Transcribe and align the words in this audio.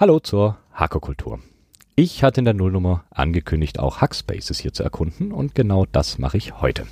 Hallo 0.00 0.20
zur 0.20 0.58
Hackerkultur. 0.72 1.40
Ich 1.96 2.22
hatte 2.22 2.40
in 2.40 2.44
der 2.44 2.54
Nullnummer 2.54 3.02
angekündigt, 3.10 3.80
auch 3.80 4.00
Hackspaces 4.00 4.60
hier 4.60 4.72
zu 4.72 4.84
erkunden 4.84 5.32
und 5.32 5.56
genau 5.56 5.86
das 5.90 6.18
mache 6.18 6.36
ich 6.36 6.60
heute. 6.60 6.86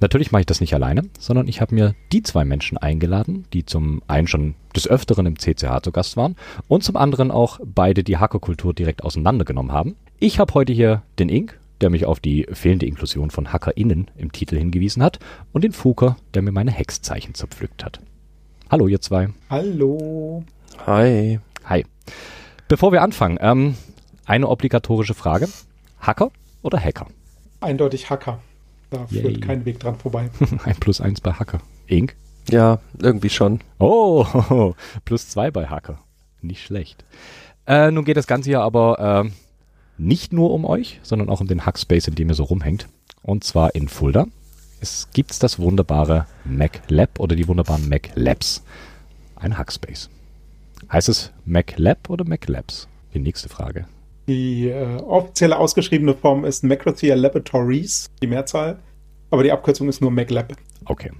Natürlich 0.00 0.30
mache 0.30 0.40
ich 0.40 0.46
das 0.46 0.60
nicht 0.60 0.74
alleine, 0.74 1.04
sondern 1.18 1.48
ich 1.48 1.62
habe 1.62 1.74
mir 1.74 1.94
die 2.12 2.22
zwei 2.22 2.44
Menschen 2.44 2.76
eingeladen, 2.76 3.46
die 3.54 3.64
zum 3.64 4.02
einen 4.08 4.26
schon 4.26 4.56
des 4.76 4.86
Öfteren 4.86 5.24
im 5.24 5.38
CCH 5.38 5.80
zu 5.82 5.90
Gast 5.90 6.18
waren 6.18 6.36
und 6.68 6.84
zum 6.84 6.98
anderen 6.98 7.30
auch 7.30 7.60
beide 7.64 8.04
die 8.04 8.18
Hackerkultur 8.18 8.74
direkt 8.74 9.04
auseinandergenommen 9.04 9.72
haben. 9.72 9.96
Ich 10.18 10.38
habe 10.38 10.52
heute 10.52 10.74
hier 10.74 11.00
den 11.18 11.30
Ink, 11.30 11.58
der 11.80 11.88
mich 11.88 12.04
auf 12.04 12.20
die 12.20 12.46
fehlende 12.52 12.84
Inklusion 12.84 13.30
von 13.30 13.54
HackerInnen 13.54 14.10
im 14.18 14.32
Titel 14.32 14.58
hingewiesen 14.58 15.02
hat 15.02 15.18
und 15.54 15.64
den 15.64 15.72
Fuker, 15.72 16.18
der 16.34 16.42
mir 16.42 16.52
meine 16.52 16.72
Hexzeichen 16.72 17.32
zerpflückt 17.32 17.86
hat. 17.86 18.00
Hallo 18.70 18.86
ihr 18.86 19.00
zwei. 19.00 19.30
Hallo. 19.48 20.44
Hi. 20.86 21.40
Hi. 21.64 21.86
Bevor 22.70 22.92
wir 22.92 23.02
anfangen, 23.02 23.36
ähm, 23.40 23.74
eine 24.26 24.46
obligatorische 24.46 25.14
Frage. 25.14 25.48
Hacker 25.98 26.30
oder 26.62 26.78
Hacker? 26.78 27.08
Eindeutig 27.60 28.08
Hacker. 28.10 28.38
Da 28.90 29.08
Yay. 29.10 29.22
führt 29.22 29.42
kein 29.42 29.64
Weg 29.64 29.80
dran 29.80 29.96
vorbei. 29.96 30.30
Ein 30.64 30.76
plus 30.76 31.00
eins 31.00 31.20
bei 31.20 31.32
Hacker. 31.32 31.60
Ink? 31.88 32.14
Ja, 32.48 32.78
irgendwie 32.96 33.28
schon. 33.28 33.58
Oh, 33.80 34.24
plus 35.04 35.28
zwei 35.28 35.50
bei 35.50 35.66
Hacker. 35.66 35.98
Nicht 36.42 36.62
schlecht. 36.62 37.04
Äh, 37.66 37.90
nun 37.90 38.04
geht 38.04 38.16
das 38.16 38.28
Ganze 38.28 38.50
hier 38.50 38.60
aber 38.60 39.24
äh, 39.24 39.30
nicht 39.98 40.32
nur 40.32 40.52
um 40.52 40.64
euch, 40.64 41.00
sondern 41.02 41.28
auch 41.28 41.40
um 41.40 41.48
den 41.48 41.66
Hackspace, 41.66 42.06
in 42.06 42.14
dem 42.14 42.28
ihr 42.28 42.36
so 42.36 42.44
rumhängt. 42.44 42.86
Und 43.20 43.42
zwar 43.42 43.74
in 43.74 43.88
Fulda. 43.88 44.26
Es 44.80 45.08
gibt 45.12 45.42
das 45.42 45.58
wunderbare 45.58 46.26
Mac 46.44 46.82
Lab 46.86 47.18
oder 47.18 47.34
die 47.34 47.48
wunderbaren 47.48 47.88
Mac 47.88 48.10
Labs. 48.14 48.62
Ein 49.34 49.58
Hackspace. 49.58 50.08
Heißt 50.90 51.08
es 51.08 51.32
Mac 51.44 51.74
Lab 51.76 52.08
oder 52.08 52.24
Mac 52.24 52.48
Labs? 52.48 52.88
Die 53.14 53.18
nächste 53.18 53.48
Frage. 53.48 53.86
Die 54.28 54.68
äh, 54.68 54.96
offizielle 54.98 55.58
ausgeschriebene 55.58 56.14
Form 56.14 56.44
ist 56.44 56.62
Macrothea 56.62 57.16
Laboratories, 57.16 58.08
die 58.22 58.28
Mehrzahl. 58.28 58.78
Aber 59.30 59.42
die 59.42 59.52
Abkürzung 59.52 59.88
ist 59.88 60.00
nur 60.00 60.10
MacLab. 60.10 60.54
Okay. 60.84 61.12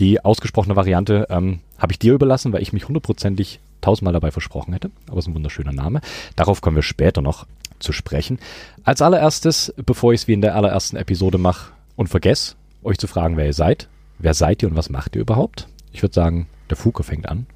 Die 0.00 0.24
ausgesprochene 0.24 0.76
Variante 0.76 1.26
ähm, 1.30 1.60
habe 1.78 1.92
ich 1.92 1.98
dir 1.98 2.14
überlassen, 2.14 2.52
weil 2.52 2.62
ich 2.62 2.72
mich 2.72 2.86
hundertprozentig 2.86 3.60
tausendmal 3.80 4.12
dabei 4.12 4.30
versprochen 4.30 4.72
hätte. 4.72 4.90
Aber 5.08 5.18
es 5.18 5.24
ist 5.24 5.28
ein 5.28 5.34
wunderschöner 5.34 5.72
Name. 5.72 6.00
Darauf 6.36 6.60
kommen 6.60 6.76
wir 6.76 6.82
später 6.82 7.22
noch 7.22 7.46
zu 7.78 7.92
sprechen. 7.92 8.38
Als 8.82 9.02
allererstes, 9.02 9.74
bevor 9.84 10.12
ich 10.12 10.22
es 10.22 10.28
wie 10.28 10.34
in 10.34 10.40
der 10.40 10.54
allerersten 10.54 10.96
Episode 10.96 11.38
mache 11.38 11.72
und 11.96 12.08
vergesse, 12.08 12.54
euch 12.82 12.98
zu 12.98 13.06
fragen, 13.06 13.36
wer 13.36 13.46
ihr 13.46 13.54
seid. 13.54 13.88
Wer 14.18 14.34
seid 14.34 14.62
ihr 14.62 14.68
und 14.68 14.76
was 14.76 14.90
macht 14.90 15.16
ihr 15.16 15.22
überhaupt? 15.22 15.68
Ich 15.92 16.02
würde 16.02 16.14
sagen, 16.14 16.48
der 16.70 16.76
Fuke 16.76 17.02
fängt 17.02 17.28
an 17.28 17.46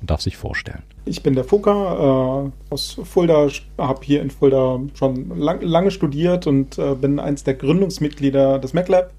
und 0.00 0.10
darf 0.10 0.20
sich 0.20 0.36
vorstellen. 0.36 0.82
Ich 1.08 1.22
bin 1.22 1.36
der 1.36 1.44
Fuka 1.44 2.48
äh, 2.48 2.72
aus 2.72 3.00
Fulda, 3.04 3.48
habe 3.78 4.00
hier 4.02 4.20
in 4.20 4.30
Fulda 4.30 4.80
schon 4.94 5.38
lang, 5.38 5.60
lange 5.62 5.92
studiert 5.92 6.48
und 6.48 6.78
äh, 6.78 6.96
bin 6.96 7.20
eins 7.20 7.44
der 7.44 7.54
Gründungsmitglieder 7.54 8.58
des 8.58 8.74
MacLab. 8.74 9.12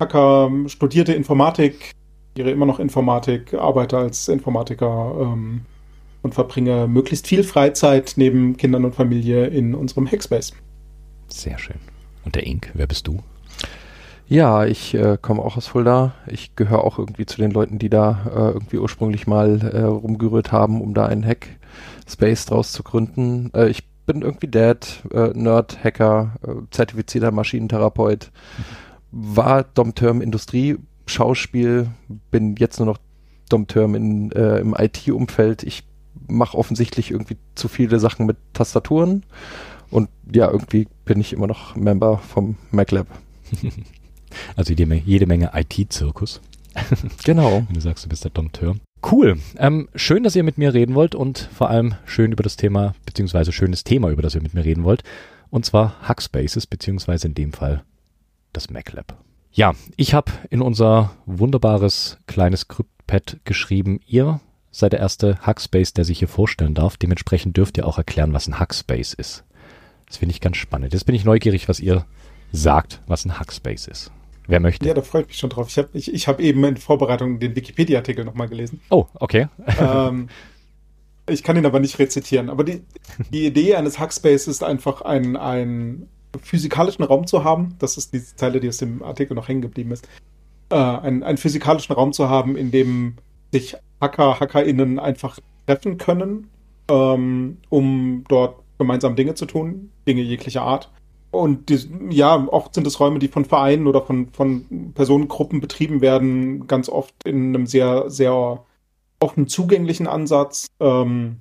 Hacker 0.00 0.50
studierte 0.68 1.12
Informatik, 1.12 1.92
studiere 2.32 2.50
immer 2.50 2.64
noch 2.64 2.80
Informatik, 2.80 3.52
arbeite 3.52 3.98
als 3.98 4.28
Informatiker 4.28 5.14
ähm, 5.20 5.60
und 6.22 6.34
verbringe 6.34 6.88
möglichst 6.88 7.26
viel 7.26 7.44
Freizeit 7.44 8.14
neben 8.16 8.56
Kindern 8.56 8.86
und 8.86 8.94
Familie 8.94 9.46
in 9.48 9.74
unserem 9.74 10.10
Hackspace. 10.10 10.54
Sehr 11.28 11.58
schön. 11.58 11.76
Und 12.24 12.36
der 12.36 12.46
Ink, 12.46 12.70
wer 12.72 12.86
bist 12.86 13.06
du? 13.06 13.20
Ja, 14.26 14.64
ich 14.64 14.94
äh, 14.94 15.18
komme 15.20 15.42
auch 15.42 15.56
aus 15.56 15.66
Fulda. 15.66 16.14
Ich 16.26 16.56
gehöre 16.56 16.82
auch 16.82 16.98
irgendwie 16.98 17.26
zu 17.26 17.36
den 17.36 17.50
Leuten, 17.50 17.78
die 17.78 17.90
da 17.90 18.26
äh, 18.34 18.52
irgendwie 18.52 18.78
ursprünglich 18.78 19.26
mal 19.26 19.60
äh, 19.60 19.82
rumgerührt 19.82 20.50
haben, 20.50 20.80
um 20.80 20.94
da 20.94 21.06
einen 21.06 21.24
Hack-Space 21.26 22.46
draus 22.46 22.72
zu 22.72 22.82
gründen. 22.82 23.50
Äh, 23.54 23.68
ich 23.68 23.84
bin 24.06 24.22
irgendwie 24.22 24.48
Dad, 24.48 25.02
äh, 25.12 25.28
Nerd, 25.34 25.82
Hacker, 25.84 26.36
äh, 26.42 26.52
zertifizierter 26.70 27.32
Maschinentherapeut, 27.32 28.30
war 29.10 29.62
Domterm 29.62 30.22
Industrie, 30.22 30.78
Schauspiel, 31.06 31.88
bin 32.30 32.56
jetzt 32.56 32.78
nur 32.78 32.86
noch 32.86 32.98
Domterm 33.50 33.94
in, 33.94 34.32
äh, 34.32 34.58
im 34.58 34.74
IT-Umfeld. 34.76 35.62
Ich 35.64 35.84
mache 36.26 36.56
offensichtlich 36.56 37.10
irgendwie 37.10 37.36
zu 37.54 37.68
viele 37.68 37.98
Sachen 37.98 38.24
mit 38.24 38.38
Tastaturen 38.54 39.24
und 39.90 40.08
ja, 40.32 40.50
irgendwie 40.50 40.88
bin 41.04 41.20
ich 41.20 41.34
immer 41.34 41.46
noch 41.46 41.76
Member 41.76 42.18
vom 42.18 42.56
MacLab. 42.70 43.06
Also 44.56 44.70
jede, 44.72 44.84
Menge- 44.86 45.02
jede 45.04 45.26
Menge 45.26 45.50
IT-Zirkus. 45.54 46.40
Genau. 47.24 47.64
wenn 47.66 47.74
du 47.74 47.80
sagst, 47.80 48.04
du 48.04 48.08
bist 48.08 48.24
der 48.24 48.30
Dompteur. 48.32 48.76
Cool. 49.10 49.38
Ähm, 49.58 49.88
schön, 49.94 50.22
dass 50.24 50.34
ihr 50.34 50.42
mit 50.42 50.58
mir 50.58 50.72
reden 50.74 50.94
wollt 50.94 51.14
und 51.14 51.48
vor 51.54 51.68
allem 51.70 51.94
schön 52.06 52.32
über 52.32 52.42
das 52.42 52.56
Thema, 52.56 52.94
beziehungsweise 53.06 53.52
schönes 53.52 53.84
Thema, 53.84 54.08
über 54.10 54.22
das 54.22 54.34
ihr 54.34 54.42
mit 54.42 54.54
mir 54.54 54.64
reden 54.64 54.82
wollt. 54.84 55.02
Und 55.50 55.64
zwar 55.66 56.00
Hackspaces, 56.08 56.66
beziehungsweise 56.66 57.28
in 57.28 57.34
dem 57.34 57.52
Fall 57.52 57.84
das 58.52 58.70
MacLab. 58.70 59.16
Ja, 59.52 59.74
ich 59.96 60.14
habe 60.14 60.32
in 60.50 60.62
unser 60.62 61.12
wunderbares 61.26 62.18
kleines 62.26 62.60
Skriptpad 62.62 63.38
geschrieben, 63.44 64.00
ihr 64.06 64.40
seid 64.72 64.92
der 64.92 65.00
erste 65.00 65.38
Hackspace, 65.42 65.92
der 65.92 66.04
sich 66.04 66.18
hier 66.18 66.26
vorstellen 66.28 66.74
darf. 66.74 66.96
Dementsprechend 66.96 67.56
dürft 67.56 67.76
ihr 67.76 67.86
auch 67.86 67.98
erklären, 67.98 68.32
was 68.32 68.48
ein 68.48 68.58
Hackspace 68.58 69.14
ist. 69.14 69.44
Das 70.06 70.16
finde 70.16 70.32
ich 70.34 70.40
ganz 70.40 70.56
spannend. 70.56 70.92
Jetzt 70.92 71.04
bin 71.04 71.14
ich 71.14 71.24
neugierig, 71.24 71.68
was 71.68 71.78
ihr 71.78 72.04
sagt, 72.52 73.00
was 73.06 73.24
ein 73.24 73.38
Hackspace 73.38 73.86
ist. 73.86 74.10
Wer 74.46 74.60
möchte? 74.60 74.86
Ja, 74.86 74.94
da 74.94 75.02
freue 75.02 75.22
ich 75.22 75.28
mich 75.28 75.38
schon 75.38 75.50
drauf. 75.50 75.68
Ich 75.68 75.78
habe 75.78 75.88
ich, 75.92 76.12
ich 76.12 76.28
hab 76.28 76.40
eben 76.40 76.62
in 76.64 76.76
Vorbereitung 76.76 77.38
den 77.38 77.56
Wikipedia-Artikel 77.56 78.24
nochmal 78.24 78.48
gelesen. 78.48 78.80
Oh, 78.90 79.06
okay. 79.14 79.48
ähm, 79.80 80.28
ich 81.28 81.42
kann 81.42 81.56
ihn 81.56 81.66
aber 81.66 81.80
nicht 81.80 81.98
rezitieren. 81.98 82.50
Aber 82.50 82.64
die, 82.64 82.82
die 83.30 83.46
Idee 83.46 83.76
eines 83.76 83.98
Hackspace 83.98 84.48
ist 84.48 84.62
einfach, 84.62 85.00
einen, 85.02 85.36
einen 85.36 86.08
physikalischen 86.42 87.04
Raum 87.04 87.26
zu 87.26 87.44
haben. 87.44 87.76
Das 87.78 87.96
ist 87.96 88.12
diese 88.12 88.36
Zeile, 88.36 88.60
die 88.60 88.68
aus 88.68 88.78
dem 88.78 89.02
Artikel 89.02 89.34
noch 89.34 89.48
hängen 89.48 89.62
geblieben 89.62 89.92
ist. 89.92 90.06
Äh, 90.70 90.76
einen, 90.76 91.22
einen 91.22 91.38
physikalischen 91.38 91.94
Raum 91.94 92.12
zu 92.12 92.28
haben, 92.28 92.56
in 92.56 92.70
dem 92.70 93.16
sich 93.52 93.76
Hacker, 94.00 94.40
HackerInnen 94.40 94.98
einfach 94.98 95.38
treffen 95.66 95.96
können, 95.96 96.48
ähm, 96.90 97.58
um 97.70 98.24
dort 98.28 98.62
gemeinsam 98.78 99.16
Dinge 99.16 99.34
zu 99.34 99.46
tun, 99.46 99.90
Dinge 100.06 100.22
jeglicher 100.22 100.62
Art. 100.62 100.90
Und 101.34 101.68
die, 101.68 101.78
ja, 102.10 102.46
oft 102.48 102.74
sind 102.74 102.86
es 102.86 103.00
Räume, 103.00 103.18
die 103.18 103.28
von 103.28 103.44
Vereinen 103.44 103.86
oder 103.86 104.02
von, 104.02 104.28
von 104.28 104.92
Personengruppen 104.94 105.60
betrieben 105.60 106.00
werden, 106.00 106.66
ganz 106.66 106.88
oft 106.88 107.14
in 107.24 107.54
einem 107.54 107.66
sehr, 107.66 108.08
sehr 108.10 108.64
offen 109.20 109.48
zugänglichen 109.48 110.06
Ansatz, 110.06 110.68
ähm, 110.80 111.38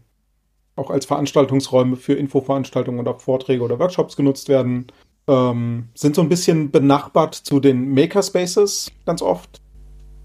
auch 0.75 0.89
als 0.89 1.05
Veranstaltungsräume 1.05 1.95
für 1.95 2.13
Infoveranstaltungen 2.13 2.99
oder 2.99 3.19
Vorträge 3.19 3.63
oder 3.63 3.79
Workshops 3.79 4.15
genutzt 4.15 4.49
werden, 4.49 4.87
ähm, 5.27 5.89
sind 5.93 6.15
so 6.15 6.21
ein 6.21 6.29
bisschen 6.29 6.71
benachbart 6.71 7.35
zu 7.35 7.59
den 7.59 7.93
Makerspaces 7.93 8.91
ganz 9.05 9.21
oft, 9.21 9.61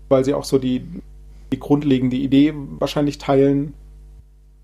weil 0.08 0.24
sie 0.24 0.34
auch 0.34 0.44
so 0.44 0.58
die, 0.58 0.84
die 1.52 1.58
grundlegende 1.58 2.16
Idee 2.16 2.54
wahrscheinlich 2.78 3.18
teilen, 3.18 3.74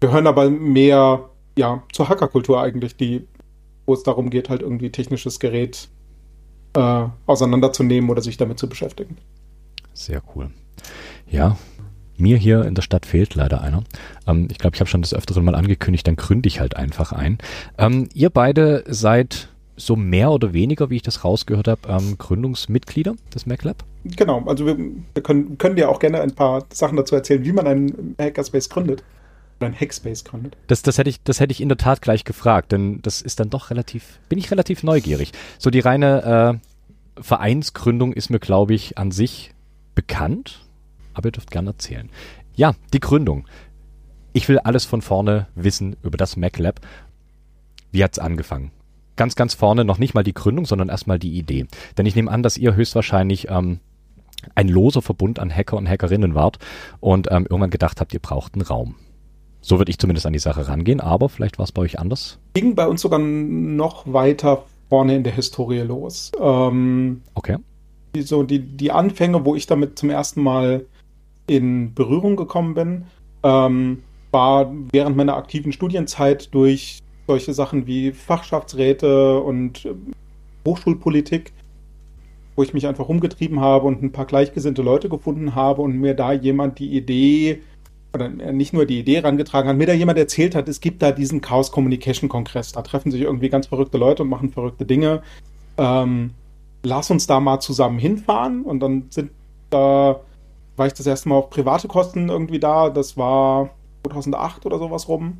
gehören 0.00 0.26
aber 0.26 0.48
mehr 0.50 1.28
ja, 1.56 1.82
zur 1.92 2.08
Hackerkultur 2.08 2.60
eigentlich, 2.60 2.96
die, 2.96 3.26
wo 3.86 3.94
es 3.94 4.02
darum 4.02 4.30
geht, 4.30 4.48
halt 4.48 4.62
irgendwie 4.62 4.90
technisches 4.90 5.40
Gerät 5.40 5.88
äh, 6.76 7.06
auseinanderzunehmen 7.26 8.10
oder 8.10 8.22
sich 8.22 8.36
damit 8.36 8.58
zu 8.58 8.68
beschäftigen. 8.68 9.16
Sehr 9.92 10.22
cool. 10.34 10.50
Ja, 11.28 11.56
mir 12.16 12.36
hier 12.36 12.64
in 12.64 12.74
der 12.74 12.82
Stadt 12.82 13.06
fehlt 13.06 13.34
leider 13.34 13.60
einer. 13.60 13.84
Ähm, 14.26 14.48
ich 14.50 14.58
glaube, 14.58 14.76
ich 14.76 14.80
habe 14.80 14.90
schon 14.90 15.02
des 15.02 15.14
Öfteren 15.14 15.44
mal 15.44 15.54
angekündigt, 15.54 16.06
dann 16.06 16.16
gründe 16.16 16.46
ich 16.48 16.60
halt 16.60 16.76
einfach 16.76 17.12
ein. 17.12 17.38
Ähm, 17.78 18.08
ihr 18.14 18.30
beide 18.30 18.84
seid 18.86 19.48
so 19.76 19.96
mehr 19.96 20.30
oder 20.30 20.52
weniger, 20.52 20.90
wie 20.90 20.96
ich 20.96 21.02
das 21.02 21.24
rausgehört 21.24 21.68
habe, 21.68 21.80
ähm, 21.88 22.16
Gründungsmitglieder 22.18 23.14
des 23.34 23.46
MacLab. 23.46 23.84
Genau, 24.04 24.44
also 24.46 24.66
wir, 24.66 24.76
wir 24.78 25.22
können, 25.22 25.58
können 25.58 25.76
dir 25.76 25.88
auch 25.88 25.98
gerne 25.98 26.20
ein 26.20 26.34
paar 26.34 26.64
Sachen 26.72 26.96
dazu 26.96 27.14
erzählen, 27.14 27.44
wie 27.44 27.52
man 27.52 27.66
einen 27.66 28.14
Hackerspace 28.20 28.68
gründet. 28.68 29.02
Einen 29.60 29.78
Hackspace 29.78 30.24
gründet. 30.24 30.56
Das, 30.66 30.82
das, 30.82 30.98
hätte 30.98 31.08
ich, 31.08 31.22
das 31.22 31.40
hätte 31.40 31.52
ich 31.52 31.60
in 31.60 31.68
der 31.68 31.78
Tat 31.78 32.02
gleich 32.02 32.24
gefragt, 32.24 32.72
denn 32.72 33.00
das 33.02 33.22
ist 33.22 33.40
dann 33.40 33.50
doch 33.50 33.70
relativ, 33.70 34.18
bin 34.28 34.38
ich 34.38 34.50
relativ 34.50 34.82
neugierig. 34.82 35.32
So 35.58 35.70
die 35.70 35.80
reine 35.80 36.60
äh, 37.16 37.22
Vereinsgründung 37.22 38.12
ist 38.12 38.30
mir, 38.30 38.40
glaube 38.40 38.74
ich, 38.74 38.98
an 38.98 39.10
sich 39.10 39.54
bekannt, 39.94 40.66
aber 41.14 41.28
ihr 41.28 41.32
dürft 41.32 41.50
gerne 41.50 41.70
erzählen. 41.70 42.10
Ja, 42.56 42.74
die 42.92 43.00
Gründung. 43.00 43.46
Ich 44.32 44.48
will 44.48 44.58
alles 44.58 44.84
von 44.84 45.00
vorne 45.00 45.46
wissen 45.54 45.96
über 46.02 46.16
das 46.16 46.36
MacLab. 46.36 46.80
Wie 47.92 48.02
hat's 48.02 48.18
angefangen? 48.18 48.72
Ganz, 49.16 49.36
ganz 49.36 49.54
vorne 49.54 49.84
noch 49.84 49.98
nicht 49.98 50.14
mal 50.14 50.24
die 50.24 50.34
Gründung, 50.34 50.66
sondern 50.66 50.88
erstmal 50.88 51.20
die 51.20 51.38
Idee. 51.38 51.66
Denn 51.96 52.06
ich 52.06 52.16
nehme 52.16 52.30
an, 52.30 52.42
dass 52.42 52.58
ihr 52.58 52.74
höchstwahrscheinlich 52.74 53.48
ähm, 53.48 53.78
ein 54.54 54.68
loser 54.68 55.02
Verbund 55.02 55.38
an 55.38 55.54
Hacker 55.54 55.76
und 55.76 55.88
Hackerinnen 55.88 56.34
wart 56.34 56.58
und 57.00 57.28
ähm, 57.30 57.46
irgendwann 57.48 57.70
gedacht 57.70 58.00
habt, 58.00 58.12
ihr 58.12 58.20
braucht 58.20 58.54
einen 58.54 58.62
Raum. 58.62 58.96
So 59.66 59.78
würde 59.78 59.88
ich 59.90 59.98
zumindest 59.98 60.26
an 60.26 60.34
die 60.34 60.38
Sache 60.38 60.68
rangehen, 60.68 61.00
aber 61.00 61.30
vielleicht 61.30 61.56
war 61.56 61.64
es 61.64 61.72
bei 61.72 61.80
euch 61.80 61.98
anders. 61.98 62.38
Ging 62.52 62.74
bei 62.74 62.86
uns 62.86 63.00
sogar 63.00 63.18
noch 63.18 64.12
weiter 64.12 64.64
vorne 64.90 65.16
in 65.16 65.24
der 65.24 65.32
Historie 65.32 65.78
los. 65.80 66.32
Ähm, 66.38 67.22
Okay. 67.32 67.56
die, 68.14 68.20
so 68.20 68.42
die, 68.42 68.58
die 68.58 68.92
Anfänge, 68.92 69.46
wo 69.46 69.54
ich 69.54 69.66
damit 69.66 69.98
zum 69.98 70.10
ersten 70.10 70.42
Mal 70.42 70.84
in 71.46 71.94
Berührung 71.94 72.36
gekommen 72.36 72.74
bin, 72.74 73.04
ähm, 73.42 74.02
war 74.32 74.70
während 74.92 75.16
meiner 75.16 75.34
aktiven 75.36 75.72
Studienzeit 75.72 76.52
durch 76.52 76.98
solche 77.26 77.54
Sachen 77.54 77.86
wie 77.86 78.12
Fachschaftsräte 78.12 79.40
und 79.40 79.86
äh, 79.86 79.94
Hochschulpolitik, 80.66 81.54
wo 82.54 82.62
ich 82.62 82.74
mich 82.74 82.86
einfach 82.86 83.08
rumgetrieben 83.08 83.60
habe 83.60 83.86
und 83.86 84.02
ein 84.02 84.12
paar 84.12 84.26
gleichgesinnte 84.26 84.82
Leute 84.82 85.08
gefunden 85.08 85.54
habe 85.54 85.80
und 85.80 85.96
mir 85.98 86.12
da 86.12 86.34
jemand 86.34 86.78
die 86.78 86.94
Idee, 86.94 87.62
oder 88.14 88.28
nicht 88.28 88.72
nur 88.72 88.86
die 88.86 88.98
Idee 88.98 89.20
rangetragen 89.20 89.68
hat, 89.68 89.76
mir 89.76 89.86
da 89.86 89.92
jemand 89.92 90.18
erzählt 90.18 90.54
hat, 90.54 90.68
es 90.68 90.80
gibt 90.80 91.02
da 91.02 91.12
diesen 91.12 91.40
Chaos 91.40 91.72
Communication 91.72 92.28
Kongress, 92.28 92.72
da 92.72 92.82
treffen 92.82 93.10
sich 93.10 93.22
irgendwie 93.22 93.48
ganz 93.48 93.66
verrückte 93.66 93.98
Leute 93.98 94.22
und 94.22 94.28
machen 94.28 94.50
verrückte 94.50 94.86
Dinge. 94.86 95.22
Ähm, 95.76 96.30
lass 96.82 97.10
uns 97.10 97.26
da 97.26 97.40
mal 97.40 97.60
zusammen 97.60 97.98
hinfahren 97.98 98.62
und 98.62 98.80
dann 98.80 99.06
sind 99.10 99.30
da, 99.70 100.20
war 100.76 100.86
ich 100.86 100.92
das 100.92 101.06
erste 101.06 101.28
Mal 101.28 101.36
auf 101.36 101.50
private 101.50 101.88
Kosten 101.88 102.28
irgendwie 102.28 102.60
da, 102.60 102.90
das 102.90 103.16
war 103.16 103.70
2008 104.04 104.66
oder 104.66 104.78
sowas 104.78 105.08
rum 105.08 105.38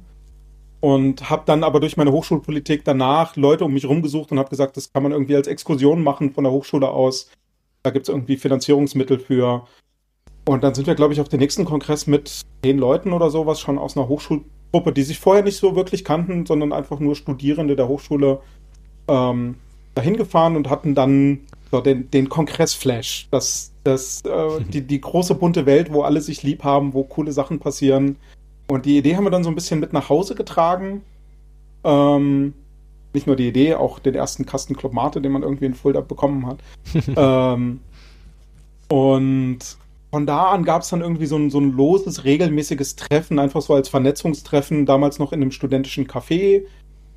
und 0.84 1.30
habe 1.30 1.44
dann 1.46 1.64
aber 1.64 1.80
durch 1.80 1.96
meine 1.96 2.12
Hochschulpolitik 2.12 2.84
danach 2.84 3.36
Leute 3.36 3.64
um 3.64 3.72
mich 3.72 3.88
rumgesucht 3.88 4.32
und 4.32 4.38
habe 4.38 4.50
gesagt, 4.50 4.76
das 4.76 4.92
kann 4.92 5.02
man 5.02 5.12
irgendwie 5.12 5.34
als 5.34 5.46
Exkursion 5.46 6.02
machen 6.02 6.34
von 6.34 6.44
der 6.44 6.52
Hochschule 6.52 6.90
aus. 6.90 7.30
Da 7.82 7.88
gibt 7.88 8.06
es 8.06 8.10
irgendwie 8.10 8.36
Finanzierungsmittel 8.36 9.18
für. 9.18 9.66
Und 10.46 10.62
dann 10.62 10.74
sind 10.74 10.86
wir, 10.86 10.94
glaube 10.94 11.12
ich, 11.14 11.20
auf 11.20 11.28
den 11.28 11.40
nächsten 11.40 11.64
Kongress 11.64 12.06
mit 12.06 12.42
zehn 12.62 12.78
Leuten 12.78 13.12
oder 13.12 13.30
sowas 13.30 13.60
schon 13.60 13.78
aus 13.78 13.96
einer 13.96 14.08
Hochschulgruppe, 14.08 14.92
die 14.92 15.02
sich 15.02 15.18
vorher 15.18 15.42
nicht 15.42 15.56
so 15.56 15.74
wirklich 15.74 16.04
kannten, 16.04 16.44
sondern 16.46 16.72
einfach 16.72 17.00
nur 17.00 17.16
Studierende 17.16 17.76
der 17.76 17.88
Hochschule 17.88 18.40
ähm, 19.08 19.56
dahin 19.94 20.16
gefahren 20.16 20.56
und 20.56 20.68
hatten 20.68 20.94
dann 20.94 21.40
so 21.70 21.80
den, 21.80 22.10
den 22.10 22.28
Kongress-Flash. 22.28 23.28
Das, 23.30 23.72
das, 23.84 24.22
äh, 24.22 24.60
die, 24.70 24.82
die 24.82 25.00
große 25.00 25.34
bunte 25.34 25.64
Welt, 25.66 25.92
wo 25.92 26.02
alle 26.02 26.20
sich 26.20 26.42
lieb 26.42 26.62
haben, 26.62 26.92
wo 26.92 27.04
coole 27.04 27.32
Sachen 27.32 27.58
passieren 27.58 28.16
und 28.66 28.86
die 28.86 28.98
Idee 28.98 29.16
haben 29.16 29.24
wir 29.24 29.30
dann 29.30 29.44
so 29.44 29.50
ein 29.50 29.54
bisschen 29.54 29.80
mit 29.80 29.92
nach 29.92 30.08
Hause 30.08 30.34
getragen. 30.34 31.02
Ähm, 31.82 32.54
nicht 33.12 33.26
nur 33.26 33.36
die 33.36 33.48
Idee, 33.48 33.74
auch 33.74 33.98
den 33.98 34.14
ersten 34.14 34.46
Kasten 34.46 34.76
Club 34.76 34.92
Mate, 34.92 35.20
den 35.20 35.32
man 35.32 35.42
irgendwie 35.42 35.66
in 35.66 35.74
Fulda 35.74 36.00
bekommen 36.00 36.46
hat. 36.46 36.58
ähm, 37.16 37.80
und 38.88 39.58
von 40.14 40.26
da 40.26 40.52
an 40.52 40.62
gab 40.62 40.82
es 40.82 40.90
dann 40.90 41.00
irgendwie 41.00 41.26
so 41.26 41.34
ein, 41.34 41.50
so 41.50 41.58
ein 41.58 41.72
loses, 41.72 42.22
regelmäßiges 42.22 42.94
Treffen, 42.94 43.40
einfach 43.40 43.60
so 43.60 43.74
als 43.74 43.88
Vernetzungstreffen, 43.88 44.86
damals 44.86 45.18
noch 45.18 45.32
in 45.32 45.42
einem 45.42 45.50
studentischen 45.50 46.06
Café 46.06 46.62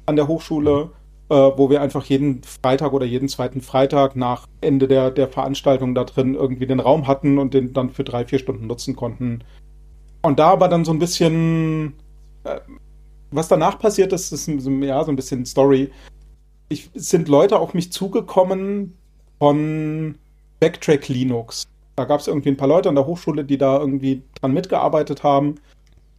an 0.07 0.15
der 0.15 0.27
Hochschule, 0.27 0.89
äh, 1.29 1.35
wo 1.35 1.69
wir 1.69 1.79
einfach 1.83 2.05
jeden 2.05 2.41
Freitag 2.41 2.94
oder 2.94 3.05
jeden 3.05 3.29
zweiten 3.29 3.61
Freitag 3.61 4.15
nach 4.15 4.47
Ende 4.61 4.88
der, 4.88 5.11
der 5.11 5.27
Veranstaltung 5.27 5.94
da 5.94 6.05
drin 6.05 6.33
irgendwie 6.33 6.65
den 6.65 6.79
Raum 6.79 7.05
hatten 7.05 7.38
und 7.38 7.53
den 7.53 7.71
dann 7.71 7.91
für 7.91 8.03
drei, 8.03 8.25
vier 8.25 8.39
Stunden 8.39 8.65
nutzen 8.65 8.95
konnten, 8.95 9.43
und 10.23 10.39
da 10.39 10.50
aber 10.50 10.67
dann 10.67 10.83
so 10.83 10.91
ein 10.91 10.97
bisschen, 10.97 11.93
äh, 12.45 12.59
was 13.29 13.47
danach 13.47 13.77
passiert 13.77 14.11
ist, 14.11 14.31
ist 14.31 14.47
ja 14.47 15.03
so 15.03 15.11
ein 15.11 15.15
bisschen 15.15 15.45
Story. 15.45 15.91
Ich, 16.69 16.89
sind 16.95 17.27
Leute 17.27 17.59
auf 17.59 17.75
mich 17.75 17.91
zugekommen 17.91 18.97
von 19.38 20.15
Backtrack 20.59 21.07
Linux. 21.09 21.67
Da 21.97 22.05
gab 22.05 22.19
es 22.19 22.27
irgendwie 22.27 22.49
ein 22.49 22.57
paar 22.57 22.67
Leute 22.67 22.89
an 22.89 22.95
der 22.95 23.07
Hochschule, 23.07 23.44
die 23.44 23.57
da 23.57 23.79
irgendwie 23.79 24.21
dran 24.39 24.53
mitgearbeitet 24.53 25.23
haben. 25.23 25.55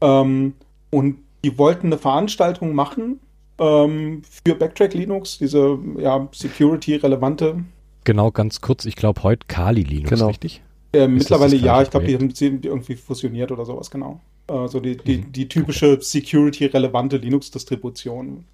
Ähm, 0.00 0.54
und 0.90 1.18
die 1.44 1.56
wollten 1.56 1.86
eine 1.86 1.98
Veranstaltung 1.98 2.74
machen 2.74 3.20
ähm, 3.58 4.22
für 4.28 4.56
Backtrack 4.56 4.92
Linux, 4.94 5.38
diese 5.38 5.78
ja, 5.98 6.28
Security-relevante. 6.32 7.64
Genau, 8.02 8.32
ganz 8.32 8.60
kurz, 8.60 8.86
ich 8.86 8.96
glaube 8.96 9.22
heute 9.22 9.46
Kali 9.46 9.82
Linux, 9.82 10.10
genau. 10.10 10.26
richtig? 10.26 10.62
Äh, 10.92 11.06
mittlerweile 11.06 11.54
ja, 11.54 11.80
ich 11.80 11.90
glaube, 11.90 12.06
die 12.06 12.14
haben 12.14 12.30
sie 12.34 12.46
irgendwie 12.46 12.96
fusioniert 12.96 13.52
oder 13.52 13.64
sowas, 13.64 13.88
genau. 13.88 14.20
Also 14.48 14.80
die, 14.80 14.96
die, 14.96 15.18
mhm. 15.18 15.32
die 15.32 15.48
typische 15.48 16.00
security-relevante 16.00 17.18
Linux-Distribution. 17.18 18.44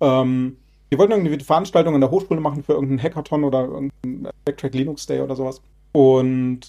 Ähm, 0.00 0.56
die 0.92 0.98
wollten 0.98 1.12
irgendwie 1.12 1.32
eine 1.32 1.42
Veranstaltung 1.42 1.96
an 1.96 2.02
der 2.02 2.10
Hochschule 2.10 2.40
machen 2.40 2.62
für 2.62 2.74
irgendeinen 2.74 3.02
Hackathon 3.02 3.42
oder 3.42 3.64
irgendeinen 3.64 4.28
Backtrack 4.44 4.74
Linux 4.74 5.06
Day 5.06 5.20
oder 5.20 5.34
sowas. 5.34 5.60
Und 5.98 6.60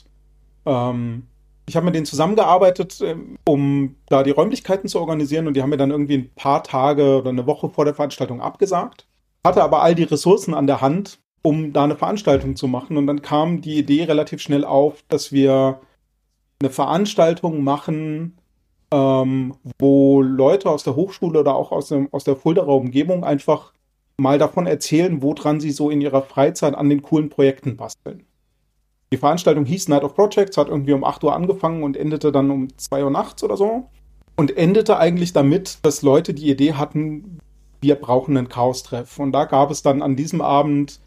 ähm, 0.65 1.27
ich 1.67 1.75
habe 1.75 1.85
mit 1.85 1.93
denen 1.93 2.07
zusammengearbeitet, 2.07 2.99
ähm, 3.03 3.37
um 3.47 3.95
da 4.07 4.23
die 4.23 4.31
Räumlichkeiten 4.31 4.89
zu 4.89 4.99
organisieren 4.99 5.45
und 5.45 5.53
die 5.53 5.61
haben 5.61 5.69
mir 5.69 5.77
dann 5.77 5.91
irgendwie 5.91 6.17
ein 6.17 6.31
paar 6.33 6.63
Tage 6.63 7.19
oder 7.19 7.29
eine 7.29 7.45
Woche 7.45 7.69
vor 7.69 7.85
der 7.85 7.93
Veranstaltung 7.93 8.41
abgesagt. 8.41 9.05
Hatte 9.45 9.61
aber 9.61 9.83
all 9.83 9.93
die 9.93 10.03
Ressourcen 10.03 10.55
an 10.55 10.65
der 10.65 10.81
Hand, 10.81 11.19
um 11.43 11.73
da 11.73 11.83
eine 11.83 11.95
Veranstaltung 11.95 12.55
zu 12.55 12.67
machen. 12.67 12.97
Und 12.97 13.05
dann 13.05 13.21
kam 13.21 13.61
die 13.61 13.77
Idee 13.77 14.05
relativ 14.05 14.41
schnell 14.41 14.65
auf, 14.65 15.03
dass 15.09 15.31
wir 15.31 15.79
eine 16.59 16.71
Veranstaltung 16.71 17.63
machen, 17.63 18.35
ähm, 18.91 19.53
wo 19.77 20.23
Leute 20.23 20.71
aus 20.71 20.83
der 20.83 20.95
Hochschule 20.95 21.41
oder 21.41 21.53
auch 21.53 21.71
aus, 21.71 21.89
dem, 21.89 22.11
aus 22.11 22.23
der 22.23 22.35
Fuldaer 22.35 22.67
Umgebung 22.67 23.23
einfach 23.23 23.73
mal 24.17 24.39
davon 24.39 24.65
erzählen, 24.65 25.21
woran 25.21 25.59
sie 25.59 25.69
so 25.69 25.91
in 25.91 26.01
ihrer 26.01 26.23
Freizeit 26.23 26.73
an 26.73 26.89
den 26.89 27.03
coolen 27.03 27.29
Projekten 27.29 27.77
basteln. 27.77 28.25
Die 29.11 29.17
Veranstaltung 29.17 29.65
hieß 29.65 29.87
Night 29.87 30.03
of 30.03 30.15
Projects, 30.15 30.57
hat 30.57 30.69
irgendwie 30.69 30.93
um 30.93 31.03
8 31.03 31.23
Uhr 31.23 31.35
angefangen 31.35 31.83
und 31.83 31.97
endete 31.97 32.31
dann 32.31 32.51
um 32.51 32.67
2 32.77 33.03
Uhr 33.03 33.11
nachts 33.11 33.43
oder 33.43 33.57
so. 33.57 33.87
Und 34.35 34.55
endete 34.55 34.97
eigentlich 34.97 35.33
damit, 35.33 35.79
dass 35.81 36.01
Leute 36.01 36.33
die 36.33 36.49
Idee 36.49 36.73
hatten, 36.73 37.39
wir 37.81 37.95
brauchen 37.95 38.37
einen 38.37 38.49
Chaos-Treff. 38.49 39.19
Und 39.19 39.31
da 39.31 39.45
gab 39.45 39.71
es 39.71 39.81
dann 39.81 40.01
an 40.01 40.15
diesem 40.15 40.41
Abend 40.41 40.99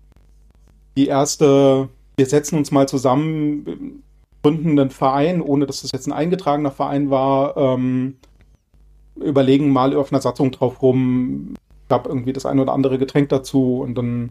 die 0.96 1.06
erste, 1.06 1.88
wir 2.16 2.26
setzen 2.26 2.58
uns 2.58 2.70
mal 2.70 2.88
zusammen, 2.88 4.02
gründen 4.42 4.78
einen 4.78 4.90
Verein, 4.90 5.40
ohne 5.40 5.66
dass 5.66 5.82
das 5.82 5.92
jetzt 5.92 6.06
ein 6.06 6.12
eingetragener 6.12 6.72
Verein 6.72 7.10
war, 7.10 7.56
ähm, 7.56 8.16
überlegen 9.16 9.70
mal 9.70 9.94
auf 9.94 10.12
einer 10.12 10.20
Satzung 10.20 10.50
drauf 10.50 10.82
rum, 10.82 11.54
gab 11.88 12.06
irgendwie 12.06 12.32
das 12.32 12.46
ein 12.46 12.58
oder 12.58 12.72
andere 12.72 12.98
Getränk 12.98 13.28
dazu 13.28 13.80
und 13.80 13.94
dann 13.94 14.30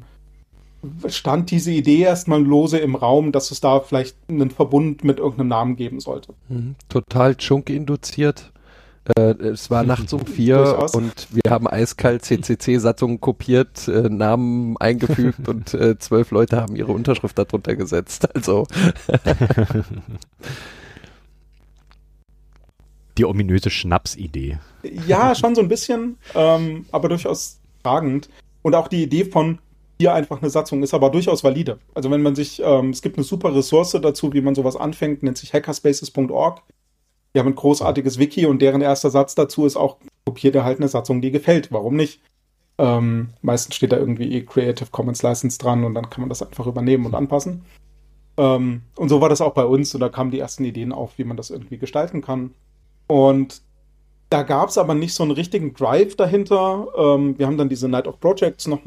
stand 1.08 1.52
diese 1.52 1.72
Idee 1.72 2.02
erstmal 2.02 2.42
lose 2.44 2.78
im 2.80 2.96
Raum, 2.96 3.32
dass 3.32 3.52
es 3.52 3.62
da 3.62 3.80
vielleicht 3.80 4.16
einen 4.28 4.50
Verbund 4.50 5.04
mit 5.04 5.20
irgendeinem 5.20 5.50
Namen 5.50 5.76
geben 5.76 6.00
sollte. 6.00 6.34
Mhm. 6.50 6.76
Total 6.90 7.36
Chunk 7.36 7.70
induziert. 7.70 8.52
Äh, 9.16 9.34
es 9.44 9.70
war 9.72 9.84
nachts 9.84 10.14
um 10.14 10.26
vier 10.26 10.88
und 10.94 11.28
wir 11.32 11.52
haben 11.52 11.68
eiskalt 11.68 12.24
CCC-Satzungen 12.24 13.20
kopiert, 13.20 13.88
äh, 13.88 14.10
Namen 14.10 14.78
eingefügt 14.78 15.48
und 15.48 15.74
äh, 15.74 15.98
zwölf 15.98 16.32
Leute 16.32 16.58
haben 16.58 16.76
ihre 16.76 16.92
Unterschrift 16.92 17.38
darunter 17.38 17.76
gesetzt. 17.76 18.34
Also. 18.36 18.68
Die 23.18 23.26
ominöse 23.26 23.70
Schnapsidee. 23.70 24.58
Ja, 25.06 25.36
schon 25.36 25.54
so 25.54 25.62
ein 25.62 25.68
bisschen, 25.68 26.18
ähm, 26.34 26.86
aber 26.92 27.10
durchaus 27.10 27.60
tragend. 27.84 28.30
Und 28.62 28.74
auch 28.76 28.88
die 28.88 29.04
Idee 29.04 29.26
von 29.26 29.60
hier 30.02 30.14
einfach 30.14 30.42
eine 30.42 30.50
Satzung 30.50 30.82
ist 30.82 30.94
aber 30.94 31.10
durchaus 31.12 31.44
valide. 31.44 31.80
Also 31.94 32.10
wenn 32.10 32.24
man 32.24 32.36
sich, 32.36 32.62
ähm, 32.64 32.90
es 32.90 33.02
gibt 33.02 33.18
eine 33.18 33.24
super 33.24 33.56
Ressource 33.56 33.92
dazu, 33.92 34.34
wie 34.34 34.42
man 34.42 34.56
sowas 34.56 34.76
anfängt, 34.76 35.22
nennt 35.22 35.38
sich 35.38 35.54
hackerspaces.org. 35.54 36.64
Die 37.34 37.40
haben 37.40 37.48
ein 37.48 37.56
großartiges 37.56 38.18
Wiki 38.18 38.46
und 38.48 38.62
deren 38.62 38.82
erster 38.82 39.12
Satz 39.12 39.36
dazu 39.36 39.66
ist 39.66 39.78
auch, 39.78 39.98
kopiert 40.26 40.56
dir 40.56 40.64
halt 40.64 40.80
eine 40.80 40.88
Satzung, 40.88 41.22
die 41.22 41.32
gefällt. 41.32 41.72
Warum 41.72 41.96
nicht? 41.96 42.20
Ähm, 42.80 43.30
meistens 43.44 43.76
steht 43.76 43.92
da 43.92 43.98
irgendwie 43.98 44.34
eh 44.34 44.42
Creative 44.42 44.90
Commons 44.92 45.22
License 45.22 45.60
dran 45.60 45.84
und 45.84 45.94
dann 45.94 46.10
kann 46.10 46.22
man 46.22 46.30
das 46.30 46.42
einfach 46.42 46.66
übernehmen 46.66 47.06
und 47.06 47.14
anpassen. 47.14 47.64
Ähm, 48.38 48.82
und 48.96 49.10
so 49.10 49.22
war 49.22 49.30
das 49.30 49.42
auch 49.42 49.54
bei 49.54 49.66
uns 49.66 49.94
und 49.94 50.02
da 50.02 50.10
kamen 50.10 50.32
die 50.32 50.40
ersten 50.40 50.66
Ideen 50.66 50.92
auf, 50.92 51.18
wie 51.18 51.24
man 51.24 51.38
das 51.38 51.52
irgendwie 51.52 51.78
gestalten 51.78 52.22
kann. 52.22 52.56
Und 53.08 53.62
da 54.32 54.44
gab 54.44 54.70
es 54.70 54.78
aber 54.78 54.96
nicht 54.96 55.14
so 55.14 55.24
einen 55.24 55.34
richtigen 55.34 55.74
Drive 55.74 56.16
dahinter. 56.16 56.88
Ähm, 56.98 57.38
wir 57.38 57.46
haben 57.46 57.58
dann 57.58 57.70
diese 57.70 57.88
Night 57.88 58.08
of 58.08 58.20
Projects 58.20 58.66
noch 58.66 58.80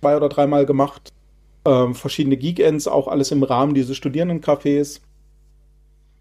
zwei 0.00 0.16
oder 0.16 0.28
dreimal 0.28 0.66
gemacht. 0.66 1.12
Ähm, 1.64 1.94
verschiedene 1.94 2.36
Geek-Ends, 2.36 2.86
auch 2.86 3.08
alles 3.08 3.30
im 3.32 3.42
Rahmen 3.42 3.74
dieses 3.74 3.96
Studierendencafés. 3.96 5.00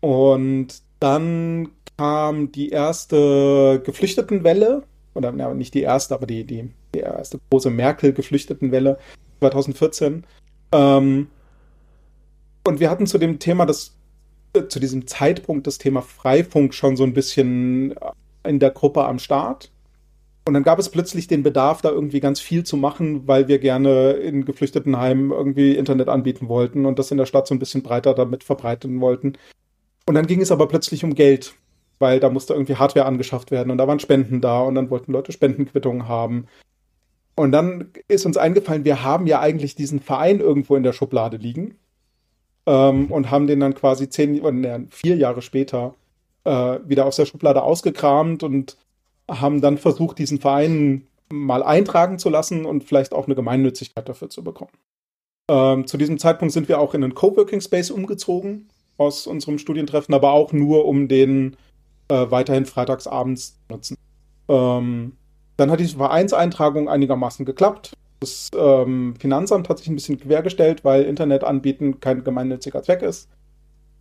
Und 0.02 0.82
dann 1.00 1.70
kam 1.98 2.52
die 2.52 2.70
erste 2.70 3.82
Geflüchtetenwelle, 3.86 4.84
oder 5.14 5.34
ja, 5.36 5.54
nicht 5.54 5.74
die 5.74 5.82
erste, 5.82 6.14
aber 6.14 6.26
die, 6.26 6.44
die, 6.44 6.72
die 6.94 7.00
erste 7.00 7.40
große 7.50 7.70
Merkel-Geflüchtetenwelle 7.70 8.98
2014. 9.40 10.26
Ähm, 10.72 11.28
und 12.68 12.80
wir 12.80 12.90
hatten 12.90 13.08
zu 13.08 13.18
dem 13.18 13.40
Thema, 13.40 13.66
das, 13.66 13.96
äh, 14.54 14.68
zu 14.68 14.80
diesem 14.80 15.08
Zeitpunkt 15.08 15.68
das 15.68 15.78
Thema 15.78 16.02
Freifunk 16.02 16.74
schon 16.74 16.98
so 16.98 17.04
ein 17.04 17.14
bisschen 17.14 17.96
in 18.44 18.60
der 18.60 18.72
Gruppe 18.72 19.06
am 19.06 19.20
Start. 19.20 19.72
Und 20.48 20.54
dann 20.54 20.64
gab 20.64 20.78
es 20.78 20.90
plötzlich 20.90 21.28
den 21.28 21.42
Bedarf, 21.42 21.82
da 21.82 21.90
irgendwie 21.90 22.20
ganz 22.20 22.40
viel 22.40 22.64
zu 22.64 22.78
machen, 22.78 23.28
weil 23.28 23.48
wir 23.48 23.58
gerne 23.58 24.12
in 24.12 24.46
Geflüchtetenheimen 24.46 25.32
irgendwie 25.32 25.76
Internet 25.76 26.08
anbieten 26.08 26.48
wollten 26.48 26.86
und 26.86 27.00
das 27.00 27.10
in 27.10 27.18
der 27.18 27.26
Stadt 27.26 27.48
so 27.48 27.56
ein 27.56 27.60
bisschen 27.60 27.82
breiter 27.82 28.14
damit 28.14 28.44
verbreiten 28.44 29.02
wollten. 29.02 29.34
Und 30.06 30.14
dann 30.14 30.28
ging 30.28 30.42
es 30.42 30.52
aber 30.52 30.68
plötzlich 30.68 31.04
um 31.04 31.16
Geld, 31.16 31.56
weil 31.98 32.20
da 32.20 32.30
musste 32.30 32.54
irgendwie 32.54 32.76
Hardware 32.76 33.08
angeschafft 33.08 33.50
werden 33.50 33.72
und 33.72 33.80
da 33.80 33.88
waren 33.88 34.00
Spenden 34.00 34.40
da 34.40 34.62
und 34.62 34.76
dann 34.76 34.92
wollten 34.92 35.14
Leute 35.14 35.32
Spendenquittungen 35.32 36.08
haben. 36.08 36.46
Und 37.36 37.52
dann 37.52 37.90
ist 38.08 38.28
uns 38.28 38.38
eingefallen, 38.38 38.86
wir 38.86 39.04
haben 39.04 39.26
ja 39.26 39.40
eigentlich 39.40 39.74
diesen 39.76 40.00
Verein 40.00 40.40
irgendwo 40.40 40.76
in 40.76 40.84
der 40.84 40.94
Schublade 40.94 41.38
liegen 41.38 41.76
ähm, 42.68 43.12
und 43.12 43.32
haben 43.32 43.48
den 43.48 43.60
dann 43.60 43.74
quasi 43.74 44.10
zehn 44.10 44.40
oder 44.42 44.52
ne, 44.52 44.86
vier 44.92 45.18
Jahre 45.18 45.42
später 45.42 45.96
äh, 46.44 46.80
wieder 46.86 47.08
aus 47.08 47.16
der 47.16 47.26
Schublade 47.26 47.64
ausgekramt 47.64 48.44
und 48.44 48.78
haben 49.30 49.62
dann 49.62 49.78
versucht, 49.78 50.20
diesen 50.20 50.40
Verein 50.40 51.08
mal 51.30 51.64
eintragen 51.64 52.20
zu 52.20 52.30
lassen 52.30 52.66
und 52.66 52.84
vielleicht 52.84 53.14
auch 53.14 53.26
eine 53.26 53.36
Gemeinnützigkeit 53.36 54.08
dafür 54.08 54.30
zu 54.30 54.44
bekommen. 54.44 54.72
Ähm, 55.50 55.88
zu 55.88 55.98
diesem 55.98 56.18
Zeitpunkt 56.18 56.54
sind 56.54 56.68
wir 56.68 56.80
auch 56.80 56.94
in 56.94 57.04
einen 57.04 57.16
Coworking 57.16 57.62
Space 57.62 57.92
umgezogen 57.92 58.70
aus 58.98 59.28
unserem 59.28 59.58
Studientreffen, 59.58 60.14
aber 60.14 60.32
auch 60.32 60.54
nur, 60.54 60.86
um 60.86 61.08
den 61.08 61.58
äh, 62.08 62.26
weiterhin 62.30 62.66
freitagsabends 62.66 63.54
zu 63.54 63.74
nutzen. 63.74 63.98
Ähm, 64.48 65.14
dann 65.58 65.72
hat 65.72 65.80
diese 65.80 65.98
Vereinseintragung 65.98 66.90
einigermaßen 66.90 67.46
geklappt. 67.46 67.94
Das 68.20 68.50
ähm, 68.58 69.16
Finanzamt 69.20 69.70
hat 69.70 69.80
sich 69.80 69.88
ein 69.88 69.96
bisschen 69.96 70.20
quergestellt, 70.20 70.84
weil 70.84 71.04
Internet 71.04 71.44
anbieten 71.44 72.00
kein 72.00 72.24
gemeinnütziger 72.24 72.82
Zweck 72.84 73.02
ist. 73.02 73.30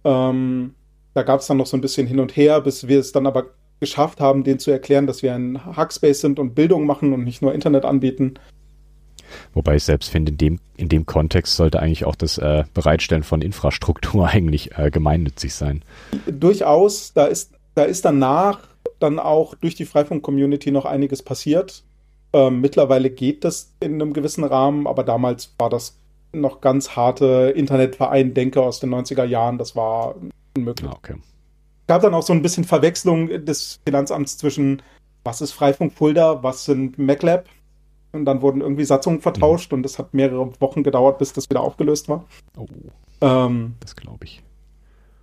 Ähm, 0.04 0.74
da 1.14 1.22
gab 1.22 1.40
es 1.40 1.46
dann 1.46 1.56
noch 1.56 1.66
so 1.66 1.76
ein 1.76 1.80
bisschen 1.80 2.06
hin 2.06 2.20
und 2.20 2.36
her, 2.36 2.60
bis 2.60 2.88
wir 2.88 3.00
es 3.00 3.12
dann 3.12 3.26
aber 3.26 3.46
geschafft 3.80 4.20
haben, 4.20 4.44
denen 4.44 4.58
zu 4.58 4.70
erklären, 4.70 5.06
dass 5.06 5.22
wir 5.22 5.34
ein 5.34 5.64
Hackspace 5.76 6.20
sind 6.20 6.38
und 6.38 6.54
Bildung 6.54 6.86
machen 6.86 7.12
und 7.12 7.24
nicht 7.24 7.42
nur 7.42 7.54
Internet 7.54 7.84
anbieten. 7.84 8.34
Wobei 9.52 9.76
ich 9.76 9.84
selbst 9.84 10.10
finde, 10.10 10.32
in 10.32 10.38
dem, 10.38 10.60
in 10.76 10.88
dem 10.88 11.06
Kontext 11.06 11.56
sollte 11.56 11.80
eigentlich 11.80 12.04
auch 12.04 12.14
das 12.14 12.38
äh, 12.38 12.64
Bereitstellen 12.72 13.22
von 13.22 13.42
Infrastruktur 13.42 14.28
eigentlich 14.32 14.76
äh, 14.78 14.90
gemeinnützig 14.90 15.54
sein. 15.54 15.82
Durchaus, 16.26 17.12
da 17.12 17.26
ist, 17.26 17.52
da 17.74 17.84
ist 17.84 18.04
danach 18.04 18.60
dann 19.00 19.18
auch 19.18 19.54
durch 19.54 19.74
die 19.74 19.86
Freifunk-Community 19.86 20.70
noch 20.70 20.84
einiges 20.84 21.22
passiert. 21.22 21.82
Ähm, 22.32 22.60
mittlerweile 22.60 23.10
geht 23.10 23.44
das 23.44 23.72
in 23.80 23.94
einem 23.94 24.12
gewissen 24.12 24.44
Rahmen, 24.44 24.86
aber 24.86 25.04
damals 25.04 25.54
war 25.58 25.70
das 25.70 25.98
noch 26.32 26.60
ganz 26.60 26.90
harte 26.90 27.52
Internetverein-Denke 27.54 28.60
aus 28.60 28.80
den 28.80 28.92
90er 28.92 29.24
Jahren. 29.24 29.58
Das 29.58 29.76
war 29.76 30.16
unmöglich. 30.56 30.90
Ah, 30.90 30.94
okay. 30.96 31.14
Es 31.84 31.88
gab 31.88 32.00
dann 32.00 32.14
auch 32.14 32.22
so 32.22 32.32
ein 32.32 32.40
bisschen 32.40 32.64
Verwechslung 32.64 33.28
des 33.44 33.78
Finanzamts 33.84 34.38
zwischen, 34.38 34.80
was 35.22 35.42
ist 35.42 35.52
Freifunk 35.52 35.92
Fulda, 35.92 36.42
was 36.42 36.64
sind 36.64 36.96
MacLab. 36.98 37.44
Und 38.12 38.24
dann 38.24 38.40
wurden 38.40 38.62
irgendwie 38.62 38.84
Satzungen 38.84 39.20
vertauscht 39.20 39.70
mhm. 39.70 39.78
und 39.78 39.86
es 39.86 39.98
hat 39.98 40.14
mehrere 40.14 40.58
Wochen 40.60 40.82
gedauert, 40.82 41.18
bis 41.18 41.34
das 41.34 41.50
wieder 41.50 41.60
aufgelöst 41.60 42.08
war. 42.08 42.24
Oh, 42.56 42.66
ähm, 43.20 43.74
das 43.80 43.94
glaube 43.96 44.24
ich. 44.24 44.42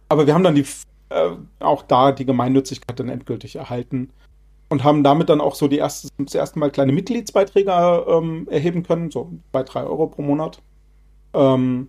Aber 0.07 0.27
wir 0.27 0.35
haben 0.35 0.43
dann 0.43 0.53
die, 0.53 0.65
äh, 1.09 1.31
auch 1.59 1.81
da 1.81 2.11
die 2.11 2.25
Gemeinnützigkeit 2.25 2.99
dann 2.99 3.09
endgültig 3.09 3.55
erhalten 3.55 4.11
und 4.69 4.83
haben 4.83 5.03
damit 5.03 5.29
dann 5.29 5.41
auch 5.41 5.55
so 5.55 5.67
die 5.67 5.79
erste, 5.79 6.09
das 6.19 6.35
erste 6.35 6.59
Mal 6.59 6.69
kleine 6.69 6.91
Mitgliedsbeiträge 6.91 8.05
ähm, 8.07 8.47
erheben 8.51 8.83
können, 8.83 9.09
so 9.09 9.31
bei 9.51 9.63
drei 9.63 9.81
Euro 9.83 10.05
pro 10.05 10.21
Monat. 10.21 10.61
Ähm, 11.33 11.87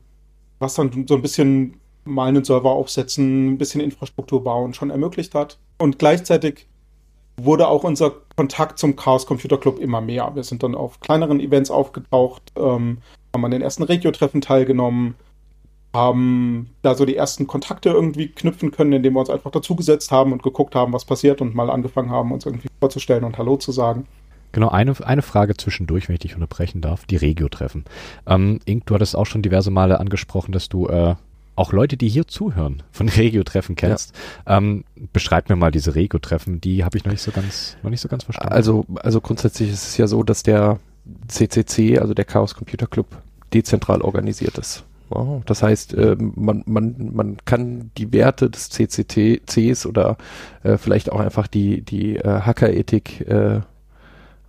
was 0.60 0.74
dann 0.74 1.06
so 1.06 1.16
ein 1.16 1.22
bisschen 1.22 1.81
mal 2.04 2.28
einen 2.28 2.44
Server 2.44 2.70
aufsetzen, 2.70 3.52
ein 3.52 3.58
bisschen 3.58 3.80
Infrastruktur 3.80 4.42
bauen 4.44 4.74
schon 4.74 4.90
ermöglicht 4.90 5.34
hat. 5.34 5.58
Und 5.78 5.98
gleichzeitig 5.98 6.66
wurde 7.36 7.68
auch 7.68 7.84
unser 7.84 8.12
Kontakt 8.36 8.78
zum 8.78 8.96
Chaos 8.96 9.26
Computer 9.26 9.58
Club 9.58 9.78
immer 9.78 10.00
mehr. 10.00 10.32
Wir 10.34 10.44
sind 10.44 10.62
dann 10.62 10.74
auf 10.74 11.00
kleineren 11.00 11.40
Events 11.40 11.70
aufgetaucht, 11.70 12.42
ähm, 12.56 12.98
haben 13.34 13.44
an 13.44 13.50
den 13.50 13.62
ersten 13.62 13.82
Regio-Treffen 13.82 14.40
teilgenommen, 14.40 15.14
haben 15.94 16.70
da 16.82 16.94
so 16.94 17.04
die 17.04 17.16
ersten 17.16 17.46
Kontakte 17.46 17.90
irgendwie 17.90 18.28
knüpfen 18.28 18.70
können, 18.70 18.92
indem 18.92 19.14
wir 19.14 19.20
uns 19.20 19.30
einfach 19.30 19.50
dazugesetzt 19.50 20.10
haben 20.10 20.32
und 20.32 20.42
geguckt 20.42 20.74
haben, 20.74 20.92
was 20.92 21.04
passiert 21.04 21.40
und 21.40 21.54
mal 21.54 21.70
angefangen 21.70 22.10
haben, 22.10 22.32
uns 22.32 22.46
irgendwie 22.46 22.68
vorzustellen 22.80 23.24
und 23.24 23.38
Hallo 23.38 23.56
zu 23.56 23.72
sagen. 23.72 24.06
Genau, 24.52 24.68
eine, 24.68 24.94
eine 25.04 25.22
Frage 25.22 25.56
zwischendurch, 25.56 26.08
wenn 26.08 26.14
ich 26.14 26.20
dich 26.20 26.34
unterbrechen 26.34 26.82
darf, 26.82 27.06
die 27.06 27.16
Regio-Treffen. 27.16 27.84
Ähm, 28.26 28.60
Ink, 28.66 28.84
du 28.86 28.94
hattest 28.94 29.16
auch 29.16 29.24
schon 29.24 29.40
diverse 29.40 29.70
Male 29.70 29.98
angesprochen, 29.98 30.52
dass 30.52 30.68
du 30.68 30.88
äh, 30.88 31.14
auch 31.54 31.72
Leute, 31.72 31.96
die 31.96 32.08
hier 32.08 32.26
zuhören, 32.26 32.82
von 32.90 33.08
Regio-Treffen 33.10 33.76
kennst. 33.76 34.14
Ja. 34.46 34.58
Ähm, 34.58 34.84
beschreib 35.12 35.48
mir 35.48 35.56
mal 35.56 35.70
diese 35.70 35.94
Regio-Treffen, 35.94 36.60
die 36.60 36.84
habe 36.84 36.96
ich 36.96 37.04
noch 37.04 37.12
nicht 37.12 37.22
so 37.22 37.30
ganz, 37.30 37.76
noch 37.82 37.90
nicht 37.90 38.00
so 38.00 38.08
ganz 38.08 38.24
verstanden. 38.24 38.52
Also, 38.52 38.86
also 38.96 39.20
grundsätzlich 39.20 39.70
ist 39.70 39.86
es 39.86 39.96
ja 39.96 40.06
so, 40.06 40.22
dass 40.22 40.42
der 40.42 40.78
CCC, 41.28 41.98
also 41.98 42.14
der 42.14 42.24
Chaos 42.24 42.54
Computer 42.54 42.86
Club, 42.86 43.06
dezentral 43.52 44.00
organisiert 44.00 44.56
ist. 44.58 44.84
Das 45.46 45.62
heißt, 45.62 45.94
äh, 45.94 46.16
man, 46.18 46.62
man, 46.66 47.10
man 47.12 47.36
kann 47.44 47.90
die 47.98 48.12
Werte 48.12 48.48
des 48.48 48.70
CCTCs 48.70 49.84
oder 49.86 50.16
äh, 50.62 50.78
vielleicht 50.78 51.12
auch 51.12 51.20
einfach 51.20 51.46
die, 51.46 51.82
die 51.82 52.16
äh, 52.16 52.40
Hackerethik 52.40 53.20
äh, 53.28 53.60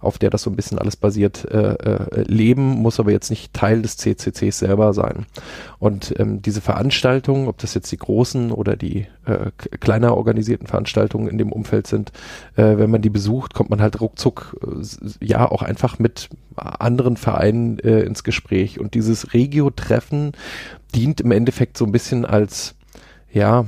auf 0.04 0.18
der 0.18 0.30
das 0.30 0.44
so 0.44 0.50
ein 0.50 0.56
bisschen 0.56 0.80
alles 0.80 0.96
basiert, 0.96 1.46
äh, 1.46 1.74
äh, 1.74 2.24
leben, 2.24 2.64
muss 2.64 3.00
aber 3.00 3.12
jetzt 3.12 3.30
nicht 3.30 3.54
Teil 3.54 3.82
des 3.82 3.98
CCCs 3.98 4.60
selber 4.60 4.94
sein. 4.94 5.26
Und 5.80 6.14
ähm, 6.20 6.42
diese 6.42 6.62
Veranstaltungen, 6.62 7.48
ob 7.48 7.58
das 7.58 7.74
jetzt 7.74 7.92
die 7.92 7.98
großen 7.98 8.52
oder 8.52 8.76
die 8.76 9.08
äh, 9.26 9.52
kleiner 9.80 10.16
organisierten 10.16 10.68
Veranstaltungen 10.68 11.28
in 11.28 11.38
dem 11.38 11.52
Umfeld 11.52 11.88
sind, 11.88 12.12
äh, 12.56 12.78
wenn 12.78 12.92
man 12.92 13.02
die 13.02 13.10
besucht, 13.10 13.54
kommt 13.54 13.70
man 13.70 13.82
halt 13.82 14.02
ruckzuck 14.02 14.58
äh, 14.62 15.26
ja 15.26 15.50
auch 15.50 15.62
einfach 15.62 16.00
mit 16.00 16.30
anderen 16.56 17.18
Vereinen 17.18 17.80
äh, 17.80 18.02
ins 18.02 18.24
Gespräch. 18.24 18.80
Und 18.80 18.94
dieses 18.94 19.34
Regio-Treffen 19.34 20.34
dient 20.94 21.22
im 21.22 21.32
Endeffekt 21.32 21.78
so 21.78 21.86
ein 21.86 21.92
bisschen 21.92 22.26
als 22.26 22.76
ja, 23.32 23.66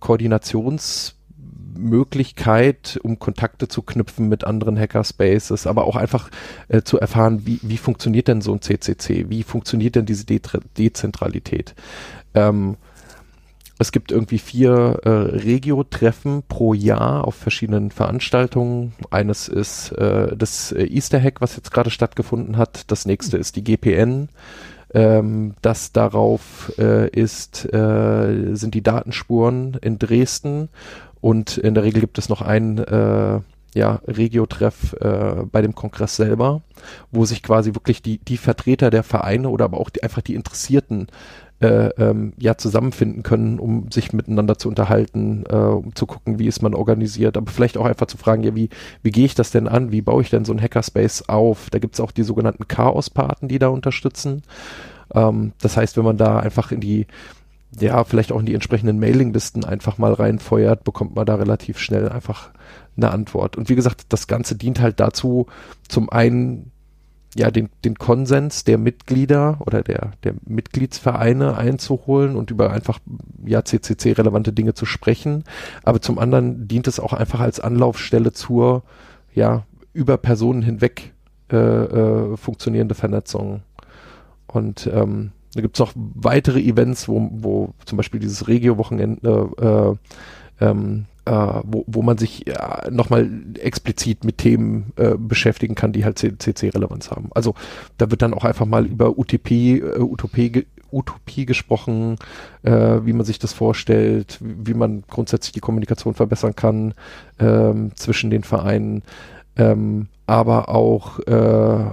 Koordinations 0.00 1.13
Möglichkeit, 1.76 2.98
um 3.02 3.18
Kontakte 3.18 3.68
zu 3.68 3.82
knüpfen 3.82 4.28
mit 4.28 4.44
anderen 4.44 4.78
Hackerspaces, 4.78 5.66
aber 5.66 5.84
auch 5.84 5.96
einfach 5.96 6.30
äh, 6.68 6.82
zu 6.82 6.98
erfahren, 6.98 7.46
wie, 7.46 7.60
wie 7.62 7.78
funktioniert 7.78 8.28
denn 8.28 8.40
so 8.40 8.52
ein 8.52 8.62
CCC, 8.62 9.26
wie 9.28 9.42
funktioniert 9.42 9.96
denn 9.96 10.06
diese 10.06 10.26
De 10.26 10.40
Dezentralität. 10.76 11.74
Ähm, 12.34 12.76
es 13.78 13.90
gibt 13.90 14.12
irgendwie 14.12 14.38
vier 14.38 15.00
äh, 15.02 15.08
Regio-Treffen 15.08 16.44
pro 16.48 16.74
Jahr 16.74 17.26
auf 17.26 17.34
verschiedenen 17.34 17.90
Veranstaltungen. 17.90 18.92
Eines 19.10 19.48
ist 19.48 19.90
äh, 19.92 20.36
das 20.36 20.72
Easter 20.72 21.20
Hack, 21.20 21.40
was 21.40 21.56
jetzt 21.56 21.72
gerade 21.72 21.90
stattgefunden 21.90 22.56
hat. 22.56 22.90
Das 22.92 23.04
nächste 23.04 23.36
ist 23.36 23.56
die 23.56 23.64
GPN. 23.64 24.28
Ähm, 24.94 25.54
das 25.60 25.90
darauf 25.90 26.72
äh, 26.78 27.08
ist, 27.10 27.64
äh, 27.74 28.54
sind 28.54 28.74
die 28.74 28.82
Datenspuren 28.82 29.76
in 29.82 29.98
Dresden 29.98 30.68
und 31.24 31.56
in 31.56 31.72
der 31.72 31.84
Regel 31.84 32.02
gibt 32.02 32.18
es 32.18 32.28
noch 32.28 32.42
einen 32.42 32.76
äh, 32.76 33.40
ja, 33.74 34.00
Regio-Treff 34.06 34.92
äh, 35.00 35.46
bei 35.50 35.62
dem 35.62 35.74
Kongress 35.74 36.16
selber, 36.16 36.60
wo 37.12 37.24
sich 37.24 37.42
quasi 37.42 37.74
wirklich 37.74 38.02
die, 38.02 38.18
die 38.18 38.36
Vertreter 38.36 38.90
der 38.90 39.02
Vereine 39.02 39.48
oder 39.48 39.64
aber 39.64 39.80
auch 39.80 39.88
die, 39.88 40.02
einfach 40.02 40.20
die 40.20 40.34
Interessierten 40.34 41.06
äh, 41.60 41.86
ähm, 41.96 42.34
ja 42.36 42.58
zusammenfinden 42.58 43.22
können, 43.22 43.58
um 43.58 43.90
sich 43.90 44.12
miteinander 44.12 44.58
zu 44.58 44.68
unterhalten, 44.68 45.44
äh, 45.48 45.56
um 45.56 45.94
zu 45.94 46.04
gucken, 46.04 46.38
wie 46.38 46.46
ist 46.46 46.60
man 46.60 46.74
organisiert, 46.74 47.38
aber 47.38 47.50
vielleicht 47.50 47.78
auch 47.78 47.86
einfach 47.86 48.06
zu 48.06 48.18
fragen, 48.18 48.42
ja, 48.42 48.54
wie, 48.54 48.68
wie 49.02 49.10
gehe 49.10 49.24
ich 49.24 49.34
das 49.34 49.50
denn 49.50 49.66
an, 49.66 49.92
wie 49.92 50.02
baue 50.02 50.20
ich 50.20 50.28
denn 50.28 50.44
so 50.44 50.52
ein 50.52 50.60
Hackerspace 50.60 51.30
auf? 51.30 51.70
Da 51.70 51.78
gibt 51.78 51.94
es 51.94 52.00
auch 52.00 52.12
die 52.12 52.22
sogenannten 52.22 52.68
Chaos-Paten, 52.68 53.48
die 53.48 53.58
da 53.58 53.68
unterstützen. 53.68 54.42
Ähm, 55.14 55.52
das 55.62 55.78
heißt, 55.78 55.96
wenn 55.96 56.04
man 56.04 56.18
da 56.18 56.38
einfach 56.38 56.70
in 56.70 56.80
die 56.80 57.06
ja, 57.80 58.04
vielleicht 58.04 58.32
auch 58.32 58.40
in 58.40 58.46
die 58.46 58.54
entsprechenden 58.54 58.98
Mailinglisten 58.98 59.64
einfach 59.64 59.98
mal 59.98 60.12
reinfeuert, 60.12 60.84
bekommt 60.84 61.16
man 61.16 61.26
da 61.26 61.34
relativ 61.36 61.78
schnell 61.78 62.08
einfach 62.08 62.50
eine 62.96 63.10
Antwort. 63.10 63.56
Und 63.56 63.68
wie 63.68 63.74
gesagt, 63.74 64.06
das 64.10 64.26
Ganze 64.26 64.56
dient 64.56 64.80
halt 64.80 65.00
dazu, 65.00 65.46
zum 65.88 66.10
einen 66.10 66.70
ja 67.36 67.50
den, 67.50 67.68
den 67.84 67.96
Konsens 67.96 68.64
der 68.64 68.78
Mitglieder 68.78 69.58
oder 69.60 69.82
der, 69.82 70.12
der 70.22 70.34
Mitgliedsvereine 70.46 71.56
einzuholen 71.56 72.36
und 72.36 72.50
über 72.50 72.70
einfach 72.70 73.00
ja 73.44 73.64
CCC-relevante 73.64 74.52
Dinge 74.52 74.74
zu 74.74 74.86
sprechen. 74.86 75.44
Aber 75.82 76.00
zum 76.00 76.18
anderen 76.18 76.68
dient 76.68 76.86
es 76.86 77.00
auch 77.00 77.12
einfach 77.12 77.40
als 77.40 77.60
Anlaufstelle 77.60 78.32
zur 78.32 78.84
ja 79.34 79.64
über 79.92 80.16
Personen 80.16 80.62
hinweg 80.62 81.12
äh, 81.50 81.56
äh, 81.56 82.36
funktionierende 82.36 82.94
Vernetzung. 82.94 83.62
Und 84.46 84.88
ähm, 84.92 85.32
da 85.54 85.60
gibt 85.60 85.76
es 85.76 85.80
noch 85.80 85.92
weitere 85.94 86.60
Events, 86.60 87.08
wo, 87.08 87.28
wo 87.32 87.74
zum 87.84 87.96
Beispiel 87.96 88.20
dieses 88.20 88.48
Regio-Wochenende, 88.48 89.96
äh, 90.60 90.64
ähm, 90.64 91.06
äh, 91.24 91.60
wo, 91.64 91.84
wo 91.86 92.02
man 92.02 92.18
sich 92.18 92.44
ja, 92.46 92.88
nochmal 92.90 93.30
explizit 93.60 94.24
mit 94.24 94.38
Themen 94.38 94.92
äh, 94.96 95.14
beschäftigen 95.16 95.74
kann, 95.74 95.92
die 95.92 96.04
halt 96.04 96.18
CC-Relevanz 96.18 97.10
haben. 97.10 97.30
Also 97.34 97.54
da 97.98 98.10
wird 98.10 98.22
dann 98.22 98.34
auch 98.34 98.44
einfach 98.44 98.66
mal 98.66 98.86
über 98.86 99.18
UTP, 99.18 99.78
äh, 99.78 99.98
Utopie, 100.00 100.66
Utopie 100.92 101.46
gesprochen, 101.46 102.16
äh, 102.62 103.00
wie 103.04 103.12
man 103.12 103.24
sich 103.24 103.38
das 103.38 103.52
vorstellt, 103.52 104.38
wie, 104.40 104.68
wie 104.68 104.74
man 104.74 105.04
grundsätzlich 105.08 105.52
die 105.52 105.60
Kommunikation 105.60 106.14
verbessern 106.14 106.54
kann 106.56 106.94
ähm, 107.38 107.92
zwischen 107.96 108.30
den 108.30 108.42
Vereinen, 108.42 109.02
ähm, 109.56 110.08
aber 110.26 110.68
auch 110.68 111.18
äh, 111.20 111.84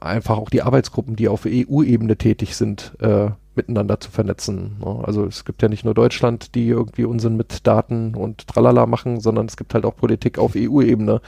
einfach 0.00 0.38
auch 0.38 0.50
die 0.50 0.62
Arbeitsgruppen, 0.62 1.16
die 1.16 1.28
auf 1.28 1.46
EU-Ebene 1.46 2.16
tätig 2.16 2.56
sind, 2.56 2.92
äh, 3.00 3.30
miteinander 3.54 4.00
zu 4.00 4.10
vernetzen. 4.10 4.76
Ne? 4.80 5.02
Also 5.04 5.24
es 5.26 5.44
gibt 5.44 5.62
ja 5.62 5.68
nicht 5.68 5.84
nur 5.84 5.94
Deutschland, 5.94 6.54
die 6.54 6.68
irgendwie 6.68 7.04
Unsinn 7.04 7.36
mit 7.36 7.66
Daten 7.66 8.14
und 8.14 8.46
Tralala 8.46 8.86
machen, 8.86 9.20
sondern 9.20 9.46
es 9.46 9.56
gibt 9.56 9.74
halt 9.74 9.84
auch 9.84 9.96
Politik 9.96 10.38
auf 10.38 10.52
EU-Ebene, 10.56 11.20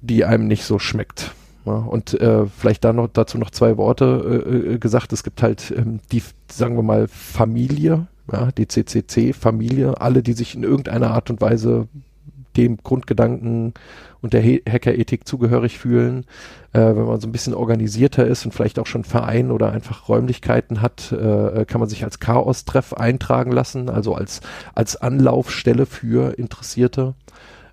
die 0.00 0.24
einem 0.24 0.46
nicht 0.46 0.64
so 0.64 0.78
schmeckt. 0.78 1.34
Ne? 1.64 1.74
Und 1.74 2.20
äh, 2.20 2.46
vielleicht 2.46 2.84
da 2.84 2.92
noch 2.92 3.08
dazu 3.08 3.38
noch 3.38 3.50
zwei 3.50 3.76
Worte 3.76 4.44
äh, 4.46 4.74
äh 4.74 4.78
gesagt. 4.78 5.12
Es 5.12 5.22
gibt 5.22 5.42
halt 5.42 5.72
ähm, 5.76 6.00
die, 6.12 6.22
sagen 6.50 6.76
wir 6.76 6.82
mal, 6.82 7.08
Familie, 7.08 8.06
ja, 8.30 8.50
die 8.52 8.68
CCC-Familie, 8.68 10.00
alle, 10.00 10.22
die 10.22 10.32
sich 10.32 10.54
in 10.54 10.62
irgendeiner 10.62 11.10
Art 11.12 11.30
und 11.30 11.40
Weise 11.40 11.88
dem 12.56 12.78
Grundgedanken 12.78 13.74
und 14.20 14.32
der 14.32 14.42
Hackerethik 14.42 15.26
zugehörig 15.26 15.78
fühlen. 15.78 16.24
Äh, 16.72 16.80
wenn 16.80 17.04
man 17.04 17.20
so 17.20 17.28
ein 17.28 17.32
bisschen 17.32 17.54
organisierter 17.54 18.26
ist 18.26 18.44
und 18.44 18.52
vielleicht 18.52 18.78
auch 18.78 18.86
schon 18.86 19.04
Verein 19.04 19.50
oder 19.50 19.72
einfach 19.72 20.08
Räumlichkeiten 20.08 20.80
hat, 20.80 21.12
äh, 21.12 21.64
kann 21.66 21.80
man 21.80 21.88
sich 21.88 22.04
als 22.04 22.20
Chaos-Treff 22.20 22.94
eintragen 22.94 23.52
lassen, 23.52 23.88
also 23.88 24.14
als, 24.14 24.40
als 24.74 24.96
Anlaufstelle 24.96 25.86
für 25.86 26.38
Interessierte. 26.38 27.14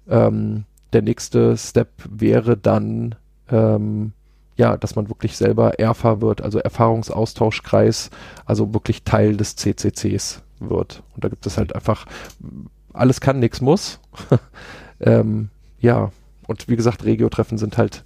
Ähm, 0.10 0.66
der 0.94 1.02
nächste 1.02 1.58
Step 1.58 1.90
wäre 2.10 2.58
dann, 2.58 3.16
ähm, 3.50 4.12
ja, 4.58 4.78
dass 4.78 4.96
man 4.96 5.10
wirklich 5.10 5.38
selber 5.38 5.80
ERFA 5.80 6.22
wird, 6.22 6.42
also 6.42 6.60
Erfahrungsaustauschkreis, 6.60 8.10
also 8.46 8.74
wirklich 8.74 9.04
Teil 9.04 9.38
des 9.38 9.56
CCCs 9.56 10.44
wird. 10.60 11.02
Und 11.16 11.24
da 11.24 11.30
gibt 11.30 11.46
es 11.46 11.58
halt 11.58 11.74
einfach, 11.74 12.06
alles 12.94 13.22
kann, 13.22 13.40
nichts 13.40 13.62
muss. 13.62 14.00
ähm, 15.00 15.50
ja, 15.80 16.12
und 16.48 16.68
wie 16.68 16.76
gesagt, 16.76 17.04
Regio-Treffen 17.06 17.58
sind 17.58 17.78
halt 17.78 18.04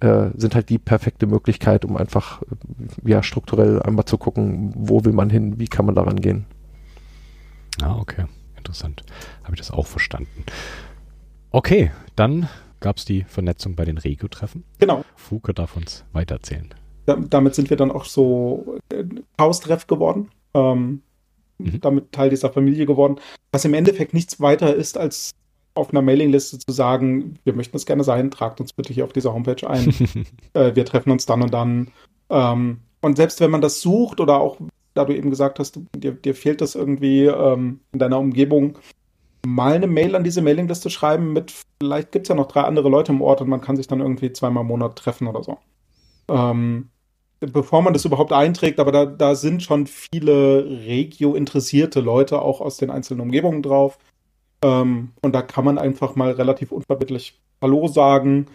äh, 0.00 0.28
sind 0.36 0.54
halt 0.54 0.68
die 0.68 0.78
perfekte 0.78 1.26
Möglichkeit, 1.26 1.84
um 1.84 1.96
einfach 1.96 2.42
äh, 2.42 3.10
ja 3.10 3.22
strukturell 3.22 3.80
einmal 3.82 4.04
zu 4.04 4.18
gucken, 4.18 4.72
wo 4.74 5.04
will 5.04 5.12
man 5.12 5.30
hin, 5.30 5.58
wie 5.58 5.68
kann 5.68 5.86
man 5.86 5.94
daran 5.94 6.20
gehen. 6.20 6.44
Ah, 7.82 7.96
okay. 7.98 8.26
Interessant. 8.56 9.02
Habe 9.44 9.54
ich 9.54 9.60
das 9.60 9.70
auch 9.70 9.86
verstanden. 9.86 10.44
Okay, 11.50 11.92
dann 12.16 12.48
gab 12.80 12.98
es 12.98 13.04
die 13.04 13.24
Vernetzung 13.24 13.74
bei 13.74 13.84
den 13.84 13.96
Regio-Treffen. 13.96 14.64
Genau. 14.78 15.04
Fuke 15.14 15.54
darf 15.54 15.76
uns 15.76 16.04
weitererzählen. 16.12 16.74
Da, 17.06 17.16
damit 17.16 17.54
sind 17.54 17.70
wir 17.70 17.76
dann 17.76 17.90
auch 17.90 18.04
so 18.04 18.78
äh, 18.90 19.04
Haustreff 19.40 19.86
geworden. 19.86 20.30
Ähm, 20.52 21.02
mhm. 21.58 21.80
Damit 21.80 22.12
Teil 22.12 22.30
dieser 22.30 22.52
Familie 22.52 22.86
geworden. 22.86 23.16
Was 23.52 23.64
im 23.64 23.74
Endeffekt 23.74 24.14
nichts 24.14 24.40
weiter 24.40 24.74
ist, 24.74 24.98
als 24.98 25.32
auf 25.74 25.90
einer 25.90 26.02
Mailingliste 26.02 26.58
zu 26.58 26.72
sagen, 26.72 27.38
wir 27.44 27.52
möchten 27.52 27.76
es 27.76 27.86
gerne 27.86 28.02
sein, 28.02 28.30
tragt 28.30 28.60
uns 28.60 28.72
bitte 28.72 28.92
hier 28.92 29.04
auf 29.04 29.12
dieser 29.12 29.34
Homepage 29.34 29.68
ein. 29.68 29.88
äh, 30.54 30.74
wir 30.74 30.84
treffen 30.84 31.10
uns 31.10 31.26
dann 31.26 31.42
und 31.42 31.52
dann. 31.52 31.88
Ähm, 32.30 32.80
und 33.02 33.16
selbst 33.16 33.40
wenn 33.40 33.50
man 33.50 33.60
das 33.60 33.80
sucht 33.80 34.20
oder 34.20 34.40
auch, 34.40 34.58
da 34.94 35.04
du 35.04 35.14
eben 35.14 35.30
gesagt 35.30 35.58
hast, 35.58 35.78
dir, 35.94 36.12
dir 36.12 36.34
fehlt 36.34 36.60
das 36.60 36.74
irgendwie 36.74 37.26
ähm, 37.26 37.80
in 37.92 37.98
deiner 37.98 38.18
Umgebung, 38.18 38.78
mal 39.46 39.74
eine 39.74 39.86
Mail 39.86 40.16
an 40.16 40.24
diese 40.24 40.42
Mailingliste 40.42 40.90
schreiben 40.90 41.32
mit, 41.32 41.52
vielleicht 41.80 42.10
gibt 42.10 42.26
es 42.26 42.30
ja 42.30 42.34
noch 42.34 42.48
drei 42.48 42.62
andere 42.62 42.88
Leute 42.88 43.12
im 43.12 43.22
Ort 43.22 43.42
und 43.42 43.48
man 43.48 43.60
kann 43.60 43.76
sich 43.76 43.86
dann 43.86 44.00
irgendwie 44.00 44.32
zweimal 44.32 44.62
im 44.62 44.68
Monat 44.68 44.96
treffen 44.96 45.28
oder 45.28 45.42
so. 45.42 45.58
Ähm, 46.28 46.88
bevor 47.40 47.82
man 47.82 47.92
das 47.92 48.04
überhaupt 48.04 48.32
einträgt, 48.32 48.80
aber 48.80 48.92
da, 48.92 49.06
da 49.06 49.34
sind 49.34 49.62
schon 49.62 49.86
viele 49.86 50.64
Regio-interessierte 50.86 52.00
Leute 52.00 52.40
auch 52.42 52.60
aus 52.60 52.76
den 52.76 52.90
einzelnen 52.90 53.20
Umgebungen 53.20 53.62
drauf. 53.62 53.98
Ähm, 54.62 55.12
und 55.22 55.34
da 55.34 55.42
kann 55.42 55.64
man 55.64 55.78
einfach 55.78 56.16
mal 56.16 56.32
relativ 56.32 56.72
unverbindlich 56.72 57.40
Hallo 57.60 57.88
sagen. 57.88 58.46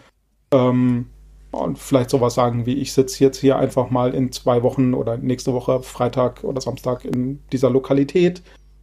Ähm, 0.52 1.06
und 1.52 1.78
vielleicht 1.78 2.10
sowas 2.10 2.34
sagen 2.34 2.66
wie, 2.66 2.74
ich 2.74 2.92
sitze 2.92 3.22
jetzt 3.22 3.38
hier 3.38 3.56
einfach 3.56 3.90
mal 3.90 4.14
in 4.14 4.32
zwei 4.32 4.62
Wochen 4.62 4.94
oder 4.94 5.18
nächste 5.18 5.52
Woche, 5.52 5.82
Freitag 5.82 6.44
oder 6.44 6.60
Samstag 6.60 7.04
in 7.04 7.40
dieser 7.52 7.70
Lokalität. 7.70 8.42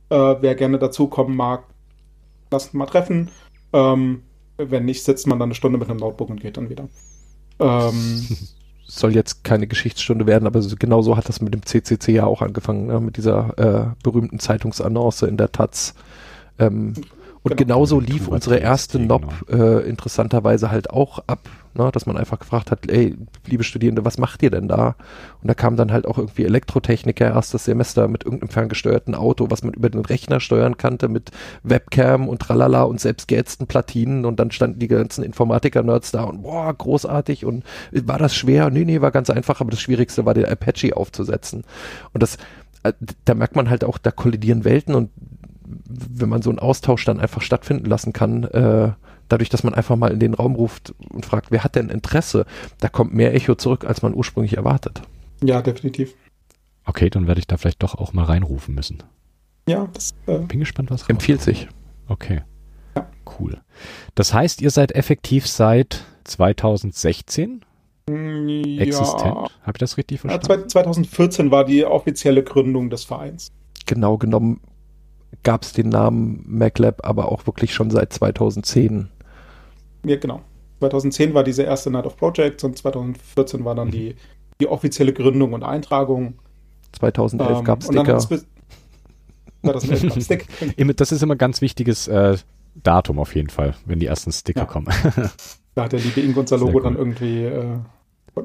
Äh, 0.09 0.35
wer 0.39 0.55
gerne 0.55 0.77
dazukommen 0.77 1.35
mag, 1.35 1.63
lasst 2.51 2.73
mal 2.73 2.85
treffen. 2.85 3.29
Ähm, 3.73 4.23
wenn 4.57 4.85
nicht, 4.85 5.03
sitzt 5.03 5.27
man 5.27 5.39
dann 5.39 5.47
eine 5.47 5.55
Stunde 5.55 5.77
mit 5.77 5.89
einem 5.89 5.99
Notebook 5.99 6.29
und 6.29 6.41
geht 6.41 6.57
dann 6.57 6.69
wieder. 6.69 6.87
Ähm, 7.59 8.27
soll 8.89 9.13
jetzt 9.13 9.43
keine 9.43 9.67
Geschichtsstunde 9.67 10.25
werden, 10.25 10.47
aber 10.47 10.61
genau 10.79 11.01
so 11.01 11.15
hat 11.15 11.29
das 11.29 11.41
mit 11.41 11.53
dem 11.53 11.63
CCC 11.63 12.11
ja 12.11 12.25
auch 12.25 12.41
angefangen, 12.41 12.87
ne? 12.87 12.99
mit 12.99 13.17
dieser 13.17 13.57
äh, 13.57 13.95
berühmten 14.03 14.39
Zeitungsannonce 14.39 15.23
in 15.23 15.37
der 15.37 15.51
Taz. 15.51 15.93
Ähm, 16.57 16.93
und 17.43 17.55
genau. 17.55 17.75
genauso 17.75 17.99
lief 17.99 18.27
unsere 18.27 18.57
erste 18.57 18.99
NOP 18.99 19.45
genau. 19.47 19.63
äh, 19.63 19.87
interessanterweise 19.87 20.71
halt 20.71 20.89
auch 20.89 21.19
ab, 21.27 21.47
ne? 21.79 21.91
dass 21.91 22.05
man 22.05 22.17
einfach 22.17 22.39
gefragt 22.39 22.71
hat, 22.71 22.89
ey, 22.89 23.17
liebe 23.47 23.63
Studierende, 23.63 24.05
was 24.05 24.17
macht 24.17 24.43
ihr 24.43 24.51
denn 24.51 24.67
da? 24.67 24.95
Und 25.41 25.47
da 25.47 25.53
kam 25.53 25.75
dann 25.75 25.91
halt 25.91 26.05
auch 26.05 26.17
irgendwie 26.17 26.45
Elektrotechniker 26.45 27.27
erstes 27.27 27.65
Semester 27.65 28.07
mit 28.07 28.23
irgendeinem 28.23 28.49
ferngesteuerten 28.49 29.15
Auto, 29.15 29.47
was 29.49 29.63
man 29.63 29.73
über 29.73 29.89
den 29.89 30.05
Rechner 30.05 30.39
steuern 30.39 30.77
kannte, 30.77 31.07
mit 31.07 31.31
Webcam 31.63 32.29
und 32.29 32.41
tralala 32.41 32.83
und 32.83 32.99
selbst 32.99 33.27
geätzten 33.27 33.67
Platinen 33.67 34.25
und 34.25 34.39
dann 34.39 34.51
standen 34.51 34.79
die 34.79 34.87
ganzen 34.87 35.23
Informatiker-Nerds 35.23 36.11
da 36.11 36.23
und 36.23 36.43
boah, 36.43 36.73
großartig 36.73 37.45
und 37.45 37.63
war 37.91 38.17
das 38.17 38.35
schwer? 38.35 38.69
Nee, 38.69 38.85
nee, 38.85 39.01
war 39.01 39.11
ganz 39.11 39.29
einfach, 39.29 39.61
aber 39.61 39.71
das 39.71 39.81
Schwierigste 39.81 40.25
war, 40.25 40.33
den 40.33 40.45
Apache 40.45 40.95
aufzusetzen. 40.95 41.63
Und 42.13 42.21
das, 42.21 42.37
äh, 42.83 42.93
da 43.25 43.33
merkt 43.33 43.55
man 43.55 43.69
halt 43.69 43.83
auch, 43.83 43.97
da 43.97 44.11
kollidieren 44.11 44.65
Welten 44.65 44.95
und 44.95 45.09
wenn 45.87 46.29
man 46.29 46.41
so 46.41 46.49
einen 46.49 46.59
Austausch 46.59 47.05
dann 47.05 47.19
einfach 47.19 47.41
stattfinden 47.41 47.85
lassen 47.85 48.13
kann, 48.13 48.43
äh, 48.45 48.91
dadurch, 49.27 49.49
dass 49.49 49.63
man 49.63 49.73
einfach 49.73 49.95
mal 49.95 50.11
in 50.11 50.19
den 50.19 50.33
Raum 50.33 50.55
ruft 50.55 50.93
und 51.09 51.25
fragt, 51.25 51.51
wer 51.51 51.63
hat 51.63 51.75
denn 51.75 51.89
Interesse, 51.89 52.45
da 52.79 52.89
kommt 52.89 53.13
mehr 53.13 53.33
Echo 53.33 53.55
zurück, 53.55 53.85
als 53.85 54.01
man 54.01 54.13
ursprünglich 54.13 54.57
erwartet. 54.57 55.01
Ja, 55.43 55.61
definitiv. 55.61 56.15
Okay, 56.85 57.09
dann 57.09 57.27
werde 57.27 57.39
ich 57.39 57.47
da 57.47 57.57
vielleicht 57.57 57.83
doch 57.83 57.95
auch 57.95 58.13
mal 58.13 58.25
reinrufen 58.25 58.73
müssen. 58.73 59.03
Ja, 59.67 59.87
das 59.93 60.15
äh, 60.25 60.39
bin 60.39 60.59
gespannt, 60.59 60.89
was 60.89 61.07
empfiehlt 61.07 61.41
sich. 61.41 61.67
Okay. 62.07 62.41
Ja. 62.95 63.07
Cool. 63.39 63.61
Das 64.15 64.33
heißt, 64.33 64.61
ihr 64.61 64.71
seid 64.71 64.93
effektiv 64.93 65.47
seit 65.47 66.03
2016 66.23 67.61
ja. 68.09 68.81
existent. 68.81 69.35
Habe 69.61 69.73
ich 69.75 69.79
das 69.79 69.97
richtig 69.97 70.21
verstanden? 70.21 70.61
Ja, 70.63 70.67
2014 70.67 71.51
war 71.51 71.65
die 71.65 71.85
offizielle 71.85 72.43
Gründung 72.43 72.89
des 72.89 73.03
Vereins. 73.03 73.51
Genau 73.85 74.17
genommen 74.17 74.59
gab 75.43 75.63
es 75.63 75.73
den 75.73 75.89
Namen 75.89 76.43
MacLab 76.47 77.05
aber 77.05 77.31
auch 77.31 77.47
wirklich 77.47 77.73
schon 77.73 77.89
seit 77.91 78.13
2010. 78.13 79.09
Ja, 80.05 80.17
genau. 80.17 80.41
2010 80.79 81.33
war 81.33 81.43
diese 81.43 81.63
erste 81.63 81.91
Night 81.91 82.05
of 82.05 82.17
Projects 82.17 82.63
und 82.63 82.77
2014 82.77 83.65
war 83.65 83.75
dann 83.75 83.87
mhm. 83.87 83.91
die, 83.91 84.15
die 84.61 84.67
offizielle 84.67 85.13
Gründung 85.13 85.53
und 85.53 85.63
Eintragung. 85.63 86.35
2011 86.93 87.59
ähm, 87.59 87.63
gab 87.63 87.79
es 87.81 87.85
Sticker. 87.87 88.19
2011 89.63 90.01
gab 90.13 90.23
Stick. 90.23 90.97
das 90.97 91.11
ist 91.11 91.21
immer 91.21 91.35
ein 91.35 91.37
ganz 91.37 91.61
wichtiges 91.61 92.07
äh, 92.07 92.37
Datum 92.75 93.19
auf 93.19 93.35
jeden 93.35 93.49
Fall, 93.49 93.75
wenn 93.85 93.99
die 93.99 94.05
ersten 94.05 94.31
Sticker 94.31 94.61
ja. 94.61 94.65
kommen. 94.65 94.87
da 95.75 95.83
hat 95.83 95.91
der 95.91 95.99
liebe 95.99 96.21
Ink 96.21 96.37
unser 96.37 96.57
Logo 96.57 96.77
cool. 96.77 96.83
dann 96.83 96.95
irgendwie 96.95 97.43
äh, 97.43 97.79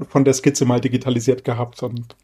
von 0.09 0.25
der 0.25 0.35
Skizze 0.35 0.65
mal 0.65 0.81
digitalisiert 0.81 1.45
gehabt 1.45 1.83
und 1.83 2.17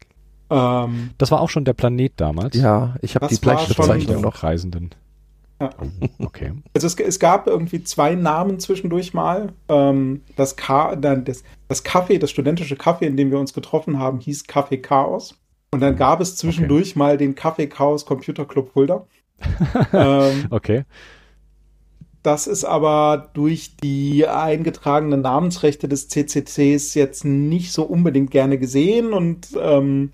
ähm, 0.51 1.11
das 1.17 1.31
war 1.31 1.39
auch 1.41 1.49
schon 1.49 1.65
der 1.65 1.73
Planet 1.73 2.13
damals. 2.17 2.55
Ja, 2.57 2.95
ich 3.01 3.15
habe 3.15 3.27
die 3.27 3.35
Bleistiftzeichnung 3.35 4.21
noch. 4.21 4.43
Reisenden. 4.43 4.91
Ja. 5.59 5.69
Okay. 6.19 6.53
Also 6.73 6.87
es, 6.87 6.95
es, 6.95 7.19
gab 7.19 7.47
irgendwie 7.47 7.83
zwei 7.83 8.15
Namen 8.15 8.59
zwischendurch 8.59 9.13
mal. 9.13 9.53
Ähm, 9.69 10.21
das, 10.35 10.55
Ka 10.55 10.95
das, 10.95 11.43
das 11.67 11.85
Café, 11.85 12.17
das 12.17 12.31
studentische 12.31 12.75
Café, 12.75 13.03
in 13.03 13.15
dem 13.15 13.31
wir 13.31 13.39
uns 13.39 13.53
getroffen 13.53 13.99
haben, 13.99 14.19
hieß 14.19 14.45
Café 14.45 14.81
Chaos. 14.81 15.35
Und 15.71 15.81
dann 15.81 15.95
gab 15.95 16.19
es 16.19 16.35
zwischendurch 16.35 16.91
okay. 16.91 16.99
mal 16.99 17.17
den 17.17 17.35
Café 17.35 17.67
Chaos 17.67 18.05
Computer 18.05 18.45
Club 18.45 18.71
Fulda. 18.73 19.05
ähm, 19.93 20.47
okay. 20.49 20.83
Das 22.23 22.45
ist 22.45 22.65
aber 22.65 23.29
durch 23.33 23.77
die 23.77 24.27
eingetragenen 24.27 25.21
Namensrechte 25.21 25.87
des 25.87 26.07
CCCs 26.07 26.93
jetzt 26.93 27.25
nicht 27.25 27.71
so 27.71 27.83
unbedingt 27.83 28.29
gerne 28.31 28.57
gesehen 28.59 29.13
und 29.13 29.47
ähm, 29.59 30.11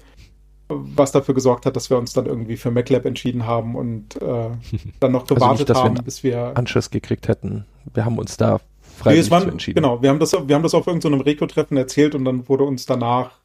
was 0.69 1.11
dafür 1.11 1.33
gesorgt 1.33 1.65
hat, 1.65 1.75
dass 1.75 1.89
wir 1.89 1.97
uns 1.97 2.13
dann 2.13 2.25
irgendwie 2.25 2.57
für 2.57 2.71
MacLab 2.71 3.05
entschieden 3.05 3.45
haben 3.45 3.75
und 3.75 4.21
äh, 4.21 4.49
dann 4.99 5.11
noch 5.11 5.25
gewartet 5.25 5.69
also 5.69 5.83
nicht, 5.83 5.97
haben, 5.97 6.05
bis 6.05 6.23
wir 6.23 6.57
Anschluss 6.57 6.89
gekriegt 6.89 7.27
hätten. 7.27 7.65
Wir 7.93 8.05
haben 8.05 8.17
uns 8.17 8.37
da 8.37 8.59
freiwillig 8.97 9.29
nee, 9.29 9.51
entschieden. 9.51 9.75
Genau, 9.75 10.01
wir 10.01 10.09
haben 10.09 10.19
das, 10.19 10.33
wir 10.33 10.55
haben 10.55 10.63
das 10.63 10.73
auf 10.73 10.87
irgendeinem 10.87 11.19
so 11.19 11.23
Regio-Treffen 11.23 11.77
erzählt 11.77 12.15
und 12.15 12.25
dann 12.25 12.49
wurde 12.49 12.63
uns 12.63 12.85
danach 12.85 13.39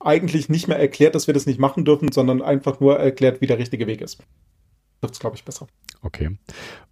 eigentlich 0.00 0.48
nicht 0.48 0.68
mehr 0.68 0.78
erklärt, 0.78 1.14
dass 1.14 1.26
wir 1.26 1.34
das 1.34 1.46
nicht 1.46 1.58
machen 1.58 1.84
dürfen, 1.84 2.12
sondern 2.12 2.42
einfach 2.42 2.80
nur 2.80 2.98
erklärt, 2.98 3.40
wie 3.40 3.46
der 3.46 3.58
richtige 3.58 3.86
Weg 3.86 4.00
ist. 4.00 4.18
Das 5.00 5.12
ist, 5.12 5.20
glaube 5.20 5.36
ich, 5.36 5.44
besser. 5.44 5.66
Okay. 6.02 6.36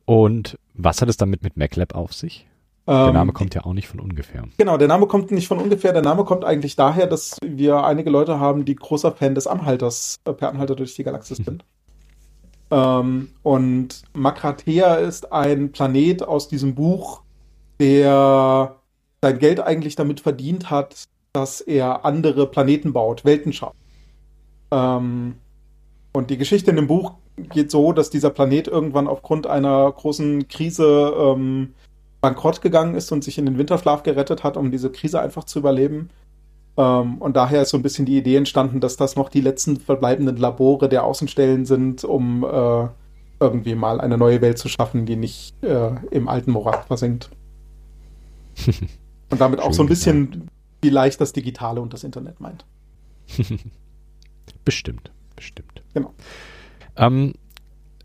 Und 0.05 0.59
was 0.75 1.01
hat 1.01 1.09
es 1.09 1.16
damit 1.16 1.42
mit 1.42 1.57
MacLab 1.57 1.94
auf 1.94 2.12
sich? 2.12 2.47
Der 2.87 3.12
Name 3.12 3.31
ähm, 3.31 3.35
kommt 3.35 3.55
ja 3.55 3.64
auch 3.64 3.73
nicht 3.73 3.88
von 3.88 3.99
ungefähr. 3.99 4.44
Genau, 4.59 4.77
der 4.77 4.88
Name 4.88 5.07
kommt 5.07 5.31
nicht 5.31 5.49
von 5.49 5.59
ungefähr. 5.59 5.92
Der 5.92 6.03
Name 6.03 6.25
kommt 6.25 6.44
eigentlich 6.44 6.77
daher, 6.77 7.07
dass 7.07 7.38
wir 7.42 7.83
einige 7.85 8.11
Leute 8.11 8.38
haben, 8.38 8.66
die 8.66 8.77
großer 8.77 9.12
Fan 9.12 9.35
des 9.35 9.47
Anhalters, 9.47 10.20
äh, 10.27 10.33
per 10.33 10.51
Anhalter 10.51 10.75
durch 10.75 10.94
die 10.94 11.05
Galaxis 11.05 11.38
sind. 11.44 11.64
Ähm, 12.70 13.31
und 13.42 14.03
Makratea 14.12 14.97
ist 14.97 15.33
ein 15.33 15.73
Planet 15.73 16.23
aus 16.23 16.49
diesem 16.49 16.75
Buch, 16.75 17.23
der 17.81 18.77
sein 19.23 19.38
Geld 19.38 19.61
eigentlich 19.61 19.97
damit 19.97 20.20
verdient 20.20 20.70
hat, 20.70 21.05
dass 21.33 21.62
er 21.62 22.05
andere 22.05 22.47
Planeten 22.47 22.92
baut, 22.92 23.25
Welten 23.25 23.55
schafft. 23.55 23.77
Ähm, 24.70 25.37
und 26.12 26.29
die 26.29 26.37
Geschichte 26.37 26.70
in 26.70 26.77
dem 26.77 26.87
Buch 26.87 27.14
geht 27.37 27.70
so, 27.70 27.92
dass 27.92 28.11
dieser 28.11 28.31
Planet 28.31 28.68
irgendwann 28.68 29.09
aufgrund 29.09 29.47
einer 29.47 29.90
großen 29.90 30.49
Krise 30.49 31.14
ähm, 31.16 31.75
bankrott 32.24 32.62
gegangen 32.62 32.94
ist 32.94 33.12
und 33.12 33.22
sich 33.22 33.37
in 33.37 33.44
den 33.44 33.58
Winterschlaf 33.58 34.02
gerettet 34.02 34.44
hat, 34.44 34.56
um 34.56 34.70
diese 34.70 34.90
Krise 34.90 35.20
einfach 35.20 35.44
zu 35.44 35.58
überleben. 35.58 36.08
Ähm, 36.78 37.18
und 37.18 37.37
daher 37.37 37.60
ist 37.60 37.68
so 37.68 37.76
ein 37.76 37.82
bisschen 37.82 38.06
die 38.06 38.16
Idee 38.16 38.37
entstanden, 38.37 38.80
dass 38.80 38.96
das 38.96 39.14
noch 39.14 39.28
die 39.28 39.42
letzten 39.42 39.76
verbleibenden 39.76 40.38
Labore 40.38 40.88
der 40.88 41.04
Außenstellen 41.04 41.66
sind, 41.66 42.02
um 42.02 42.42
äh, 42.42 42.88
irgendwie 43.40 43.74
mal 43.74 44.00
eine 44.00 44.16
neue 44.16 44.40
Welt 44.40 44.56
zu 44.56 44.70
schaffen, 44.70 45.04
die 45.04 45.16
nicht 45.16 45.62
äh, 45.62 45.90
im 46.10 46.26
alten 46.28 46.52
Morat 46.52 46.87
versinkt. 46.87 47.28
und 49.30 49.38
damit 49.38 49.60
auch 49.60 49.74
so 49.74 49.82
ein 49.82 49.88
bisschen, 49.88 50.48
wie 50.80 50.88
leicht 50.88 51.20
das 51.20 51.34
Digitale 51.34 51.82
und 51.82 51.92
das 51.92 52.04
Internet 52.04 52.40
meint. 52.40 52.64
bestimmt, 54.64 55.10
bestimmt. 55.37 55.82
Genau. 55.92 56.14
Ähm, 56.96 57.34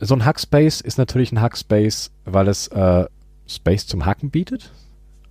so 0.02 0.14
ein 0.14 0.26
Hackspace 0.26 0.82
ist 0.82 0.98
natürlich 0.98 1.32
ein 1.32 1.40
Hackspace, 1.40 2.12
weil 2.26 2.50
es 2.50 2.68
äh, 2.68 3.06
Space 3.50 3.88
zum 3.88 4.06
Hacken 4.06 4.30
bietet. 4.30 4.72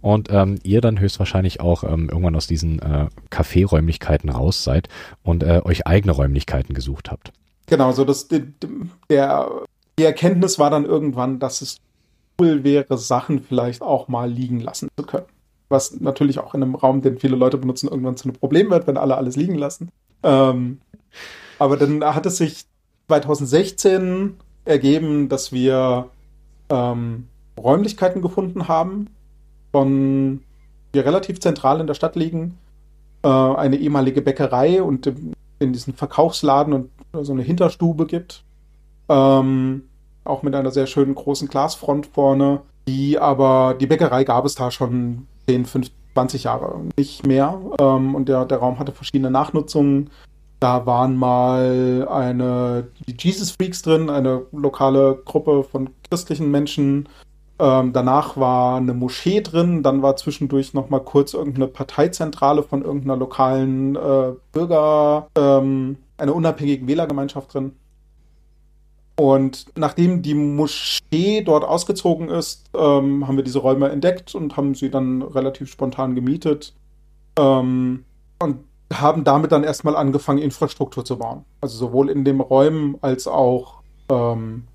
Und 0.00 0.28
ähm, 0.30 0.58
ihr 0.62 0.80
dann 0.80 1.00
höchstwahrscheinlich 1.00 1.60
auch 1.60 1.82
ähm, 1.82 2.08
irgendwann 2.08 2.36
aus 2.36 2.46
diesen 2.46 2.78
äh, 2.78 3.08
Café-Räumlichkeiten 3.30 4.30
raus 4.30 4.62
seid 4.62 4.88
und 5.24 5.42
äh, 5.42 5.60
euch 5.64 5.88
eigene 5.88 6.12
Räumlichkeiten 6.12 6.72
gesucht 6.72 7.10
habt. 7.10 7.32
Genau, 7.66 7.90
so 7.90 8.04
das, 8.04 8.28
der, 8.28 9.50
die 9.98 10.04
Erkenntnis 10.04 10.58
war 10.58 10.70
dann 10.70 10.84
irgendwann, 10.84 11.40
dass 11.40 11.62
es 11.62 11.78
cool 12.40 12.62
wäre, 12.62 12.96
Sachen 12.96 13.42
vielleicht 13.42 13.82
auch 13.82 14.06
mal 14.06 14.30
liegen 14.30 14.60
lassen 14.60 14.88
zu 14.96 15.04
können. 15.04 15.26
Was 15.68 16.00
natürlich 16.00 16.38
auch 16.38 16.54
in 16.54 16.62
einem 16.62 16.76
Raum, 16.76 17.02
den 17.02 17.18
viele 17.18 17.36
Leute 17.36 17.58
benutzen, 17.58 17.88
irgendwann 17.88 18.16
zu 18.16 18.24
einem 18.28 18.38
Problem 18.38 18.70
wird, 18.70 18.86
wenn 18.86 18.96
alle 18.96 19.16
alles 19.16 19.36
liegen 19.36 19.56
lassen. 19.56 19.90
Ähm, 20.22 20.80
aber 21.58 21.76
dann 21.76 22.02
hat 22.04 22.24
es 22.24 22.36
sich 22.38 22.64
2016 23.08 24.36
ergeben, 24.64 25.28
dass 25.28 25.52
wir 25.52 26.10
ähm, 26.70 27.26
Räumlichkeiten 27.58 28.22
gefunden 28.22 28.68
haben, 28.68 29.08
von 29.72 30.42
die 30.94 31.00
relativ 31.00 31.40
zentral 31.40 31.80
in 31.80 31.86
der 31.86 31.94
Stadt 31.94 32.16
liegen. 32.16 32.58
Äh, 33.22 33.28
eine 33.28 33.76
ehemalige 33.76 34.22
Bäckerei 34.22 34.82
und 34.82 35.12
in 35.58 35.72
diesen 35.72 35.94
Verkaufsladen 35.94 36.72
und 36.72 36.90
so 37.24 37.32
eine 37.32 37.42
Hinterstube 37.42 38.06
gibt. 38.06 38.44
Ähm, 39.08 39.82
auch 40.24 40.42
mit 40.42 40.54
einer 40.54 40.70
sehr 40.70 40.86
schönen 40.86 41.14
großen 41.14 41.48
Glasfront 41.48 42.06
vorne. 42.06 42.60
Die 42.86 43.18
aber, 43.18 43.74
die 43.78 43.86
Bäckerei 43.86 44.24
gab 44.24 44.44
es 44.44 44.54
da 44.54 44.70
schon 44.70 45.26
10, 45.46 45.66
15, 45.66 45.94
20 46.14 46.44
Jahre, 46.44 46.80
nicht 46.96 47.26
mehr. 47.26 47.60
Ähm, 47.80 48.14
und 48.14 48.28
der, 48.28 48.44
der 48.44 48.58
Raum 48.58 48.78
hatte 48.78 48.92
verschiedene 48.92 49.30
Nachnutzungen. 49.30 50.10
Da 50.60 50.86
waren 50.86 51.16
mal 51.16 52.08
eine, 52.10 52.88
die 53.06 53.14
Jesus 53.16 53.52
Freaks 53.52 53.82
drin, 53.82 54.10
eine 54.10 54.42
lokale 54.50 55.20
Gruppe 55.24 55.62
von 55.62 55.90
christlichen 56.08 56.50
Menschen. 56.50 57.08
Ähm, 57.60 57.92
danach 57.92 58.36
war 58.36 58.76
eine 58.76 58.94
Moschee 58.94 59.40
drin, 59.40 59.82
dann 59.82 60.02
war 60.02 60.16
zwischendurch 60.16 60.74
noch 60.74 60.90
mal 60.90 61.00
kurz 61.00 61.34
irgendeine 61.34 61.66
Parteizentrale 61.66 62.62
von 62.62 62.82
irgendeiner 62.82 63.16
lokalen 63.16 63.96
äh, 63.96 64.32
Bürger, 64.52 65.28
ähm, 65.36 65.96
einer 66.16 66.34
unabhängigen 66.34 66.86
Wählergemeinschaft 66.86 67.54
drin. 67.54 67.72
Und 69.16 69.66
nachdem 69.76 70.22
die 70.22 70.34
Moschee 70.34 71.42
dort 71.42 71.64
ausgezogen 71.64 72.28
ist, 72.28 72.70
ähm, 72.72 73.26
haben 73.26 73.36
wir 73.36 73.42
diese 73.42 73.58
Räume 73.58 73.88
entdeckt 73.88 74.36
und 74.36 74.56
haben 74.56 74.76
sie 74.76 74.90
dann 74.90 75.22
relativ 75.22 75.68
spontan 75.68 76.14
gemietet. 76.14 76.74
Ähm, 77.36 78.04
und 78.38 78.58
haben 78.92 79.24
damit 79.24 79.50
dann 79.50 79.64
erstmal 79.64 79.96
angefangen, 79.96 80.38
Infrastruktur 80.38 81.04
zu 81.04 81.18
bauen. 81.18 81.44
Also 81.60 81.76
sowohl 81.76 82.10
in 82.10 82.24
den 82.24 82.40
Räumen 82.40 82.96
als 83.00 83.26
auch 83.26 83.82
ähm, 84.08 84.68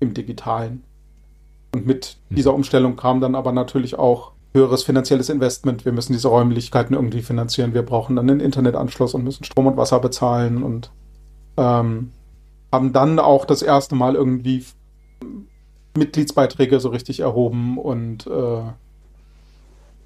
im 0.00 0.12
digitalen. 0.14 0.84
Und 1.74 1.86
mit 1.86 2.18
hm. 2.28 2.36
dieser 2.36 2.54
Umstellung 2.54 2.96
kam 2.96 3.20
dann 3.20 3.34
aber 3.34 3.52
natürlich 3.52 3.98
auch 3.98 4.32
höheres 4.52 4.82
finanzielles 4.82 5.28
Investment. 5.28 5.84
Wir 5.84 5.92
müssen 5.92 6.12
diese 6.12 6.28
Räumlichkeiten 6.28 6.94
irgendwie 6.94 7.22
finanzieren. 7.22 7.74
Wir 7.74 7.82
brauchen 7.82 8.16
dann 8.16 8.28
einen 8.28 8.40
Internetanschluss 8.40 9.14
und 9.14 9.24
müssen 9.24 9.44
Strom 9.44 9.66
und 9.66 9.76
Wasser 9.76 10.00
bezahlen 10.00 10.62
und 10.62 10.90
ähm, 11.56 12.10
haben 12.72 12.92
dann 12.92 13.18
auch 13.18 13.44
das 13.44 13.62
erste 13.62 13.94
Mal 13.94 14.14
irgendwie 14.14 14.64
Mitgliedsbeiträge 15.96 16.80
so 16.80 16.88
richtig 16.88 17.20
erhoben 17.20 17.78
und 17.78 18.26
äh, 18.26 18.62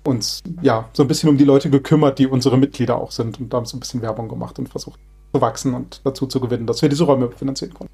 uns 0.04 0.42
ja 0.60 0.88
so 0.92 1.02
ein 1.02 1.08
bisschen 1.08 1.30
um 1.30 1.38
die 1.38 1.44
Leute 1.44 1.70
gekümmert, 1.70 2.18
die 2.18 2.26
unsere 2.26 2.58
Mitglieder 2.58 2.98
auch 2.98 3.10
sind 3.10 3.40
und 3.40 3.52
da 3.52 3.58
haben 3.58 3.66
so 3.66 3.76
ein 3.76 3.80
bisschen 3.80 4.02
Werbung 4.02 4.28
gemacht 4.28 4.58
und 4.58 4.68
versucht 4.68 5.00
zu 5.34 5.40
wachsen 5.40 5.74
und 5.74 6.00
dazu 6.04 6.26
zu 6.26 6.40
gewinnen, 6.40 6.66
dass 6.66 6.82
wir 6.82 6.88
diese 6.88 7.04
Räume 7.04 7.30
finanzieren 7.30 7.74
konnten. 7.74 7.92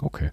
Okay. 0.00 0.30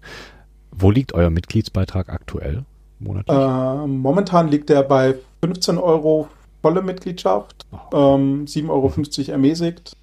Wo 0.76 0.90
liegt 0.90 1.14
euer 1.14 1.30
Mitgliedsbeitrag 1.30 2.08
aktuell 2.08 2.64
monatlich? 2.98 3.36
Äh, 3.36 3.86
momentan 3.86 4.48
liegt 4.48 4.68
der 4.68 4.82
bei 4.82 5.14
15 5.42 5.78
Euro 5.78 6.28
volle 6.62 6.82
Mitgliedschaft, 6.82 7.66
oh. 7.72 8.16
ähm, 8.16 8.46
7,50 8.46 8.68
Euro 8.68 9.32
ermäßigt. 9.32 9.96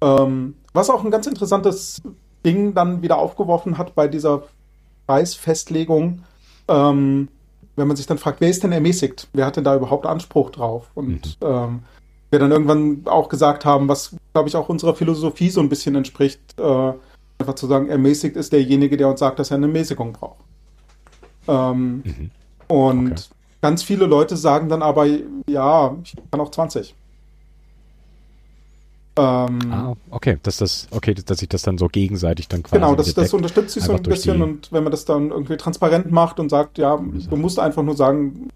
Ähm, 0.00 0.54
was 0.72 0.90
auch 0.90 1.04
ein 1.04 1.10
ganz 1.10 1.26
interessantes 1.26 2.02
Ding 2.44 2.74
dann 2.74 3.02
wieder 3.02 3.18
aufgeworfen 3.18 3.78
hat 3.78 3.94
bei 3.94 4.08
dieser 4.08 4.42
Preisfestlegung, 5.06 6.22
ähm, 6.68 7.28
wenn 7.76 7.88
man 7.88 7.96
sich 7.96 8.06
dann 8.06 8.18
fragt, 8.18 8.40
wer 8.40 8.50
ist 8.50 8.62
denn 8.62 8.72
ermäßigt? 8.72 9.28
Wer 9.32 9.46
hat 9.46 9.56
denn 9.56 9.64
da 9.64 9.76
überhaupt 9.76 10.06
Anspruch 10.06 10.50
drauf? 10.50 10.90
Und 10.94 11.40
mhm. 11.40 11.46
ähm, 11.46 11.82
wir 12.30 12.38
dann 12.38 12.50
irgendwann 12.50 13.02
auch 13.06 13.28
gesagt 13.28 13.64
haben, 13.64 13.88
was, 13.88 14.16
glaube 14.32 14.48
ich, 14.48 14.56
auch 14.56 14.68
unserer 14.68 14.94
Philosophie 14.94 15.50
so 15.50 15.60
ein 15.60 15.68
bisschen 15.68 15.94
entspricht, 15.94 16.40
äh, 16.58 16.92
einfach 17.38 17.54
zu 17.54 17.66
sagen, 17.66 17.88
ermäßigt 17.88 18.36
ist 18.36 18.52
derjenige, 18.52 18.96
der 18.96 19.08
uns 19.08 19.20
sagt, 19.20 19.38
dass 19.38 19.50
er 19.50 19.56
eine 19.56 19.68
Mäßigung 19.68 20.12
braucht. 20.12 20.44
Ähm, 21.48 22.02
mhm. 22.04 22.30
Und 22.68 23.12
okay. 23.12 23.22
ganz 23.62 23.82
viele 23.82 24.06
Leute 24.06 24.36
sagen 24.36 24.68
dann 24.68 24.82
aber, 24.82 25.06
ja, 25.46 25.96
ich 26.02 26.14
kann 26.30 26.40
auch 26.40 26.50
20. 26.50 26.94
Ähm, 29.18 29.72
ah, 29.72 29.94
okay, 30.10 30.38
dass 30.42 30.58
das, 30.58 30.88
okay, 30.90 31.14
dass 31.14 31.38
sich 31.38 31.48
das 31.48 31.62
dann 31.62 31.78
so 31.78 31.86
gegenseitig 31.86 32.48
dann 32.48 32.62
quasi. 32.62 32.76
Genau, 32.76 32.94
das, 32.94 33.14
das 33.14 33.32
unterstützt 33.32 33.72
sich 33.72 33.82
so 33.82 33.92
ein 33.92 34.02
bisschen 34.02 34.42
und 34.42 34.70
wenn 34.72 34.82
man 34.82 34.90
das 34.90 35.06
dann 35.06 35.30
irgendwie 35.30 35.56
transparent 35.56 36.10
macht 36.10 36.38
und 36.38 36.50
sagt, 36.50 36.76
ja, 36.76 36.96
du 36.98 37.36
musst 37.36 37.58
einfach 37.58 37.82
nur 37.82 37.96
sagen, 37.96 38.50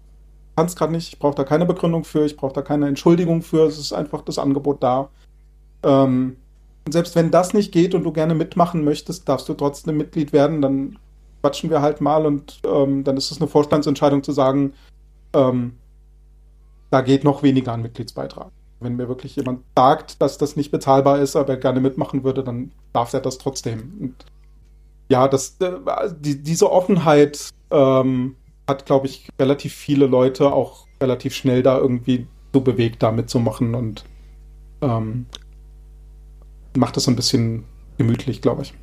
kannst 0.55 0.77
gerade 0.77 0.91
nicht, 0.91 1.13
ich 1.13 1.19
brauche 1.19 1.33
da 1.33 1.43
keine 1.45 1.65
Begründung 1.65 2.03
für, 2.03 2.25
ich 2.25 2.37
brauche 2.37 2.53
da 2.53 2.61
keine 2.61 2.87
Entschuldigung 2.87 3.41
für, 3.41 3.65
es 3.65 3.79
ist 3.79 3.91
einfach 3.91 4.21
das 4.21 4.37
Angebot 4.37 4.83
da. 4.83 5.09
Ähm, 5.81 6.37
und 6.85 6.91
selbst 6.91 7.15
wenn 7.15 7.31
das 7.31 7.53
nicht 7.53 7.71
geht 7.71 7.93
und 7.93 8.03
du 8.03 8.11
gerne 8.11 8.35
mitmachen 8.35 8.83
möchtest, 8.83 9.29
darfst 9.29 9.47
du 9.49 9.53
trotzdem 9.53 9.97
Mitglied 9.97 10.33
werden, 10.33 10.61
dann 10.61 10.97
quatschen 11.41 11.69
wir 11.69 11.81
halt 11.81 12.01
mal 12.01 12.25
und 12.25 12.59
ähm, 12.65 13.03
dann 13.03 13.17
ist 13.17 13.31
es 13.31 13.39
eine 13.39 13.47
Vorstandsentscheidung 13.47 14.23
zu 14.23 14.31
sagen, 14.31 14.73
ähm, 15.33 15.77
da 16.89 17.01
geht 17.01 17.23
noch 17.23 17.43
weniger 17.43 17.73
an 17.73 17.81
Mitgliedsbeitrag. 17.81 18.51
Wenn 18.79 18.95
mir 18.95 19.07
wirklich 19.07 19.35
jemand 19.35 19.61
sagt, 19.75 20.21
dass 20.21 20.37
das 20.37 20.55
nicht 20.55 20.71
bezahlbar 20.71 21.19
ist, 21.19 21.35
aber 21.35 21.49
er 21.49 21.57
gerne 21.57 21.79
mitmachen 21.79 22.23
würde, 22.23 22.43
dann 22.43 22.71
darf 22.93 23.13
er 23.13 23.21
das 23.21 23.37
trotzdem. 23.37 23.93
Und 23.99 24.25
ja, 25.09 25.27
das, 25.27 25.57
äh, 25.59 25.71
die, 26.19 26.41
diese 26.41 26.71
Offenheit 26.71 27.49
ähm, 27.69 28.35
hat, 28.67 28.85
glaube 28.85 29.07
ich, 29.07 29.29
relativ 29.39 29.73
viele 29.73 30.07
Leute 30.07 30.51
auch 30.51 30.87
relativ 30.99 31.35
schnell 31.35 31.63
da 31.63 31.77
irgendwie 31.77 32.27
so 32.53 32.61
bewegt, 32.61 33.03
da 33.03 33.11
mitzumachen 33.11 33.75
und 33.75 34.03
ähm, 34.81 35.27
macht 36.75 36.97
das 36.97 37.03
so 37.03 37.11
ein 37.11 37.15
bisschen 37.15 37.63
gemütlich, 37.97 38.41
glaube 38.41 38.63
ich. 38.63 38.73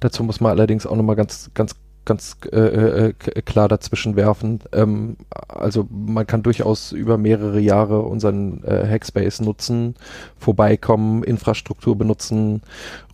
Dazu 0.00 0.24
muss 0.24 0.40
man 0.40 0.50
allerdings 0.50 0.86
auch 0.86 0.96
nochmal 0.96 1.16
ganz, 1.16 1.50
ganz 1.54 1.74
ganz 2.04 2.36
äh, 2.52 2.58
äh, 2.58 3.12
klar 3.12 3.68
dazwischen 3.68 4.16
werfen. 4.16 4.60
Ähm, 4.72 5.16
also 5.48 5.86
man 5.90 6.26
kann 6.26 6.42
durchaus 6.42 6.92
über 6.92 7.18
mehrere 7.18 7.60
Jahre 7.60 8.02
unseren 8.02 8.64
äh, 8.64 8.86
Hackspace 8.88 9.40
nutzen, 9.40 9.94
vorbeikommen, 10.36 11.22
Infrastruktur 11.22 11.96
benutzen, 11.96 12.62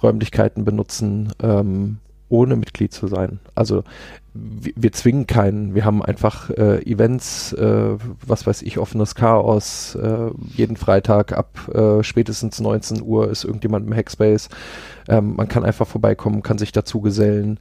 Räumlichkeiten 0.02 0.64
benutzen, 0.64 1.32
ähm, 1.42 1.98
ohne 2.28 2.56
Mitglied 2.56 2.92
zu 2.92 3.06
sein. 3.06 3.40
Also 3.54 3.84
wir, 4.34 4.72
wir 4.76 4.92
zwingen 4.92 5.26
keinen. 5.26 5.74
Wir 5.74 5.84
haben 5.84 6.02
einfach 6.02 6.50
äh, 6.50 6.82
Events, 6.84 7.52
äh, 7.54 7.96
was 8.26 8.46
weiß 8.46 8.62
ich, 8.62 8.78
offenes 8.78 9.14
Chaos. 9.14 9.94
Äh, 9.94 10.30
jeden 10.54 10.76
Freitag 10.76 11.32
ab 11.32 11.68
äh, 11.74 12.02
spätestens 12.02 12.60
19 12.60 13.02
Uhr 13.02 13.30
ist 13.30 13.44
irgendjemand 13.44 13.86
im 13.86 13.94
Hackspace. 13.94 14.48
Ähm, 15.08 15.36
man 15.36 15.48
kann 15.48 15.64
einfach 15.64 15.86
vorbeikommen, 15.86 16.42
kann 16.42 16.58
sich 16.58 16.72
dazu 16.72 17.00
gesellen. 17.00 17.58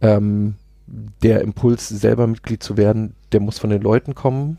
Ähm, 0.00 0.54
der 0.86 1.40
Impuls, 1.40 1.88
selber 1.88 2.26
Mitglied 2.26 2.62
zu 2.62 2.76
werden, 2.76 3.14
der 3.32 3.40
muss 3.40 3.58
von 3.58 3.70
den 3.70 3.82
Leuten 3.82 4.14
kommen. 4.14 4.58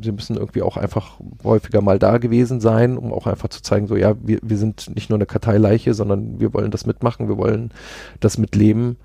Sie 0.00 0.12
müssen 0.12 0.36
irgendwie 0.36 0.62
auch 0.62 0.76
einfach 0.76 1.18
häufiger 1.44 1.80
mal 1.80 1.98
da 1.98 2.18
gewesen 2.18 2.60
sein, 2.60 2.96
um 2.96 3.12
auch 3.12 3.26
einfach 3.26 3.48
zu 3.48 3.62
zeigen, 3.62 3.86
so 3.86 3.96
ja, 3.96 4.14
wir, 4.22 4.38
wir 4.42 4.58
sind 4.58 4.94
nicht 4.94 5.10
nur 5.10 5.16
eine 5.16 5.26
Karteileiche, 5.26 5.94
sondern 5.94 6.40
wir 6.40 6.52
wollen 6.54 6.70
das 6.70 6.86
mitmachen, 6.86 7.28
wir 7.28 7.38
wollen 7.38 7.70
das 8.20 8.38
mitleben. 8.38 8.96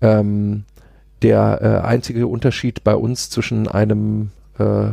Ähm, 0.00 0.64
der 1.22 1.60
äh, 1.62 1.86
einzige 1.86 2.26
Unterschied 2.26 2.84
bei 2.84 2.94
uns 2.94 3.30
zwischen 3.30 3.66
einem 3.68 4.30
äh, 4.58 4.92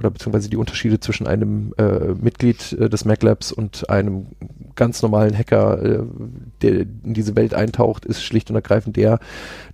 oder 0.00 0.10
beziehungsweise 0.10 0.48
die 0.48 0.56
Unterschiede 0.56 0.98
zwischen 0.98 1.26
einem 1.26 1.74
äh, 1.76 2.14
Mitglied 2.20 2.72
äh, 2.72 2.88
des 2.88 3.04
MacLabs 3.04 3.52
und 3.52 3.90
einem 3.90 4.26
ganz 4.74 5.02
normalen 5.02 5.36
Hacker, 5.36 5.82
äh, 5.82 6.02
der 6.62 6.80
in 6.80 7.14
diese 7.14 7.36
Welt 7.36 7.52
eintaucht, 7.54 8.06
ist 8.06 8.22
schlicht 8.22 8.48
und 8.48 8.56
ergreifend 8.56 8.96
der, 8.96 9.20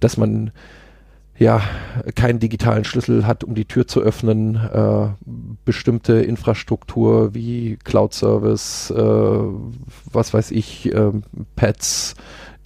dass 0.00 0.16
man 0.16 0.50
ja 1.38 1.60
keinen 2.14 2.38
digitalen 2.38 2.84
Schlüssel 2.84 3.26
hat, 3.26 3.44
um 3.44 3.54
die 3.54 3.66
Tür 3.66 3.86
zu 3.86 4.00
öffnen, 4.00 4.56
äh, 4.56 5.08
bestimmte 5.64 6.14
Infrastruktur 6.14 7.34
wie 7.34 7.78
Cloud 7.84 8.14
Service, 8.14 8.90
äh, 8.90 9.02
was 10.12 10.32
weiß 10.32 10.50
ich, 10.50 10.92
äh, 10.92 11.12
Pads, 11.56 12.14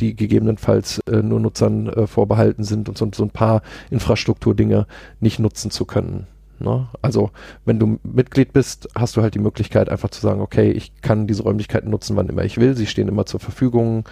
die 0.00 0.14
gegebenenfalls 0.14 1.00
äh, 1.06 1.22
nur 1.22 1.40
Nutzern 1.40 1.88
äh, 1.88 2.06
vorbehalten 2.06 2.64
sind 2.64 2.88
und 2.88 2.96
so, 2.96 3.08
so 3.12 3.24
ein 3.24 3.30
paar 3.30 3.62
Infrastrukturdinge 3.90 4.86
nicht 5.20 5.38
nutzen 5.38 5.70
zu 5.70 5.84
können. 5.84 6.26
Ne? 6.58 6.88
Also 7.02 7.30
wenn 7.64 7.78
du 7.78 7.98
Mitglied 8.02 8.52
bist, 8.52 8.88
hast 8.94 9.16
du 9.16 9.22
halt 9.22 9.34
die 9.34 9.40
Möglichkeit 9.40 9.88
einfach 9.88 10.10
zu 10.10 10.20
sagen, 10.20 10.40
okay, 10.40 10.70
ich 10.70 10.92
kann 11.00 11.26
diese 11.26 11.42
Räumlichkeiten 11.42 11.90
nutzen, 11.90 12.16
wann 12.16 12.28
immer 12.28 12.44
ich 12.44 12.58
will, 12.58 12.76
sie 12.76 12.86
stehen 12.86 13.08
immer 13.08 13.26
zur 13.26 13.40
Verfügung, 13.40 14.04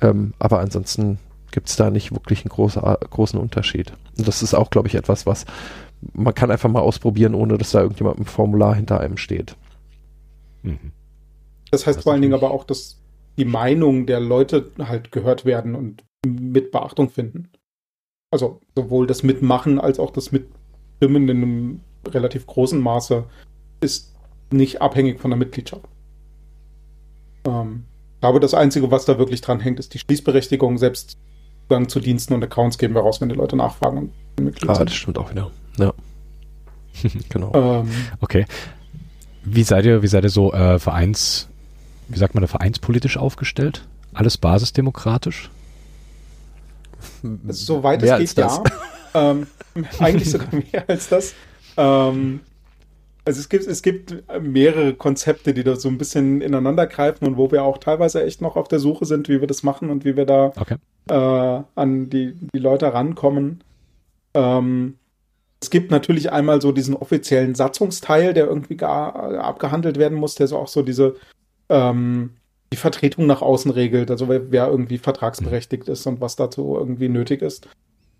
ähm, 0.00 0.32
aber 0.38 0.60
ansonsten 0.60 1.18
gibt 1.50 1.68
es 1.68 1.76
da 1.76 1.90
nicht 1.90 2.12
wirklich 2.12 2.42
einen 2.42 2.50
großer, 2.50 2.98
großen 3.10 3.38
Unterschied. 3.38 3.92
Und 4.18 4.26
das 4.26 4.42
ist 4.42 4.54
auch, 4.54 4.70
glaube 4.70 4.88
ich, 4.88 4.94
etwas, 4.94 5.26
was 5.26 5.46
man 6.12 6.34
kann 6.34 6.50
einfach 6.50 6.70
mal 6.70 6.80
ausprobieren, 6.80 7.34
ohne 7.34 7.58
dass 7.58 7.70
da 7.70 7.80
irgendjemand 7.80 8.18
im 8.18 8.26
Formular 8.26 8.74
hinter 8.74 9.00
einem 9.00 9.16
steht. 9.16 9.56
Mhm. 10.62 10.92
Das 11.70 11.86
heißt 11.86 11.98
das 11.98 12.04
vor 12.04 12.12
allen 12.12 12.22
Dingen 12.22 12.34
aber 12.34 12.50
auch, 12.50 12.64
dass 12.64 12.98
die 13.38 13.44
Meinung 13.44 14.06
der 14.06 14.20
Leute 14.20 14.70
halt 14.78 15.12
gehört 15.12 15.44
werden 15.44 15.74
und 15.74 16.04
mit 16.24 16.70
Beachtung 16.70 17.10
finden. 17.10 17.48
Also 18.30 18.60
sowohl 18.74 19.06
das 19.06 19.22
Mitmachen 19.22 19.80
als 19.80 19.98
auch 19.98 20.10
das 20.10 20.32
Mitstimmen 20.32 21.28
in 21.28 21.36
einem 21.36 21.80
relativ 22.06 22.46
großen 22.46 22.80
Maße 22.80 23.24
ist 23.80 24.14
nicht 24.50 24.80
abhängig 24.80 25.20
von 25.20 25.30
der 25.30 25.38
Mitgliedschaft. 25.38 25.86
Ähm, 27.46 27.84
ich 28.14 28.20
glaube, 28.20 28.40
das 28.40 28.54
Einzige, 28.54 28.90
was 28.90 29.04
da 29.04 29.18
wirklich 29.18 29.40
dran 29.40 29.60
hängt, 29.60 29.78
ist 29.78 29.94
die 29.94 29.98
Schließberechtigung. 29.98 30.78
Selbst 30.78 31.18
dann 31.68 31.88
zu 31.88 32.00
Diensten 32.00 32.34
und 32.34 32.42
Accounts 32.42 32.78
geben 32.78 32.94
wir 32.94 33.02
raus, 33.02 33.20
wenn 33.20 33.28
die 33.28 33.34
Leute 33.34 33.56
nachfragen 33.56 33.98
und 33.98 34.12
Mitglied 34.44 34.70
ah, 34.70 34.74
sind. 34.74 34.90
das 34.90 34.96
stimmt 34.96 35.18
auch 35.18 35.30
wieder. 35.30 35.50
Ja. 35.78 35.92
genau. 37.28 37.52
Ähm, 37.54 37.90
okay. 38.20 38.46
Wie 39.44 39.62
seid 39.62 39.84
ihr, 39.84 40.02
wie 40.02 40.08
seid 40.08 40.24
ihr 40.24 40.30
so 40.30 40.52
äh, 40.52 40.78
Vereins, 40.78 41.48
wie 42.08 42.18
sagt 42.18 42.34
man 42.34 42.42
da, 42.42 42.48
vereinspolitisch 42.48 43.16
aufgestellt? 43.16 43.86
Alles 44.12 44.38
basisdemokratisch? 44.38 45.50
Soweit 47.48 48.02
es 48.02 48.34
geht, 48.34 48.38
ja. 48.38 48.62
ähm, 49.14 49.46
eigentlich 49.98 50.30
sogar 50.30 50.48
mehr 50.72 50.84
als 50.88 51.08
das. 51.08 51.34
Ähm, 51.76 52.40
also 53.26 53.40
es 53.40 53.48
gibt, 53.48 53.66
es 53.66 53.82
gibt 53.82 54.22
mehrere 54.40 54.94
Konzepte, 54.94 55.52
die 55.52 55.64
da 55.64 55.74
so 55.74 55.88
ein 55.88 55.98
bisschen 55.98 56.40
ineinander 56.40 56.86
greifen 56.86 57.26
und 57.26 57.36
wo 57.36 57.50
wir 57.50 57.64
auch 57.64 57.78
teilweise 57.78 58.24
echt 58.24 58.40
noch 58.40 58.54
auf 58.54 58.68
der 58.68 58.78
Suche 58.78 59.04
sind, 59.04 59.28
wie 59.28 59.40
wir 59.40 59.48
das 59.48 59.64
machen 59.64 59.90
und 59.90 60.04
wie 60.04 60.16
wir 60.16 60.26
da 60.26 60.52
okay. 60.56 60.76
äh, 61.10 61.62
an 61.74 62.08
die, 62.08 62.34
die 62.54 62.58
Leute 62.58 62.94
rankommen. 62.94 63.64
Ähm, 64.32 64.94
es 65.60 65.70
gibt 65.70 65.90
natürlich 65.90 66.30
einmal 66.30 66.62
so 66.62 66.70
diesen 66.70 66.94
offiziellen 66.94 67.56
Satzungsteil, 67.56 68.32
der 68.32 68.46
irgendwie 68.46 68.76
gar, 68.76 69.16
abgehandelt 69.40 69.98
werden 69.98 70.18
muss, 70.18 70.36
der 70.36 70.46
so 70.46 70.58
auch 70.58 70.68
so 70.68 70.82
diese 70.82 71.16
ähm, 71.68 72.30
die 72.72 72.76
Vertretung 72.76 73.26
nach 73.26 73.42
außen 73.42 73.70
regelt, 73.72 74.10
also 74.10 74.28
wer, 74.28 74.52
wer, 74.52 74.68
irgendwie 74.68 74.98
vertragsberechtigt 74.98 75.88
ist 75.88 76.06
und 76.06 76.20
was 76.20 76.36
dazu 76.36 76.76
irgendwie 76.76 77.08
nötig 77.08 77.42
ist. 77.42 77.68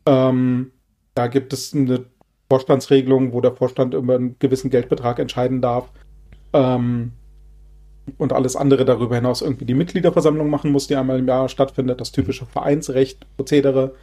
Ähm, 0.06 0.72
da 1.14 1.26
gibt 1.28 1.52
es 1.52 1.74
eine 1.74 2.06
Vorstandsregelung, 2.48 3.32
wo 3.32 3.40
der 3.40 3.52
Vorstand 3.52 3.94
über 3.94 4.14
einen 4.14 4.37
gewissen 4.38 4.70
Geldbetrag 4.70 5.18
entscheiden 5.18 5.61
darf. 5.61 5.90
Ähm, 6.52 7.12
und 8.18 8.32
alles 8.32 8.54
andere 8.54 8.85
darüber 8.85 9.16
hinaus 9.16 9.42
irgendwie 9.42 9.64
die 9.64 9.74
Mitgliederversammlung 9.74 10.48
machen 10.48 10.70
muss, 10.70 10.87
die 10.87 10.96
einmal 10.96 11.18
im 11.18 11.26
Jahr 11.26 11.48
stattfindet, 11.48 12.00
das 12.00 12.12
typische 12.12 12.46
Vereinsrecht, 12.46 13.26
Prozedere, 13.37 13.94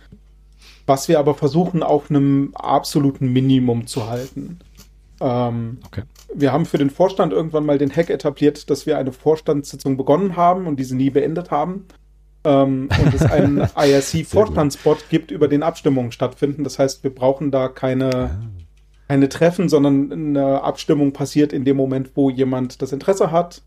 was 0.86 1.08
wir 1.08 1.19
aber 1.19 1.34
versuchen 1.36 1.84
auf 1.84 2.10
einem 2.10 2.51
absoluten 2.53 3.32
Minimum 3.32 3.88
zu 3.88 4.10
halten. 4.10 4.60
Ähm, 5.21 5.77
okay. 5.86 6.03
Wir 6.36 6.51
haben 6.51 6.65
für 6.65 6.77
den 6.77 6.89
Vorstand 6.89 7.32
irgendwann 7.32 7.65
mal 7.65 7.77
den 7.77 7.95
Hack 7.95 8.10
etabliert, 8.10 8.69
dass 8.69 8.86
wir 8.86 8.97
eine 8.97 9.13
Vorstandssitzung 9.13 9.95
begonnen 9.95 10.36
haben 10.36 10.67
und 10.67 10.77
diese 10.77 10.97
nie 10.97 11.10
beendet 11.10 11.51
haben. 11.51 11.86
Ähm, 12.45 12.89
und 13.01 13.13
es 13.13 13.23
einen 13.23 13.58
IRC-Vorstandsbot 13.75 15.10
gibt, 15.10 15.32
über 15.32 15.47
den 15.47 15.63
Abstimmungen 15.63 16.12
stattfinden. 16.12 16.63
Das 16.63 16.79
heißt, 16.79 17.03
wir 17.03 17.13
brauchen 17.13 17.51
da 17.51 17.67
keine, 17.67 18.51
keine 19.08 19.29
Treffen, 19.29 19.69
sondern 19.69 20.12
eine 20.12 20.62
Abstimmung 20.62 21.13
passiert 21.13 21.53
in 21.53 21.65
dem 21.65 21.77
Moment, 21.77 22.12
wo 22.15 22.29
jemand 22.29 22.82
das 22.82 22.91
Interesse 22.91 23.32
hat, 23.32 23.62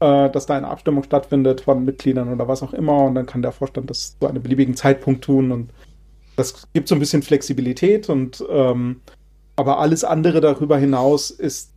äh, 0.00 0.28
dass 0.30 0.46
da 0.46 0.56
eine 0.56 0.68
Abstimmung 0.68 1.04
stattfindet 1.04 1.60
von 1.60 1.84
Mitgliedern 1.84 2.32
oder 2.32 2.48
was 2.48 2.62
auch 2.62 2.72
immer. 2.72 3.04
Und 3.04 3.14
dann 3.14 3.26
kann 3.26 3.42
der 3.42 3.52
Vorstand 3.52 3.90
das 3.90 4.18
zu 4.18 4.26
einem 4.26 4.42
beliebigen 4.42 4.76
Zeitpunkt 4.76 5.24
tun. 5.24 5.52
Und 5.52 5.70
das 6.36 6.66
gibt 6.72 6.88
so 6.88 6.94
ein 6.94 7.00
bisschen 7.00 7.22
Flexibilität. 7.22 8.08
Und 8.08 8.44
ähm, 8.50 9.00
aber 9.56 9.78
alles 9.78 10.04
andere 10.04 10.40
darüber 10.40 10.76
hinaus 10.76 11.30
ist 11.30 11.72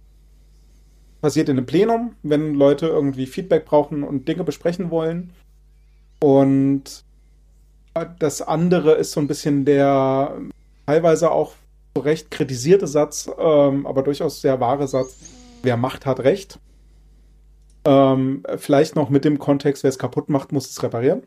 passiert 1.21 1.49
in 1.49 1.57
einem 1.57 1.65
Plenum, 1.65 2.15
wenn 2.23 2.53
Leute 2.53 2.87
irgendwie 2.87 3.25
Feedback 3.25 3.65
brauchen 3.65 4.03
und 4.03 4.27
Dinge 4.27 4.43
besprechen 4.43 4.89
wollen. 4.89 5.31
Und 6.19 7.03
das 8.19 8.41
andere 8.41 8.93
ist 8.93 9.11
so 9.11 9.19
ein 9.19 9.27
bisschen 9.27 9.65
der 9.65 10.37
teilweise 10.85 11.31
auch 11.31 11.53
so 11.95 12.01
recht 12.01 12.31
kritisierte 12.31 12.87
Satz, 12.87 13.29
ähm, 13.37 13.85
aber 13.85 14.03
durchaus 14.03 14.41
sehr 14.41 14.59
wahre 14.59 14.87
Satz, 14.87 15.17
wer 15.63 15.77
Macht 15.77 16.05
hat 16.05 16.21
Recht. 16.21 16.59
Ähm, 17.85 18.43
vielleicht 18.57 18.95
noch 18.95 19.09
mit 19.09 19.25
dem 19.25 19.39
Kontext, 19.39 19.83
wer 19.83 19.89
es 19.89 19.99
kaputt 19.99 20.29
macht, 20.29 20.51
muss 20.51 20.69
es 20.69 20.81
reparieren. 20.83 21.23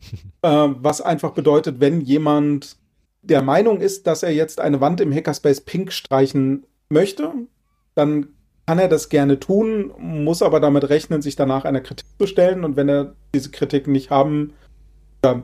ähm, 0.42 0.76
was 0.80 1.00
einfach 1.00 1.32
bedeutet, 1.32 1.80
wenn 1.80 2.00
jemand 2.00 2.76
der 3.22 3.42
Meinung 3.42 3.80
ist, 3.80 4.06
dass 4.06 4.22
er 4.22 4.32
jetzt 4.32 4.60
eine 4.60 4.80
Wand 4.80 5.00
im 5.00 5.12
Hackerspace 5.12 5.60
pink 5.62 5.92
streichen 5.92 6.66
möchte, 6.88 7.32
dann 7.94 8.28
kann 8.68 8.78
er 8.78 8.88
das 8.88 9.08
gerne 9.08 9.40
tun, 9.40 9.92
muss 9.98 10.42
aber 10.42 10.60
damit 10.60 10.90
rechnen, 10.90 11.22
sich 11.22 11.36
danach 11.36 11.64
einer 11.64 11.80
Kritik 11.80 12.04
zu 12.18 12.26
stellen. 12.26 12.64
Und 12.64 12.76
wenn 12.76 12.90
er 12.90 13.14
diese 13.34 13.50
Kritik 13.50 13.86
nicht 13.86 14.10
haben 14.10 14.52
oder 15.22 15.42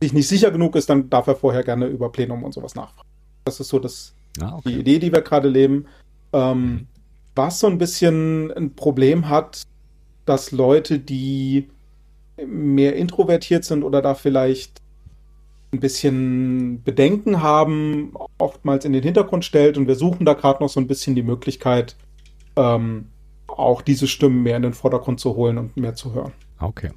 sich 0.00 0.12
nicht 0.12 0.28
sicher 0.28 0.52
genug 0.52 0.76
ist, 0.76 0.88
dann 0.88 1.10
darf 1.10 1.26
er 1.26 1.34
vorher 1.34 1.64
gerne 1.64 1.86
über 1.86 2.12
Plenum 2.12 2.44
und 2.44 2.54
sowas 2.54 2.76
nachfragen. 2.76 3.08
Das 3.44 3.58
ist 3.58 3.70
so 3.70 3.80
das, 3.80 4.14
ah, 4.40 4.54
okay. 4.54 4.68
die 4.68 4.78
Idee, 4.78 5.00
die 5.00 5.12
wir 5.12 5.22
gerade 5.22 5.48
leben. 5.48 5.86
Ähm, 6.32 6.60
mhm. 6.60 6.86
Was 7.34 7.58
so 7.58 7.66
ein 7.66 7.76
bisschen 7.76 8.52
ein 8.52 8.76
Problem 8.76 9.28
hat, 9.28 9.64
dass 10.24 10.52
Leute, 10.52 11.00
die 11.00 11.68
mehr 12.36 12.94
introvertiert 12.94 13.64
sind 13.64 13.82
oder 13.82 14.00
da 14.00 14.14
vielleicht 14.14 14.80
ein 15.72 15.80
bisschen 15.80 16.84
Bedenken 16.84 17.42
haben, 17.42 18.12
oftmals 18.38 18.84
in 18.84 18.92
den 18.92 19.02
Hintergrund 19.02 19.44
stellt. 19.44 19.76
Und 19.76 19.88
wir 19.88 19.96
suchen 19.96 20.24
da 20.24 20.34
gerade 20.34 20.62
noch 20.62 20.70
so 20.70 20.78
ein 20.78 20.86
bisschen 20.86 21.16
die 21.16 21.24
Möglichkeit, 21.24 21.96
ähm, 22.56 23.06
auch 23.46 23.82
diese 23.82 24.06
Stimmen 24.06 24.42
mehr 24.42 24.56
in 24.56 24.62
den 24.62 24.72
Vordergrund 24.72 25.20
zu 25.20 25.36
holen 25.36 25.58
und 25.58 25.76
mehr 25.76 25.94
zu 25.94 26.14
hören. 26.14 26.32
Okay. 26.58 26.90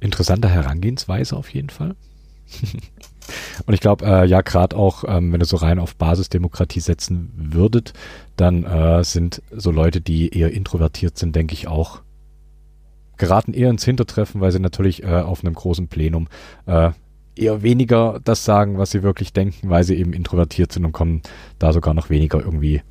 Interessante 0.00 0.48
Herangehensweise 0.48 1.36
auf 1.36 1.52
jeden 1.52 1.70
Fall. 1.70 1.96
und 3.66 3.74
ich 3.74 3.80
glaube, 3.80 4.06
äh, 4.06 4.26
ja, 4.26 4.40
gerade 4.42 4.76
auch, 4.76 5.04
ähm, 5.06 5.32
wenn 5.32 5.40
du 5.40 5.46
so 5.46 5.56
rein 5.56 5.78
auf 5.78 5.96
Basisdemokratie 5.96 6.80
setzen 6.80 7.32
würdet, 7.36 7.92
dann 8.36 8.64
äh, 8.64 9.02
sind 9.04 9.42
so 9.50 9.70
Leute, 9.70 10.00
die 10.00 10.28
eher 10.36 10.52
introvertiert 10.52 11.18
sind, 11.18 11.34
denke 11.34 11.54
ich 11.54 11.68
auch, 11.68 12.02
geraten 13.16 13.52
eher 13.52 13.70
ins 13.70 13.84
Hintertreffen, 13.84 14.40
weil 14.40 14.52
sie 14.52 14.60
natürlich 14.60 15.02
äh, 15.02 15.20
auf 15.20 15.44
einem 15.44 15.54
großen 15.54 15.88
Plenum 15.88 16.28
äh, 16.66 16.92
eher 17.34 17.62
weniger 17.62 18.20
das 18.22 18.44
sagen, 18.44 18.78
was 18.78 18.92
sie 18.92 19.02
wirklich 19.02 19.32
denken, 19.32 19.70
weil 19.70 19.84
sie 19.84 19.96
eben 19.96 20.12
introvertiert 20.12 20.72
sind 20.72 20.84
und 20.84 20.92
kommen 20.92 21.22
da 21.58 21.72
sogar 21.72 21.94
noch 21.94 22.10
weniger 22.10 22.40
irgendwie 22.40 22.82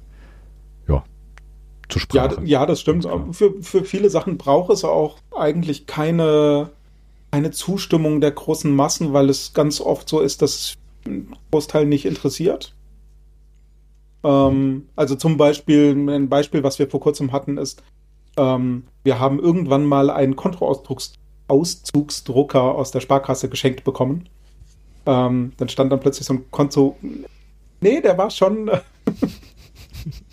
zur 1.90 2.02
Sprache. 2.02 2.36
Ja, 2.42 2.62
ja 2.62 2.66
das 2.66 2.82
stimmt. 2.82 3.08
Für, 3.32 3.54
für 3.62 3.84
viele 3.84 4.10
Sachen 4.10 4.38
braucht 4.38 4.72
es 4.72 4.84
auch 4.84 5.18
eigentlich 5.36 5.86
keine, 5.86 6.70
keine 7.32 7.52
Zustimmung 7.52 8.22
der 8.22 8.32
großen 8.32 8.76
Massen, 8.76 9.14
weil 9.14 9.30
es 9.30 9.54
ganz 9.54 9.82
oft 9.82 10.10
so 10.10 10.20
ist, 10.20 10.42
dass 10.42 10.56
es 10.56 10.78
einen 11.06 11.36
Großteil 11.52 11.86
nicht 11.86 12.06
interessiert. 12.06 12.74
Ähm, 14.24 14.88
also 14.96 15.16
zum 15.16 15.38
Beispiel, 15.38 15.96
ein 16.10 16.30
Beispiel, 16.30 16.64
was 16.64 16.80
wir 16.80 16.90
vor 16.90 17.00
kurzem 17.00 17.32
hatten, 17.32 17.58
ist, 17.58 17.84
ähm, 18.38 18.84
wir 19.04 19.20
haben 19.20 19.40
irgendwann 19.40 19.86
mal 19.86 20.10
einen 20.10 20.36
Kontoauszugsdrucker 20.36 22.62
aus 22.62 22.92
der 22.92 23.02
Sparkasse 23.02 23.50
geschenkt 23.50 23.84
bekommen. 23.84 24.30
Ähm, 25.06 25.54
dann 25.58 25.70
stand 25.70 25.92
dann 25.92 26.00
plötzlich 26.00 26.28
so 26.28 26.34
ein 26.34 26.50
Konto. 26.52 26.98
Nee, 27.80 28.02
der 28.02 28.18
war 28.18 28.30
schon. 28.30 28.70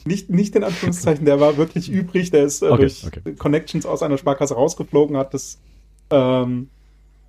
Nicht, 0.05 0.31
nicht 0.31 0.57
in 0.57 0.65
Anführungszeichen, 0.65 1.25
der 1.25 1.41
war 1.41 1.57
wirklich 1.57 1.91
übrig, 1.91 2.31
der 2.31 2.45
ist 2.45 2.63
äh, 2.63 2.67
okay, 2.67 2.83
durch 2.83 3.07
okay. 3.07 3.35
Connections 3.35 3.87
aus 3.87 4.03
einer 4.03 4.19
Sparkasse 4.19 4.55
rausgeflogen, 4.55 5.17
hat 5.17 5.35
das 5.35 5.59
ähm, 6.11 6.69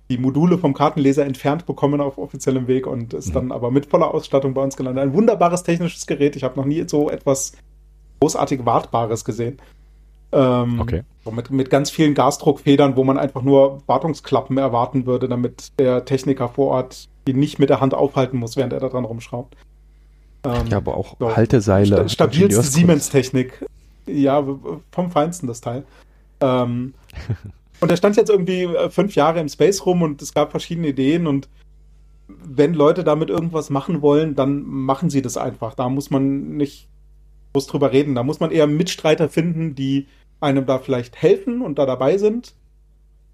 die 0.08 0.18
Module 0.18 0.58
vom 0.58 0.74
Kartenleser 0.74 1.24
entfernt 1.24 1.66
bekommen 1.66 2.00
auf 2.00 2.18
offiziellem 2.18 2.68
Weg 2.68 2.86
und 2.86 3.14
ist 3.14 3.28
mhm. 3.28 3.32
dann 3.32 3.52
aber 3.52 3.70
mit 3.70 3.86
voller 3.86 4.12
Ausstattung 4.14 4.54
bei 4.54 4.62
uns 4.62 4.76
gelandet. 4.76 5.02
Ein 5.02 5.14
wunderbares 5.14 5.62
technisches 5.62 6.06
Gerät. 6.06 6.36
Ich 6.36 6.44
habe 6.44 6.56
noch 6.56 6.66
nie 6.66 6.84
so 6.86 7.10
etwas 7.10 7.52
großartig 8.20 8.64
Wartbares 8.64 9.24
gesehen. 9.24 9.58
Ähm, 10.32 10.80
okay. 10.80 11.02
Mit, 11.30 11.50
mit 11.50 11.70
ganz 11.70 11.90
vielen 11.90 12.14
Gasdruckfedern, 12.14 12.96
wo 12.96 13.04
man 13.04 13.18
einfach 13.18 13.42
nur 13.42 13.82
Wartungsklappen 13.86 14.58
erwarten 14.58 15.06
würde, 15.06 15.28
damit 15.28 15.72
der 15.78 16.04
Techniker 16.04 16.48
vor 16.48 16.68
Ort 16.68 17.08
die 17.26 17.34
nicht 17.34 17.58
mit 17.58 17.70
der 17.70 17.80
Hand 17.80 17.94
aufhalten 17.94 18.38
muss, 18.38 18.56
während 18.56 18.72
er 18.72 18.80
da 18.80 18.88
dran 18.88 19.04
rumschraubt. 19.04 19.56
Ähm, 20.46 20.66
ja, 20.68 20.76
aber 20.76 20.96
auch 20.96 21.16
so, 21.18 21.34
Halteseile. 21.34 22.08
Stabilste 22.08 22.62
Siemens-Technik. 22.62 23.64
Ja, 24.06 24.44
vom 24.92 25.10
Feinsten 25.10 25.46
das 25.46 25.60
Teil. 25.60 25.84
Ähm, 26.40 26.94
Und 27.80 27.90
der 27.90 27.96
stand 27.96 28.16
jetzt 28.16 28.30
irgendwie 28.30 28.62
äh, 28.62 28.90
fünf 28.90 29.14
Jahre 29.14 29.40
im 29.40 29.48
Space 29.48 29.84
rum 29.84 30.02
und 30.02 30.22
es 30.22 30.32
gab 30.32 30.50
verschiedene 30.50 30.88
Ideen 30.88 31.26
und 31.26 31.48
wenn 32.28 32.74
Leute 32.74 33.04
damit 33.04 33.28
irgendwas 33.28 33.70
machen 33.70 34.02
wollen, 34.02 34.34
dann 34.34 34.62
machen 34.64 35.10
sie 35.10 35.22
das 35.22 35.36
einfach. 35.36 35.74
Da 35.74 35.88
muss 35.88 36.10
man 36.10 36.56
nicht 36.56 36.88
groß 37.52 37.66
drüber 37.66 37.92
reden. 37.92 38.14
Da 38.14 38.22
muss 38.22 38.40
man 38.40 38.50
eher 38.50 38.66
Mitstreiter 38.66 39.28
finden, 39.28 39.74
die 39.74 40.06
einem 40.40 40.66
da 40.66 40.78
vielleicht 40.78 41.16
helfen 41.22 41.62
und 41.62 41.78
da 41.78 41.86
dabei 41.86 42.18
sind, 42.18 42.54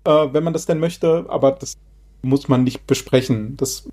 äh, 0.05 0.29
wenn 0.33 0.45
man 0.45 0.53
das 0.53 0.67
denn 0.67 0.79
möchte. 0.79 1.25
Aber 1.29 1.53
das 1.53 1.79
muss 2.23 2.49
man 2.49 2.65
nicht 2.65 2.87
besprechen. 2.87 3.57
Das, 3.57 3.89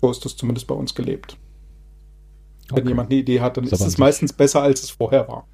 so 0.00 0.10
ist 0.10 0.24
das 0.24 0.36
zumindest 0.36 0.68
bei 0.68 0.74
uns 0.74 0.94
gelebt. 0.94 1.36
Okay. 2.70 2.80
Wenn 2.80 2.88
jemand 2.88 3.10
eine 3.10 3.20
Idee 3.20 3.40
hat, 3.40 3.56
dann 3.56 3.64
ist, 3.64 3.72
ist 3.72 3.80
es 3.80 3.98
meistens 3.98 4.32
besser, 4.32 4.62
als 4.62 4.82
es 4.82 4.90
vorher 4.90 5.28
war. 5.28 5.46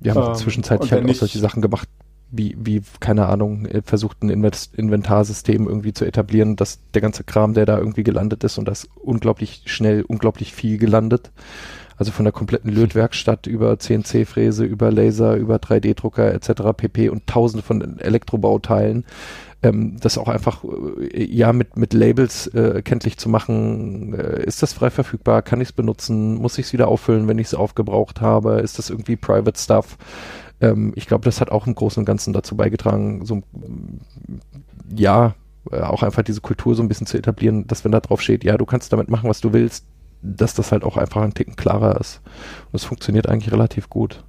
Wir 0.00 0.14
haben 0.14 0.28
ähm, 0.28 0.34
zwischenzeitlich 0.34 0.92
halt 0.92 1.08
auch 1.08 1.14
solche 1.14 1.38
Sachen 1.38 1.62
gemacht, 1.62 1.88
wie, 2.30 2.56
wie, 2.58 2.82
keine 3.00 3.26
Ahnung, 3.26 3.66
äh, 3.66 3.82
versucht 3.84 4.22
ein 4.22 4.30
Inventarsystem 4.30 5.66
irgendwie 5.66 5.92
zu 5.92 6.04
etablieren, 6.04 6.56
dass 6.56 6.80
der 6.94 7.02
ganze 7.02 7.24
Kram, 7.24 7.54
der 7.54 7.66
da 7.66 7.78
irgendwie 7.78 8.04
gelandet 8.04 8.44
ist 8.44 8.58
und 8.58 8.66
das 8.66 8.88
unglaublich 8.94 9.62
schnell, 9.66 10.02
unglaublich 10.02 10.54
viel 10.54 10.78
gelandet. 10.78 11.32
Also 12.00 12.12
von 12.12 12.24
der 12.24 12.32
kompletten 12.32 12.72
Lötwerkstatt 12.72 13.46
über 13.46 13.78
CNC-Fräse, 13.78 14.64
über 14.64 14.90
Laser, 14.90 15.36
über 15.36 15.56
3D-Drucker 15.56 16.32
etc. 16.32 16.72
pp. 16.74 17.10
und 17.10 17.26
tausende 17.26 17.62
von 17.62 17.98
Elektrobauteilen. 17.98 19.04
Ähm, 19.62 19.98
das 20.00 20.16
auch 20.16 20.28
einfach 20.28 20.64
äh, 20.64 21.22
ja 21.24 21.52
mit, 21.52 21.76
mit 21.76 21.92
Labels 21.92 22.46
äh, 22.46 22.80
kenntlich 22.80 23.18
zu 23.18 23.28
machen. 23.28 24.14
Äh, 24.14 24.44
ist 24.44 24.62
das 24.62 24.72
frei 24.72 24.88
verfügbar? 24.88 25.42
Kann 25.42 25.60
ich 25.60 25.68
es 25.68 25.72
benutzen? 25.72 26.36
Muss 26.36 26.56
ich 26.56 26.64
es 26.68 26.72
wieder 26.72 26.88
auffüllen, 26.88 27.28
wenn 27.28 27.38
ich 27.38 27.48
es 27.48 27.54
aufgebraucht 27.54 28.22
habe? 28.22 28.60
Ist 28.60 28.78
das 28.78 28.88
irgendwie 28.88 29.16
Private 29.16 29.60
Stuff? 29.60 29.98
Ähm, 30.62 30.94
ich 30.96 31.06
glaube, 31.06 31.26
das 31.26 31.42
hat 31.42 31.50
auch 31.50 31.66
im 31.66 31.74
Großen 31.74 32.00
und 32.00 32.06
Ganzen 32.06 32.32
dazu 32.32 32.56
beigetragen, 32.56 33.26
so 33.26 33.42
ja, 34.96 35.34
äh, 35.70 35.80
auch 35.80 36.02
einfach 36.02 36.22
diese 36.22 36.40
Kultur 36.40 36.74
so 36.74 36.82
ein 36.82 36.88
bisschen 36.88 37.06
zu 37.06 37.18
etablieren, 37.18 37.66
dass 37.66 37.84
wenn 37.84 37.92
da 37.92 38.00
drauf 38.00 38.22
steht, 38.22 38.42
ja, 38.42 38.56
du 38.56 38.64
kannst 38.64 38.90
damit 38.90 39.10
machen, 39.10 39.28
was 39.28 39.42
du 39.42 39.52
willst, 39.52 39.84
dass 40.22 40.54
das 40.54 40.72
halt 40.72 40.84
auch 40.84 40.96
einfach 40.96 41.22
ein 41.22 41.34
Ticken 41.34 41.56
klarer 41.56 42.00
ist. 42.00 42.20
Und 42.66 42.76
es 42.76 42.84
funktioniert 42.84 43.28
eigentlich 43.28 43.52
relativ 43.52 43.88
gut. 43.88 44.24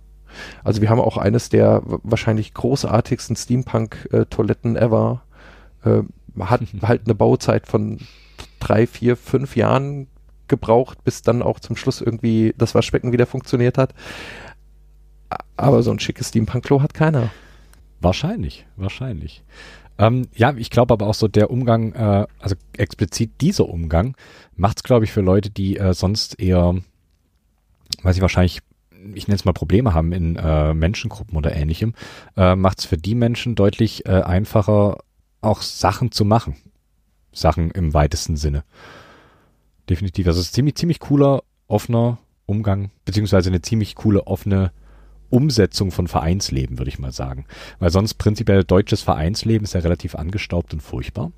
Also 0.64 0.82
wir 0.82 0.90
haben 0.90 1.02
auch 1.02 1.18
eines 1.18 1.50
der 1.50 1.82
wahrscheinlich 1.86 2.54
großartigsten 2.54 3.36
Steampunk-Toiletten 3.36 4.76
ever. 4.76 5.24
Äh, 5.84 6.04
hat 6.40 6.62
halt 6.84 7.02
eine 7.06 7.16
Bauzeit 7.16 7.68
von 7.68 8.00
drei, 8.60 8.88
vier, 8.88 9.18
fünf 9.18 9.56
Jahren 9.56 10.08
gebraucht, 10.48 11.04
bis 11.04 11.22
dann 11.22 11.42
auch 11.42 11.60
zum 11.60 11.76
Schluss 11.76 12.02
irgendwie 12.02 12.54
das 12.58 12.76
Waschbecken 12.76 13.12
wieder 13.12 13.26
funktioniert 13.26 13.78
hat. 13.78 13.94
Aber 15.58 15.82
so 15.82 15.92
ein 15.92 16.00
schickes 16.00 16.30
Steampunk-Klo 16.30 16.82
hat 16.82 16.94
keiner. 16.94 17.30
Wahrscheinlich, 18.02 18.66
wahrscheinlich. 18.76 19.44
Ähm, 20.02 20.28
ja, 20.36 20.52
ich 20.58 20.72
glaube 20.72 20.94
aber 20.94 21.06
auch 21.06 21.14
so 21.14 21.28
der 21.28 21.52
Umgang, 21.52 21.94
äh, 21.94 22.26
also 22.40 22.56
explizit 22.76 23.40
dieser 23.40 23.70
Umgang, 23.70 24.16
macht 24.56 24.78
es, 24.78 24.84
glaube 24.84 25.06
ich, 25.06 25.12
für 25.12 25.22
Leute, 25.22 25.52
die 25.52 25.78
äh, 25.78 25.94
sonst 25.94 26.40
eher, 26.40 26.76
weiß 28.02 28.16
ich 28.16 28.22
wahrscheinlich, 28.24 28.62
ich 29.14 29.28
nenne 29.28 29.36
es 29.36 29.46
mal 29.46 29.54
Probleme 29.54 29.94
haben 29.94 30.12
in 30.12 30.38
äh, 30.38 30.74
Menschengruppen 30.74 31.38
oder 31.38 31.56
ähnlichem, 31.56 31.94
äh, 32.36 32.56
macht 32.56 32.80
es 32.80 32.86
für 32.86 32.98
die 32.98 33.14
Menschen 33.14 33.54
deutlich 33.54 34.08
äh, 34.08 34.22
einfacher, 34.24 34.98
auch 35.42 35.62
Sachen 35.62 36.12
zu 36.12 36.26
machen. 36.26 36.56
Sachen 37.32 37.70
im 37.72 37.94
weitesten 37.94 38.38
Sinne. 38.38 38.64
Definitiv. 39.88 40.28
Also 40.28 40.40
es 40.40 40.48
ist 40.48 40.56
ziemlich, 40.56 40.76
ziemlich 40.76 41.00
cooler, 41.00 41.44
offener 41.68 42.18
Umgang, 42.48 42.90
beziehungsweise 43.06 43.50
eine 43.50 43.62
ziemlich 43.62 43.96
coole, 43.96 44.26
offene 44.26 44.72
Umsetzung 45.32 45.92
von 45.92 46.08
Vereinsleben, 46.08 46.78
würde 46.78 46.90
ich 46.90 47.00
mal 47.00 47.12
sagen. 47.12 47.46
Weil 47.80 47.90
sonst 47.90 48.16
prinzipiell 48.16 48.64
deutsches 48.64 49.02
Vereinsleben 49.02 49.64
ist 49.64 49.74
ja 49.74 49.80
relativ 49.80 50.16
angestaubt 50.16 50.74
und 50.74 50.82
furchtbar. 50.82 51.32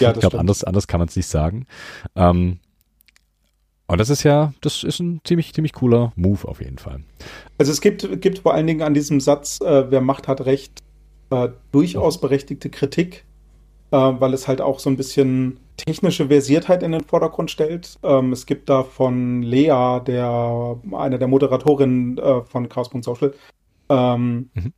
Ja, 0.00 0.12
ich 0.12 0.20
glaube, 0.20 0.38
anders, 0.38 0.64
anders 0.64 0.86
kann 0.86 1.00
man 1.00 1.08
es 1.08 1.16
nicht 1.16 1.28
sagen. 1.28 1.66
Ähm, 2.14 2.58
und 3.86 3.98
das 3.98 4.10
ist 4.10 4.22
ja, 4.22 4.52
das 4.60 4.84
ist 4.84 5.00
ein 5.00 5.22
ziemlich, 5.24 5.54
ziemlich 5.54 5.72
cooler 5.72 6.12
Move 6.14 6.46
auf 6.46 6.60
jeden 6.60 6.76
Fall. 6.76 7.00
Also 7.56 7.72
es 7.72 7.80
gibt, 7.80 8.20
gibt 8.20 8.40
vor 8.40 8.52
allen 8.52 8.66
Dingen 8.66 8.82
an 8.82 8.92
diesem 8.92 9.18
Satz, 9.18 9.60
äh, 9.62 9.90
wer 9.90 10.02
Macht 10.02 10.28
hat 10.28 10.42
Recht, 10.42 10.82
äh, 11.30 11.48
durchaus 11.72 12.20
berechtigte 12.20 12.68
Kritik, 12.68 13.24
weil 13.96 14.34
es 14.34 14.48
halt 14.48 14.60
auch 14.60 14.78
so 14.78 14.90
ein 14.90 14.96
bisschen 14.96 15.60
technische 15.78 16.28
Versiertheit 16.28 16.82
in 16.82 16.92
den 16.92 17.04
Vordergrund 17.04 17.50
stellt. 17.50 17.98
Ähm, 18.02 18.32
es 18.32 18.44
gibt 18.44 18.68
da 18.68 18.82
von 18.82 19.42
Lea, 19.42 20.00
der 20.06 20.76
eine 20.92 21.18
der 21.18 21.28
Moderatorinnen 21.28 22.18
äh, 22.18 22.42
von 22.42 22.68
Chaos.social, 22.68 23.32
ähm, 23.88 24.50
mhm. 24.52 24.72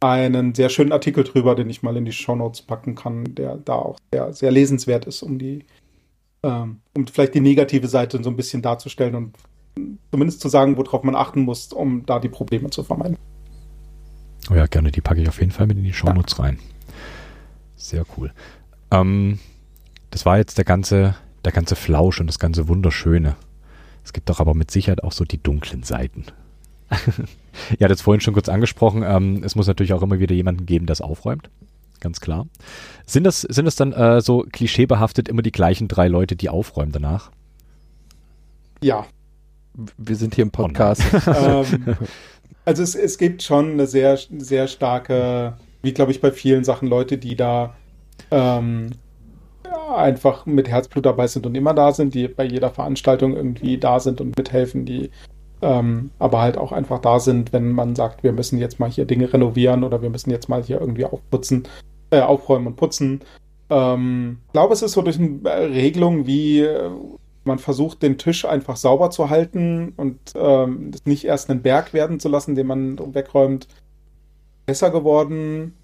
einen 0.00 0.54
sehr 0.54 0.68
schönen 0.70 0.92
Artikel 0.92 1.22
drüber, 1.22 1.54
den 1.54 1.70
ich 1.70 1.82
mal 1.82 1.96
in 1.96 2.04
die 2.04 2.12
Shownotes 2.12 2.62
packen 2.62 2.94
kann, 2.94 3.34
der 3.34 3.56
da 3.58 3.74
auch 3.74 3.98
sehr, 4.12 4.32
sehr 4.32 4.50
lesenswert 4.50 5.06
ist, 5.06 5.22
um 5.22 5.38
die, 5.38 5.64
ähm, 6.42 6.80
um 6.96 7.06
vielleicht 7.06 7.34
die 7.34 7.40
negative 7.40 7.86
Seite 7.86 8.22
so 8.22 8.30
ein 8.30 8.36
bisschen 8.36 8.62
darzustellen 8.62 9.14
und 9.14 9.36
zumindest 10.10 10.40
zu 10.40 10.48
sagen, 10.48 10.76
worauf 10.76 11.02
man 11.02 11.14
achten 11.14 11.42
muss, 11.42 11.72
um 11.72 12.04
da 12.06 12.18
die 12.18 12.28
Probleme 12.28 12.70
zu 12.70 12.82
vermeiden. 12.82 13.16
Oh 14.50 14.54
ja, 14.54 14.66
gerne, 14.66 14.90
die 14.90 15.00
packe 15.00 15.22
ich 15.22 15.28
auf 15.28 15.38
jeden 15.38 15.52
Fall 15.52 15.66
mit 15.66 15.78
in 15.78 15.84
die 15.84 15.92
Shownotes 15.92 16.36
ja. 16.38 16.44
rein. 16.44 16.58
Sehr 17.92 18.06
cool. 18.16 18.32
Ähm, 18.90 19.38
das 20.10 20.24
war 20.24 20.38
jetzt 20.38 20.56
der 20.56 20.64
ganze, 20.64 21.14
der 21.44 21.52
ganze 21.52 21.76
Flausch 21.76 22.20
und 22.20 22.26
das 22.26 22.38
ganze 22.38 22.66
Wunderschöne. 22.66 23.36
Es 24.02 24.14
gibt 24.14 24.30
doch 24.30 24.40
aber 24.40 24.54
mit 24.54 24.70
Sicherheit 24.70 25.04
auch 25.04 25.12
so 25.12 25.26
die 25.26 25.42
dunklen 25.42 25.82
Seiten. 25.82 26.24
ja, 27.78 27.88
das 27.88 28.00
vorhin 28.00 28.22
schon 28.22 28.32
kurz 28.32 28.48
angesprochen. 28.48 29.02
Ähm, 29.06 29.42
es 29.44 29.56
muss 29.56 29.66
natürlich 29.66 29.92
auch 29.92 30.00
immer 30.00 30.20
wieder 30.20 30.34
jemanden 30.34 30.64
geben, 30.64 30.86
der 30.86 30.94
es 30.94 31.02
aufräumt. 31.02 31.50
Ganz 32.00 32.20
klar. 32.20 32.46
Sind 33.04 33.24
das, 33.24 33.42
sind 33.42 33.66
das 33.66 33.76
dann 33.76 33.92
äh, 33.92 34.22
so 34.22 34.46
klischeebehaftet 34.50 35.28
immer 35.28 35.42
die 35.42 35.52
gleichen 35.52 35.86
drei 35.86 36.08
Leute, 36.08 36.34
die 36.34 36.48
aufräumen 36.48 36.92
danach? 36.92 37.30
Ja. 38.82 39.04
Wir 39.98 40.16
sind 40.16 40.34
hier 40.34 40.42
im 40.42 40.50
Podcast. 40.50 41.02
Oh 41.26 41.64
ähm, 41.74 41.96
also 42.64 42.82
es, 42.82 42.94
es 42.94 43.18
gibt 43.18 43.42
schon 43.42 43.72
eine 43.72 43.86
sehr, 43.86 44.18
sehr 44.38 44.66
starke, 44.66 45.58
wie 45.82 45.92
glaube 45.92 46.10
ich 46.10 46.22
bei 46.22 46.32
vielen 46.32 46.64
Sachen, 46.64 46.88
Leute, 46.88 47.18
die 47.18 47.36
da 47.36 47.74
ähm, 48.30 48.90
einfach 49.94 50.46
mit 50.46 50.68
Herzblut 50.68 51.06
dabei 51.06 51.26
sind 51.26 51.46
und 51.46 51.54
immer 51.54 51.74
da 51.74 51.92
sind, 51.92 52.14
die 52.14 52.28
bei 52.28 52.44
jeder 52.44 52.70
Veranstaltung 52.70 53.36
irgendwie 53.36 53.78
da 53.78 54.00
sind 54.00 54.20
und 54.20 54.36
mithelfen, 54.36 54.84
die 54.84 55.10
ähm, 55.62 56.10
aber 56.18 56.40
halt 56.40 56.58
auch 56.58 56.72
einfach 56.72 56.98
da 56.98 57.20
sind, 57.20 57.52
wenn 57.52 57.70
man 57.70 57.94
sagt, 57.94 58.24
wir 58.24 58.32
müssen 58.32 58.58
jetzt 58.58 58.80
mal 58.80 58.90
hier 58.90 59.04
Dinge 59.04 59.32
renovieren 59.32 59.84
oder 59.84 60.02
wir 60.02 60.10
müssen 60.10 60.30
jetzt 60.30 60.48
mal 60.48 60.62
hier 60.62 60.80
irgendwie 60.80 61.04
aufputzen, 61.04 61.68
äh, 62.10 62.20
aufräumen 62.20 62.66
und 62.66 62.76
putzen. 62.76 63.20
Ähm, 63.70 64.38
ich 64.46 64.52
glaube, 64.52 64.74
es 64.74 64.82
ist 64.82 64.92
so 64.92 65.02
durch 65.02 65.18
eine 65.20 65.40
Regelung, 65.70 66.26
wie 66.26 66.60
äh, 66.60 66.90
man 67.44 67.60
versucht, 67.60 68.02
den 68.02 68.18
Tisch 68.18 68.44
einfach 68.44 68.76
sauber 68.76 69.10
zu 69.10 69.30
halten 69.30 69.92
und 69.96 70.18
ähm, 70.34 70.90
nicht 71.04 71.24
erst 71.24 71.48
einen 71.48 71.62
Berg 71.62 71.94
werden 71.94 72.18
zu 72.18 72.28
lassen, 72.28 72.56
den 72.56 72.66
man 72.66 73.14
wegräumt, 73.14 73.68
besser 74.66 74.90
geworden. 74.90 75.74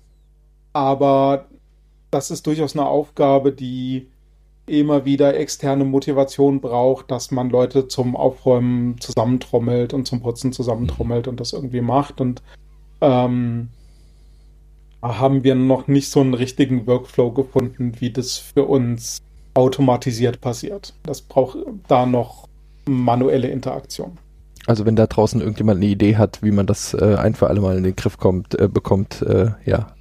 Aber 0.72 1.46
das 2.10 2.30
ist 2.30 2.46
durchaus 2.46 2.76
eine 2.76 2.86
Aufgabe, 2.86 3.52
die 3.52 4.08
immer 4.66 5.04
wieder 5.04 5.36
externe 5.36 5.84
Motivation 5.84 6.60
braucht, 6.60 7.10
dass 7.10 7.30
man 7.30 7.50
Leute 7.50 7.88
zum 7.88 8.16
Aufräumen 8.16 9.00
zusammentrommelt 9.00 9.94
und 9.94 10.06
zum 10.06 10.20
Putzen 10.20 10.52
zusammentrommelt 10.52 11.26
und 11.26 11.40
das 11.40 11.52
irgendwie 11.52 11.80
macht. 11.80 12.20
Und 12.20 12.42
ähm, 13.00 13.68
haben 15.02 15.44
wir 15.44 15.54
noch 15.54 15.88
nicht 15.88 16.10
so 16.10 16.20
einen 16.20 16.34
richtigen 16.34 16.86
Workflow 16.86 17.30
gefunden, 17.30 17.92
wie 17.98 18.10
das 18.10 18.36
für 18.36 18.64
uns 18.64 19.22
automatisiert 19.54 20.40
passiert. 20.40 20.94
Das 21.02 21.20
braucht 21.20 21.58
da 21.86 22.06
noch 22.06 22.48
manuelle 22.86 23.48
Interaktion. 23.48 24.18
Also 24.66 24.84
wenn 24.84 24.96
da 24.96 25.06
draußen 25.06 25.40
irgendjemand 25.40 25.78
eine 25.78 25.86
Idee 25.86 26.16
hat, 26.16 26.42
wie 26.42 26.50
man 26.50 26.66
das 26.66 26.94
äh, 26.94 27.16
ein 27.16 27.34
für 27.34 27.48
alle 27.48 27.60
Mal 27.60 27.78
in 27.78 27.84
den 27.84 27.96
Griff 27.96 28.18
kommt, 28.18 28.58
äh, 28.58 28.68
bekommt, 28.68 29.22
äh, 29.22 29.52
ja, 29.64 29.94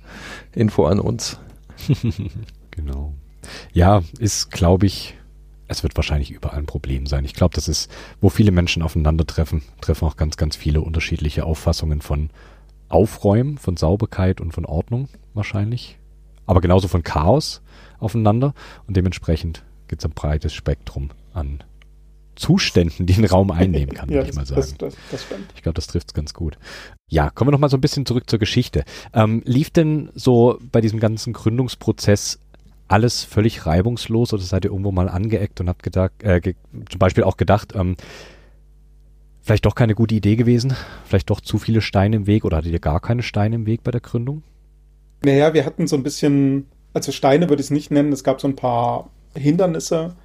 Info 0.54 0.86
an 0.86 1.00
uns. 1.00 1.40
genau. 2.72 3.14
Ja, 3.74 4.02
ist, 4.20 4.52
glaube 4.52 4.86
ich, 4.86 5.16
es 5.68 5.84
wird 5.84 5.96
wahrscheinlich 5.96 6.32
überall 6.32 6.60
ein 6.60 6.66
Problem 6.66 7.06
sein. 7.06 7.26
Ich 7.26 7.34
glaube, 7.34 7.56
das 7.56 7.68
ist, 7.68 7.92
wo 8.22 8.30
viele 8.30 8.52
Menschen 8.52 8.82
aufeinandertreffen, 8.82 9.64
treffen 9.82 10.06
auch 10.06 10.16
ganz, 10.16 10.38
ganz 10.38 10.56
viele 10.56 10.82
unterschiedliche 10.82 11.46
Auffassungen 11.46 12.02
von 12.02 12.30
Aufräumen, 12.90 13.58
von 13.58 13.76
Sauberkeit 13.76 14.40
und 14.40 14.54
von 14.54 14.66
Ordnung 14.66 15.10
wahrscheinlich. 15.34 15.98
Aber 16.46 16.62
genauso 16.62 16.88
von 16.88 17.04
Chaos 17.04 17.62
aufeinander. 18.00 18.54
Und 18.88 18.96
dementsprechend 18.96 19.64
gibt 19.88 20.02
es 20.02 20.06
ein 20.06 20.14
breites 20.14 20.54
Spektrum 20.54 21.10
an 21.34 21.64
Zuständen, 22.38 23.06
die 23.06 23.16
ein 23.16 23.26
Raum 23.26 23.52
einnehmen 23.52 23.94
kann, 23.94 24.10
ja, 24.10 24.16
würde 24.16 24.30
ich 24.30 24.36
mal 24.36 24.46
sagen. 24.46 24.62
Das, 24.62 24.78
das, 24.78 24.96
das 25.12 25.26
ich 25.56 25.64
glaube, 25.64 25.76
das 25.76 25.88
trifft 25.88 26.10
es 26.10 26.14
ganz 26.14 26.34
gut. 26.34 26.58
Ja, 27.10 27.30
kommen 27.30 27.50
wir 27.50 27.52
noch 27.52 27.60
mal 27.60 27.70
so 27.70 27.78
ein 27.78 27.82
bisschen 27.82 28.06
zurück 28.06 28.30
zur 28.30 28.40
Geschichte. 28.40 28.84
Ähm, 29.14 29.42
lief 29.46 29.70
denn 29.70 30.10
so 30.14 30.58
bei 30.72 30.82
diesem 30.82 31.00
ganzen 31.00 31.34
Gründungsprozess 31.34 32.40
alles 32.88 33.24
völlig 33.24 33.66
reibungslos 33.66 34.34
oder 34.34 34.44
seid 34.44 34.66
ihr 34.66 34.72
irgendwo 34.72 34.92
mal 34.92 35.10
angeeckt 35.10 35.60
und 35.60 35.70
habt 35.70 35.84
gedacht, 35.84 36.12
äh, 36.24 36.40
ge 36.40 36.56
zum 36.90 37.00
Beispiel 37.00 37.24
auch 37.24 37.38
gedacht, 37.38 37.74
ähm, 37.76 37.98
vielleicht 39.42 39.66
doch 39.66 39.76
keine 39.76 39.96
gute 39.96 40.16
Idee 40.16 40.36
gewesen, 40.36 40.74
vielleicht 41.06 41.30
doch 41.30 41.42
zu 41.42 41.58
viele 41.58 41.82
Steine 41.82 42.18
im 42.18 42.28
Weg 42.28 42.46
oder 42.46 42.58
hattet 42.58 42.72
ihr 42.72 42.80
gar 42.80 43.00
keine 43.00 43.24
Steine 43.24 43.56
im 43.56 43.66
Weg 43.66 43.84
bei 43.84 43.92
der 43.92 44.02
Gründung? 44.02 44.44
Naja, 45.24 45.54
wir 45.54 45.66
hatten 45.66 45.88
so 45.88 45.96
ein 45.96 46.04
bisschen, 46.04 46.68
also 46.94 47.12
Steine 47.12 47.50
würde 47.50 47.62
ich 47.62 47.68
es 47.68 47.72
nicht 47.72 47.92
nennen, 47.92 48.14
es 48.14 48.24
gab 48.24 48.40
so 48.40 48.48
ein 48.48 48.56
paar 48.56 49.10
Hindernisse, 49.36 50.16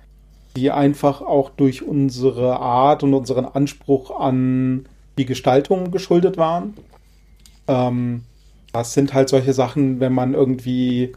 die 0.56 0.70
einfach 0.70 1.22
auch 1.22 1.50
durch 1.50 1.82
unsere 1.82 2.58
Art 2.58 3.02
und 3.02 3.14
unseren 3.14 3.44
Anspruch 3.44 4.10
an 4.18 4.86
die 5.18 5.26
Gestaltung 5.26 5.90
geschuldet 5.90 6.36
waren. 6.36 6.74
Ähm, 7.68 8.22
das 8.72 8.94
sind 8.94 9.14
halt 9.14 9.28
solche 9.28 9.52
Sachen, 9.52 10.00
wenn 10.00 10.12
man 10.12 10.34
irgendwie 10.34 11.12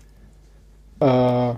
äh, 1.00 1.54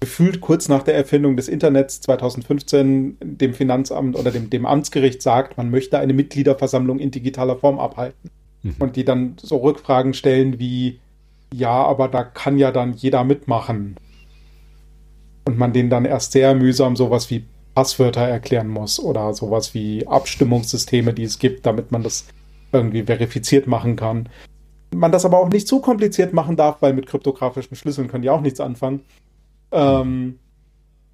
gefühlt 0.00 0.40
kurz 0.40 0.68
nach 0.68 0.82
der 0.82 0.96
Erfindung 0.96 1.36
des 1.36 1.48
Internets 1.48 2.00
2015 2.00 3.18
dem 3.20 3.54
Finanzamt 3.54 4.16
oder 4.16 4.30
dem, 4.30 4.50
dem 4.50 4.66
Amtsgericht 4.66 5.22
sagt, 5.22 5.56
man 5.56 5.70
möchte 5.70 5.98
eine 5.98 6.12
Mitgliederversammlung 6.12 6.98
in 6.98 7.10
digitaler 7.10 7.56
Form 7.56 7.78
abhalten. 7.78 8.30
Mhm. 8.62 8.74
Und 8.78 8.96
die 8.96 9.04
dann 9.04 9.36
so 9.40 9.58
Rückfragen 9.58 10.14
stellen 10.14 10.58
wie, 10.58 10.98
ja, 11.52 11.70
aber 11.70 12.08
da 12.08 12.24
kann 12.24 12.58
ja 12.58 12.72
dann 12.72 12.94
jeder 12.94 13.22
mitmachen. 13.24 13.96
Und 15.44 15.58
man 15.58 15.72
denen 15.72 15.90
dann 15.90 16.04
erst 16.04 16.32
sehr 16.32 16.54
mühsam 16.54 16.96
sowas 16.96 17.30
wie 17.30 17.44
Passwörter 17.74 18.22
erklären 18.22 18.68
muss 18.68 19.00
oder 19.00 19.32
sowas 19.34 19.74
wie 19.74 20.06
Abstimmungssysteme, 20.06 21.12
die 21.12 21.24
es 21.24 21.38
gibt, 21.38 21.66
damit 21.66 21.90
man 21.90 22.02
das 22.02 22.26
irgendwie 22.72 23.02
verifiziert 23.02 23.66
machen 23.66 23.96
kann. 23.96 24.28
Man 24.94 25.12
das 25.12 25.24
aber 25.24 25.38
auch 25.38 25.48
nicht 25.48 25.68
zu 25.68 25.80
kompliziert 25.80 26.32
machen 26.32 26.56
darf, 26.56 26.82
weil 26.82 26.92
mit 26.92 27.06
kryptografischen 27.06 27.76
Schlüsseln 27.76 28.08
können 28.08 28.22
die 28.22 28.30
auch 28.30 28.40
nichts 28.42 28.60
anfangen. 28.60 29.00
Ähm, 29.70 30.38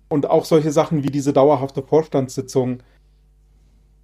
und 0.09 0.29
auch 0.29 0.45
solche 0.45 0.73
Sachen 0.73 1.05
wie 1.05 1.11
diese 1.11 1.33
dauerhafte 1.33 1.83
Vorstandssitzung, 1.83 2.83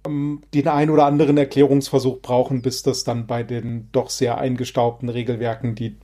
ähm, 0.05 0.41
den 0.53 0.67
einen 0.67 0.91
oder 0.91 1.05
anderen 1.05 1.37
Erklärungsversuch 1.37 2.21
brauchen, 2.21 2.61
bis 2.61 2.83
das 2.83 3.03
dann 3.03 3.27
bei 3.27 3.43
den 3.43 3.89
doch 3.91 4.09
sehr 4.09 4.37
eingestaubten 4.37 5.09
Regelwerken, 5.09 5.75
die 5.75 5.97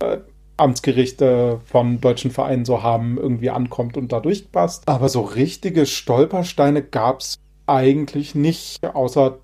äh, 0.00 0.18
Amtsgerichte 0.60 1.60
von 1.64 2.00
deutschen 2.00 2.30
Vereinen 2.30 2.64
so 2.64 2.82
haben, 2.82 3.18
irgendwie 3.18 3.50
ankommt 3.50 3.96
und 3.96 4.12
da 4.12 4.20
durchpasst. 4.20 4.88
Aber 4.88 5.08
so 5.08 5.22
richtige 5.22 5.86
Stolpersteine 5.86 6.82
gab 6.82 7.20
es 7.20 7.38
eigentlich 7.66 8.34
nicht, 8.34 8.84
außer 8.84 9.38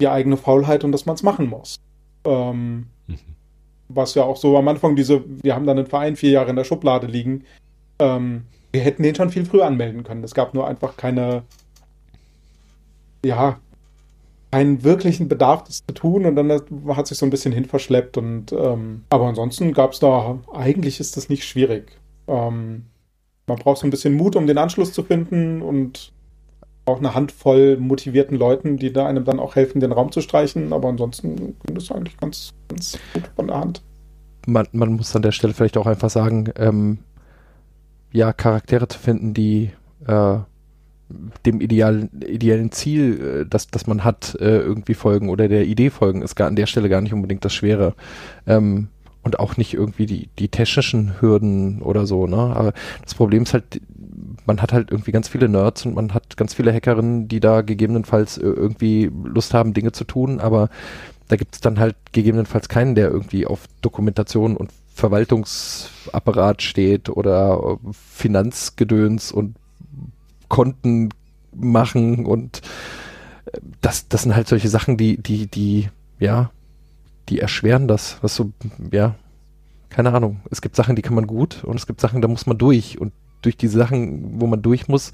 die 0.00 0.08
eigene 0.08 0.36
Faulheit 0.36 0.84
und 0.84 0.92
dass 0.92 1.06
man 1.06 1.14
es 1.14 1.22
machen 1.22 1.48
muss. 1.48 1.76
Ähm, 2.24 2.86
mhm 3.06 3.18
was 3.88 4.14
ja 4.14 4.24
auch 4.24 4.36
so 4.36 4.56
am 4.56 4.68
Anfang 4.68 4.96
diese, 4.96 5.22
wir 5.42 5.54
haben 5.54 5.66
dann 5.66 5.78
einen 5.78 5.86
Verein 5.86 6.16
vier 6.16 6.30
Jahre 6.30 6.50
in 6.50 6.56
der 6.56 6.64
Schublade 6.64 7.06
liegen. 7.06 7.44
Ähm, 7.98 8.44
wir 8.72 8.80
hätten 8.80 9.02
den 9.02 9.14
schon 9.14 9.30
viel 9.30 9.44
früher 9.44 9.66
anmelden 9.66 10.02
können. 10.02 10.24
Es 10.24 10.34
gab 10.34 10.54
nur 10.54 10.66
einfach 10.66 10.96
keine, 10.96 11.42
ja, 13.24 13.58
keinen 14.54 14.84
wirklichen 14.84 15.26
Bedarf, 15.26 15.64
das 15.64 15.84
zu 15.84 15.94
tun 15.94 16.26
und 16.26 16.36
dann 16.36 16.48
hat 16.94 17.08
sich 17.08 17.18
so 17.18 17.26
ein 17.26 17.30
bisschen 17.30 17.52
hin 17.52 17.64
verschleppt 17.64 18.16
und 18.16 18.52
ähm, 18.52 19.02
aber 19.10 19.26
ansonsten 19.26 19.72
gab 19.72 19.94
es 19.94 19.98
da, 19.98 20.38
eigentlich 20.52 21.00
ist 21.00 21.16
das 21.16 21.28
nicht 21.28 21.44
schwierig. 21.44 21.98
Ähm, 22.28 22.84
man 23.48 23.58
braucht 23.58 23.78
so 23.78 23.86
ein 23.86 23.90
bisschen 23.90 24.14
Mut, 24.14 24.36
um 24.36 24.46
den 24.46 24.58
Anschluss 24.58 24.92
zu 24.92 25.02
finden 25.02 25.60
und 25.60 26.12
auch 26.86 26.98
eine 26.98 27.16
Handvoll 27.16 27.78
motivierten 27.78 28.38
Leuten, 28.38 28.76
die 28.76 28.92
da 28.92 29.06
einem 29.06 29.24
dann 29.24 29.40
auch 29.40 29.56
helfen, 29.56 29.80
den 29.80 29.90
Raum 29.90 30.12
zu 30.12 30.20
streichen. 30.20 30.72
Aber 30.72 30.88
ansonsten 30.88 31.56
ging 31.64 31.74
das 31.74 31.90
eigentlich 31.90 32.16
ganz, 32.18 32.52
ganz 32.68 32.96
gut 33.12 33.28
von 33.34 33.48
der 33.48 33.58
Hand. 33.58 33.82
Man, 34.46 34.68
man 34.70 34.92
muss 34.92 35.16
an 35.16 35.22
der 35.22 35.32
Stelle 35.32 35.52
vielleicht 35.52 35.76
auch 35.76 35.86
einfach 35.86 36.10
sagen, 36.10 36.52
ähm, 36.56 36.98
ja, 38.12 38.32
Charaktere 38.32 38.86
zu 38.86 39.00
finden, 39.00 39.34
die 39.34 39.72
äh, 40.06 40.38
dem 41.46 41.60
idealen, 41.60 42.10
ideellen 42.26 42.72
Ziel, 42.72 43.42
äh, 43.42 43.46
das, 43.48 43.68
das 43.68 43.86
man 43.86 44.04
hat, 44.04 44.36
äh, 44.40 44.58
irgendwie 44.58 44.94
folgen 44.94 45.28
oder 45.28 45.48
der 45.48 45.66
Idee 45.66 45.90
folgen, 45.90 46.22
ist 46.22 46.34
gar 46.34 46.48
an 46.48 46.56
der 46.56 46.66
Stelle 46.66 46.88
gar 46.88 47.00
nicht 47.00 47.12
unbedingt 47.12 47.44
das 47.44 47.54
Schwere. 47.54 47.94
Ähm, 48.46 48.88
und 49.22 49.38
auch 49.38 49.56
nicht 49.56 49.72
irgendwie 49.72 50.06
die, 50.06 50.28
die 50.38 50.48
technischen 50.48 51.20
Hürden 51.20 51.80
oder 51.80 52.06
so, 52.06 52.26
ne? 52.26 52.36
Aber 52.36 52.74
das 53.02 53.14
Problem 53.14 53.44
ist 53.44 53.54
halt, 53.54 53.80
man 54.44 54.60
hat 54.60 54.74
halt 54.74 54.90
irgendwie 54.90 55.12
ganz 55.12 55.28
viele 55.28 55.48
Nerds 55.48 55.86
und 55.86 55.94
man 55.94 56.12
hat 56.12 56.36
ganz 56.36 56.52
viele 56.52 56.72
Hackerinnen, 56.72 57.26
die 57.26 57.40
da 57.40 57.62
gegebenenfalls 57.62 58.36
irgendwie 58.36 59.10
Lust 59.24 59.54
haben, 59.54 59.72
Dinge 59.72 59.92
zu 59.92 60.04
tun, 60.04 60.40
aber 60.40 60.68
da 61.28 61.36
gibt 61.36 61.54
es 61.54 61.62
dann 61.62 61.78
halt 61.78 61.96
gegebenenfalls 62.12 62.68
keinen, 62.68 62.94
der 62.94 63.10
irgendwie 63.10 63.46
auf 63.46 63.60
Dokumentation 63.80 64.56
und 64.58 64.70
Verwaltungsapparat 64.94 66.62
steht 66.62 67.08
oder 67.08 67.78
Finanzgedöns 67.92 69.32
und 69.32 69.56
Konten 70.54 71.08
machen 71.52 72.26
und 72.26 72.62
äh, 73.46 73.58
das, 73.80 74.08
das 74.08 74.22
sind 74.22 74.36
halt 74.36 74.46
solche 74.46 74.68
Sachen, 74.68 74.96
die, 74.96 75.20
die, 75.20 75.48
die, 75.48 75.88
ja, 76.20 76.52
die 77.28 77.40
erschweren 77.40 77.88
das, 77.88 78.18
was 78.20 78.36
so, 78.36 78.52
ja, 78.92 79.16
keine 79.88 80.12
Ahnung. 80.12 80.42
Es 80.52 80.62
gibt 80.62 80.76
Sachen, 80.76 80.94
die 80.94 81.02
kann 81.02 81.16
man 81.16 81.26
gut 81.26 81.64
und 81.64 81.74
es 81.74 81.88
gibt 81.88 82.00
Sachen, 82.00 82.22
da 82.22 82.28
muss 82.28 82.46
man 82.46 82.56
durch 82.56 83.00
und 83.00 83.12
durch 83.42 83.56
die 83.56 83.66
Sachen, 83.66 84.40
wo 84.40 84.46
man 84.46 84.62
durch 84.62 84.86
muss, 84.86 85.10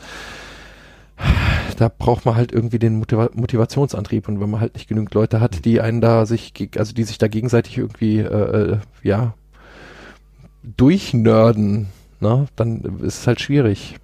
da 1.78 1.88
braucht 1.88 2.26
man 2.26 2.34
halt 2.34 2.53
irgendwie 2.53 2.78
den 2.78 2.99
Motiva 2.99 3.30
Motivationsantrieb 3.32 4.28
und 4.28 4.41
wenn 4.41 4.51
man 4.51 4.61
halt 4.61 4.74
nicht 4.74 4.88
genügend 4.88 5.14
Leute 5.14 5.41
hat, 5.41 5.64
die 5.64 5.80
einen 5.80 6.03
da 6.03 6.26
sich, 6.26 6.53
also 6.76 6.93
die 6.93 7.05
sich 7.05 7.16
da 7.16 7.28
gegenseitig 7.28 7.78
irgendwie, 7.78 8.18
äh, 8.18 8.72
äh, 8.72 8.78
ja, 9.03 9.32
durchnörden, 10.76 11.86
ne, 12.20 12.47
dann 12.57 13.01
ist 13.01 13.20
es 13.20 13.26
halt 13.26 13.41
schwierig. 13.41 13.97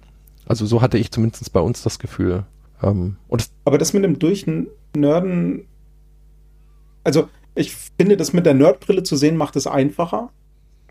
Also 0.47 0.65
so 0.65 0.81
hatte 0.81 0.97
ich 0.97 1.11
zumindest 1.11 1.51
bei 1.53 1.59
uns 1.59 1.83
das 1.83 1.99
Gefühl. 1.99 2.45
Ähm, 2.81 3.17
das 3.29 3.51
Aber 3.65 3.77
das 3.77 3.93
mit 3.93 4.03
dem 4.03 4.19
Durchnörden, 4.19 5.65
also 7.03 7.29
ich 7.55 7.75
finde, 7.97 8.17
das 8.17 8.33
mit 8.33 8.45
der 8.45 8.53
Nerdbrille 8.53 9.03
zu 9.03 9.15
sehen, 9.15 9.35
macht 9.37 9.55
es 9.55 9.67
einfacher. 9.67 10.29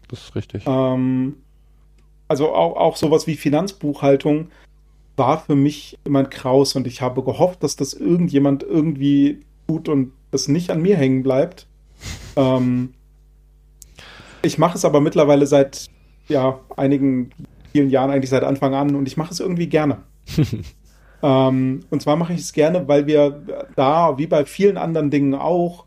Das 0.09 0.21
ist 0.21 0.35
richtig. 0.35 0.65
Ähm, 0.67 1.37
also 2.29 2.55
auch, 2.55 2.77
auch 2.77 2.97
sowas 2.97 3.27
wie 3.27 3.37
Finanzbuchhaltung 3.37 4.49
war 5.17 5.41
für 5.41 5.55
mich 5.55 5.99
immer 6.05 6.21
ein 6.21 6.31
Kraus 6.31 6.75
und 6.77 6.87
ich 6.87 7.01
habe 7.01 7.23
gehofft, 7.23 7.63
dass 7.63 7.77
das 7.77 7.95
irgendjemand 7.95 8.63
irgendwie 8.63 9.41
tut 9.67 9.89
und 9.89 10.13
das 10.31 10.49
nicht 10.49 10.71
an 10.71 10.83
mir 10.83 10.97
hängen 10.97 11.23
bleibt. 11.23 11.67
ähm, 12.37 12.93
ich 14.43 14.59
mache 14.59 14.77
es 14.77 14.85
aber 14.85 15.01
mittlerweile 15.01 15.47
seit 15.47 15.89
ja, 16.29 16.61
einigen 16.77 17.31
vielen 17.77 17.91
Jahren, 17.91 18.11
eigentlich 18.11 18.31
seit 18.31 18.45
Anfang 18.45 18.75
an 18.75 18.95
und 18.95 19.07
ich 19.07 19.17
mache 19.17 19.33
es 19.33 19.41
irgendwie 19.41 19.69
gerne. 19.69 19.99
ähm, 21.23 21.81
und 21.91 22.03
zwar 22.03 22.17
mache 22.17 22.33
ich 22.33 22.41
es 22.41 22.53
gerne, 22.53 22.89
weil 22.89 23.07
wir 23.07 23.43
da, 23.77 24.19
wie 24.19 24.27
bei 24.27 24.45
vielen 24.45 24.77
anderen 24.77 25.11
Dingen 25.11 25.35
auch, 25.35 25.85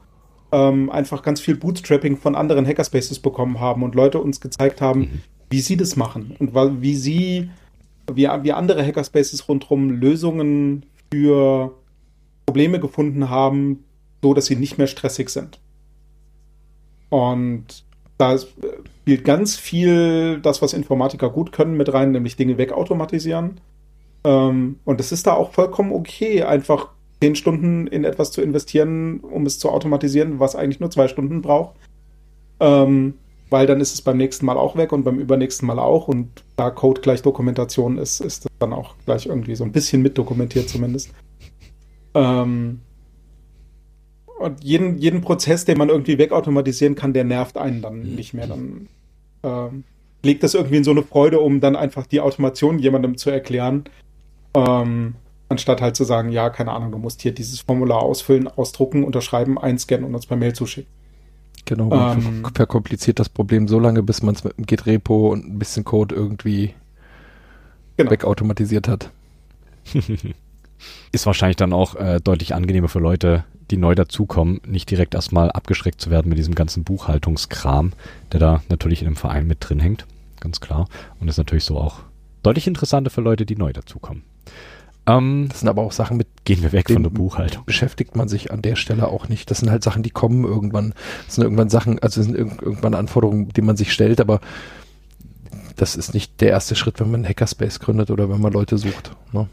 ähm, 0.51 0.89
einfach 0.89 1.21
ganz 1.21 1.41
viel 1.41 1.55
Bootstrapping 1.55 2.17
von 2.17 2.35
anderen 2.35 2.65
Hackerspaces 2.65 3.19
bekommen 3.19 3.59
haben 3.59 3.83
und 3.83 3.93
Leute 3.93 4.19
uns 4.19 4.41
gezeigt 4.41 4.81
haben, 4.81 4.99
mhm 5.01 5.21
wie 5.49 5.61
sie 5.61 5.77
das 5.77 5.95
machen 5.95 6.35
und 6.39 6.53
wie 6.81 6.95
sie, 6.95 7.49
wie, 8.11 8.27
wie 8.27 8.51
andere 8.51 8.85
Hackerspaces 8.85 9.49
rundherum 9.49 9.89
Lösungen 9.89 10.85
für 11.11 11.75
Probleme 12.45 12.79
gefunden 12.79 13.29
haben, 13.29 13.83
so 14.21 14.33
dass 14.33 14.45
sie 14.45 14.55
nicht 14.55 14.77
mehr 14.77 14.87
stressig 14.87 15.29
sind. 15.29 15.59
Und 17.09 17.83
da 18.17 18.37
spielt 19.09 19.25
ganz 19.25 19.55
viel 19.55 20.39
das, 20.39 20.61
was 20.61 20.73
Informatiker 20.73 21.31
gut 21.31 21.51
können, 21.51 21.75
mit 21.75 21.91
rein, 21.91 22.11
nämlich 22.11 22.35
Dinge 22.35 22.59
wegautomatisieren. 22.59 23.59
Ähm, 24.23 24.75
und 24.85 24.99
es 24.99 25.11
ist 25.11 25.25
da 25.25 25.33
auch 25.33 25.51
vollkommen 25.51 25.91
okay, 25.91 26.43
einfach 26.43 26.89
zehn 27.19 27.35
Stunden 27.35 27.87
in 27.87 28.03
etwas 28.03 28.31
zu 28.31 28.43
investieren, 28.43 29.21
um 29.21 29.47
es 29.47 29.57
zu 29.57 29.69
automatisieren, 29.69 30.39
was 30.39 30.55
eigentlich 30.55 30.79
nur 30.79 30.91
zwei 30.91 31.07
Stunden 31.07 31.41
braucht. 31.41 31.75
Ähm, 32.59 33.15
weil 33.49 33.65
dann 33.65 33.81
ist 33.81 33.95
es 33.95 34.03
beim 34.03 34.17
nächsten 34.17 34.45
Mal 34.45 34.57
auch 34.57 34.75
weg 34.75 34.91
und 34.91 35.03
beim 35.05 35.17
übernächsten 35.17 35.65
Mal 35.65 35.79
auch. 35.79 36.07
Und 36.07 36.43
da 36.55 36.69
Code 36.69 37.01
gleich 37.01 37.23
Dokumentation 37.23 37.97
ist, 37.97 38.19
ist 38.19 38.45
das 38.45 38.51
dann 38.59 38.73
auch 38.73 38.93
gleich 39.07 39.25
irgendwie 39.25 39.55
so 39.55 39.63
ein 39.63 39.71
bisschen 39.71 40.03
mitdokumentiert 40.03 40.69
zumindest. 40.69 41.09
Ähm, 42.13 42.81
und 44.37 44.63
jeden, 44.63 44.99
jeden 44.99 45.21
Prozess, 45.21 45.65
den 45.65 45.79
man 45.79 45.89
irgendwie 45.89 46.19
wegautomatisieren 46.19 46.93
kann, 46.93 47.13
der 47.13 47.23
nervt 47.23 47.57
einen 47.57 47.81
dann 47.81 48.03
mhm. 48.03 48.15
nicht 48.15 48.35
mehr. 48.35 48.45
Dann 48.45 48.87
ähm, 49.43 49.83
legt 50.23 50.43
das 50.43 50.53
irgendwie 50.53 50.77
in 50.77 50.83
so 50.83 50.91
eine 50.91 51.03
Freude, 51.03 51.39
um 51.39 51.61
dann 51.61 51.75
einfach 51.75 52.05
die 52.05 52.21
Automation 52.21 52.79
jemandem 52.79 53.17
zu 53.17 53.29
erklären. 53.29 53.85
Ähm, 54.53 55.15
anstatt 55.47 55.81
halt 55.81 55.95
zu 55.95 56.03
sagen, 56.03 56.29
ja, 56.29 56.49
keine 56.49 56.71
Ahnung, 56.71 56.91
du 56.91 56.97
musst 56.97 57.21
hier 57.21 57.31
dieses 57.31 57.61
Formular 57.61 58.03
ausfüllen, 58.03 58.47
ausdrucken, 58.47 59.03
unterschreiben, 59.03 59.57
einscannen 59.57 60.05
und 60.05 60.15
uns 60.15 60.25
per 60.25 60.37
Mail 60.37 60.53
zuschicken. 60.53 60.91
Genau, 61.65 61.91
ähm, 62.13 62.45
verkompliziert 62.53 63.19
das 63.19 63.29
Problem 63.29 63.67
so 63.67 63.79
lange, 63.79 64.01
bis 64.01 64.23
man 64.23 64.33
es 64.33 64.43
mit 64.43 64.57
einem 64.57 64.65
Git-Repo 64.65 65.29
und 65.29 65.45
ein 65.45 65.59
bisschen 65.59 65.83
Code 65.83 66.15
irgendwie 66.15 66.73
genau. 67.97 68.11
wegautomatisiert 68.11 68.87
hat. 68.87 69.11
Ist 71.11 71.25
wahrscheinlich 71.25 71.57
dann 71.57 71.73
auch 71.73 71.95
äh, 71.95 72.19
deutlich 72.23 72.55
angenehmer 72.55 72.87
für 72.87 72.99
Leute, 72.99 73.43
die 73.71 73.77
neu 73.77 73.95
dazukommen, 73.95 74.61
nicht 74.65 74.89
direkt 74.89 75.15
erstmal 75.15 75.51
abgeschreckt 75.51 76.01
zu 76.01 76.09
werden 76.09 76.29
mit 76.29 76.37
diesem 76.37 76.55
ganzen 76.55 76.83
Buchhaltungskram, 76.83 77.93
der 78.31 78.39
da 78.39 78.63
natürlich 78.69 79.01
in 79.01 79.05
dem 79.05 79.15
Verein 79.15 79.47
mit 79.47 79.57
drin 79.61 79.79
hängt, 79.79 80.05
ganz 80.39 80.59
klar. 80.59 80.87
Und 81.19 81.27
ist 81.27 81.37
natürlich 81.37 81.65
so 81.65 81.77
auch 81.77 81.99
deutlich 82.43 82.67
interessanter 82.67 83.09
für 83.09 83.21
Leute, 83.21 83.45
die 83.45 83.55
neu 83.55 83.73
dazukommen. 83.73 84.23
Ähm, 85.05 85.47
das 85.49 85.59
sind 85.59 85.69
aber 85.69 85.81
auch 85.81 85.91
Sachen 85.91 86.17
mit 86.17 86.27
Gehen 86.45 86.61
wir 86.61 86.71
weg 86.71 86.91
von 86.91 87.03
der 87.03 87.09
Buchhaltung. 87.09 87.63
Beschäftigt 87.65 88.15
man 88.15 88.27
sich 88.27 88.51
an 88.51 88.61
der 88.61 88.75
Stelle 88.75 89.07
auch 89.07 89.29
nicht. 89.29 89.51
Das 89.51 89.59
sind 89.59 89.69
halt 89.69 89.83
Sachen, 89.83 90.03
die 90.03 90.09
kommen 90.09 90.45
irgendwann. 90.45 90.93
Das 91.25 91.35
sind 91.35 91.43
irgendwann 91.43 91.69
Sachen, 91.69 91.99
also 91.99 92.21
sind 92.21 92.35
irgendwann 92.35 92.93
Anforderungen, 92.93 93.49
die 93.49 93.61
man 93.61 93.77
sich 93.77 93.93
stellt, 93.93 94.19
aber 94.19 94.39
das 95.75 95.95
ist 95.95 96.13
nicht 96.13 96.41
der 96.41 96.49
erste 96.49 96.75
Schritt, 96.75 96.99
wenn 96.99 97.11
man 97.11 97.21
einen 97.21 97.29
Hackerspace 97.29 97.79
gründet 97.79 98.11
oder 98.11 98.29
wenn 98.29 98.41
man 98.41 98.51
Leute 98.51 98.77
sucht. 98.77 99.11
Ne? 99.31 99.47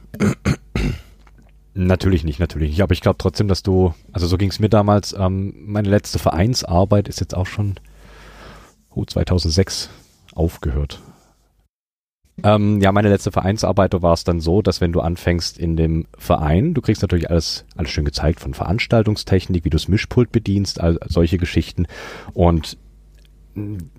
Natürlich 1.79 2.25
nicht, 2.25 2.41
natürlich 2.41 2.71
nicht. 2.71 2.81
Aber 2.81 2.95
ich 2.95 3.03
glaube 3.03 3.19
trotzdem, 3.19 3.49
dass 3.49 3.63
du, 3.63 3.93
also 4.11 4.27
so 4.27 4.39
ging 4.39 4.49
es 4.49 4.59
mir 4.59 4.71
damals, 4.71 5.13
ähm, 5.13 5.53
meine 5.67 5.91
letzte 5.91 6.19
Vereinsarbeit 6.19 7.07
ist 7.07 7.21
jetzt 7.21 7.37
auch 7.37 7.45
schon 7.45 7.75
oh, 8.95 9.05
2006 9.05 9.91
aufgehört. 10.35 11.03
Ähm, 12.43 12.81
ja, 12.81 12.93
meine 12.93 13.11
letzte 13.11 13.31
Vereinsarbeit 13.31 13.93
war 14.01 14.15
es 14.15 14.25
dann 14.25 14.41
so, 14.41 14.63
dass 14.63 14.81
wenn 14.81 14.93
du 14.93 15.03
anfängst 15.03 15.59
in 15.59 15.77
dem 15.77 16.07
Verein, 16.17 16.73
du 16.73 16.81
kriegst 16.81 17.03
natürlich 17.03 17.29
alles, 17.29 17.67
alles 17.77 17.91
schön 17.91 18.07
gezeigt 18.07 18.41
von 18.41 18.55
Veranstaltungstechnik, 18.55 19.67
wie 19.67 19.71
du 19.71 19.77
das 19.77 19.89
Mischpult 19.89 20.33
bedienst, 20.33 20.81
all, 20.81 20.99
solche 21.07 21.37
Geschichten. 21.37 21.87
Und 22.33 22.79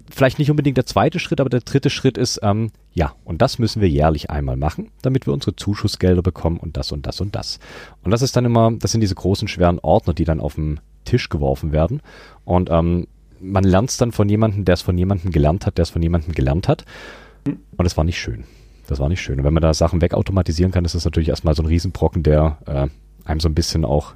vielleicht 0.09 0.39
nicht 0.39 0.51
unbedingt 0.51 0.77
der 0.77 0.85
zweite 0.85 1.19
Schritt, 1.19 1.39
aber 1.39 1.49
der 1.49 1.61
dritte 1.61 1.89
Schritt 1.89 2.17
ist, 2.17 2.39
ähm, 2.43 2.71
ja, 2.93 3.13
und 3.23 3.41
das 3.41 3.57
müssen 3.57 3.81
wir 3.81 3.89
jährlich 3.89 4.29
einmal 4.29 4.55
machen, 4.55 4.91
damit 5.01 5.25
wir 5.25 5.33
unsere 5.33 5.55
Zuschussgelder 5.55 6.21
bekommen 6.21 6.57
und 6.57 6.77
das 6.77 6.91
und 6.91 7.07
das 7.07 7.21
und 7.21 7.35
das. 7.35 7.59
Und 8.03 8.11
das 8.11 8.21
ist 8.21 8.35
dann 8.35 8.45
immer, 8.45 8.71
das 8.71 8.91
sind 8.91 9.01
diese 9.01 9.15
großen, 9.15 9.47
schweren 9.47 9.79
Ordner, 9.79 10.13
die 10.13 10.25
dann 10.25 10.39
auf 10.39 10.55
den 10.55 10.79
Tisch 11.05 11.29
geworfen 11.29 11.71
werden. 11.71 12.01
Und 12.45 12.69
ähm, 12.69 13.07
man 13.39 13.63
lernt 13.63 13.89
es 13.89 13.97
dann 13.97 14.11
von 14.11 14.29
jemandem, 14.29 14.65
der 14.65 14.73
es 14.73 14.81
von 14.81 14.97
jemandem 14.97 15.31
gelernt 15.31 15.65
hat, 15.65 15.77
der 15.77 15.83
es 15.83 15.89
von 15.89 16.03
jemandem 16.03 16.33
gelernt 16.33 16.67
hat. 16.67 16.85
Und 17.45 17.59
das 17.77 17.97
war 17.97 18.03
nicht 18.03 18.19
schön. 18.19 18.43
Das 18.87 18.99
war 18.99 19.09
nicht 19.09 19.21
schön. 19.21 19.39
Und 19.39 19.45
wenn 19.45 19.53
man 19.53 19.61
da 19.61 19.73
Sachen 19.73 20.01
wegautomatisieren 20.01 20.71
kann, 20.71 20.85
ist 20.85 20.95
das 20.95 21.05
natürlich 21.05 21.29
erstmal 21.29 21.55
so 21.55 21.63
ein 21.63 21.67
Riesenbrocken, 21.67 22.23
der 22.23 22.57
äh, 22.65 22.87
einem 23.27 23.39
so 23.39 23.49
ein 23.49 23.55
bisschen 23.55 23.85
auch 23.85 24.13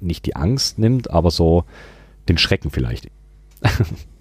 nicht 0.00 0.26
die 0.26 0.34
Angst 0.34 0.78
nimmt, 0.78 1.10
aber 1.10 1.30
so 1.30 1.64
den 2.28 2.38
Schrecken 2.38 2.70
vielleicht. 2.70 3.08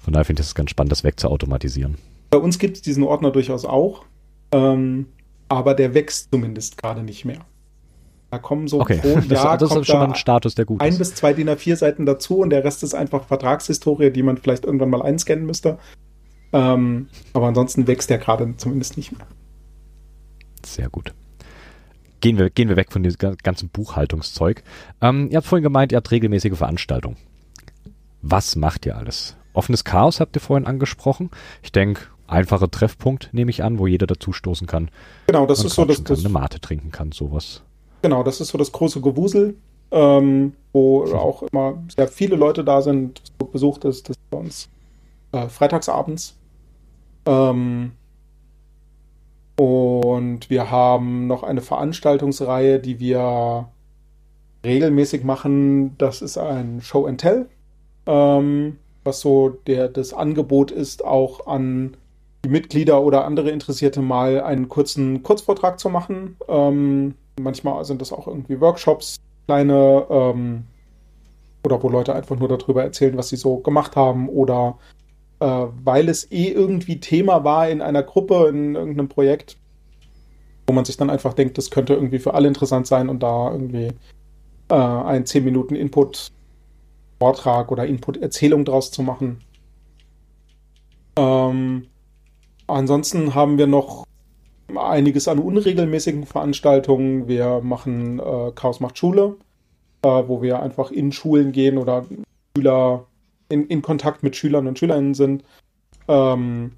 Von 0.00 0.12
daher 0.12 0.24
finde 0.24 0.42
ich 0.42 0.48
es 0.48 0.54
ganz 0.54 0.70
spannend, 0.70 0.92
das 0.92 1.04
wegzuautomatisieren. 1.04 1.96
Bei 2.30 2.38
uns 2.38 2.58
gibt 2.58 2.76
es 2.76 2.82
diesen 2.82 3.02
Ordner 3.04 3.30
durchaus 3.30 3.64
auch, 3.64 4.04
ähm, 4.52 5.06
aber 5.48 5.74
der 5.74 5.94
wächst 5.94 6.30
zumindest 6.30 6.76
gerade 6.78 7.02
nicht 7.02 7.24
mehr. 7.24 7.40
Da 8.30 8.38
kommen 8.38 8.68
so 8.68 8.80
okay. 8.80 8.98
pro 9.00 9.08
Jahr 9.34 9.56
das, 9.56 9.70
das 9.70 9.80
ist 9.80 9.86
schon 9.86 9.98
mal 9.98 10.08
ein 10.08 10.14
Status, 10.14 10.54
der 10.54 10.66
gut 10.66 10.80
ein 10.80 10.92
ist. 10.92 10.98
bis 10.98 11.14
zwei 11.14 11.32
DIN 11.32 11.48
A4 11.48 11.76
Seiten 11.76 12.04
dazu 12.04 12.38
und 12.38 12.50
der 12.50 12.64
Rest 12.64 12.82
ist 12.82 12.94
einfach 12.94 13.24
Vertragshistorie, 13.24 14.10
die 14.10 14.22
man 14.22 14.36
vielleicht 14.36 14.64
irgendwann 14.64 14.90
mal 14.90 15.02
einscannen 15.02 15.46
müsste. 15.46 15.78
Ähm, 16.52 17.08
aber 17.32 17.48
ansonsten 17.48 17.86
wächst 17.86 18.10
der 18.10 18.18
gerade 18.18 18.54
zumindest 18.56 18.96
nicht 18.96 19.12
mehr. 19.16 19.26
Sehr 20.64 20.88
gut. 20.90 21.14
Gehen 22.20 22.36
wir, 22.36 22.50
gehen 22.50 22.68
wir 22.68 22.76
weg 22.76 22.90
von 22.90 23.02
diesem 23.02 23.36
ganzen 23.42 23.68
Buchhaltungszeug. 23.68 24.62
Ähm, 25.00 25.28
ihr 25.30 25.36
habt 25.36 25.46
vorhin 25.46 25.62
gemeint, 25.62 25.92
ihr 25.92 25.96
habt 25.96 26.10
regelmäßige 26.10 26.56
Veranstaltungen. 26.56 27.16
Was 28.22 28.56
macht 28.56 28.84
ihr 28.86 28.96
alles? 28.96 29.36
Offenes 29.52 29.84
Chaos 29.84 30.20
habt 30.20 30.36
ihr 30.36 30.40
vorhin 30.40 30.66
angesprochen. 30.66 31.30
Ich 31.62 31.72
denke, 31.72 32.02
einfacher 32.26 32.70
Treffpunkt 32.70 33.30
nehme 33.32 33.50
ich 33.50 33.62
an, 33.62 33.78
wo 33.78 33.86
jeder 33.86 34.06
dazustoßen 34.06 34.66
kann. 34.66 34.90
Genau, 35.26 35.46
das 35.46 35.64
ist 35.64 35.74
so, 35.74 35.84
dass 35.84 36.02
das 36.04 36.20
eine 36.20 36.28
Mate 36.28 36.60
trinken 36.60 36.90
kann, 36.90 37.12
sowas. 37.12 37.62
Genau, 38.02 38.22
das 38.22 38.40
ist 38.40 38.48
so 38.48 38.58
das 38.58 38.70
große 38.72 39.00
Gewusel, 39.00 39.56
ähm, 39.90 40.52
wo 40.72 41.04
mhm. 41.04 41.12
auch 41.14 41.42
immer 41.42 41.82
sehr 41.94 42.08
viele 42.08 42.36
Leute 42.36 42.64
da 42.64 42.82
sind, 42.82 43.22
so 43.40 43.46
besucht 43.46 43.84
ist. 43.84 44.08
Das 44.08 44.16
bei 44.30 44.38
uns 44.38 44.68
äh, 45.32 45.48
freitagsabends. 45.48 46.36
Ähm, 47.26 47.92
und 49.56 50.50
wir 50.50 50.70
haben 50.70 51.26
noch 51.26 51.42
eine 51.42 51.60
Veranstaltungsreihe, 51.60 52.78
die 52.78 53.00
wir 53.00 53.68
regelmäßig 54.64 55.24
machen. 55.24 55.96
Das 55.98 56.22
ist 56.22 56.38
ein 56.38 56.80
Show 56.80 57.06
and 57.06 57.20
Tell 57.20 57.48
ähm, 58.08 58.78
was 59.08 59.20
so 59.20 59.48
der, 59.66 59.88
das 59.88 60.12
Angebot 60.12 60.70
ist, 60.70 61.04
auch 61.04 61.46
an 61.46 61.96
die 62.44 62.50
Mitglieder 62.50 63.02
oder 63.02 63.24
andere 63.24 63.50
Interessierte 63.50 64.02
mal 64.02 64.40
einen 64.42 64.68
kurzen 64.68 65.22
Kurzvortrag 65.22 65.80
zu 65.80 65.88
machen. 65.88 66.36
Ähm, 66.46 67.14
manchmal 67.40 67.84
sind 67.84 68.00
das 68.00 68.12
auch 68.12 68.26
irgendwie 68.28 68.60
Workshops, 68.60 69.16
kleine, 69.46 70.06
ähm, 70.10 70.64
oder 71.64 71.82
wo 71.82 71.88
Leute 71.88 72.14
einfach 72.14 72.38
nur 72.38 72.48
darüber 72.48 72.84
erzählen, 72.84 73.16
was 73.16 73.30
sie 73.30 73.36
so 73.36 73.56
gemacht 73.56 73.96
haben 73.96 74.28
oder 74.28 74.78
äh, 75.40 75.46
weil 75.84 76.08
es 76.08 76.30
eh 76.30 76.48
irgendwie 76.48 77.00
Thema 77.00 77.44
war 77.44 77.68
in 77.68 77.80
einer 77.80 78.02
Gruppe, 78.02 78.48
in 78.48 78.74
irgendeinem 78.74 79.08
Projekt, 79.08 79.56
wo 80.66 80.74
man 80.74 80.84
sich 80.84 80.96
dann 80.96 81.10
einfach 81.10 81.34
denkt, 81.34 81.58
das 81.58 81.70
könnte 81.70 81.94
irgendwie 81.94 82.18
für 82.18 82.34
alle 82.34 82.46
interessant 82.46 82.86
sein 82.86 83.08
und 83.08 83.22
da 83.22 83.50
irgendwie 83.50 83.88
äh, 84.68 84.74
ein 84.74 85.26
10 85.26 85.44
Minuten 85.44 85.74
Input 85.74 86.30
Vortrag 87.18 87.70
oder 87.72 87.86
Input-Erzählung 87.86 88.64
draus 88.64 88.90
zu 88.90 89.02
machen. 89.02 89.40
Ähm, 91.16 91.86
ansonsten 92.66 93.34
haben 93.34 93.58
wir 93.58 93.66
noch 93.66 94.06
einiges 94.76 95.28
an 95.28 95.38
unregelmäßigen 95.38 96.26
Veranstaltungen. 96.26 97.26
Wir 97.26 97.60
machen 97.60 98.18
äh, 98.18 98.52
Chaos 98.54 98.80
macht 98.80 98.98
Schule, 98.98 99.36
äh, 100.02 100.08
wo 100.08 100.42
wir 100.42 100.62
einfach 100.62 100.90
in 100.90 101.12
Schulen 101.12 101.52
gehen 101.52 101.78
oder 101.78 102.04
Schüler 102.56 103.06
in, 103.48 103.66
in 103.66 103.82
Kontakt 103.82 104.22
mit 104.22 104.36
Schülern 104.36 104.66
und 104.66 104.78
Schülerinnen 104.78 105.14
sind, 105.14 105.44
ähm, 106.06 106.72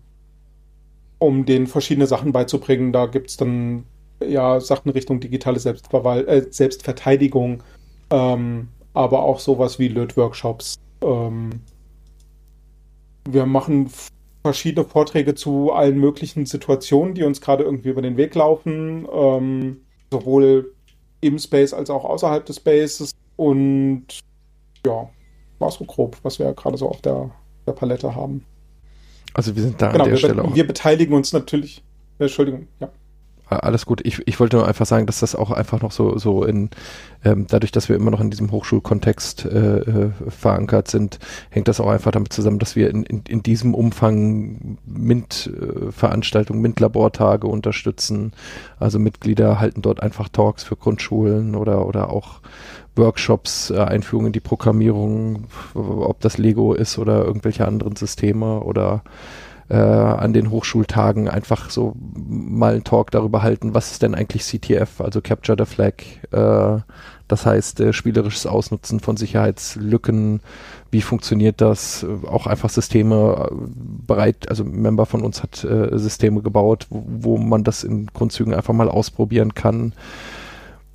um 1.19 1.45
denen 1.45 1.67
verschiedene 1.67 2.07
Sachen 2.07 2.33
beizubringen. 2.33 2.93
Da 2.93 3.07
gibt 3.07 3.31
es 3.31 3.37
dann 3.37 3.85
ja 4.25 4.61
Sachen 4.61 4.91
Richtung 4.91 5.21
digitale 5.21 5.59
Selbstverwal 5.59 6.27
äh, 6.29 6.47
Selbstverteidigung, 6.51 7.63
ähm, 8.11 8.69
aber 8.95 9.23
auch 9.23 9.39
sowas 9.39 9.79
wie 9.79 9.89
Lötworkshops. 9.89 10.77
Ähm, 11.03 11.51
wir 13.29 13.47
machen 13.47 13.91
verschiedene 14.43 14.87
Vorträge 14.87 15.35
zu 15.35 15.73
allen 15.73 15.99
möglichen 15.99 16.47
Situationen, 16.47 17.15
die 17.15 17.25
uns 17.25 17.41
gerade 17.41 17.65
irgendwie 17.65 17.91
über 17.91 18.03
den 18.03 18.17
Weg 18.17 18.35
laufen, 18.35 19.07
ähm, 19.13 19.81
sowohl 20.11 20.75
im 21.21 21.39
Space 21.39 21.75
als 21.75 21.91
auch 21.91 22.05
außerhalb 22.05 22.45
des 22.47 22.57
Spaces. 22.57 23.13
Und 23.37 24.21
ja, 24.87 25.09
war 25.59 25.71
so 25.71 25.85
grob, 25.85 26.17
was 26.23 26.39
wir 26.39 26.53
gerade 26.55 26.77
so 26.77 26.89
auf 26.89 27.01
der, 27.03 27.31
der, 27.67 27.73
Palette 27.73 28.15
haben. 28.15 28.45
Also 29.35 29.55
wir 29.55 29.63
sind 29.63 29.81
da 29.81 29.93
genau, 29.93 30.05
an 30.05 30.11
der 30.11 30.15
wir, 30.15 30.19
Stelle 30.19 30.43
auch. 30.43 30.55
Wir 30.55 30.67
beteiligen 30.67 31.15
uns 31.15 31.33
natürlich. 31.33 31.83
Entschuldigung, 32.19 32.67
ja. 32.81 32.91
Alles 33.51 33.85
gut. 33.85 34.01
Ich, 34.05 34.23
ich 34.29 34.39
wollte 34.39 34.57
nur 34.57 34.69
einfach 34.69 34.87
sagen, 34.87 35.07
dass 35.07 35.19
das 35.21 35.35
auch 35.35 35.51
einfach 35.51 35.83
noch 35.83 35.91
so, 35.91 36.17
so 36.19 36.45
in, 36.45 36.71
ähm, 37.25 37.47
dadurch, 37.49 37.73
dass 37.73 37.89
wir 37.89 37.97
immer 37.97 38.13
noch 38.13 38.21
in 38.21 38.31
diesem 38.31 38.53
Hochschulkontext 38.53 39.45
äh, 39.45 39.79
äh, 39.79 40.11
verankert 40.29 40.87
sind, 40.87 41.19
hängt 41.51 41.67
das 41.67 41.81
auch 41.81 41.89
einfach 41.89 42.13
damit 42.13 42.33
zusammen, 42.33 42.61
dass 42.61 42.77
wir 42.77 42.89
in, 42.91 43.03
in, 43.03 43.23
in 43.27 43.43
diesem 43.43 43.75
Umfang 43.75 44.79
MINT-Veranstaltungen, 44.87 46.61
äh, 46.61 46.63
MINT-Labortage 46.63 47.49
unterstützen. 47.49 48.33
Also 48.79 49.01
Mitglieder 49.01 49.59
halten 49.59 49.83
dort 49.83 50.01
einfach 50.01 50.29
Talks 50.29 50.63
für 50.63 50.77
Grundschulen 50.77 51.57
oder, 51.57 51.87
oder 51.87 52.11
auch 52.11 52.41
Workshops, 52.95 53.71
äh, 53.71 53.79
Einführungen 53.79 54.29
in 54.29 54.33
die 54.33 54.41
Programmierung, 54.41 55.49
ob 55.75 56.21
das 56.21 56.39
Lego 56.39 56.73
ist 56.75 56.99
oder 56.99 57.25
irgendwelche 57.25 57.67
anderen 57.67 57.97
Systeme 57.97 58.61
oder 58.61 59.03
äh, 59.71 59.77
an 59.77 60.33
den 60.33 60.51
Hochschultagen 60.51 61.29
einfach 61.29 61.71
so 61.71 61.95
mal 62.17 62.73
einen 62.75 62.85
Talk 62.85 63.13
darüber 63.13 63.43
halten, 63.43 63.73
was 63.73 63.93
ist 63.93 64.03
denn 64.03 64.17
eigentlich 64.17 64.43
CTF, 64.43 65.01
also 65.01 65.21
Capture 65.21 65.57
the 65.57 65.65
Flag, 65.65 65.95
äh, 66.33 66.81
das 67.29 67.47
heißt 67.47 67.79
äh, 67.79 67.93
spielerisches 67.93 68.47
Ausnutzen 68.47 68.99
von 68.99 69.17
Sicherheitslücken, 69.17 70.41
wie 70.91 71.03
funktioniert 71.03 71.61
das, 71.61 72.05
auch 72.27 72.49
einfach 72.49 72.69
Systeme 72.69 73.49
äh, 73.49 73.55
bereit, 74.07 74.49
also 74.49 74.65
ein 74.65 74.83
Member 74.83 75.07
von 75.07 75.23
uns 75.23 75.43
hat 75.43 75.63
äh, 75.63 75.97
Systeme 75.97 76.43
gebaut, 76.43 76.89
wo, 76.91 77.05
wo 77.07 77.39
man 77.39 77.63
das 77.63 77.85
in 77.85 78.07
Grundzügen 78.07 78.53
einfach 78.53 78.75
mal 78.75 78.89
ausprobieren 78.89 79.55
kann 79.55 79.93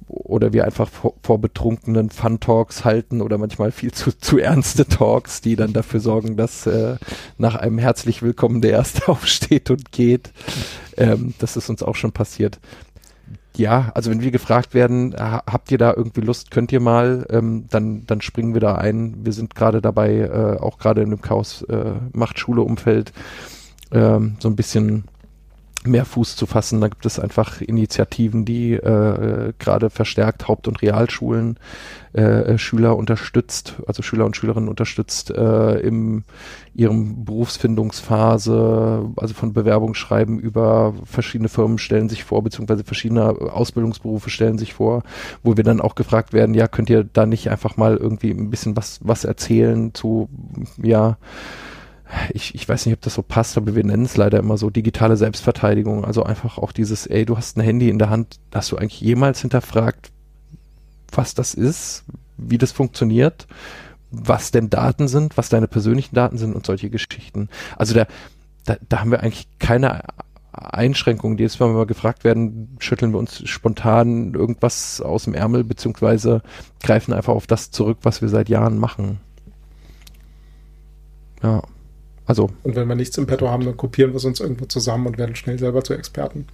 oder 0.08 0.54
wir 0.54 0.66
einfach 0.66 0.90
vor, 0.90 1.14
vor 1.24 1.40
betrunkenen 1.40 2.10
Fun-Talks 2.10 2.86
halten 2.86 3.22
oder 3.22 3.38
manchmal 3.38 3.72
viel 3.72 3.92
zu, 3.92 4.18
zu 4.18 4.38
ernste 4.38 4.86
Talks, 4.86 5.42
die 5.42 5.56
dann 5.56 5.74
dafür 5.74 6.00
sorgen, 6.00 6.38
dass 6.38 6.68
äh, 6.68 6.98
nach 7.38 7.56
einem 7.56 7.78
herzlich 7.78 8.22
willkommen 8.22 8.62
der 8.62 8.72
Erste 8.72 9.08
aufsteht 9.08 9.70
und 9.72 9.92
geht. 9.92 10.32
Ähm, 10.98 11.34
das 11.40 11.58
ist 11.58 11.70
uns 11.70 11.84
auch 11.84 11.96
schon 11.96 12.12
passiert. 12.12 12.60
Ja, 13.58 13.92
also 13.96 14.12
wenn 14.12 14.22
wir 14.22 14.32
gefragt 14.32 14.74
werden, 14.74 15.16
habt 15.18 15.72
ihr 15.72 15.78
da 15.78 15.94
irgendwie 15.96 16.22
Lust, 16.22 16.52
könnt 16.52 16.74
ihr 16.74 16.82
mal, 16.82 17.26
ähm, 17.30 17.66
dann, 17.70 18.06
dann 18.06 18.20
springen 18.20 18.54
wir 18.54 18.60
da 18.60 18.76
ein. 18.76 19.26
Wir 19.26 19.32
sind 19.32 19.56
gerade 19.56 19.82
dabei, 19.82 20.18
äh, 20.20 20.60
auch 20.60 20.78
gerade 20.78 21.02
in 21.02 21.10
dem 21.10 21.22
Chaos 21.22 21.62
äh, 21.64 21.94
Machtschule-Umfeld, 22.12 23.14
ähm, 23.92 24.36
so 24.40 24.50
ein 24.50 24.58
bisschen 24.58 25.06
mehr 25.88 26.06
Fuß 26.06 26.36
zu 26.36 26.46
fassen. 26.46 26.82
Da 26.82 26.88
gibt 26.88 27.06
es 27.06 27.20
einfach 27.20 27.62
Initiativen, 27.62 28.46
die 28.46 28.74
äh, 28.74 29.54
gerade 29.60 29.90
verstärkt 29.90 30.48
Haupt- 30.48 30.68
und 30.68 30.82
Realschulen 30.82 31.58
äh, 32.16 32.58
Schüler 32.58 32.96
unterstützt, 32.96 33.76
also 33.88 34.02
Schüler 34.02 34.26
und 34.26 34.38
Schülerinnen 34.38 34.70
unterstützt 34.70 35.32
äh, 35.32 35.80
in 35.80 36.24
ihrem 36.74 37.26
Berufsfindungsphase, 37.26 39.12
also 39.18 39.34
von 39.34 39.52
Bewerbungsschreiben 39.52 40.40
über 40.40 40.94
verschiedene 41.04 41.50
Firmen 41.50 41.78
stellen 41.78 42.08
sich 42.08 42.24
vor, 42.24 42.42
beziehungsweise 42.42 42.86
verschiedene 42.86 43.26
Ausbildungsberufe 43.26 44.30
stellen 44.30 44.58
sich 44.58 44.74
vor, 44.74 45.04
wo 45.44 45.58
wir 45.58 45.66
dann 45.66 45.82
auch 45.82 45.96
gefragt 45.96 46.32
werden, 46.32 46.56
ja, 46.56 46.68
könnt 46.68 46.90
ihr 46.90 47.04
da 47.04 47.26
nicht 47.26 47.50
einfach 47.50 47.76
mal 47.76 47.98
irgendwie 47.98 48.32
ein 48.32 48.50
bisschen 48.50 48.78
was, 48.78 49.00
was 49.04 49.26
erzählen 49.26 49.94
zu, 49.94 50.30
ja, 50.82 51.18
ich, 52.34 52.56
ich 52.56 52.68
weiß 52.68 52.86
nicht, 52.86 52.96
ob 52.96 53.02
das 53.02 53.16
so 53.16 53.22
passt, 53.22 53.58
aber 53.58 53.76
wir 53.76 53.84
nennen 53.84 54.06
es 54.06 54.18
leider 54.18 54.40
immer 54.40 54.58
so 54.58 54.70
digitale 54.70 55.18
Selbstverteidigung. 55.18 56.06
Also 56.06 56.24
einfach 56.24 56.58
auch 56.58 56.72
dieses, 56.72 57.08
ey, 57.08 57.26
du 57.26 57.38
hast 57.38 57.58
ein 57.58 57.62
Handy 57.62 57.90
in 57.90 58.00
der 58.00 58.10
Hand, 58.10 58.40
hast 58.54 58.72
du 58.72 58.78
eigentlich 58.78 59.02
jemals 59.02 59.42
hinterfragt, 59.42 60.12
was 61.12 61.34
das 61.34 61.54
ist, 61.54 62.04
wie 62.38 62.58
das 62.58 62.72
funktioniert, 62.72 63.48
was 64.12 64.52
denn 64.52 64.70
Daten 64.70 65.08
sind, 65.08 65.38
was 65.38 65.50
deine 65.50 65.68
persönlichen 65.68 66.16
Daten 66.16 66.38
sind 66.38 66.56
und 66.56 66.66
solche 66.66 66.90
Geschichten. 66.90 67.50
Also 67.78 67.94
da, 67.94 68.08
da, 68.66 68.78
da 68.88 69.00
haben 69.00 69.12
wir 69.12 69.22
eigentlich 69.22 69.48
keine 69.60 70.04
Einschränkungen. 70.52 71.38
Jedes 71.38 71.60
Mal, 71.60 71.70
wenn 71.70 71.78
wir 71.78 71.86
gefragt 71.86 72.24
werden, 72.24 72.78
schütteln 72.80 73.12
wir 73.12 73.20
uns 73.20 73.48
spontan 73.48 74.34
irgendwas 74.34 75.02
aus 75.02 75.26
dem 75.26 75.34
Ärmel, 75.34 75.64
beziehungsweise 75.64 76.42
greifen 76.82 77.14
einfach 77.14 77.34
auf 77.34 77.48
das 77.48 77.72
zurück, 77.72 78.00
was 78.04 78.22
wir 78.22 78.30
seit 78.30 78.50
Jahren 78.50 78.78
machen. 78.78 79.20
Ja. 81.44 81.62
Also. 82.26 82.50
Und 82.64 82.76
wenn 82.76 82.88
wir 82.88 82.96
nichts 82.96 83.18
im 83.18 83.28
Petto 83.28 83.50
haben, 83.50 83.66
dann 83.66 83.78
kopieren 83.78 84.12
wir 84.12 84.18
es 84.18 84.26
uns 84.26 84.40
irgendwo 84.40 84.66
zusammen 84.66 85.08
und 85.08 85.18
werden 85.18 85.36
schnell 85.36 85.60
selber 85.60 85.84
zu 85.84 85.94
Experten. 85.94 86.48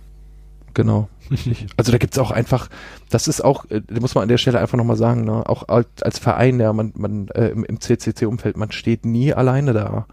Genau. 0.74 1.10
also 1.78 1.92
da 1.92 1.98
gibt 1.98 2.14
es 2.14 2.20
auch 2.20 2.32
einfach, 2.32 2.70
das 3.10 3.28
ist 3.28 3.44
auch, 3.44 3.66
äh, 3.70 3.82
muss 4.00 4.16
man 4.16 4.24
an 4.24 4.30
der 4.30 4.38
Stelle 4.38 4.60
einfach 4.60 4.78
nochmal 4.78 4.98
sagen, 4.98 5.26
ne, 5.26 5.48
auch 5.50 5.68
als 5.68 6.20
Verein, 6.20 6.60
ja, 6.60 6.74
man, 6.74 6.94
man 6.96 7.28
äh, 7.30 7.50
im, 7.50 7.64
im 7.64 7.80
CCC-Umfeld, 7.80 8.58
man 8.58 8.72
steht 8.72 9.06
nie 9.06 9.34
alleine 9.34 9.74
da. 9.74 10.08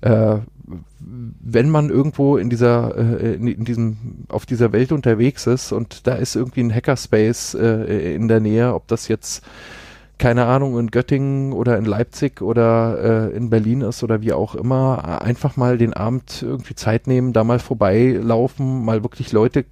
Äh, 0.00 0.38
wenn 0.98 1.68
man 1.68 1.90
irgendwo 1.90 2.36
in 2.36 2.50
dieser, 2.50 2.96
äh, 2.96 3.34
in, 3.34 3.46
in, 3.48 3.64
diesem, 3.64 3.96
auf 4.28 4.46
dieser 4.46 4.72
Welt 4.72 4.92
unterwegs 4.92 5.46
ist 5.46 5.72
und 5.72 6.06
da 6.06 6.14
ist 6.14 6.36
irgendwie 6.36 6.60
ein 6.60 6.74
Hackerspace 6.74 7.54
äh, 7.54 8.14
in 8.14 8.28
der 8.28 8.40
Nähe, 8.40 8.74
ob 8.74 8.86
das 8.88 9.08
jetzt 9.08 9.42
keine 10.20 10.44
Ahnung, 10.44 10.78
in 10.78 10.90
Göttingen 10.90 11.54
oder 11.54 11.78
in 11.78 11.86
Leipzig 11.86 12.42
oder 12.42 13.30
äh, 13.32 13.34
in 13.34 13.48
Berlin 13.48 13.80
ist 13.80 14.02
oder 14.02 14.20
wie 14.20 14.34
auch 14.34 14.54
immer, 14.54 15.22
einfach 15.22 15.56
mal 15.56 15.78
den 15.78 15.94
Abend 15.94 16.42
irgendwie 16.42 16.74
Zeit 16.74 17.06
nehmen, 17.06 17.32
da 17.32 17.42
mal 17.42 17.58
vorbeilaufen, 17.58 18.84
mal 18.84 19.02
wirklich 19.02 19.32
Leute 19.32 19.64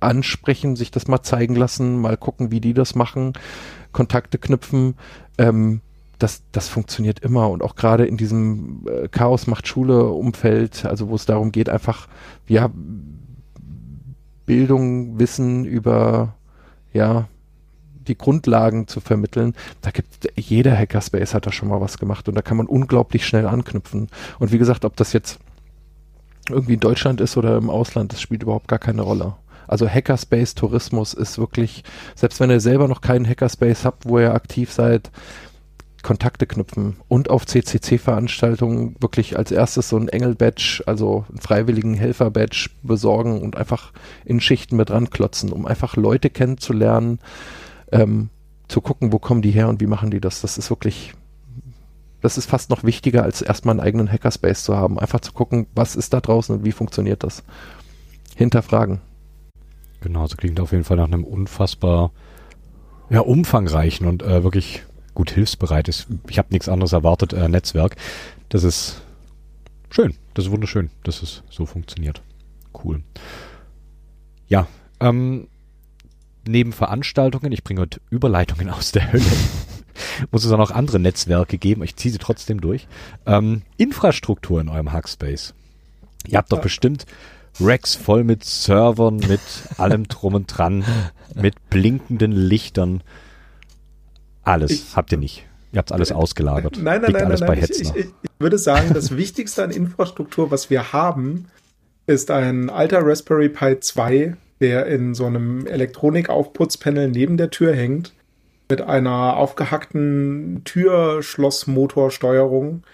ansprechen, 0.00 0.74
sich 0.74 0.90
das 0.90 1.06
mal 1.06 1.20
zeigen 1.20 1.54
lassen, 1.54 2.00
mal 2.00 2.16
gucken, 2.16 2.50
wie 2.50 2.62
die 2.62 2.72
das 2.72 2.94
machen, 2.94 3.34
Kontakte 3.92 4.38
knüpfen. 4.38 4.94
Ähm, 5.36 5.82
das, 6.18 6.42
das 6.50 6.70
funktioniert 6.70 7.20
immer 7.20 7.50
und 7.50 7.62
auch 7.62 7.76
gerade 7.76 8.06
in 8.06 8.16
diesem 8.16 8.86
äh, 8.88 9.08
Chaos 9.08 9.46
macht 9.46 9.68
Schule 9.68 10.04
Umfeld, 10.06 10.86
also 10.86 11.10
wo 11.10 11.14
es 11.14 11.26
darum 11.26 11.52
geht, 11.52 11.68
einfach 11.68 12.08
ja 12.48 12.70
Bildung, 14.46 15.18
Wissen 15.18 15.66
über 15.66 16.36
ja 16.94 17.28
die 18.08 18.18
Grundlagen 18.18 18.86
zu 18.86 19.00
vermitteln, 19.00 19.54
da 19.82 19.90
gibt 19.90 20.28
jeder 20.36 20.76
Hackerspace 20.76 21.34
hat 21.34 21.46
da 21.46 21.52
schon 21.52 21.68
mal 21.68 21.80
was 21.80 21.98
gemacht 21.98 22.28
und 22.28 22.34
da 22.34 22.42
kann 22.42 22.56
man 22.56 22.66
unglaublich 22.66 23.26
schnell 23.26 23.46
anknüpfen. 23.46 24.08
Und 24.38 24.52
wie 24.52 24.58
gesagt, 24.58 24.84
ob 24.84 24.96
das 24.96 25.12
jetzt 25.12 25.38
irgendwie 26.48 26.74
in 26.74 26.80
Deutschland 26.80 27.20
ist 27.20 27.36
oder 27.36 27.56
im 27.56 27.70
Ausland, 27.70 28.12
das 28.12 28.20
spielt 28.20 28.42
überhaupt 28.42 28.68
gar 28.68 28.78
keine 28.78 29.02
Rolle. 29.02 29.34
Also 29.66 29.88
Hackerspace 29.88 30.54
Tourismus 30.54 31.14
ist 31.14 31.38
wirklich, 31.38 31.84
selbst 32.14 32.38
wenn 32.40 32.50
ihr 32.50 32.60
selber 32.60 32.86
noch 32.86 33.00
keinen 33.00 33.26
Hackerspace 33.26 33.84
habt, 33.84 34.06
wo 34.06 34.18
ihr 34.18 34.34
aktiv 34.34 34.70
seid, 34.70 35.10
Kontakte 36.02 36.46
knüpfen 36.46 36.96
und 37.08 37.30
auf 37.30 37.46
CCC-Veranstaltungen 37.46 38.94
wirklich 39.00 39.38
als 39.38 39.50
erstes 39.50 39.88
so 39.88 39.96
ein 39.96 40.08
Engel-Badge, 40.08 40.82
also 40.86 41.24
einen 41.30 41.40
freiwilligen 41.40 41.94
Helfer-Badge 41.94 42.70
besorgen 42.82 43.40
und 43.40 43.56
einfach 43.56 43.92
in 44.24 44.40
Schichten 44.40 44.76
mit 44.76 44.90
ranklotzen, 44.90 45.50
um 45.50 45.66
einfach 45.66 45.96
Leute 45.96 46.28
kennenzulernen, 46.28 47.18
ähm, 47.94 48.28
zu 48.68 48.80
gucken, 48.80 49.12
wo 49.12 49.18
kommen 49.18 49.40
die 49.40 49.50
her 49.50 49.68
und 49.68 49.80
wie 49.80 49.86
machen 49.86 50.10
die 50.10 50.20
das. 50.20 50.40
Das 50.40 50.58
ist 50.58 50.70
wirklich, 50.70 51.14
das 52.20 52.36
ist 52.36 52.46
fast 52.46 52.70
noch 52.70 52.84
wichtiger, 52.84 53.22
als 53.22 53.40
erstmal 53.40 53.74
einen 53.74 53.86
eigenen 53.86 54.10
Hackerspace 54.10 54.64
zu 54.64 54.76
haben. 54.76 54.98
Einfach 54.98 55.20
zu 55.20 55.32
gucken, 55.32 55.66
was 55.74 55.96
ist 55.96 56.12
da 56.12 56.20
draußen 56.20 56.56
und 56.56 56.64
wie 56.64 56.72
funktioniert 56.72 57.22
das. 57.22 57.44
Hinterfragen. 58.36 59.00
Genau, 60.00 60.26
so 60.26 60.36
klingt 60.36 60.60
auf 60.60 60.72
jeden 60.72 60.84
Fall 60.84 60.96
nach 60.96 61.06
einem 61.06 61.24
unfassbar 61.24 62.10
ja, 63.10 63.20
umfangreichen 63.20 64.06
und 64.06 64.22
äh, 64.22 64.42
wirklich 64.42 64.82
gut 65.14 65.30
hilfsbereites, 65.30 66.08
ich 66.28 66.38
habe 66.38 66.48
nichts 66.50 66.68
anderes 66.68 66.92
erwartet, 66.92 67.32
äh, 67.32 67.48
Netzwerk. 67.48 67.96
Das 68.48 68.64
ist 68.64 69.02
schön, 69.90 70.14
das 70.34 70.46
ist 70.46 70.50
wunderschön, 70.50 70.90
dass 71.04 71.22
es 71.22 71.42
so 71.48 71.64
funktioniert. 71.64 72.22
Cool. 72.82 73.02
Ja, 74.48 74.66
ähm, 75.00 75.46
neben 76.48 76.72
Veranstaltungen, 76.72 77.52
ich 77.52 77.64
bringe 77.64 77.82
heute 77.82 78.00
Überleitungen 78.10 78.70
aus 78.70 78.92
der 78.92 79.12
Hölle, 79.12 79.24
muss 80.30 80.44
es 80.44 80.52
auch 80.52 80.58
noch 80.58 80.70
andere 80.70 80.98
Netzwerke 80.98 81.58
geben, 81.58 81.82
ich 81.82 81.96
ziehe 81.96 82.12
sie 82.12 82.18
trotzdem 82.18 82.60
durch. 82.60 82.86
Ähm, 83.26 83.62
Infrastruktur 83.76 84.60
in 84.60 84.68
eurem 84.68 84.92
Hackspace. 84.92 85.54
Ihr 86.26 86.38
habt 86.38 86.52
doch 86.52 86.60
bestimmt 86.60 87.06
Racks 87.60 87.94
voll 87.94 88.24
mit 88.24 88.44
Servern, 88.44 89.16
mit 89.16 89.40
allem 89.78 90.08
drum 90.08 90.34
und 90.34 90.46
dran, 90.46 90.84
mit 91.34 91.70
blinkenden 91.70 92.32
Lichtern. 92.32 93.02
Alles 94.42 94.70
ich, 94.70 94.96
habt 94.96 95.12
ihr 95.12 95.18
nicht. 95.18 95.46
Ihr 95.72 95.78
habt 95.78 95.92
alles 95.92 96.12
ausgelagert. 96.12 96.78
Nein, 96.80 97.00
nein, 97.00 97.10
Liegt 97.10 97.20
nein, 97.20 97.26
alles 97.26 97.40
nein, 97.40 97.46
bei 97.48 97.54
nein. 97.56 97.68
Ich, 97.70 97.80
ich, 97.80 97.96
ich 97.96 98.30
würde 98.38 98.58
sagen, 98.58 98.92
das 98.92 99.16
Wichtigste 99.16 99.62
an 99.62 99.70
Infrastruktur, 99.70 100.50
was 100.50 100.70
wir 100.70 100.92
haben, 100.92 101.46
ist 102.06 102.30
ein 102.30 102.70
alter 102.70 103.04
Raspberry 103.04 103.48
Pi 103.48 103.78
2 103.80 104.36
der 104.60 104.86
in 104.86 105.14
so 105.14 105.26
einem 105.26 105.66
Elektronikaufputzpanel 105.66 107.08
neben 107.08 107.36
der 107.36 107.50
Tür 107.50 107.74
hängt, 107.74 108.14
mit 108.70 108.82
einer 108.82 109.36
aufgehackten 109.36 110.62
Türschlossmotorsteuerung, 110.64 112.84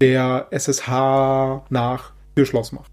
der 0.00 0.48
SSH 0.50 1.62
nach 1.70 2.12
Türschloss 2.34 2.72
macht. 2.72 2.90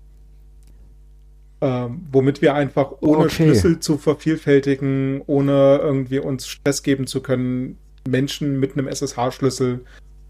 Ähm, 1.61 2.05
womit 2.11 2.41
wir 2.41 2.55
einfach 2.55 2.93
ohne 3.01 3.25
okay. 3.25 3.35
Schlüssel 3.35 3.79
zu 3.79 3.97
vervielfältigen, 3.97 5.21
ohne 5.27 5.79
irgendwie 5.81 6.19
uns 6.19 6.47
Stress 6.47 6.83
geben 6.83 7.07
zu 7.07 7.21
können, 7.21 7.77
Menschen 8.07 8.59
mit 8.59 8.73
einem 8.73 8.87
SSH-Schlüssel 8.87 9.81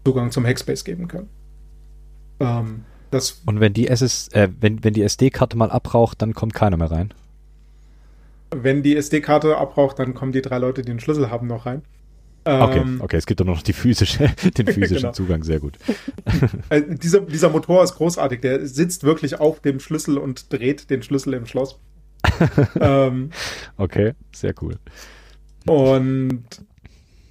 Zugang 0.04 0.30
zum 0.30 0.46
Hackspace 0.46 0.84
geben 0.84 1.08
können. 1.08 1.28
Ähm, 2.40 2.84
Und 3.46 3.60
wenn 3.60 3.72
die, 3.72 3.88
SS, 3.88 4.28
äh, 4.28 4.48
wenn, 4.60 4.84
wenn 4.84 4.94
die 4.94 5.02
SD-Karte 5.02 5.56
mal 5.56 5.70
abraucht, 5.70 6.22
dann 6.22 6.34
kommt 6.34 6.54
keiner 6.54 6.76
mehr 6.76 6.90
rein 6.90 7.14
wenn 8.62 8.82
die 8.82 8.96
SD-Karte 8.96 9.56
abbraucht, 9.56 9.98
dann 9.98 10.14
kommen 10.14 10.32
die 10.32 10.42
drei 10.42 10.58
Leute, 10.58 10.82
die 10.82 10.92
den 10.92 11.00
Schlüssel 11.00 11.30
haben, 11.30 11.46
noch 11.46 11.66
rein. 11.66 11.82
Okay, 12.46 12.80
ähm, 12.80 13.00
okay, 13.00 13.16
es 13.16 13.24
gibt 13.24 13.40
doch 13.40 13.46
noch 13.46 13.62
die 13.62 13.72
physische, 13.72 14.30
den 14.58 14.66
physischen 14.72 14.96
genau. 14.96 15.12
Zugang, 15.12 15.42
sehr 15.42 15.60
gut. 15.60 15.78
Also 16.68 16.86
dieser, 16.94 17.20
dieser 17.20 17.48
Motor 17.48 17.82
ist 17.82 17.94
großartig, 17.94 18.40
der 18.40 18.66
sitzt 18.66 19.04
wirklich 19.04 19.40
auf 19.40 19.60
dem 19.60 19.80
Schlüssel 19.80 20.18
und 20.18 20.52
dreht 20.52 20.90
den 20.90 21.02
Schlüssel 21.02 21.34
im 21.34 21.46
Schloss. 21.46 21.78
ähm, 22.80 23.30
okay, 23.76 24.12
sehr 24.34 24.54
cool. 24.60 24.78
Und 25.66 26.44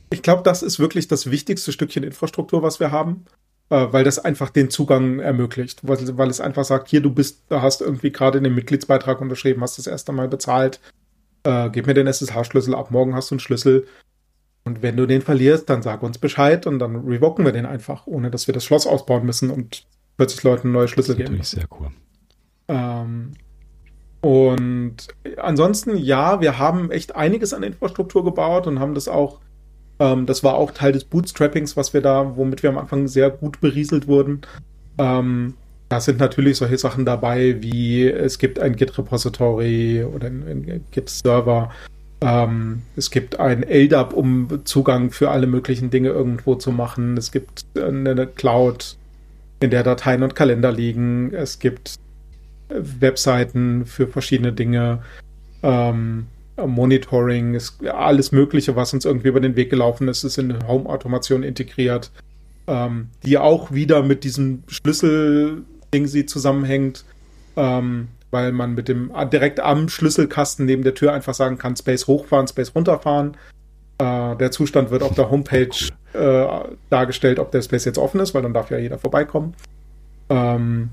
ich 0.10 0.24
glaube, 0.24 0.44
das 0.44 0.64
ist 0.64 0.80
wirklich 0.80 1.08
das 1.08 1.30
wichtigste 1.30 1.72
Stückchen 1.72 2.04
Infrastruktur, 2.04 2.64
was 2.64 2.80
wir 2.80 2.92
haben, 2.92 3.26
äh, 3.70 3.88
weil 3.92 4.04
das 4.04 4.18
einfach 4.18 4.50
den 4.50 4.72
Zugang 4.72 5.20
ermöglicht, 5.20 5.88
weil, 5.88 6.18
weil 6.18 6.30
es 6.30 6.42
einfach 6.42 6.64
sagt, 6.64 6.90
hier, 6.90 7.02
du 7.02 7.12
bist, 7.12 7.44
du 7.50 7.62
hast 7.62 7.82
irgendwie 7.82 8.12
gerade 8.12 8.42
den 8.42 8.56
Mitgliedsbeitrag 8.56 9.22
unterschrieben, 9.22 9.62
hast 9.62 9.78
das 9.78 9.88
erste 9.88 10.12
Mal 10.12 10.28
bezahlt, 10.28 10.80
äh, 11.44 11.70
gib 11.70 11.88
mir 11.88 11.94
den 11.94 12.08
SSH-Schlüssel 12.08 12.76
ab, 12.76 12.92
morgen 12.92 13.16
hast 13.16 13.32
du 13.32 13.36
einen 13.36 13.40
Schlüssel. 13.40 13.86
Und 14.66 14.82
wenn 14.82 14.96
du 14.96 15.06
den 15.06 15.22
verlierst, 15.22 15.70
dann 15.70 15.82
sag 15.82 16.04
uns 16.04 16.18
Bescheid 16.18 16.66
und 16.68 16.80
dann 16.80 16.96
revoken 17.08 17.44
wir 17.44 17.52
den 17.52 17.66
einfach, 17.66 18.08
ohne 18.08 18.32
dass 18.32 18.48
wir 18.48 18.54
das 18.54 18.64
Schloss 18.64 18.88
ausbauen 18.88 19.26
müssen 19.26 19.50
und 19.50 19.86
plötzlich 20.16 20.44
Leuten 20.44 20.72
neue 20.72 20.88
Schlüssel 20.88 21.16
geben. 21.16 21.34
Natürlich 21.34 21.50
sehr 21.50 21.66
cool. 21.80 21.90
Ähm, 22.70 23.34
und 24.22 25.08
ansonsten, 25.38 25.98
ja, 25.98 26.40
wir 26.40 26.58
haben 26.60 26.92
echt 26.92 27.16
einiges 27.16 27.54
an 27.54 27.64
Infrastruktur 27.64 28.24
gebaut 28.24 28.68
und 28.68 28.80
haben 28.80 28.94
das 28.94 29.10
auch, 29.10 29.42
ähm, 30.00 30.26
das 30.26 30.46
war 30.46 30.54
auch 30.56 30.72
Teil 30.72 30.94
des 30.94 31.04
Bootstrappings, 31.04 31.76
was 31.76 31.94
wir 31.94 32.02
da, 32.02 32.38
womit 32.38 32.64
wir 32.64 32.70
am 32.70 32.78
Anfang 32.78 33.10
sehr 33.10 33.30
gut 33.30 33.60
berieselt 33.60 34.08
wurden. 34.08 34.42
Ähm, 34.98 35.56
da 35.90 36.00
sind 36.00 36.20
natürlich 36.20 36.58
solche 36.58 36.78
Sachen 36.78 37.06
dabei, 37.06 37.62
wie 37.62 38.08
es 38.08 38.40
gibt 38.40 38.60
ein 38.60 38.76
Git-Repository 38.76 40.04
oder 40.04 40.28
ein, 40.28 40.86
Git-Server. 40.92 41.72
Ähm, 42.22 42.82
es 42.96 43.12
gibt 43.12 43.40
ein 43.40 43.64
LDAP, 43.64 44.14
um 44.14 44.62
Zugang 44.64 45.12
für 45.12 45.30
alle 45.30 45.46
möglichen 45.46 45.90
Dinge 45.90 46.10
irgendwo 46.10 46.56
zu 46.56 46.72
machen. 46.72 47.18
Es 47.18 47.32
gibt 47.32 47.66
eine 47.78 48.26
Cloud, 48.28 48.98
in 49.60 49.72
der 49.72 49.84
Dateien 49.84 50.24
und 50.24 50.36
Kalender 50.36 50.72
liegen. 50.72 51.34
Es 51.34 51.60
gibt 51.60 51.96
Webseiten 52.70 53.86
für 53.86 54.08
verschiedene 54.08 54.54
Dinge, 54.54 55.00
ähm, 55.62 56.28
Monitoring, 56.58 57.56
ist 57.56 57.84
alles 57.88 58.32
Mögliche, 58.32 58.76
was 58.76 58.94
uns 58.94 59.06
irgendwie 59.06 59.30
über 59.30 59.40
den 59.40 59.56
Weg 59.56 59.70
gelaufen 59.72 60.08
ist, 60.08 60.24
ist 60.24 60.38
in 60.38 60.68
Home-Automation 60.68 61.42
integriert, 61.42 62.12
ähm, 62.68 63.08
die 63.26 63.38
auch 63.40 63.72
wieder 63.72 64.04
mit 64.04 64.24
diesem 64.24 64.64
Schlüssel-Ding 65.94 66.08
sie 66.08 66.26
zusammenhängt, 66.26 67.06
ähm, 67.56 68.10
weil 68.32 68.52
man 68.52 68.74
mit 68.74 68.88
dem 68.88 69.12
direkt 69.32 69.60
am 69.60 69.90
Schlüsselkasten 69.90 70.66
neben 70.66 70.84
der 70.84 70.96
Tür 70.96 71.14
einfach 71.14 71.34
sagen 71.34 71.58
kann, 71.58 71.76
Space 71.76 72.08
hochfahren, 72.08 72.48
Space 72.48 72.74
runterfahren. 72.76 73.38
Äh, 74.00 74.36
der 74.38 74.52
Zustand 74.52 74.90
wird 74.90 75.04
auf 75.04 75.14
der 75.14 75.30
Homepage 75.30 75.70
äh, 76.14 76.48
dargestellt, 76.90 77.40
ob 77.40 77.52
der 77.52 77.62
Space 77.62 77.86
jetzt 77.86 78.00
offen 78.00 78.20
ist, 78.20 78.34
weil 78.34 78.42
dann 78.42 78.54
darf 78.54 78.72
ja 78.72 78.78
jeder 78.78 78.98
vorbeikommen. 78.98 79.54
Ähm, 80.30 80.90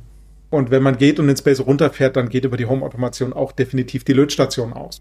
und 0.50 0.70
wenn 0.70 0.82
man 0.82 0.98
geht 0.98 1.18
und 1.18 1.28
den 1.28 1.36
Space 1.36 1.60
runterfährt, 1.60 2.16
dann 2.16 2.28
geht 2.28 2.44
über 2.44 2.56
die 2.56 2.66
Home-Automation 2.66 3.32
auch 3.32 3.52
definitiv 3.52 4.04
die 4.04 4.12
Lötstation 4.12 4.72
aus. 4.72 5.00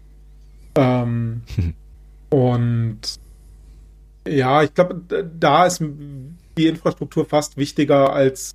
Ähm, 0.76 1.42
und 2.30 3.00
ja, 4.26 4.62
ich 4.62 4.72
glaube, 4.72 5.02
da 5.38 5.66
ist 5.66 5.82
die 6.56 6.66
Infrastruktur 6.66 7.26
fast 7.26 7.56
wichtiger 7.56 8.12
als 8.12 8.54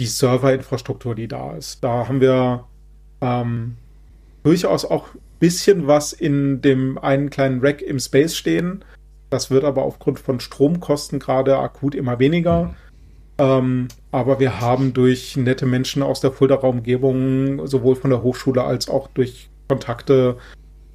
die 0.00 0.06
Serverinfrastruktur, 0.06 1.14
die 1.14 1.28
da 1.28 1.54
ist. 1.56 1.82
Da 1.84 2.08
haben 2.08 2.20
wir 2.20 2.64
ähm, 3.20 3.76
durchaus 4.42 4.84
auch 4.84 5.14
ein 5.14 5.20
bisschen 5.38 5.86
was 5.86 6.12
in 6.12 6.60
dem 6.60 6.98
einen 6.98 7.30
kleinen 7.30 7.60
Rack 7.60 7.82
im 7.82 7.98
Space 7.98 8.36
stehen. 8.36 8.84
Das 9.30 9.50
wird 9.50 9.64
aber 9.64 9.82
aufgrund 9.82 10.18
von 10.18 10.40
Stromkosten 10.40 11.18
gerade 11.18 11.58
akut 11.58 11.94
immer 11.94 12.18
weniger. 12.18 12.74
Ähm, 13.38 13.88
aber 14.10 14.40
wir 14.40 14.60
haben 14.60 14.92
durch 14.92 15.36
nette 15.36 15.66
Menschen 15.66 16.02
aus 16.02 16.20
der 16.20 16.32
Fuldaer 16.32 16.64
Umgebung, 16.64 17.66
sowohl 17.66 17.96
von 17.96 18.10
der 18.10 18.22
Hochschule 18.22 18.62
als 18.62 18.88
auch 18.88 19.08
durch 19.08 19.48
Kontakte, 19.68 20.36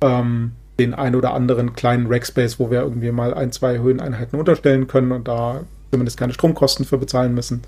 ähm, 0.02 0.52
den 0.80 0.94
ein 0.94 1.16
oder 1.16 1.34
anderen 1.34 1.74
kleinen 1.74 2.08
Rackspace, 2.08 2.60
wo 2.60 2.70
wir 2.70 2.82
irgendwie 2.82 3.12
mal 3.12 3.34
ein, 3.34 3.52
zwei 3.52 3.80
Höheneinheiten 3.80 4.38
unterstellen 4.38 4.88
können 4.88 5.12
und 5.12 5.28
da 5.28 5.62
zumindest 5.92 6.18
keine 6.18 6.34
Stromkosten 6.34 6.86
für 6.86 6.98
bezahlen 6.98 7.34
müssen, 7.34 7.64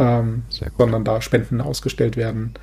ähm, 0.00 0.44
sondern 0.78 1.04
da 1.04 1.20
Spenden 1.20 1.60
ausgestellt 1.60 2.16
werden, 2.16 2.54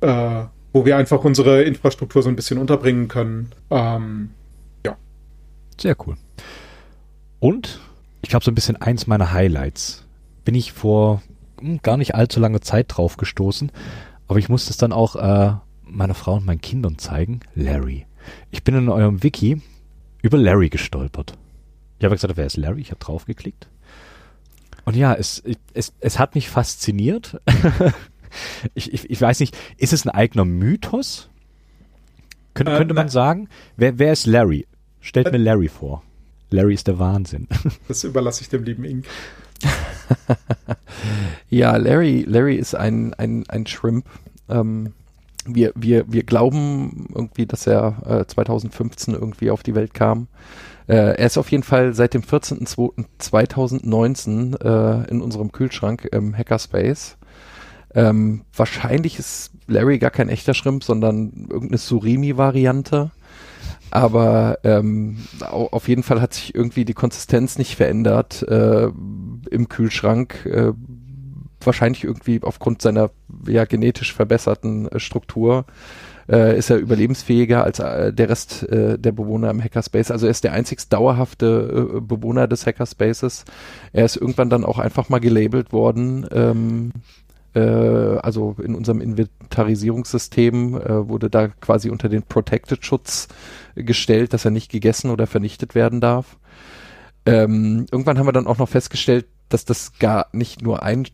äh, 0.00 0.42
wo 0.72 0.84
wir 0.84 0.96
einfach 0.96 1.24
unsere 1.24 1.62
Infrastruktur 1.62 2.22
so 2.22 2.28
ein 2.28 2.36
bisschen 2.36 2.58
unterbringen 2.58 3.06
können. 3.06 3.52
Ähm, 3.70 4.30
ja. 4.84 4.96
Sehr 5.80 5.96
cool. 6.04 6.16
Und 7.38 7.80
ich 8.22 8.28
glaube, 8.28 8.44
so 8.44 8.50
ein 8.50 8.56
bisschen 8.56 8.76
eins 8.76 9.06
meiner 9.06 9.32
Highlights 9.32 10.04
bin 10.44 10.56
ich 10.56 10.72
vor 10.72 11.22
hm, 11.60 11.78
gar 11.82 11.96
nicht 11.96 12.16
allzu 12.16 12.40
lange 12.40 12.60
Zeit 12.60 12.86
drauf 12.88 13.16
gestoßen, 13.16 13.70
aber 14.26 14.40
ich 14.40 14.48
musste 14.48 14.70
es 14.70 14.76
dann 14.76 14.92
auch 14.92 15.14
äh, 15.14 15.54
meiner 15.84 16.14
Frau 16.14 16.34
und 16.34 16.44
meinen 16.44 16.60
Kindern 16.60 16.98
zeigen. 16.98 17.40
Larry. 17.54 18.04
Ich 18.50 18.64
bin 18.64 18.74
in 18.74 18.88
eurem 18.88 19.22
Wiki 19.22 19.62
über 20.22 20.38
Larry 20.38 20.70
gestolpert. 20.70 21.34
Ich 22.00 22.04
habe 22.04 22.16
gesagt, 22.16 22.36
wer 22.36 22.46
ist 22.46 22.56
Larry? 22.56 22.80
Ich 22.80 22.90
habe 22.90 22.98
draufgeklickt. 22.98 23.68
Und 24.84 24.96
ja, 24.96 25.14
es, 25.14 25.42
es, 25.72 25.92
es 26.00 26.18
hat 26.18 26.34
mich 26.34 26.48
fasziniert. 26.48 27.40
ich, 28.74 28.92
ich, 28.92 29.10
ich 29.10 29.20
weiß 29.20 29.40
nicht, 29.40 29.56
ist 29.78 29.92
es 29.92 30.04
ein 30.06 30.10
eigener 30.10 30.44
Mythos? 30.44 31.30
Könnte, 32.54 32.72
äh, 32.72 32.78
könnte 32.78 32.94
man 32.94 33.08
sagen? 33.08 33.48
Wer, 33.76 33.98
wer 33.98 34.12
ist 34.12 34.26
Larry? 34.26 34.66
Stellt 35.00 35.28
äh, 35.28 35.32
mir 35.32 35.38
Larry 35.38 35.68
vor. 35.68 36.02
Larry 36.50 36.74
ist 36.74 36.86
der 36.86 36.98
Wahnsinn. 36.98 37.48
Das 37.88 38.04
überlasse 38.04 38.42
ich 38.42 38.48
dem 38.48 38.64
lieben 38.64 38.84
Ink. 38.84 39.06
ja, 41.50 41.76
Larry, 41.76 42.24
Larry 42.26 42.56
ist 42.56 42.74
ein, 42.74 43.14
ein, 43.14 43.44
ein 43.48 43.66
Shrimp. 43.66 44.06
Ähm, 44.48 44.92
wir, 45.46 45.72
wir, 45.74 46.04
wir 46.10 46.22
glauben 46.22 47.08
irgendwie, 47.14 47.46
dass 47.46 47.66
er 47.66 48.20
äh, 48.22 48.26
2015 48.26 49.14
irgendwie 49.14 49.50
auf 49.50 49.62
die 49.62 49.74
Welt 49.74 49.94
kam. 49.94 50.28
Äh, 50.86 51.16
er 51.16 51.26
ist 51.26 51.38
auf 51.38 51.50
jeden 51.50 51.62
Fall 51.62 51.94
seit 51.94 52.12
dem 52.14 52.22
14.02.2019 52.22 54.62
äh, 54.62 55.08
in 55.10 55.22
unserem 55.22 55.52
Kühlschrank 55.52 56.06
im 56.12 56.36
Hackerspace. 56.36 57.16
Ähm, 57.94 58.42
wahrscheinlich 58.54 59.18
ist 59.18 59.52
Larry 59.66 59.98
gar 59.98 60.10
kein 60.10 60.28
echter 60.28 60.52
Shrimp, 60.52 60.84
sondern 60.84 61.46
irgendeine 61.48 61.78
Surimi-Variante. 61.78 63.12
Aber 63.90 64.58
ähm, 64.64 65.18
auf 65.40 65.88
jeden 65.88 66.02
Fall 66.02 66.20
hat 66.20 66.34
sich 66.34 66.54
irgendwie 66.54 66.84
die 66.84 66.94
Konsistenz 66.94 67.58
nicht 67.58 67.76
verändert 67.76 68.42
äh, 68.42 68.88
im 69.50 69.68
Kühlschrank. 69.68 70.44
Äh, 70.46 70.72
wahrscheinlich 71.60 72.04
irgendwie 72.04 72.40
aufgrund 72.42 72.82
seiner 72.82 73.10
ja 73.46 73.64
genetisch 73.64 74.12
verbesserten 74.12 74.88
äh, 74.88 74.98
Struktur 74.98 75.64
äh, 76.28 76.56
ist 76.56 76.70
er 76.70 76.78
überlebensfähiger 76.78 77.64
als 77.64 77.78
äh, 77.78 78.12
der 78.12 78.28
Rest 78.28 78.62
äh, 78.68 78.98
der 78.98 79.12
Bewohner 79.12 79.50
im 79.50 79.62
Hackerspace. 79.62 80.10
Also 80.10 80.26
er 80.26 80.30
ist 80.30 80.44
der 80.44 80.52
einzig 80.52 80.88
dauerhafte 80.88 81.90
äh, 81.96 82.00
Bewohner 82.00 82.48
des 82.48 82.66
Hackerspaces. 82.66 83.44
Er 83.92 84.04
ist 84.04 84.16
irgendwann 84.16 84.50
dann 84.50 84.64
auch 84.64 84.78
einfach 84.78 85.08
mal 85.08 85.20
gelabelt 85.20 85.72
worden. 85.72 86.26
Ähm, 86.32 86.92
äh, 87.54 87.60
also 87.60 88.56
in 88.62 88.74
unserem 88.74 89.00
Inventarisierungssystem 89.00 90.76
äh, 90.76 91.08
wurde 91.08 91.30
da 91.30 91.48
quasi 91.48 91.90
unter 91.90 92.08
den 92.08 92.22
Protected-Schutz 92.22 93.28
gestellt, 93.74 94.32
dass 94.32 94.44
er 94.44 94.50
nicht 94.50 94.70
gegessen 94.70 95.10
oder 95.10 95.26
vernichtet 95.26 95.74
werden 95.74 96.00
darf. 96.00 96.38
Ähm, 97.26 97.86
irgendwann 97.90 98.18
haben 98.18 98.26
wir 98.26 98.32
dann 98.32 98.46
auch 98.46 98.58
noch 98.58 98.68
festgestellt, 98.68 99.26
dass 99.48 99.64
das 99.64 99.98
gar 99.98 100.26
nicht 100.32 100.62
nur 100.62 100.82
ein 100.82 101.06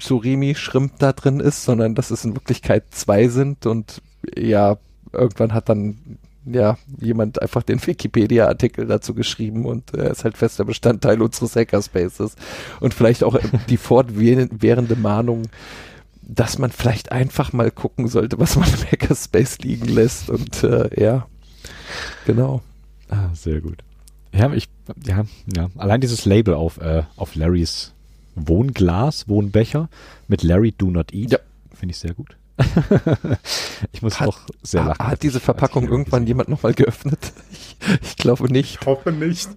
Surimi-Shrimp 0.00 0.98
da 0.98 1.12
drin 1.12 1.40
ist, 1.40 1.64
sondern 1.64 1.94
dass 1.94 2.10
es 2.10 2.24
in 2.24 2.34
Wirklichkeit 2.34 2.84
zwei 2.90 3.28
sind 3.28 3.66
und 3.66 4.02
ja, 4.36 4.76
irgendwann 5.12 5.52
hat 5.54 5.68
dann 5.68 6.18
ja 6.46 6.76
jemand 7.00 7.40
einfach 7.40 7.62
den 7.62 7.84
Wikipedia-Artikel 7.84 8.86
dazu 8.86 9.14
geschrieben 9.14 9.64
und 9.64 9.94
er 9.94 10.10
ist 10.10 10.24
halt 10.24 10.36
fester 10.36 10.64
Bestandteil 10.64 11.22
unseres 11.22 11.56
Hackerspaces 11.56 12.36
und 12.80 12.94
vielleicht 12.94 13.24
auch 13.24 13.38
die 13.68 13.76
fortwährende 13.76 14.96
Mahnung, 14.96 15.42
dass 16.22 16.58
man 16.58 16.70
vielleicht 16.70 17.12
einfach 17.12 17.52
mal 17.52 17.70
gucken 17.70 18.08
sollte, 18.08 18.38
was 18.38 18.56
man 18.56 18.68
im 18.68 18.90
Hackerspace 18.90 19.58
liegen 19.58 19.88
lässt 19.88 20.30
und 20.30 20.62
äh, 20.64 21.00
ja, 21.00 21.26
genau. 22.26 22.62
Ah, 23.08 23.28
sehr 23.34 23.60
gut. 23.60 23.82
Ja, 24.32 24.52
ich, 24.52 24.68
ja, 25.06 25.24
ja, 25.54 25.70
allein 25.76 26.00
dieses 26.00 26.24
Label 26.24 26.54
auf, 26.54 26.78
äh, 26.78 27.04
auf 27.16 27.34
Larrys 27.36 27.92
Wohnglas, 28.34 29.28
Wohnbecher 29.28 29.88
mit 30.28 30.42
Larry 30.42 30.72
Do 30.72 30.90
Not 30.90 31.14
Eat, 31.14 31.32
ja. 31.32 31.38
finde 31.72 31.92
ich 31.92 31.98
sehr 31.98 32.14
gut. 32.14 32.36
ich 33.92 34.02
muss 34.02 34.20
hat, 34.20 34.28
auch 34.28 34.38
sehr 34.62 34.84
lachen. 34.84 35.06
Hat 35.06 35.22
diese 35.22 35.40
Verpackung 35.40 35.88
irgendwann 35.88 36.26
jemand 36.26 36.48
nochmal 36.48 36.74
geöffnet? 36.74 37.32
Ich, 37.50 37.76
ich, 38.02 38.16
glaube 38.16 38.50
nicht. 38.50 38.78
Ich 38.80 38.86
hoffe 38.86 39.12
nicht. 39.12 39.48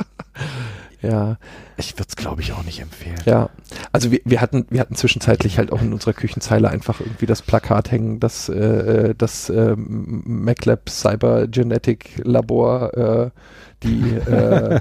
ja. 1.02 1.36
Ich 1.76 1.94
würde 1.94 2.06
es, 2.08 2.16
glaube 2.16 2.42
ich, 2.42 2.52
auch 2.52 2.64
nicht 2.64 2.80
empfehlen. 2.80 3.20
Ja. 3.24 3.50
Also 3.92 4.10
wir, 4.10 4.20
wir 4.24 4.40
hatten, 4.40 4.66
wir 4.70 4.80
hatten 4.80 4.96
zwischenzeitlich 4.96 5.58
halt 5.58 5.70
auch 5.70 5.80
in 5.80 5.92
unserer 5.92 6.14
Küchenzeile 6.14 6.70
einfach 6.70 7.00
irgendwie 7.00 7.26
das 7.26 7.42
Plakat 7.42 7.92
hängen, 7.92 8.18
dass 8.18 8.48
äh, 8.48 9.14
das 9.16 9.48
äh, 9.48 9.76
MacLab 9.76 10.88
Cyber 10.88 11.46
Genetic 11.46 12.20
Labor 12.24 12.94
äh, 12.94 13.30
die 13.82 14.10
äh, 14.10 14.80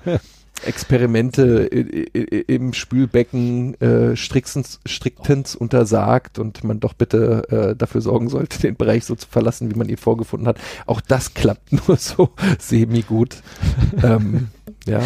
Experimente 0.64 1.66
im 1.66 2.74
Spülbecken 2.74 3.80
äh, 3.82 4.16
striktens, 4.16 4.80
striktens 4.86 5.56
untersagt 5.56 6.40
und 6.40 6.64
man 6.64 6.80
doch 6.80 6.94
bitte 6.94 7.50
äh, 7.50 7.76
dafür 7.76 8.02
sorgen 8.02 8.30
sollte, 8.30 8.60
den 8.62 8.76
Bereich 8.76 9.06
so 9.06 9.16
zu 9.16 9.28
verlassen, 9.28 9.70
wie 9.72 9.78
man 9.78 9.90
ihn 9.90 9.98
vorgefunden 9.98 10.48
hat. 10.48 10.60
Auch 10.86 11.02
das 11.02 11.34
klappt 11.34 11.72
nur 11.88 11.98
so 11.98 12.30
semi-gut. 12.60 13.38
ähm, 14.04 14.48
ja, 14.86 15.02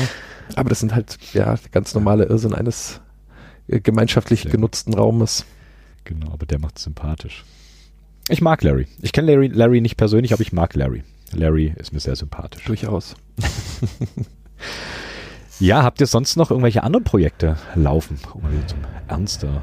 aber 0.55 0.69
das 0.69 0.79
sind 0.79 0.93
halt 0.93 1.17
ja 1.33 1.55
ganz 1.71 1.93
normale 1.93 2.25
Irrsinn 2.25 2.53
eines 2.53 3.01
äh, 3.67 3.79
gemeinschaftlich 3.79 4.45
ja. 4.45 4.51
genutzten 4.51 4.93
Raumes. 4.93 5.45
Genau, 6.05 6.31
aber 6.31 6.45
der 6.45 6.59
macht 6.59 6.79
sympathisch. 6.79 7.43
Ich 8.29 8.41
mag 8.41 8.63
Larry. 8.63 8.87
Ich 9.01 9.11
kenne 9.11 9.31
Larry, 9.31 9.47
Larry 9.47 9.81
nicht 9.81 9.97
persönlich, 9.97 10.33
aber 10.33 10.41
ich 10.41 10.53
mag 10.53 10.75
Larry. 10.75 11.03
Larry 11.33 11.73
ist 11.77 11.93
mir 11.93 11.99
sehr 11.99 12.15
sympathisch. 12.15 12.63
Durchaus. 12.65 13.15
Ja, 15.59 15.83
habt 15.83 15.99
ihr 15.99 16.07
sonst 16.07 16.37
noch 16.37 16.51
irgendwelche 16.51 16.83
anderen 16.83 17.03
Projekte 17.03 17.57
laufen, 17.75 18.17
um 18.33 18.43
zum 18.67 18.79
Ernster? 19.07 19.61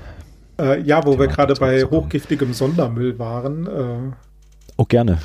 Äh, 0.58 0.80
ja, 0.82 1.04
wo 1.04 1.12
Thema 1.12 1.22
wir 1.22 1.28
gerade 1.28 1.54
bei 1.54 1.84
hochgiftigem 1.84 2.52
Sondermüll 2.52 3.18
waren. 3.18 3.66
Äh, 3.66 4.12
oh, 4.76 4.84
gerne. 4.84 5.18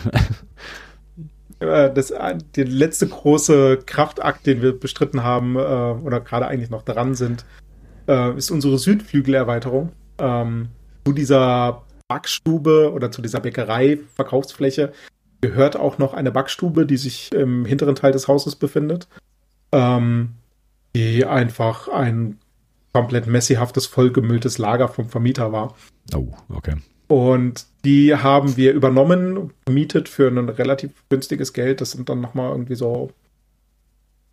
Äh, 1.60 1.94
das, 1.94 2.10
äh, 2.10 2.40
der 2.56 2.66
letzte 2.66 3.08
große 3.08 3.82
Kraftakt, 3.86 4.48
den 4.48 4.64
wir 4.64 4.80
bestritten 4.80 5.24
haben, 5.24 5.56
äh, 5.56 5.60
oder 5.60 6.20
gerade 6.20 6.48
eigentlich 6.48 6.72
noch 6.72 6.82
dran 6.82 7.14
sind, 7.14 7.46
äh, 8.08 8.36
ist 8.36 8.50
unsere 8.50 8.80
Südflügelerweiterung. 8.80 9.92
Ähm, 10.18 10.70
zu 11.06 11.14
dieser 11.14 11.84
Backstube 12.08 12.92
oder 12.92 13.12
zu 13.12 13.22
dieser 13.22 13.42
Bäckerei, 13.42 14.00
Verkaufsfläche, 14.16 14.92
gehört 15.42 15.76
auch 15.76 16.00
noch 16.00 16.16
eine 16.16 16.32
Backstube, 16.32 16.88
die 16.88 16.98
sich 16.98 17.32
im 17.32 17.66
hinteren 17.66 17.94
Teil 17.94 18.12
des 18.12 18.28
Hauses 18.28 18.56
befindet. 18.56 19.08
Ähm, 19.72 20.32
die 20.96 21.26
einfach 21.26 21.88
ein 21.88 22.40
komplett 22.94 23.28
messihaftes, 23.28 23.88
vollgemülltes 23.88 24.58
Lager 24.58 24.88
vom 24.88 25.10
Vermieter 25.10 25.52
war. 25.52 25.76
Oh, 26.14 26.28
okay. 26.50 26.76
Und 27.08 27.66
die 27.84 28.16
haben 28.16 28.56
wir 28.58 28.74
übernommen, 28.74 29.52
gemietet 29.66 30.08
für 30.08 30.28
ein 30.28 30.50
relativ 30.50 30.92
günstiges 31.10 31.54
Geld. 31.54 31.82
Das 31.82 31.92
sind 31.92 32.10
dann 32.10 32.22
nochmal 32.22 32.52
irgendwie 32.52 32.76
so 32.76 33.12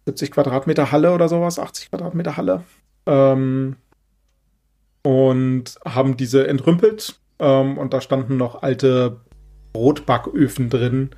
70 0.07 0.31
Quadratmeter 0.31 0.93
Halle 0.93 1.13
oder 1.13 1.29
sowas, 1.29 1.59
80 1.59 1.91
Quadratmeter 1.91 2.37
Halle. 2.37 2.63
Ähm, 3.07 3.77
und 5.03 5.79
haben 5.85 6.17
diese 6.17 6.47
entrümpelt. 6.47 7.19
Ähm, 7.39 7.79
und 7.79 7.95
da 7.95 8.01
standen 8.01 8.37
noch 8.37 8.63
alte 8.63 9.21
Brotbacköfen 9.73 10.71
drin, 10.71 11.11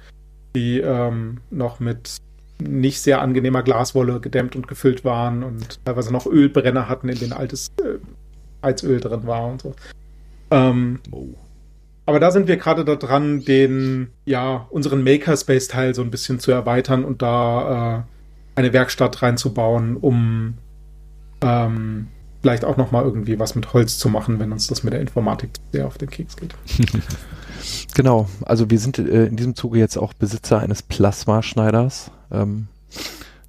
die 0.55 0.81
ähm, 0.81 1.41
noch 1.51 1.81
mit 1.81 2.17
nicht 2.61 3.01
sehr 3.01 3.21
angenehmer 3.21 3.63
Glaswolle 3.63 4.21
gedämmt 4.21 4.57
und 4.57 4.69
gefüllt 4.69 5.05
waren 5.05 5.43
und 5.43 5.85
teilweise 5.85 6.13
noch 6.13 6.27
Ölbrenner 6.27 6.89
hatten, 6.89 7.09
in 7.09 7.19
denen 7.19 7.33
altes 7.33 7.69
äh, 7.83 7.99
Heizöl 8.63 9.01
drin 9.01 9.27
war 9.27 9.47
und 9.47 9.63
so. 9.63 9.75
Ähm, 10.51 11.01
oh. 11.11 11.29
Aber 12.07 12.19
da 12.19 12.31
sind 12.31 12.49
wir 12.49 12.57
gerade 12.57 12.85
dran, 12.85 13.45
den, 13.45 14.11
ja, 14.25 14.67
unseren 14.71 15.05
Makerspace-Teil 15.05 15.95
so 15.95 16.03
ein 16.03 16.11
bisschen 16.11 16.41
zu 16.41 16.51
erweitern 16.51 17.05
und 17.05 17.23
da 17.23 18.05
äh, 18.57 18.59
eine 18.59 18.73
Werkstatt 18.73 19.23
reinzubauen, 19.23 19.97
um 19.97 20.55
ähm, 21.43 22.09
vielleicht 22.41 22.65
auch 22.65 22.77
noch 22.77 22.91
mal 22.91 23.05
irgendwie 23.05 23.39
was 23.39 23.55
mit 23.55 23.73
Holz 23.73 23.99
zu 23.99 24.09
machen, 24.09 24.39
wenn 24.39 24.53
uns 24.53 24.67
das 24.67 24.83
mit 24.83 24.93
der 24.93 25.01
Informatik 25.01 25.51
sehr 25.73 25.87
auf 25.87 25.99
den 25.99 26.11
Keks 26.11 26.37
geht. 26.37 26.55
genau, 27.95 28.29
also 28.43 28.71
wir 28.71 28.79
sind 28.79 28.99
äh, 28.99 29.27
in 29.27 29.37
diesem 29.37 29.55
Zuge 29.55 29.79
jetzt 29.79 29.97
auch 29.97 30.13
Besitzer 30.13 30.61
eines 30.61 30.83
Plasmaschneiders. 30.83 32.11
Ähm, 32.31 32.69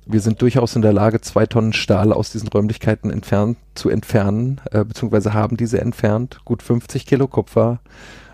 wir 0.05 0.19
sind 0.19 0.41
durchaus 0.41 0.75
in 0.75 0.81
der 0.81 0.93
Lage, 0.93 1.21
zwei 1.21 1.45
Tonnen 1.45 1.73
Stahl 1.73 2.11
aus 2.11 2.31
diesen 2.31 2.49
Räumlichkeiten 2.49 3.11
entfernt, 3.11 3.57
zu 3.75 3.89
entfernen, 3.89 4.59
äh, 4.71 4.83
beziehungsweise 4.83 5.33
haben 5.33 5.57
diese 5.57 5.79
entfernt. 5.79 6.39
Gut 6.43 6.63
50 6.63 7.05
Kilo 7.05 7.27
Kupfer. 7.27 7.79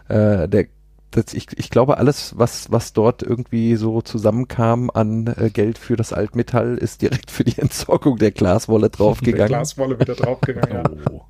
Äh, 0.08 0.47
der 0.47 0.68
das, 1.12 1.34
ich, 1.34 1.47
ich 1.55 1.70
glaube, 1.70 1.97
alles, 1.97 2.38
was, 2.38 2.72
was 2.72 2.93
dort 2.93 3.24
irgendwie 3.24 3.76
so 3.76 4.01
zusammenkam 4.01 4.91
an 4.93 5.34
äh, 5.38 5.49
Geld 5.49 5.78
für 5.78 5.95
das 5.95 6.14
Altmetall, 6.14 6.78
ist 6.78 7.01
direkt 7.01 7.32
für 7.32 7.43
die 7.43 7.58
Entsorgung 7.62 8.18
der 8.18 8.32
Glaswolle 8.32 8.89
draufgegangen. 8.89 9.38
Der 9.38 9.47
Glaswolle 9.47 9.99
wieder 9.99 10.16
draufgegangen, 10.16 10.99
ja. 11.10 11.22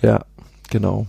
Ja, 0.00 0.24
genau. 0.70 1.08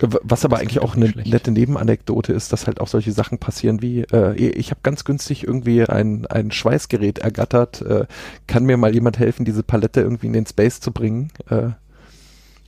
Was 0.00 0.44
aber 0.44 0.58
eigentlich 0.58 0.80
auch 0.80 0.96
eine 0.96 1.08
schlecht. 1.08 1.28
nette 1.28 1.50
Nebenanekdote 1.50 2.32
ist, 2.32 2.52
dass 2.52 2.66
halt 2.66 2.80
auch 2.80 2.88
solche 2.88 3.12
Sachen 3.12 3.38
passieren 3.38 3.80
wie, 3.80 4.00
äh, 4.12 4.34
ich 4.34 4.70
habe 4.70 4.80
ganz 4.82 5.04
günstig 5.04 5.44
irgendwie 5.44 5.84
ein, 5.84 6.26
ein 6.26 6.50
Schweißgerät 6.50 7.18
ergattert, 7.18 7.80
äh, 7.82 8.06
kann 8.46 8.64
mir 8.64 8.76
mal 8.76 8.94
jemand 8.94 9.18
helfen, 9.18 9.44
diese 9.44 9.62
Palette 9.62 10.00
irgendwie 10.00 10.26
in 10.26 10.34
den 10.34 10.46
Space 10.46 10.80
zu 10.80 10.92
bringen? 10.92 11.30
Äh, 11.48 11.70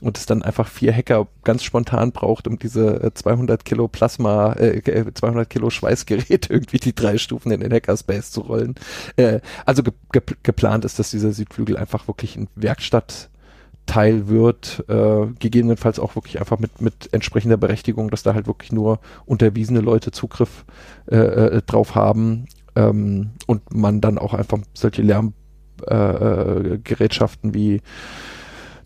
und 0.00 0.16
es 0.16 0.26
dann 0.26 0.42
einfach 0.42 0.68
vier 0.68 0.92
Hacker 0.92 1.26
ganz 1.44 1.64
spontan 1.64 2.12
braucht, 2.12 2.46
um 2.46 2.58
diese 2.58 3.10
200 3.12 3.60
äh, 3.60 3.64
Kilo 3.64 3.88
Plasma, 3.88 4.52
äh, 4.54 5.12
200 5.12 5.42
äh, 5.42 5.46
Kilo 5.46 5.70
Schweißgerät 5.70 6.48
irgendwie 6.50 6.78
die 6.78 6.94
drei 6.94 7.18
Stufen 7.18 7.50
in 7.52 7.60
den 7.60 7.72
Hackerspace 7.72 8.30
zu 8.30 8.42
rollen. 8.42 8.76
Äh, 9.16 9.40
also 9.66 9.82
ge 9.82 9.92
ge 10.12 10.22
geplant 10.42 10.84
ist, 10.84 10.98
dass 10.98 11.10
dieser 11.10 11.32
Südflügel 11.32 11.76
einfach 11.76 12.06
wirklich 12.06 12.36
ein 12.36 12.48
Werkstattteil 12.54 14.28
wird, 14.28 14.84
äh, 14.88 15.26
gegebenenfalls 15.38 15.98
auch 15.98 16.14
wirklich 16.14 16.38
einfach 16.38 16.58
mit, 16.58 16.80
mit 16.80 17.12
entsprechender 17.12 17.56
Berechtigung, 17.56 18.10
dass 18.10 18.22
da 18.22 18.34
halt 18.34 18.46
wirklich 18.46 18.72
nur 18.72 19.00
unterwiesene 19.26 19.80
Leute 19.80 20.12
Zugriff 20.12 20.64
äh, 21.10 21.16
äh 21.16 21.62
drauf 21.62 21.96
haben 21.96 22.46
ähm, 22.76 23.30
und 23.46 23.74
man 23.74 24.00
dann 24.00 24.18
auch 24.18 24.34
einfach 24.34 24.58
solche 24.74 25.02
Lärmgerätschaften 25.02 27.50
äh, 27.50 27.54
wie 27.54 27.80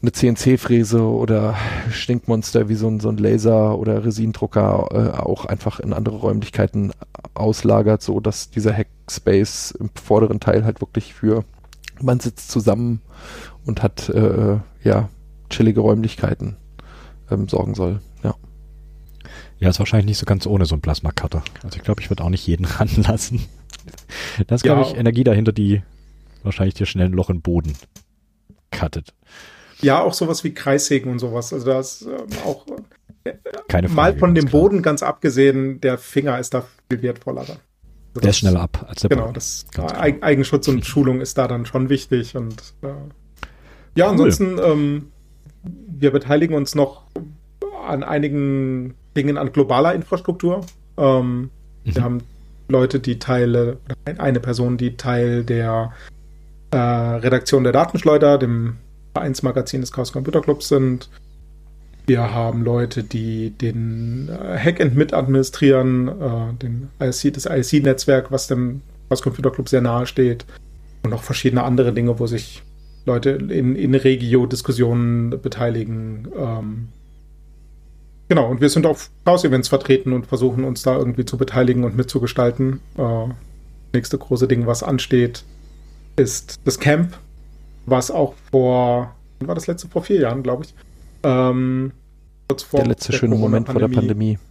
eine 0.02 0.12
CNC-Fräse 0.12 1.02
oder 1.02 1.56
Stinkmonster 1.90 2.68
wie 2.68 2.74
so 2.74 2.88
ein, 2.88 2.98
so 2.98 3.08
ein 3.08 3.18
Laser 3.18 3.78
oder 3.78 4.04
Resindrucker 4.04 4.88
äh, 4.90 5.18
auch 5.18 5.46
einfach 5.46 5.78
in 5.78 5.92
andere 5.92 6.16
Räumlichkeiten 6.16 6.92
auslagert, 7.34 8.02
so 8.02 8.18
dass 8.18 8.50
dieser 8.50 8.72
Hackspace 8.76 9.70
im 9.72 9.90
vorderen 9.94 10.40
Teil 10.40 10.64
halt 10.64 10.80
wirklich 10.80 11.14
für 11.14 11.44
man 12.00 12.18
sitzt 12.18 12.50
zusammen 12.50 13.00
und 13.64 13.82
hat 13.82 14.08
äh, 14.08 14.58
ja 14.82 15.08
chillige 15.50 15.80
Räumlichkeiten 15.80 16.56
ähm, 17.30 17.48
sorgen 17.48 17.74
soll. 17.74 18.00
Ja. 18.24 18.34
Ja, 19.60 19.68
ist 19.68 19.78
wahrscheinlich 19.78 20.06
nicht 20.06 20.18
so 20.18 20.26
ganz 20.26 20.46
ohne 20.46 20.66
so 20.66 20.74
ein 20.74 20.80
Plasma-Cutter. 20.80 21.44
Also 21.62 21.76
ich 21.76 21.84
glaube, 21.84 22.00
ich 22.00 22.10
würde 22.10 22.24
auch 22.24 22.28
nicht 22.28 22.46
jeden 22.46 22.64
ranlassen. 22.66 23.40
Da 24.46 24.54
ist, 24.54 24.64
ja. 24.64 24.74
glaube 24.74 24.90
ich, 24.90 24.96
Energie 24.98 25.24
dahinter, 25.24 25.52
die 25.52 25.82
wahrscheinlich 26.42 26.74
dir 26.74 26.86
schnell 26.86 27.06
ein 27.06 27.12
Loch 27.12 27.30
im 27.30 27.40
Boden 27.40 27.74
cuttet. 28.72 29.14
Ja, 29.82 30.00
auch 30.00 30.14
sowas 30.14 30.44
wie 30.44 30.54
Kreissägen 30.54 31.10
und 31.10 31.18
sowas. 31.18 31.52
Also 31.52 31.66
das 31.66 32.02
ähm, 32.02 32.26
auch 32.44 32.66
äh, 33.24 33.32
Keine 33.68 33.88
Frage, 33.88 33.94
mal 33.94 34.18
von 34.18 34.34
dem 34.34 34.46
klar. 34.46 34.62
Boden 34.62 34.82
ganz 34.82 35.02
abgesehen, 35.02 35.80
der 35.80 35.98
Finger 35.98 36.38
ist 36.38 36.54
da 36.54 36.64
viel 36.88 37.02
wertvoller. 37.02 37.40
Also 37.40 38.20
der 38.20 38.30
ist 38.30 38.38
schneller 38.38 38.60
ab 38.60 38.86
als 38.88 39.00
der 39.00 39.10
Genau, 39.10 39.22
Boden. 39.22 39.34
das 39.34 39.66
Eig 39.78 40.22
Eigenschutz 40.22 40.68
und 40.68 40.84
Schulung 40.84 41.20
ist 41.20 41.38
da 41.38 41.48
dann 41.48 41.66
schon 41.66 41.88
wichtig. 41.88 42.36
Und 42.36 42.74
äh, 42.82 42.88
ja, 43.94 44.06
cool. 44.06 44.10
ansonsten, 44.12 44.58
ähm, 44.58 45.12
wir 45.62 46.10
beteiligen 46.10 46.54
uns 46.54 46.74
noch 46.74 47.04
an 47.86 48.02
einigen 48.02 48.94
Dingen 49.16 49.38
an 49.38 49.52
globaler 49.52 49.94
Infrastruktur. 49.94 50.62
Ähm, 50.96 51.40
mhm. 51.40 51.50
Wir 51.84 52.02
haben 52.02 52.18
Leute, 52.68 53.00
die 53.00 53.18
Teile, 53.18 53.78
eine 54.18 54.40
Person, 54.40 54.76
die 54.76 54.96
Teil 54.96 55.44
der 55.44 55.92
äh, 56.70 56.76
Redaktion 56.76 57.64
der 57.64 57.72
Datenschleuder, 57.72 58.38
dem 58.38 58.76
Vereinsmagazin 59.14 59.80
des 59.80 59.92
Chaos 59.92 60.12
Computer 60.12 60.40
Clubs 60.40 60.68
sind. 60.68 61.08
Wir 62.06 62.32
haben 62.34 62.64
Leute, 62.64 63.04
die 63.04 63.50
den 63.50 64.28
äh, 64.28 64.58
Hackend 64.58 64.96
mit 64.96 65.14
administrieren, 65.14 66.08
äh, 66.08 66.54
den 66.60 66.88
ISC, 66.98 67.32
das 67.32 67.46
ISC-Netzwerk, 67.46 68.32
was 68.32 68.48
dem 68.48 68.82
Chaos 69.08 69.22
Computer 69.22 69.50
Club 69.50 69.68
sehr 69.68 69.80
nahe 69.80 70.06
steht. 70.06 70.44
Und 71.04 71.10
noch 71.10 71.22
verschiedene 71.22 71.62
andere 71.62 71.92
Dinge, 71.92 72.18
wo 72.18 72.26
sich 72.26 72.62
Leute 73.04 73.30
in, 73.30 73.76
in 73.76 73.94
Regio-Diskussionen 73.94 75.30
beteiligen. 75.42 76.28
Ähm, 76.36 76.88
genau, 78.28 78.48
und 78.48 78.60
wir 78.60 78.68
sind 78.68 78.86
auf 78.86 79.10
Chaos-Events 79.24 79.68
vertreten 79.68 80.12
und 80.12 80.26
versuchen 80.26 80.64
uns 80.64 80.82
da 80.82 80.96
irgendwie 80.96 81.24
zu 81.24 81.36
beteiligen 81.36 81.84
und 81.84 81.96
mitzugestalten. 81.96 82.80
Äh, 82.96 83.28
nächste 83.92 84.18
große 84.18 84.48
Ding, 84.48 84.66
was 84.66 84.82
ansteht, 84.82 85.44
ist 86.16 86.60
das 86.64 86.78
Camp, 86.78 87.18
was 87.86 88.10
auch 88.10 88.34
vor, 88.50 89.14
war 89.40 89.54
das 89.54 89.66
letzte, 89.66 89.88
vor 89.88 90.02
vier 90.02 90.20
Jahren, 90.20 90.42
glaube 90.42 90.64
ich. 90.64 90.74
Ähm, 91.22 91.92
kurz 92.48 92.62
vor 92.62 92.80
der 92.80 92.88
letzte 92.88 93.12
der 93.12 93.18
schöne 93.18 93.36
Moment 93.36 93.68
vor 93.68 93.80
der 93.80 93.88
Pandemie. 93.88 94.38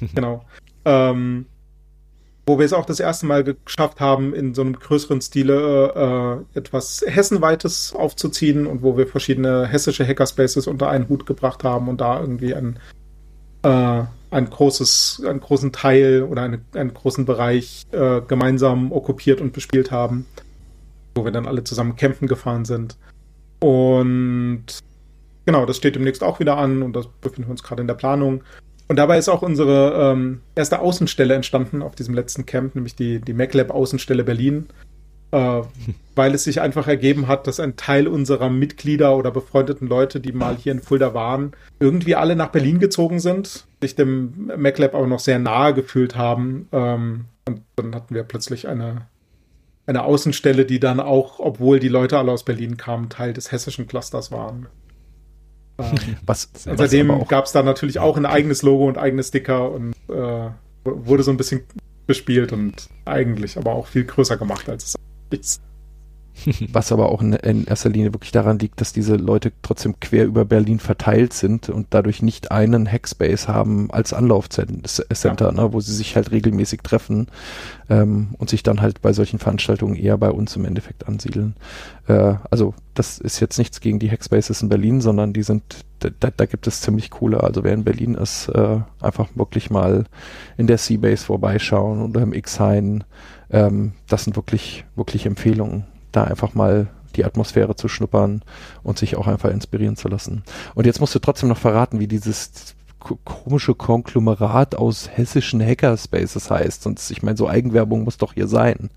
genau. 0.14 0.44
Ähm, 0.84 1.46
wo 2.46 2.58
wir 2.58 2.66
es 2.66 2.74
auch 2.74 2.84
das 2.84 3.00
erste 3.00 3.24
Mal 3.24 3.42
geschafft 3.42 4.00
haben, 4.00 4.34
in 4.34 4.54
so 4.54 4.60
einem 4.60 4.74
größeren 4.74 5.22
Stile 5.22 6.44
äh, 6.54 6.58
etwas 6.58 7.02
Hessenweites 7.06 7.94
aufzuziehen 7.94 8.66
und 8.66 8.82
wo 8.82 8.98
wir 8.98 9.06
verschiedene 9.06 9.66
hessische 9.66 10.06
Hackerspaces 10.06 10.66
unter 10.66 10.90
einen 10.90 11.08
Hut 11.08 11.24
gebracht 11.24 11.64
haben 11.64 11.88
und 11.88 12.02
da 12.02 12.20
irgendwie 12.20 12.54
ein, 12.54 12.78
äh, 13.62 14.02
ein 14.30 14.50
großes, 14.50 15.22
einen 15.26 15.40
großen 15.40 15.72
Teil 15.72 16.24
oder 16.24 16.42
eine, 16.42 16.60
einen 16.74 16.92
großen 16.92 17.24
Bereich 17.24 17.86
äh, 17.92 18.20
gemeinsam 18.20 18.92
okkupiert 18.92 19.40
und 19.40 19.54
bespielt 19.54 19.90
haben 19.90 20.26
wo 21.14 21.24
wir 21.24 21.32
dann 21.32 21.46
alle 21.46 21.64
zusammen 21.64 21.96
campen 21.96 22.28
gefahren 22.28 22.64
sind. 22.64 22.96
Und 23.60 24.66
genau, 25.46 25.66
das 25.66 25.76
steht 25.76 25.94
demnächst 25.94 26.22
auch 26.22 26.40
wieder 26.40 26.56
an 26.56 26.82
und 26.82 26.94
das 26.94 27.06
befinden 27.06 27.48
wir 27.48 27.52
uns 27.52 27.62
gerade 27.62 27.80
in 27.80 27.88
der 27.88 27.94
Planung. 27.94 28.42
Und 28.88 28.96
dabei 28.96 29.16
ist 29.18 29.28
auch 29.28 29.42
unsere 29.42 30.12
ähm, 30.12 30.40
erste 30.54 30.80
Außenstelle 30.80 31.34
entstanden 31.34 31.82
auf 31.82 31.94
diesem 31.94 32.14
letzten 32.14 32.44
Camp, 32.44 32.74
nämlich 32.74 32.94
die, 32.94 33.20
die 33.20 33.32
MacLab 33.32 33.70
Außenstelle 33.70 34.24
Berlin, 34.24 34.66
äh, 35.30 35.62
weil 36.14 36.34
es 36.34 36.44
sich 36.44 36.60
einfach 36.60 36.86
ergeben 36.86 37.26
hat, 37.26 37.46
dass 37.46 37.60
ein 37.60 37.76
Teil 37.76 38.06
unserer 38.06 38.50
Mitglieder 38.50 39.16
oder 39.16 39.30
befreundeten 39.30 39.88
Leute, 39.88 40.20
die 40.20 40.32
mal 40.32 40.56
hier 40.56 40.72
in 40.72 40.80
Fulda 40.80 41.14
waren, 41.14 41.52
irgendwie 41.80 42.14
alle 42.14 42.36
nach 42.36 42.50
Berlin 42.50 42.78
gezogen 42.78 43.20
sind, 43.20 43.64
sich 43.80 43.94
dem 43.94 44.50
MacLab 44.56 44.94
aber 44.94 45.06
noch 45.06 45.20
sehr 45.20 45.38
nahe 45.38 45.72
gefühlt 45.72 46.16
haben. 46.16 46.68
Ähm, 46.72 47.24
und 47.48 47.62
dann 47.76 47.94
hatten 47.94 48.14
wir 48.14 48.24
plötzlich 48.24 48.68
eine 48.68 49.06
eine 49.86 50.04
Außenstelle, 50.04 50.64
die 50.64 50.80
dann 50.80 51.00
auch, 51.00 51.38
obwohl 51.40 51.78
die 51.78 51.88
Leute 51.88 52.18
alle 52.18 52.32
aus 52.32 52.44
Berlin 52.44 52.76
kamen, 52.76 53.08
Teil 53.08 53.32
des 53.32 53.52
hessischen 53.52 53.86
Clusters 53.86 54.30
waren. 54.30 54.66
Was, 56.26 56.50
seitdem 56.54 57.08
gab 57.26 57.46
es 57.46 57.52
da 57.52 57.62
natürlich 57.62 57.98
auch 57.98 58.16
ein 58.16 58.26
eigenes 58.26 58.62
Logo 58.62 58.86
und 58.86 58.96
eigene 58.96 59.22
Sticker 59.22 59.72
und 59.72 59.94
äh, 60.08 60.50
wurde 60.84 61.22
so 61.22 61.30
ein 61.30 61.36
bisschen 61.36 61.64
bespielt 62.06 62.52
und 62.52 62.88
eigentlich 63.04 63.56
aber 63.56 63.72
auch 63.72 63.86
viel 63.86 64.04
größer 64.04 64.36
gemacht, 64.36 64.68
als 64.68 64.94
es 65.30 65.38
ist. 65.38 65.62
Was 66.72 66.92
aber 66.92 67.10
auch 67.10 67.22
in, 67.22 67.32
in, 67.34 67.64
erster 67.64 67.90
Linie 67.90 68.12
wirklich 68.12 68.32
daran 68.32 68.58
liegt, 68.58 68.80
dass 68.80 68.92
diese 68.92 69.16
Leute 69.16 69.52
trotzdem 69.62 69.98
quer 70.00 70.24
über 70.24 70.44
Berlin 70.44 70.78
verteilt 70.78 71.32
sind 71.32 71.68
und 71.68 71.88
dadurch 71.90 72.22
nicht 72.22 72.50
einen 72.50 72.90
Hackspace 72.90 73.48
haben 73.48 73.90
als 73.90 74.12
Anlaufcenter, 74.12 75.46
ja. 75.46 75.52
ne, 75.52 75.72
wo 75.72 75.80
sie 75.80 75.94
sich 75.94 76.16
halt 76.16 76.32
regelmäßig 76.32 76.82
treffen 76.82 77.28
ähm, 77.88 78.34
und 78.38 78.50
sich 78.50 78.62
dann 78.62 78.80
halt 78.80 79.00
bei 79.00 79.12
solchen 79.12 79.38
Veranstaltungen 79.38 79.96
eher 79.96 80.18
bei 80.18 80.30
uns 80.30 80.56
im 80.56 80.64
Endeffekt 80.64 81.06
ansiedeln. 81.06 81.54
Äh, 82.08 82.34
also 82.50 82.74
das 82.94 83.18
ist 83.18 83.40
jetzt 83.40 83.58
nichts 83.58 83.80
gegen 83.80 83.98
die 83.98 84.10
Hackspaces 84.10 84.60
in 84.62 84.68
Berlin, 84.68 85.00
sondern 85.00 85.32
die 85.32 85.42
sind, 85.42 85.84
da, 86.00 86.30
da 86.36 86.46
gibt 86.46 86.66
es 86.66 86.80
ziemlich 86.80 87.10
coole. 87.10 87.42
Also 87.42 87.64
wer 87.64 87.74
in 87.74 87.84
Berlin 87.84 88.14
ist, 88.14 88.48
äh, 88.48 88.80
einfach 89.00 89.28
wirklich 89.34 89.70
mal 89.70 90.04
in 90.56 90.66
der 90.66 90.78
Seabase 90.78 91.24
vorbeischauen 91.24 92.02
oder 92.02 92.22
im 92.22 92.32
X-Hain. 92.32 93.04
Ähm, 93.50 93.92
das 94.08 94.24
sind 94.24 94.36
wirklich, 94.36 94.84
wirklich 94.96 95.26
Empfehlungen 95.26 95.84
da 96.16 96.24
einfach 96.24 96.54
mal 96.54 96.88
die 97.16 97.24
Atmosphäre 97.24 97.76
zu 97.76 97.88
schnuppern 97.88 98.42
und 98.82 98.98
sich 98.98 99.16
auch 99.16 99.26
einfach 99.26 99.50
inspirieren 99.50 99.96
zu 99.96 100.08
lassen. 100.08 100.42
Und 100.74 100.86
jetzt 100.86 101.00
musst 101.00 101.14
du 101.14 101.18
trotzdem 101.18 101.48
noch 101.48 101.58
verraten, 101.58 102.00
wie 102.00 102.08
dieses 102.08 102.74
komische 103.24 103.74
Konglomerat 103.74 104.74
aus 104.74 105.10
hessischen 105.12 105.60
Hackerspaces 105.60 106.50
heißt. 106.50 106.82
Sonst, 106.82 107.10
ich 107.10 107.22
meine, 107.22 107.36
so 107.36 107.48
Eigenwerbung 107.48 108.04
muss 108.04 108.16
doch 108.16 108.34
hier 108.34 108.48
sein. 108.48 108.90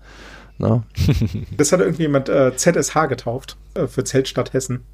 Na? 0.56 0.68
Ne? 0.68 0.82
Das 1.56 1.72
hat 1.72 1.80
irgendjemand 1.80 2.28
äh, 2.28 2.56
ZSH 2.56 3.06
getauft 3.08 3.56
äh, 3.74 3.86
für 3.86 4.04
Zeltstadt 4.04 4.52
Hessen. 4.52 4.84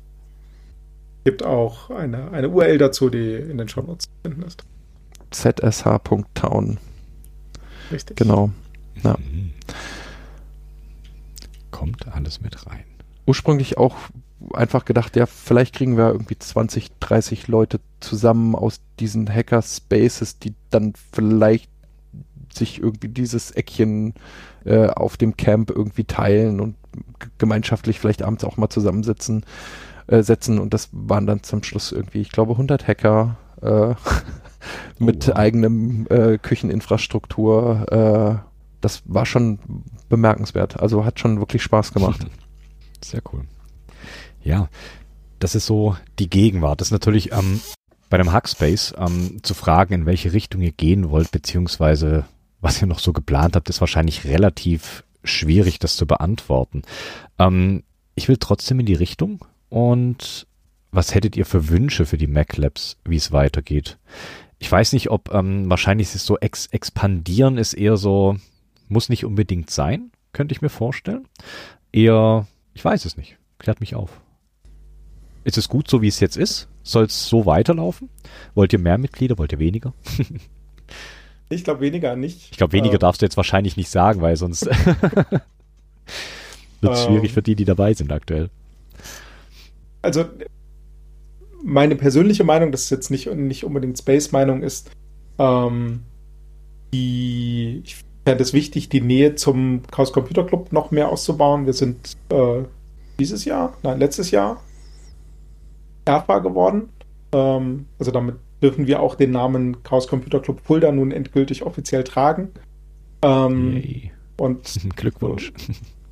Gibt 1.25 1.43
auch 1.43 1.91
eine, 1.91 2.33
eine 2.33 2.51
URL 2.51 2.77
dazu, 2.77 3.09
die 3.09 3.35
in 3.35 3.57
den 3.57 3.69
Shownotes 3.69 4.07
zu 4.07 4.11
finden 4.23 4.43
ist. 4.43 4.63
zsh.town. 5.31 6.79
Richtig. 7.91 8.17
Genau. 8.17 8.51
Ja. 9.03 9.17
Kommt 11.85 12.15
alles 12.15 12.41
mit 12.41 12.67
rein. 12.67 12.85
Ursprünglich 13.27 13.79
auch 13.79 13.97
einfach 14.53 14.85
gedacht, 14.85 15.17
ja, 15.17 15.27
vielleicht 15.27 15.75
kriegen 15.75 15.97
wir 15.97 16.09
irgendwie 16.09 16.39
20, 16.39 16.91
30 17.01 17.49
Leute 17.49 17.81
zusammen 18.01 18.55
aus 18.55 18.81
diesen 19.01 19.29
Hacker-Spaces, 19.29 20.39
die 20.39 20.55
dann 20.71 20.93
vielleicht 21.13 21.71
sich 22.53 22.81
irgendwie 22.81 23.09
dieses 23.09 23.51
Eckchen 23.51 24.15
äh, 24.65 24.87
auf 24.87 25.17
dem 25.17 25.37
Camp 25.37 25.71
irgendwie 25.71 26.05
teilen 26.05 26.61
und 26.61 26.77
gemeinschaftlich 27.39 27.99
vielleicht 27.99 28.23
abends 28.23 28.45
auch 28.45 28.57
mal 28.57 28.69
zusammensitzen 28.69 29.45
äh, 30.07 30.23
setzen 30.23 30.59
und 30.59 30.75
das 30.75 30.91
waren 30.93 31.27
dann 31.27 31.43
zum 31.43 31.63
Schluss 31.63 31.93
irgendwie, 31.93 32.21
ich 32.21 32.31
glaube, 32.31 32.53
100 32.53 32.87
Hacker 32.87 33.37
äh, 33.63 33.95
mit 34.99 35.25
oh, 35.25 35.31
wow. 35.31 35.37
eigenem 35.37 36.07
äh, 36.09 36.39
Kücheninfrastruktur, 36.39 38.43
äh, 38.45 38.54
das 38.85 39.03
war 39.07 39.25
schon 39.25 39.59
bemerkenswert. 40.09 40.79
Also 40.81 41.05
hat 41.05 41.19
schon 41.19 41.39
wirklich 41.39 41.63
Spaß 41.63 41.93
gemacht. 41.93 42.27
Sehr 43.03 43.23
cool. 43.33 43.45
Ja, 44.43 44.69
das 45.39 45.55
ist 45.55 45.67
so 45.67 45.97
die 46.19 46.29
Gegenwart. 46.29 46.81
Das 46.81 46.89
ist 46.89 46.93
natürlich 46.93 47.33
ähm, 47.33 47.61
bei 48.11 48.19
einem 48.19 48.33
Hackspace 48.33 48.95
ähm, 48.99 49.41
zu 49.43 49.55
fragen, 49.55 49.95
in 49.95 50.07
welche 50.07 50.33
Richtung 50.33 50.61
ihr 50.61 50.73
gehen 50.73 51.11
wollt, 51.11 51.31
beziehungsweise 51.31 52.27
was 52.61 52.81
ihr 52.81 52.87
noch 52.87 52.99
so 52.99 53.13
geplant 53.13 53.57
habt, 53.57 53.69
ist 53.69 53.81
wahrscheinlich 53.81 54.25
relativ 54.25 55.05
schwierig, 55.23 55.79
das 55.79 55.97
zu 55.97 56.07
beantworten. 56.07 56.83
Ähm, 57.39 57.83
ich 58.15 58.29
will 58.29 58.37
trotzdem 58.37 58.81
in 58.81 58.87
die 58.87 58.95
Richtung 58.95 59.45
und 59.71 60.47
was 60.93 61.15
hättet 61.15 61.37
ihr 61.37 61.47
für 61.47 61.69
Wünsche 61.69 62.07
für 62.07 62.19
die 62.19 62.27
Mac 62.27 62.57
Labs, 62.57 62.99
wie 63.05 63.17
es 63.17 63.33
weitergeht? 63.33 63.99
Ich 64.59 64.71
weiß 64.71 64.93
nicht, 64.93 65.11
ob 65.11 65.33
ähm, 65.35 65.69
wahrscheinlich 65.69 66.09
ist 66.09 66.15
es 66.15 66.27
so 66.27 66.39
ex 66.39 66.67
expandieren 66.67 67.59
ist 67.59 67.75
eher 67.75 67.97
so 67.97 68.37
muss 68.89 69.09
nicht 69.09 69.25
unbedingt 69.25 69.71
sein, 69.71 70.11
könnte 70.33 70.53
ich 70.53 70.63
mir 70.63 70.69
vorstellen. 70.69 71.27
Eher, 71.93 72.47
ich 72.75 72.85
weiß 72.85 73.05
es 73.05 73.17
nicht. 73.17 73.39
Klärt 73.59 73.81
mich 73.81 73.95
auf. 73.95 74.21
Ist 75.45 75.59
es 75.59 75.69
gut, 75.69 75.89
so 75.89 76.03
wie 76.03 76.09
es 76.09 76.21
jetzt 76.21 76.37
ist? 76.37 76.69
Soll 76.83 77.05
es 77.05 77.27
so 77.27 77.47
weiterlaufen? 77.47 78.09
Wollt 78.55 78.73
ihr 78.73 78.79
mehr 78.79 78.99
Mitglieder? 78.99 79.39
Wollt 79.39 79.53
ihr 79.53 79.59
weniger? 79.59 79.95
ich 81.49 81.65
glaube 81.65 81.81
weniger 81.81 82.17
nicht. 82.17 82.51
Ich 82.51 82.57
glaube, 82.57 82.73
weniger 82.73 82.97
äh, 82.97 82.99
darfst 82.99 83.23
du 83.23 83.27
jetzt 83.27 83.37
wahrscheinlich 83.37 83.77
nicht 83.77 83.91
sagen, 83.91 84.21
weil 84.21 84.37
sonst 84.37 84.67
wird 86.81 86.93
es 86.93 87.05
schwierig 87.05 87.31
ähm, 87.31 87.35
für 87.35 87.43
die, 87.43 87.55
die 87.55 87.65
dabei 87.65 87.95
sind 87.95 88.13
aktuell. 88.13 88.51
Also, 90.03 90.25
meine 91.63 91.97
persönliche 91.97 92.45
Meinung, 92.45 92.73
das 92.73 92.85
ist 92.85 92.91
jetzt 92.91 93.11
nicht, 93.11 93.33
nicht 93.35 93.65
unbedingt 93.65 93.99
Space-Meinung, 93.99 94.63
ist, 94.63 94.91
ähm, 95.39 96.03
die, 96.93 97.83
ich 97.85 97.97
fände 98.25 98.43
es 98.43 98.53
wichtig, 98.53 98.89
die 98.89 99.01
Nähe 99.01 99.35
zum 99.35 99.83
Chaos 99.91 100.13
Computer 100.13 100.45
Club 100.45 100.73
noch 100.73 100.91
mehr 100.91 101.11
auszubauen. 101.11 101.67
Wir 101.67 101.75
sind 101.75 102.17
äh, 102.31 102.63
dieses 103.19 103.45
Jahr, 103.45 103.75
nein, 103.83 103.99
letztes 103.99 104.31
Jahr 104.31 104.63
erfahr 106.05 106.43
geworden. 106.43 106.89
Ähm, 107.33 107.87
also 107.99 108.11
damit 108.11 108.37
dürfen 108.63 108.87
wir 108.87 109.01
auch 109.01 109.15
den 109.15 109.31
Namen 109.31 109.83
Chaos 109.83 110.09
Computer 110.09 110.41
Club 110.41 110.61
Fulda 110.65 110.91
nun 110.91 111.13
endgültig 111.13 111.65
offiziell 111.65 112.05
tragen. 112.05 112.51
Ähm, 113.23 113.83
und 114.37 114.81
Glückwunsch. 114.97 115.53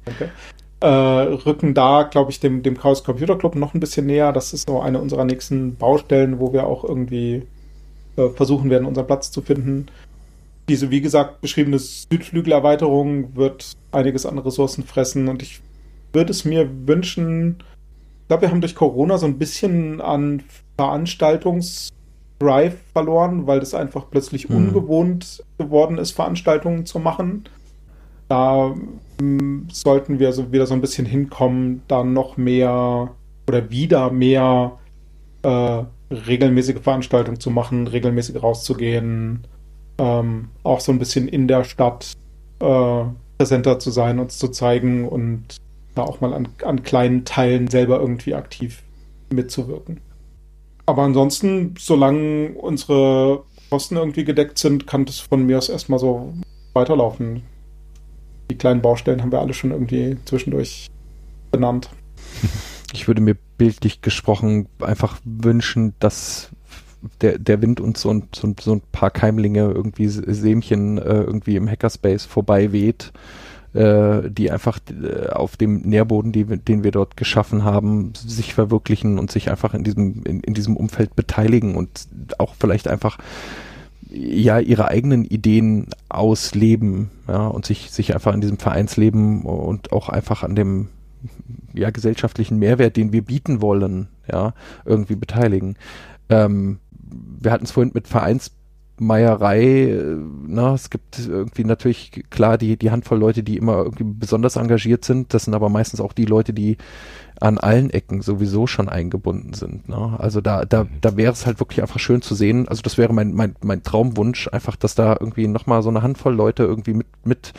Okay. 0.06 0.28
Äh, 0.80 0.86
rücken 1.46 1.74
da, 1.74 2.02
glaube 2.02 2.30
ich, 2.30 2.40
dem, 2.40 2.62
dem 2.62 2.76
Chaos 2.76 3.04
Computer 3.04 3.38
Club 3.38 3.54
noch 3.54 3.72
ein 3.72 3.80
bisschen 3.80 4.06
näher. 4.06 4.32
Das 4.32 4.52
ist 4.52 4.68
so 4.68 4.80
eine 4.80 5.00
unserer 5.00 5.24
nächsten 5.24 5.76
Baustellen, 5.76 6.40
wo 6.40 6.52
wir 6.52 6.66
auch 6.66 6.84
irgendwie 6.84 7.46
äh, 8.16 8.28
versuchen 8.30 8.68
werden, 8.68 8.86
unseren 8.86 9.06
Platz 9.06 9.30
zu 9.30 9.40
finden 9.40 9.86
diese, 10.68 10.90
wie 10.90 11.00
gesagt, 11.00 11.40
beschriebene 11.40 11.78
Südflügelerweiterung 11.78 13.36
wird 13.36 13.72
einiges 13.90 14.26
an 14.26 14.38
Ressourcen 14.38 14.84
fressen 14.84 15.28
und 15.28 15.42
ich 15.42 15.60
würde 16.12 16.30
es 16.30 16.44
mir 16.44 16.68
wünschen, 16.86 17.62
ich 18.22 18.28
glaube, 18.28 18.42
wir 18.42 18.50
haben 18.50 18.60
durch 18.60 18.74
Corona 18.74 19.18
so 19.18 19.26
ein 19.26 19.38
bisschen 19.38 20.00
an 20.00 20.42
Veranstaltungsdrive 20.76 22.76
verloren, 22.92 23.46
weil 23.46 23.60
das 23.60 23.74
einfach 23.74 24.06
plötzlich 24.10 24.48
mhm. 24.48 24.56
ungewohnt 24.56 25.44
geworden 25.58 25.98
ist, 25.98 26.12
Veranstaltungen 26.12 26.86
zu 26.86 26.98
machen. 26.98 27.44
Da 28.28 28.74
hm, 29.20 29.68
sollten 29.70 30.18
wir 30.18 30.32
so 30.32 30.52
wieder 30.52 30.66
so 30.66 30.74
ein 30.74 30.80
bisschen 30.80 31.06
hinkommen, 31.06 31.82
da 31.88 32.04
noch 32.04 32.36
mehr 32.36 33.14
oder 33.48 33.70
wieder 33.70 34.10
mehr 34.10 34.78
äh, 35.42 35.82
regelmäßige 36.10 36.80
Veranstaltungen 36.80 37.40
zu 37.40 37.50
machen, 37.50 37.86
regelmäßig 37.86 38.42
rauszugehen, 38.42 39.46
ähm, 39.98 40.48
auch 40.62 40.80
so 40.80 40.92
ein 40.92 40.98
bisschen 40.98 41.28
in 41.28 41.48
der 41.48 41.64
Stadt 41.64 42.12
äh, 42.60 43.04
präsenter 43.38 43.78
zu 43.78 43.90
sein, 43.90 44.18
uns 44.18 44.38
zu 44.38 44.48
zeigen 44.48 45.08
und 45.08 45.56
da 45.94 46.02
auch 46.02 46.20
mal 46.20 46.32
an, 46.32 46.48
an 46.64 46.82
kleinen 46.82 47.24
Teilen 47.24 47.68
selber 47.68 48.00
irgendwie 48.00 48.34
aktiv 48.34 48.82
mitzuwirken. 49.30 50.00
Aber 50.86 51.02
ansonsten, 51.02 51.74
solange 51.78 52.50
unsere 52.50 53.44
Kosten 53.70 53.96
irgendwie 53.96 54.24
gedeckt 54.24 54.58
sind, 54.58 54.86
kann 54.86 55.04
das 55.04 55.18
von 55.20 55.46
mir 55.46 55.58
aus 55.58 55.68
erstmal 55.68 55.98
so 55.98 56.32
weiterlaufen. 56.74 57.42
Die 58.50 58.58
kleinen 58.58 58.82
Baustellen 58.82 59.22
haben 59.22 59.32
wir 59.32 59.40
alle 59.40 59.54
schon 59.54 59.70
irgendwie 59.70 60.16
zwischendurch 60.24 60.88
benannt. 61.50 61.88
Ich 62.92 63.08
würde 63.08 63.22
mir 63.22 63.36
bildlich 63.56 64.02
gesprochen 64.02 64.68
einfach 64.80 65.18
wünschen, 65.24 65.94
dass 65.98 66.50
der, 67.20 67.38
der 67.38 67.60
Wind 67.62 67.80
und 67.80 67.96
so 67.96 68.10
ein, 68.10 68.24
so, 68.34 68.54
so 68.60 68.72
ein 68.74 68.82
paar 68.92 69.10
Keimlinge, 69.10 69.70
irgendwie 69.70 70.08
Sämchen 70.08 70.98
äh, 70.98 71.22
irgendwie 71.22 71.56
im 71.56 71.68
Hackerspace 71.68 72.24
vorbei 72.24 72.72
weht, 72.72 73.12
äh, 73.74 74.30
die 74.30 74.50
einfach 74.50 74.78
äh, 74.90 75.28
auf 75.28 75.56
dem 75.56 75.80
Nährboden, 75.80 76.32
die, 76.32 76.44
den 76.44 76.84
wir 76.84 76.90
dort 76.90 77.16
geschaffen 77.16 77.64
haben, 77.64 78.12
sich 78.14 78.54
verwirklichen 78.54 79.18
und 79.18 79.30
sich 79.30 79.50
einfach 79.50 79.74
in 79.74 79.84
diesem, 79.84 80.22
in, 80.24 80.40
in 80.40 80.54
diesem 80.54 80.76
Umfeld 80.76 81.16
beteiligen 81.16 81.74
und 81.74 82.06
auch 82.38 82.54
vielleicht 82.58 82.88
einfach 82.88 83.18
ja 84.08 84.58
ihre 84.58 84.88
eigenen 84.88 85.24
Ideen 85.24 85.86
ausleben, 86.08 87.10
ja, 87.28 87.46
und 87.46 87.64
sich, 87.64 87.90
sich 87.90 88.14
einfach 88.14 88.34
in 88.34 88.42
diesem 88.42 88.58
Vereinsleben 88.58 89.42
und 89.42 89.92
auch 89.92 90.08
einfach 90.08 90.42
an 90.42 90.54
dem 90.54 90.88
ja, 91.72 91.90
gesellschaftlichen 91.90 92.58
Mehrwert, 92.58 92.96
den 92.96 93.12
wir 93.12 93.22
bieten 93.22 93.62
wollen, 93.62 94.08
ja, 94.30 94.54
irgendwie 94.84 95.16
beteiligen. 95.16 95.76
Ähm, 96.28 96.78
wir 97.42 97.52
hatten 97.52 97.64
es 97.64 97.70
vorhin 97.70 97.92
mit 97.94 98.08
Vereinsmeierei, 98.08 99.62
äh, 99.62 100.16
na, 100.46 100.74
es 100.74 100.90
gibt 100.90 101.18
irgendwie 101.18 101.64
natürlich 101.64 102.24
klar 102.30 102.58
die, 102.58 102.76
die 102.76 102.90
Handvoll 102.90 103.18
Leute, 103.18 103.42
die 103.42 103.56
immer 103.56 103.78
irgendwie 103.78 104.04
besonders 104.04 104.56
engagiert 104.56 105.04
sind. 105.04 105.34
Das 105.34 105.44
sind 105.44 105.54
aber 105.54 105.68
meistens 105.68 106.00
auch 106.00 106.12
die 106.12 106.24
Leute, 106.24 106.52
die 106.52 106.76
an 107.40 107.58
allen 107.58 107.90
Ecken 107.90 108.22
sowieso 108.22 108.66
schon 108.66 108.88
eingebunden 108.88 109.52
sind. 109.52 109.88
Ne? 109.88 110.16
Also 110.18 110.40
da, 110.40 110.64
da, 110.64 110.84
mhm. 110.84 110.88
da 111.00 111.16
wäre 111.16 111.32
es 111.32 111.44
halt 111.46 111.58
wirklich 111.60 111.82
einfach 111.82 111.98
schön 111.98 112.22
zu 112.22 112.34
sehen. 112.34 112.68
Also 112.68 112.82
das 112.82 112.98
wäre 112.98 113.12
mein, 113.12 113.32
mein, 113.34 113.56
mein 113.62 113.82
Traumwunsch, 113.82 114.48
einfach, 114.48 114.76
dass 114.76 114.94
da 114.94 115.16
irgendwie 115.18 115.48
nochmal 115.48 115.82
so 115.82 115.88
eine 115.88 116.02
Handvoll 116.02 116.34
Leute 116.34 116.62
irgendwie 116.62 116.94
mit, 116.94 117.06
mit 117.24 117.52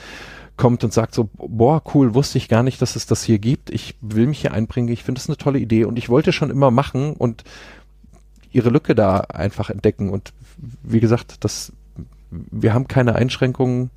kommt 0.56 0.84
und 0.84 0.94
sagt 0.94 1.16
so, 1.16 1.30
boah, 1.36 1.82
cool, 1.94 2.14
wusste 2.14 2.38
ich 2.38 2.48
gar 2.48 2.64
nicht, 2.64 2.82
dass 2.82 2.96
es 2.96 3.06
das 3.06 3.24
hier 3.24 3.40
gibt. 3.40 3.70
Ich 3.72 3.98
will 4.02 4.28
mich 4.28 4.42
hier 4.42 4.54
einbringen. 4.54 4.90
Ich 4.90 5.04
finde 5.04 5.20
das 5.20 5.28
eine 5.28 5.38
tolle 5.38 5.60
Idee 5.60 5.86
und 5.86 5.98
ich 5.98 6.10
wollte 6.10 6.32
schon 6.32 6.50
immer 6.50 6.72
machen 6.72 7.14
und 7.14 7.44
ihre 8.54 8.70
Lücke 8.70 8.96
da 8.96 9.18
einfach 9.18 9.70
entdecken. 9.70 10.10
Und 10.10 10.34
wie 10.84 11.00
gesagt, 11.00 11.44
das, 11.44 11.74
wir 12.30 12.74
haben 12.74 12.88
keine 12.88 13.16
Einschränkungen 13.16 13.90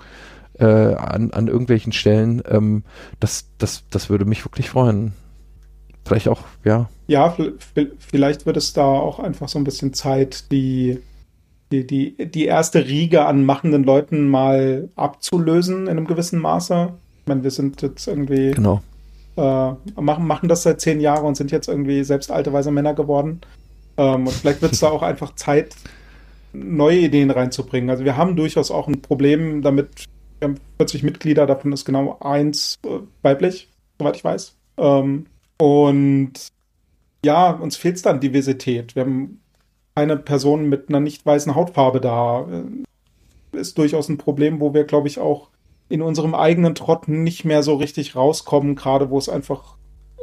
äh, 0.59 0.65
an, 0.65 1.31
an 1.31 1.49
irgendwelchen 1.49 1.93
Stellen. 1.93 2.43
Ähm, 2.49 2.83
das, 3.21 3.47
das, 3.59 3.85
das 3.91 4.11
würde 4.11 4.25
mich 4.25 4.45
wirklich 4.45 4.71
freuen. 4.71 5.13
Vielleicht 6.05 6.29
auch, 6.29 6.43
ja. 6.65 6.89
Ja, 7.09 7.37
vielleicht 7.99 8.47
wird 8.47 8.57
es 8.57 8.73
da 8.73 8.85
auch 8.85 9.19
einfach 9.19 9.49
so 9.49 9.59
ein 9.59 9.65
bisschen 9.65 9.93
Zeit, 9.93 10.51
die, 10.53 11.01
die, 11.73 11.87
die, 11.87 12.31
die 12.31 12.45
erste 12.45 12.87
Riege 12.87 13.27
an 13.27 13.45
machenden 13.45 13.85
Leuten 13.85 14.29
mal 14.29 14.89
abzulösen 14.97 15.83
in 15.83 15.91
einem 15.91 16.07
gewissen 16.07 16.41
Maße. 16.41 16.93
Ich 17.21 17.27
meine, 17.27 17.43
wir 17.43 17.51
sind 17.51 17.83
jetzt 17.83 18.07
irgendwie. 18.07 18.53
Genau. 18.53 18.83
Äh, 19.37 19.73
machen, 20.01 20.27
machen 20.27 20.49
das 20.49 20.63
seit 20.63 20.81
zehn 20.81 21.01
Jahren 21.01 21.27
und 21.27 21.37
sind 21.37 21.51
jetzt 21.51 21.69
irgendwie 21.69 22.05
selbst 22.05 22.31
alte 22.31 22.53
weise 22.53 22.71
Männer 22.71 22.95
geworden. 22.95 23.41
Ähm, 23.97 24.27
und 24.27 24.33
vielleicht 24.33 24.63
wird 24.63 24.73
es 24.73 24.81
da 24.81 24.89
auch 24.89 25.03
einfach 25.03 25.35
Zeit, 25.35 25.75
neue 26.53 26.99
Ideen 26.99 27.31
reinzubringen. 27.31 27.91
Also 27.91 28.05
wir 28.05 28.17
haben 28.17 28.37
durchaus 28.37 28.71
auch 28.71 28.89
ein 28.89 29.03
Problem 29.03 29.63
damit, 29.63 30.07
wir 30.39 30.49
haben 30.49 30.57
40 30.79 31.03
Mitglieder, 31.03 31.47
davon 31.47 31.73
ist 31.73 31.85
genau 31.85 32.19
eins 32.21 32.77
äh, 32.85 33.01
weiblich, 33.23 33.69
soweit 33.99 34.17
ich 34.17 34.25
weiß. 34.25 34.57
Ähm, 34.79 35.27
und 35.59 36.33
ja, 37.25 37.51
uns 37.51 37.77
fehlt 37.77 37.97
es 37.97 38.03
dann 38.03 38.21
Diversität. 38.21 38.95
Wir 38.95 39.03
haben 39.03 39.41
eine 39.95 40.17
Person 40.17 40.69
mit 40.69 40.89
einer 40.89 41.01
nicht 41.01 41.25
weißen 41.25 41.55
Hautfarbe 41.55 42.01
da. 42.01 42.47
Äh, 42.51 43.59
ist 43.59 43.79
durchaus 43.79 44.09
ein 44.09 44.19
Problem, 44.19 44.61
wo 44.61 44.75
wir, 44.75 44.85
glaube 44.85 45.09
ich, 45.09 45.19
auch 45.19 45.49
in 45.89 46.03
unserem 46.03 46.35
eigenen 46.35 46.75
Trott 46.75 47.09
nicht 47.09 47.45
mehr 47.45 47.63
so 47.63 47.77
richtig 47.77 48.17
rauskommen, 48.17 48.75
gerade 48.75 49.09
wo 49.09 49.19
es 49.19 49.29
einfach 49.29 49.76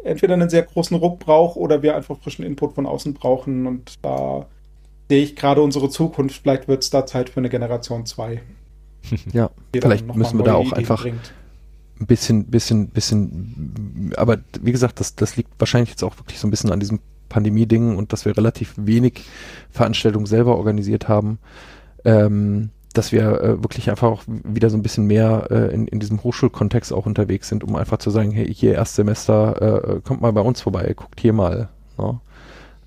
entweder 0.04 0.34
einen 0.34 0.50
sehr 0.50 0.64
großen 0.64 0.96
Ruck 0.98 1.20
braucht 1.20 1.58
oder 1.58 1.82
wir 1.82 1.96
einfach 1.96 2.18
frischen 2.20 2.46
Input 2.46 2.74
von 2.74 2.86
außen 2.86 3.14
brauchen. 3.14 3.68
Und 3.68 3.96
da 4.02 4.48
sehe 5.10 5.24
ich 5.24 5.36
gerade 5.36 5.62
unsere 5.62 5.90
Zukunft. 5.90 6.42
Vielleicht 6.42 6.68
wird 6.68 6.84
es 6.84 6.90
da 6.90 7.06
Zeit 7.06 7.30
für 7.30 7.40
eine 7.40 7.50
Generation 7.50 8.06
2. 8.06 8.42
Ja, 9.34 9.50
vielleicht 9.74 10.16
müssen 10.16 10.40
wir 10.40 10.46
da 10.46 10.54
auch 10.54 10.62
Ideen 10.62 10.78
einfach 10.78 11.02
bringt. 11.02 11.34
ein 12.00 12.06
bisschen, 12.06 12.46
bisschen, 12.46 12.88
bisschen, 12.88 14.14
aber 14.16 14.38
wie 14.62 14.72
gesagt, 14.72 15.02
das, 15.02 15.16
das 15.16 15.36
liegt 15.36 15.50
wahrscheinlich 15.60 15.90
jetzt 15.90 16.04
auch 16.04 16.18
wirklich 16.18 16.40
so 16.40 16.48
ein 16.48 16.52
bisschen 16.52 16.72
an 16.72 16.80
diesem 16.80 17.00
Pandemie-Ding 17.28 17.98
und 17.98 18.14
dass 18.14 18.24
wir 18.24 18.38
relativ 18.38 18.74
wenig 18.78 19.26
Veranstaltungen 19.72 20.26
selber 20.26 20.56
organisiert 20.56 21.10
haben. 21.10 21.40
Ähm, 22.06 22.70
dass 22.94 23.12
wir 23.12 23.42
äh, 23.42 23.64
wirklich 23.64 23.90
einfach 23.90 24.08
auch 24.08 24.24
wieder 24.28 24.70
so 24.70 24.78
ein 24.78 24.84
bisschen 24.84 25.06
mehr 25.06 25.48
äh, 25.50 25.74
in, 25.74 25.88
in 25.88 26.00
diesem 26.00 26.24
Hochschulkontext 26.24 26.94
auch 26.94 27.06
unterwegs 27.06 27.50
sind, 27.50 27.64
um 27.64 27.76
einfach 27.76 27.98
zu 27.98 28.10
sagen, 28.10 28.32
hey, 28.32 28.54
hier 28.54 28.76
Erstsemester, 28.76 29.96
äh, 29.96 30.02
kommt 30.02 30.22
mal 30.22 30.32
bei 30.32 30.42
uns 30.42 30.62
vorbei, 30.62 30.94
guckt 30.96 31.20
hier 31.20 31.34
mal. 31.34 31.70
Ne? 31.98 32.20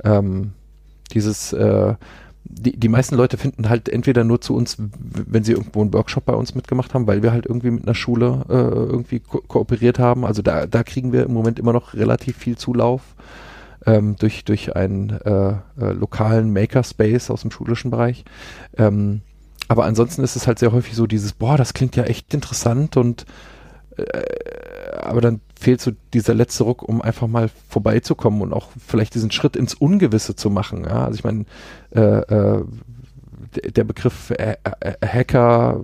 Ähm, 0.05 0.53
dieses, 1.13 1.53
äh, 1.53 1.95
die, 2.45 2.79
die 2.79 2.89
meisten 2.89 3.17
Leute 3.17 3.37
finden 3.37 3.69
halt 3.69 3.89
entweder 3.89 4.23
nur 4.23 4.41
zu 4.41 4.55
uns, 4.55 4.77
wenn 4.79 5.45
sie 5.45 5.53
irgendwo 5.53 5.81
einen 5.81 5.93
Workshop 5.93 6.25
bei 6.25 6.35
uns 6.35 6.55
mitgemacht 6.55 6.95
haben, 6.95 7.07
weil 7.07 7.23
wir 7.23 7.33
halt 7.33 7.47
irgendwie 7.47 7.71
mit 7.71 7.85
einer 7.85 7.95
Schule 7.95 8.45
äh, 8.49 8.53
irgendwie 8.53 9.21
ko 9.21 9.43
kooperiert 9.47 9.99
haben. 9.99 10.25
Also 10.25 10.43
da, 10.43 10.67
da 10.67 10.83
kriegen 10.85 11.13
wir 11.13 11.25
im 11.25 11.33
Moment 11.33 11.59
immer 11.59 11.73
noch 11.73 11.95
relativ 11.95 12.37
viel 12.37 12.57
Zulauf 12.57 13.03
ähm, 13.85 14.17
durch, 14.17 14.45
durch 14.45 14.77
einen 14.77 15.11
äh, 15.11 15.51
äh, 15.51 15.93
lokalen 15.93 16.53
Makerspace 16.53 17.31
aus 17.31 17.43
dem 17.43 17.51
schulischen 17.51 17.91
Bereich. 17.91 18.25
Ähm, 18.77 19.23
aber 19.69 19.85
ansonsten 19.85 20.23
ist 20.23 20.37
es 20.37 20.47
halt 20.47 20.59
sehr 20.59 20.73
häufig 20.73 20.95
so 20.95 21.07
dieses, 21.07 21.33
boah, 21.33 21.57
das 21.57 21.75
klingt 21.75 21.97
ja 21.97 22.05
echt 22.05 22.33
interessant 22.35 22.97
und 22.97 23.27
äh, 23.97 24.23
aber 25.01 25.21
dann 25.21 25.41
fehlt 25.59 25.81
so 25.81 25.93
dieser 26.13 26.35
letzte 26.35 26.65
Ruck, 26.65 26.83
um 26.83 27.01
einfach 27.03 27.27
mal 27.27 27.49
vorbeizukommen 27.69 28.43
und 28.43 28.53
auch 28.53 28.69
vielleicht 28.85 29.15
diesen 29.15 29.31
Schritt 29.31 29.57
ins 29.57 29.75
Ungewisse 29.75 30.37
zu 30.37 30.51
machen. 30.51 30.85
Ja? 30.85 31.07
Also 31.07 31.19
ich 31.19 31.25
meine, 31.25 31.45
äh, 31.95 32.01
äh, 32.01 32.65
der 33.75 33.85
Begriff 33.85 34.31
äh, 34.31 34.57
äh, 34.81 35.07
Hacker, 35.07 35.81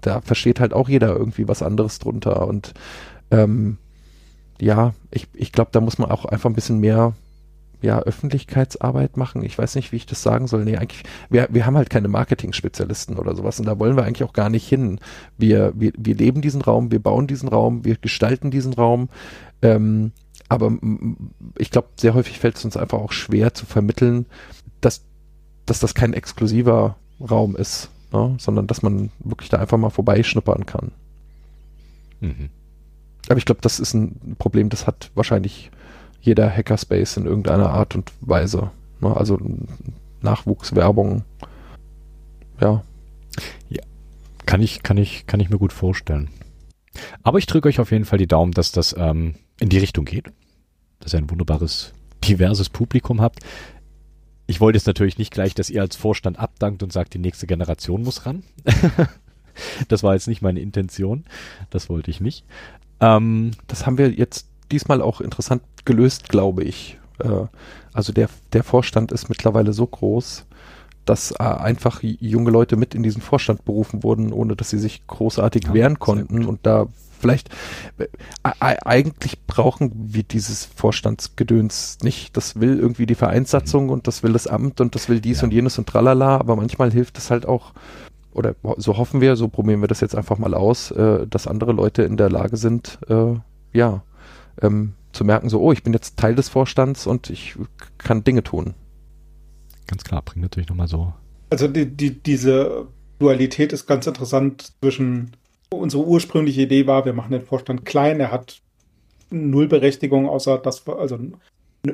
da 0.00 0.20
versteht 0.20 0.60
halt 0.60 0.72
auch 0.72 0.88
jeder 0.88 1.14
irgendwie 1.14 1.46
was 1.46 1.62
anderes 1.62 1.98
drunter 1.98 2.46
und 2.48 2.74
ähm, 3.30 3.78
ja, 4.60 4.94
ich, 5.10 5.28
ich 5.34 5.52
glaube, 5.52 5.70
da 5.72 5.80
muss 5.80 5.98
man 5.98 6.10
auch 6.10 6.24
einfach 6.24 6.48
ein 6.48 6.54
bisschen 6.54 6.78
mehr 6.78 7.14
ja, 7.82 7.98
Öffentlichkeitsarbeit 8.00 9.16
machen. 9.16 9.44
Ich 9.44 9.58
weiß 9.58 9.74
nicht, 9.74 9.92
wie 9.92 9.96
ich 9.96 10.06
das 10.06 10.22
sagen 10.22 10.46
soll. 10.46 10.64
Nee, 10.64 10.76
eigentlich, 10.76 11.02
wir, 11.28 11.48
wir 11.50 11.66
haben 11.66 11.76
halt 11.76 11.90
keine 11.90 12.08
Marketing-Spezialisten 12.08 13.18
oder 13.18 13.34
sowas 13.34 13.58
und 13.60 13.66
da 13.66 13.78
wollen 13.78 13.96
wir 13.96 14.04
eigentlich 14.04 14.24
auch 14.24 14.32
gar 14.32 14.48
nicht 14.48 14.66
hin. 14.66 15.00
Wir, 15.36 15.72
wir, 15.74 15.92
wir 15.96 16.14
leben 16.14 16.40
diesen 16.40 16.62
Raum, 16.62 16.90
wir 16.90 17.00
bauen 17.00 17.26
diesen 17.26 17.48
Raum, 17.48 17.84
wir 17.84 17.96
gestalten 17.96 18.50
diesen 18.50 18.72
Raum. 18.72 19.08
Ähm, 19.60 20.12
aber 20.48 20.72
ich 21.58 21.70
glaube, 21.70 21.88
sehr 21.96 22.14
häufig 22.14 22.38
fällt 22.38 22.56
es 22.56 22.64
uns 22.64 22.76
einfach 22.76 22.98
auch 22.98 23.12
schwer 23.12 23.54
zu 23.54 23.66
vermitteln, 23.66 24.26
dass, 24.80 25.02
dass 25.66 25.80
das 25.80 25.94
kein 25.94 26.12
exklusiver 26.12 26.96
Raum 27.20 27.56
ist, 27.56 27.90
ne? 28.12 28.34
sondern 28.38 28.66
dass 28.66 28.82
man 28.82 29.10
wirklich 29.20 29.48
da 29.48 29.58
einfach 29.58 29.78
mal 29.78 29.90
vorbeischnuppern 29.90 30.66
kann. 30.66 30.92
Mhm. 32.20 32.50
Aber 33.28 33.38
ich 33.38 33.44
glaube, 33.44 33.60
das 33.62 33.80
ist 33.80 33.94
ein 33.94 34.36
Problem, 34.38 34.68
das 34.68 34.86
hat 34.86 35.10
wahrscheinlich 35.14 35.70
jeder 36.22 36.48
Hackerspace 36.48 37.18
in 37.18 37.26
irgendeiner 37.26 37.70
Art 37.70 37.94
und 37.94 38.10
Weise. 38.20 38.70
Ne? 39.00 39.14
Also 39.14 39.38
Nachwuchswerbung. 40.22 41.24
Ja. 42.60 42.82
Ja. 43.68 43.82
Kann 44.46 44.62
ich, 44.62 44.82
kann 44.82 44.96
ich, 44.96 45.26
kann 45.26 45.40
ich 45.40 45.50
mir 45.50 45.58
gut 45.58 45.72
vorstellen. 45.72 46.30
Aber 47.22 47.38
ich 47.38 47.46
drücke 47.46 47.68
euch 47.68 47.80
auf 47.80 47.90
jeden 47.90 48.04
Fall 48.04 48.18
die 48.18 48.26
Daumen, 48.26 48.52
dass 48.52 48.72
das 48.72 48.94
ähm, 48.96 49.34
in 49.58 49.68
die 49.68 49.78
Richtung 49.78 50.04
geht. 50.04 50.26
Dass 51.00 51.12
ihr 51.12 51.18
ein 51.18 51.30
wunderbares, 51.30 51.92
diverses 52.24 52.68
Publikum 52.68 53.20
habt. 53.20 53.40
Ich 54.46 54.60
wollte 54.60 54.76
jetzt 54.76 54.86
natürlich 54.86 55.18
nicht 55.18 55.32
gleich, 55.32 55.54
dass 55.54 55.70
ihr 55.70 55.80
als 55.80 55.96
Vorstand 55.96 56.38
abdankt 56.38 56.82
und 56.82 56.92
sagt, 56.92 57.14
die 57.14 57.18
nächste 57.18 57.46
Generation 57.46 58.02
muss 58.02 58.26
ran. 58.26 58.44
das 59.88 60.02
war 60.02 60.14
jetzt 60.14 60.28
nicht 60.28 60.42
meine 60.42 60.60
Intention. 60.60 61.24
Das 61.70 61.88
wollte 61.88 62.10
ich 62.10 62.20
nicht. 62.20 62.44
Ähm, 63.00 63.52
das 63.66 63.86
haben 63.86 63.98
wir 63.98 64.10
jetzt 64.10 64.51
diesmal 64.72 65.02
auch 65.02 65.20
interessant 65.20 65.62
gelöst, 65.84 66.28
glaube 66.28 66.64
ich. 66.64 66.98
Äh, 67.18 67.46
also 67.92 68.12
der, 68.12 68.28
der 68.52 68.64
Vorstand 68.64 69.12
ist 69.12 69.28
mittlerweile 69.28 69.72
so 69.72 69.86
groß, 69.86 70.46
dass 71.04 71.32
äh, 71.32 71.42
einfach 71.42 72.02
junge 72.02 72.50
Leute 72.50 72.76
mit 72.76 72.94
in 72.94 73.02
diesen 73.02 73.22
Vorstand 73.22 73.64
berufen 73.64 74.02
wurden, 74.02 74.32
ohne 74.32 74.56
dass 74.56 74.70
sie 74.70 74.78
sich 74.78 75.06
großartig 75.06 75.64
ja, 75.64 75.74
wehren 75.74 75.98
konnten. 75.98 76.44
Und 76.44 76.60
da 76.62 76.86
vielleicht, 77.22 77.48
äh, 77.98 78.06
eigentlich 78.60 79.46
brauchen 79.46 79.92
wir 79.94 80.24
dieses 80.24 80.64
Vorstandsgedöns 80.64 81.98
nicht. 82.02 82.36
Das 82.36 82.60
will 82.60 82.78
irgendwie 82.78 83.06
die 83.06 83.14
Vereinssatzung 83.14 83.84
mhm. 83.84 83.90
und 83.90 84.06
das 84.06 84.22
will 84.22 84.32
das 84.32 84.46
Amt 84.46 84.80
und 84.80 84.94
das 84.94 85.08
will 85.08 85.20
dies 85.20 85.40
ja. 85.40 85.44
und 85.44 85.52
jenes 85.52 85.78
und 85.78 85.88
tralala, 85.88 86.36
aber 86.36 86.56
manchmal 86.56 86.90
hilft 86.90 87.18
es 87.18 87.30
halt 87.30 87.46
auch, 87.46 87.72
oder 88.32 88.54
so 88.76 88.96
hoffen 88.96 89.20
wir, 89.20 89.36
so 89.36 89.48
probieren 89.48 89.80
wir 89.80 89.88
das 89.88 90.00
jetzt 90.00 90.14
einfach 90.14 90.38
mal 90.38 90.54
aus, 90.54 90.90
äh, 90.90 91.26
dass 91.26 91.46
andere 91.46 91.72
Leute 91.72 92.02
in 92.02 92.16
der 92.16 92.30
Lage 92.30 92.56
sind, 92.56 92.98
äh, 93.08 93.34
ja, 93.72 94.02
ähm, 94.60 94.94
zu 95.12 95.24
merken, 95.24 95.48
so, 95.48 95.60
oh, 95.60 95.72
ich 95.72 95.82
bin 95.82 95.92
jetzt 95.92 96.18
Teil 96.18 96.34
des 96.34 96.48
Vorstands 96.48 97.06
und 97.06 97.30
ich 97.30 97.56
kann 97.98 98.24
Dinge 98.24 98.42
tun. 98.42 98.74
Ganz 99.86 100.04
klar, 100.04 100.22
bringt 100.22 100.42
natürlich 100.42 100.68
nochmal 100.68 100.88
so. 100.88 101.12
Also 101.50 101.68
die, 101.68 101.86
die, 101.86 102.22
diese 102.22 102.86
Dualität 103.18 103.72
ist 103.72 103.86
ganz 103.86 104.06
interessant 104.06 104.72
zwischen 104.80 105.36
unsere 105.70 106.04
ursprüngliche 106.04 106.62
Idee 106.62 106.86
war, 106.86 107.04
wir 107.04 107.12
machen 107.12 107.32
den 107.32 107.44
Vorstand 107.44 107.84
klein, 107.84 108.20
er 108.20 108.30
hat 108.30 108.60
null 109.30 109.68
Berechtigung, 109.68 110.28
außer 110.28 110.58
das, 110.58 110.86
also 110.86 111.18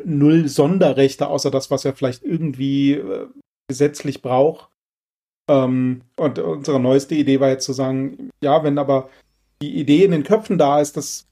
null 0.05 0.49
Sonderrechte, 0.49 1.29
außer 1.29 1.51
das, 1.51 1.71
was 1.71 1.85
er 1.85 1.95
vielleicht 1.95 2.25
irgendwie 2.25 2.95
äh, 2.95 3.27
gesetzlich 3.69 4.23
braucht. 4.23 4.69
Ähm, 5.49 6.03
und 6.17 6.39
unsere 6.39 6.81
neueste 6.81 7.15
Idee 7.15 7.41
war 7.41 7.49
jetzt 7.49 7.65
zu 7.65 7.73
sagen, 7.73 8.31
ja, 8.43 8.63
wenn 8.65 8.79
aber 8.79 9.09
die 9.63 9.79
Idee 9.79 10.05
in 10.05 10.11
den 10.11 10.25
Köpfen 10.25 10.59
da 10.59 10.81
ist, 10.81 10.97
dass 10.97 11.28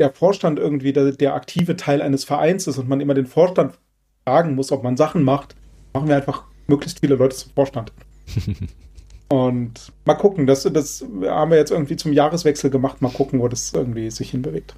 der 0.00 0.10
Vorstand 0.10 0.58
irgendwie 0.58 0.92
der, 0.92 1.12
der 1.12 1.34
aktive 1.34 1.76
Teil 1.76 2.02
eines 2.02 2.24
Vereins 2.24 2.66
ist 2.66 2.78
und 2.78 2.88
man 2.88 3.00
immer 3.00 3.14
den 3.14 3.26
Vorstand 3.26 3.78
fragen 4.24 4.54
muss, 4.54 4.72
ob 4.72 4.82
man 4.82 4.96
Sachen 4.96 5.22
macht, 5.22 5.54
machen 5.92 6.08
wir 6.08 6.16
einfach 6.16 6.44
möglichst 6.66 7.00
viele 7.00 7.14
Leute 7.14 7.36
zum 7.36 7.52
Vorstand. 7.52 7.92
und 9.28 9.92
mal 10.04 10.14
gucken, 10.14 10.46
das, 10.46 10.62
das 10.62 11.04
haben 11.24 11.50
wir 11.50 11.58
jetzt 11.58 11.70
irgendwie 11.70 11.96
zum 11.96 12.12
Jahreswechsel 12.12 12.70
gemacht. 12.70 13.02
Mal 13.02 13.12
gucken, 13.12 13.40
wo 13.40 13.48
das 13.48 13.72
irgendwie 13.72 14.10
sich 14.10 14.30
hinbewegt. 14.30 14.74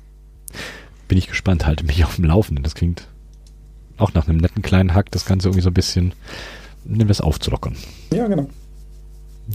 Bin 1.09 1.18
ich 1.18 1.28
gespannt, 1.28 1.66
halte 1.66 1.84
mich 1.84 2.05
auf 2.05 2.16
dem 2.16 2.24
Laufenden. 2.24 2.64
Das 2.64 2.74
klingt 2.74 3.06
auch 3.98 4.12
nach 4.14 4.28
einem 4.28 4.38
netten 4.38 4.62
kleinen 4.62 4.94
Hack, 4.94 5.10
das 5.10 5.24
Ganze 5.24 5.48
irgendwie 5.48 5.62
so 5.62 5.70
ein 5.70 5.74
bisschen, 5.74 6.14
nehmen 6.84 7.09
wir 7.09 7.12
es 7.12 7.20
aufzulockern. 7.20 7.76
Ja, 8.12 8.26
genau. 8.26 8.48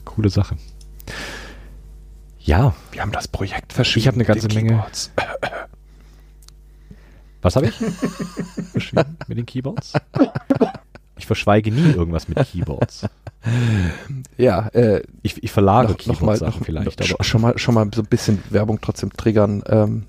Coole 0.06 0.30
Sache. 0.30 0.56
Ja. 2.48 2.74
Wir 2.92 3.02
haben 3.02 3.12
das 3.12 3.28
Projekt 3.28 3.74
verschieben. 3.74 4.00
Ich 4.00 4.08
habe 4.08 4.16
eine 4.16 4.24
ganze 4.24 4.48
Menge. 4.48 4.86
Was 7.42 7.58
habe 7.58 7.68
ich? 7.68 7.76
verschwiegen 8.72 9.18
mit 9.28 9.38
den 9.38 9.46
Keyboards? 9.46 9.94
Ich 11.18 11.28
verschweige 11.28 11.72
nie 11.72 11.92
irgendwas 11.92 12.30
mit 12.30 12.38
Keyboards. 12.52 13.06
Ja, 14.38 14.68
äh, 14.70 15.04
ich, 15.22 15.44
ich 15.44 15.52
verlage 15.52 15.90
noch, 15.90 15.98
Keyboards 15.98 16.42
noch 16.42 16.64
vielleicht. 16.64 17.14
aber 17.14 17.24
schon 17.24 17.42
mal, 17.42 17.58
schon 17.58 17.76
mal 17.76 17.90
so 17.94 18.02
ein 18.02 18.08
bisschen 18.08 18.42
Werbung 18.50 18.80
trotzdem 18.82 19.12
triggern. 19.12 19.62
Ähm, 19.68 20.06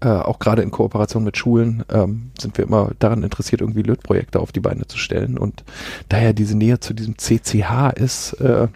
äh, 0.00 0.08
auch 0.08 0.40
gerade 0.40 0.62
in 0.62 0.72
Kooperation 0.72 1.22
mit 1.22 1.36
Schulen 1.36 1.84
ähm, 1.90 2.32
sind 2.38 2.58
wir 2.58 2.64
immer 2.64 2.90
daran 2.98 3.22
interessiert, 3.22 3.60
irgendwie 3.60 3.82
Lötprojekte 3.82 4.40
auf 4.40 4.50
die 4.50 4.60
Beine 4.60 4.88
zu 4.88 4.98
stellen. 4.98 5.38
Und 5.38 5.62
daher 6.08 6.32
diese 6.32 6.56
Nähe 6.56 6.80
zu 6.80 6.92
diesem 6.92 7.18
CCH 7.18 7.92
ist, 7.94 8.32
äh, 8.40 8.66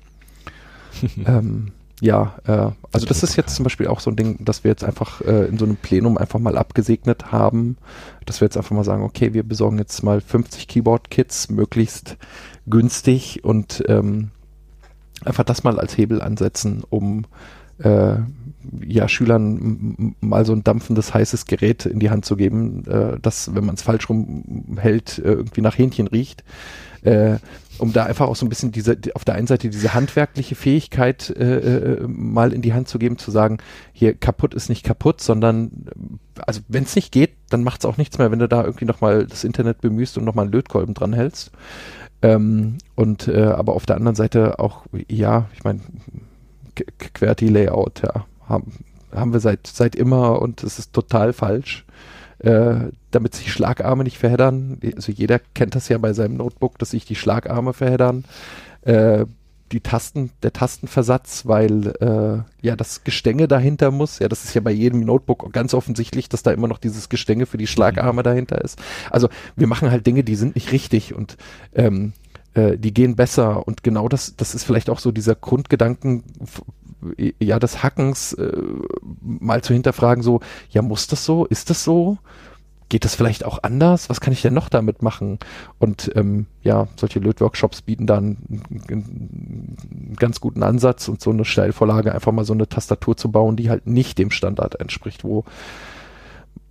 ähm, 1.26 1.72
ja, 2.01 2.35
äh, 2.47 2.71
also 2.93 3.07
das 3.07 3.23
ist 3.23 3.37
jetzt 3.37 3.55
zum 3.55 3.62
Beispiel 3.65 3.87
auch 3.87 4.01
so 4.01 4.11
ein 4.11 4.16
Ding, 4.16 4.45
dass 4.45 4.65
wir 4.65 4.71
jetzt 4.71 4.85
einfach 4.85 5.21
äh, 5.21 5.47
in 5.47 5.59
so 5.59 5.65
einem 5.65 5.77
Plenum 5.77 6.19
einfach 6.19 6.41
mal 6.41 6.59
abgesegnet 6.59 7.33
haben, 7.33 7.77
dass 8.27 8.41
wir 8.41 8.47
jetzt 8.47 8.57
einfach 8.57 8.73
mal 8.73 8.85
sagen, 8.85 9.03
okay, 9.03 9.33
wir 9.33 9.43
besorgen 9.43 9.79
jetzt 9.79 10.03
mal 10.03 10.21
50 10.21 10.66
Keyboard-Kits, 10.66 11.51
möglichst 11.51 12.16
günstig 12.66 13.45
und 13.45 13.85
ähm, 13.89 14.31
einfach 15.25 15.45
das 15.45 15.65
mal 15.65 15.79
als 15.79 15.97
Hebel 15.97 16.21
ansetzen, 16.21 16.83
um 16.89 17.27
äh, 17.79 18.16
ja, 18.87 19.09
Schülern 19.09 20.15
mal 20.21 20.45
so 20.47 20.53
ein 20.53 20.65
dampfendes, 20.65 21.12
heißes 21.12 21.47
Gerät 21.47 21.87
in 21.87 22.01
die 22.01 22.11
Hand 22.11 22.25
zu 22.25 22.37
geben, 22.37 22.85
äh, 22.87 23.19
das, 23.21 23.55
wenn 23.55 23.65
man 23.65 23.75
es 23.75 23.83
falsch 23.83 24.09
rumhält, 24.09 25.19
äh, 25.19 25.33
irgendwie 25.33 25.61
nach 25.61 25.77
Hähnchen 25.77 26.07
riecht. 26.07 26.45
Äh, 27.03 27.37
um 27.79 27.93
da 27.93 28.05
einfach 28.05 28.29
auch 28.29 28.37
so 28.37 28.47
ein 28.47 28.49
bisschen 28.49 28.73
diese, 28.73 28.97
auf 29.15 29.25
der 29.25 29.35
einen 29.35 29.47
Seite 29.47 29.69
diese 29.69 29.95
handwerkliche 29.95 30.55
Fähigkeit 30.55 31.31
äh, 31.31 31.59
äh, 31.59 32.07
mal 32.07 32.53
in 32.53 32.63
die 32.63 32.73
Hand 32.73 32.89
zu 32.89 32.99
geben, 32.99 33.19
zu 33.19 33.31
sagen, 33.31 33.59
hier 33.93 34.15
kaputt 34.15 34.55
ist 34.55 34.69
nicht 34.69 34.85
kaputt, 34.85 35.21
sondern 35.21 35.71
also 36.47 36.61
wenn 36.69 36.85
es 36.85 36.97
nicht 36.97 37.13
geht, 37.13 37.33
dann 37.51 37.63
macht 37.63 37.81
es 37.81 37.87
auch 37.87 37.97
nichts 37.97 38.19
mehr, 38.19 38.31
wenn 38.31 38.39
du 38.39 38.49
da 38.49 38.65
irgendwie 38.65 38.85
nochmal 38.85 39.27
das 39.27 39.45
Internet 39.45 39.81
bemühst 39.81 40.19
und 40.19 40.25
nochmal 40.25 40.45
einen 40.45 40.53
Lötkolben 40.53 40.95
dran 40.95 41.13
hältst. 41.13 41.51
Ähm, 42.23 42.79
und 42.95 43.29
äh, 43.29 43.43
aber 43.43 43.75
auf 43.75 43.87
der 43.87 43.97
anderen 43.97 44.17
Seite 44.17 44.59
auch, 44.59 44.85
ja, 45.09 45.47
ich 45.53 45.65
meine, 45.65 45.81
QWERTY-Layout, 46.75 48.03
ja, 48.03 48.27
haben, 48.49 48.73
haben 49.13 49.33
wir 49.33 49.41
seit, 49.41 49.67
seit 49.67 49.95
immer 49.95 50.41
und 50.41 50.63
es 50.63 50.79
ist 50.79 50.93
total 50.93 51.33
falsch. 51.33 51.85
Äh, 52.39 52.90
damit 53.11 53.35
sich 53.35 53.52
Schlagarme 53.52 54.05
nicht 54.05 54.19
verheddern. 54.19 54.78
Also 54.97 55.12
jeder 55.12 55.39
kennt 55.55 55.74
das 55.77 55.89
ja 55.89 55.98
bei 55.98 56.12
seinem 56.12 56.36
Notebook, 56.36 56.78
dass 56.78 56.90
sich 56.90 57.05
die 57.05 57.15
Schlagarme 57.15 57.73
verheddern. 57.73 58.24
Äh, 58.82 59.27
die 59.73 59.81
Tasten, 59.81 60.31
der 60.43 60.52
Tastenversatz, 60.52 61.47
weil 61.47 61.89
äh, 62.01 62.66
ja 62.66 62.77
das 62.77 63.05
Gestänge 63.05 63.48
dahinter 63.48 63.90
muss. 63.90 64.19
Ja, 64.19 64.28
das 64.28 64.44
ist 64.44 64.55
ja 64.55 64.61
bei 64.61 64.70
jedem 64.70 65.01
Notebook 65.01 65.52
ganz 65.52 65.74
offensichtlich, 65.74 66.28
dass 66.28 66.43
da 66.43 66.52
immer 66.52 66.69
noch 66.69 66.78
dieses 66.78 67.09
Gestänge 67.09 67.47
für 67.47 67.56
die 67.56 67.66
Schlagarme 67.66 68.20
mhm. 68.20 68.24
dahinter 68.24 68.61
ist. 68.62 68.78
Also 69.11 69.28
wir 69.56 69.66
machen 69.66 69.90
halt 69.90 70.06
Dinge, 70.06 70.23
die 70.23 70.36
sind 70.36 70.55
nicht 70.55 70.73
richtig 70.73 71.15
und 71.15 71.36
ähm, 71.74 72.12
äh, 72.55 72.78
die 72.78 72.94
gehen 72.94 73.16
besser 73.16 73.66
und 73.66 73.82
genau 73.82 74.09
das, 74.09 74.36
das 74.36 74.55
ist 74.55 74.65
vielleicht 74.65 74.90
auch 74.90 74.98
so 74.98 75.12
dieser 75.12 75.35
Grundgedanken 75.35 76.23
ja 77.39 77.59
des 77.59 77.82
Hackens 77.82 78.32
äh, 78.35 78.52
mal 79.20 79.62
zu 79.62 79.72
hinterfragen, 79.72 80.22
so, 80.22 80.40
ja, 80.70 80.82
muss 80.82 81.06
das 81.06 81.24
so? 81.24 81.44
Ist 81.47 81.70
das 81.70 81.85
so? 81.85 82.18
Geht 82.90 83.05
das 83.05 83.14
vielleicht 83.14 83.44
auch 83.44 83.62
anders? 83.62 84.10
Was 84.10 84.20
kann 84.20 84.32
ich 84.32 84.43
denn 84.43 84.55
noch 84.55 84.68
damit 84.68 85.02
machen? 85.02 85.39
Und 85.78 86.12
ähm, 86.14 86.47
ja, 86.62 86.86
solche 86.97 87.18
Lötworkshops 87.18 87.82
bieten 87.82 88.06
dann 88.06 88.36
einen, 88.48 88.82
einen 88.89 90.16
ganz 90.18 90.40
guten 90.40 90.62
Ansatz 90.62 91.09
und 91.09 91.20
so 91.20 91.31
eine 91.31 91.44
Steilvorlage, 91.44 92.14
einfach 92.14 92.32
mal 92.32 92.44
so 92.44 92.52
eine 92.52 92.68
Tastatur 92.68 93.16
zu 93.16 93.31
bauen, 93.31 93.56
die 93.56 93.70
halt 93.70 93.86
nicht 93.86 94.18
dem 94.18 94.31
Standard 94.31 94.81
entspricht, 94.81 95.24
wo 95.24 95.44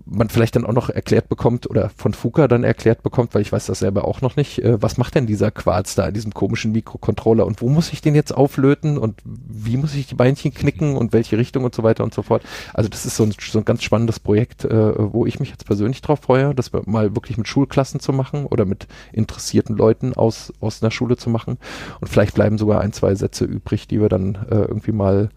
man 0.05 0.29
vielleicht 0.29 0.55
dann 0.55 0.65
auch 0.65 0.73
noch 0.73 0.89
erklärt 0.89 1.29
bekommt 1.29 1.69
oder 1.69 1.89
von 1.95 2.13
Fuka 2.13 2.47
dann 2.47 2.63
erklärt 2.63 3.03
bekommt, 3.03 3.33
weil 3.33 3.41
ich 3.41 3.51
weiß 3.51 3.67
das 3.67 3.79
selber 3.79 4.05
auch 4.05 4.21
noch 4.21 4.35
nicht, 4.35 4.59
äh, 4.59 4.81
was 4.81 4.97
macht 4.97 5.15
denn 5.15 5.27
dieser 5.27 5.51
Quarz 5.51 5.95
da 5.95 6.07
in 6.07 6.13
diesem 6.13 6.33
komischen 6.33 6.71
Mikrocontroller 6.73 7.45
und 7.45 7.61
wo 7.61 7.69
muss 7.69 7.93
ich 7.93 8.01
den 8.01 8.15
jetzt 8.15 8.33
auflöten 8.33 8.97
und 8.97 9.21
wie 9.23 9.77
muss 9.77 9.95
ich 9.95 10.07
die 10.07 10.15
Beinchen 10.15 10.53
knicken 10.53 10.97
und 10.97 11.13
welche 11.13 11.37
Richtung 11.37 11.63
und 11.63 11.73
so 11.73 11.83
weiter 11.83 12.03
und 12.03 12.13
so 12.13 12.21
fort. 12.21 12.43
Also 12.73 12.89
das 12.89 13.05
ist 13.05 13.15
so 13.15 13.23
ein, 13.23 13.33
so 13.39 13.59
ein 13.59 13.65
ganz 13.65 13.83
spannendes 13.83 14.19
Projekt, 14.19 14.65
äh, 14.65 14.93
wo 14.97 15.25
ich 15.25 15.39
mich 15.39 15.49
jetzt 15.49 15.65
persönlich 15.65 16.01
drauf 16.01 16.19
freue, 16.19 16.53
das 16.53 16.71
mal 16.85 17.15
wirklich 17.15 17.37
mit 17.37 17.47
Schulklassen 17.47 17.99
zu 17.99 18.11
machen 18.11 18.45
oder 18.45 18.65
mit 18.65 18.87
interessierten 19.13 19.75
Leuten 19.77 20.13
aus, 20.13 20.51
aus 20.59 20.83
einer 20.83 20.91
Schule 20.91 21.17
zu 21.17 21.29
machen 21.29 21.57
und 22.01 22.07
vielleicht 22.07 22.35
bleiben 22.35 22.57
sogar 22.57 22.81
ein, 22.81 22.93
zwei 22.93 23.15
Sätze 23.15 23.45
übrig, 23.45 23.87
die 23.87 24.01
wir 24.01 24.09
dann 24.09 24.35
äh, 24.49 24.55
irgendwie 24.55 24.91
mal 24.91 25.29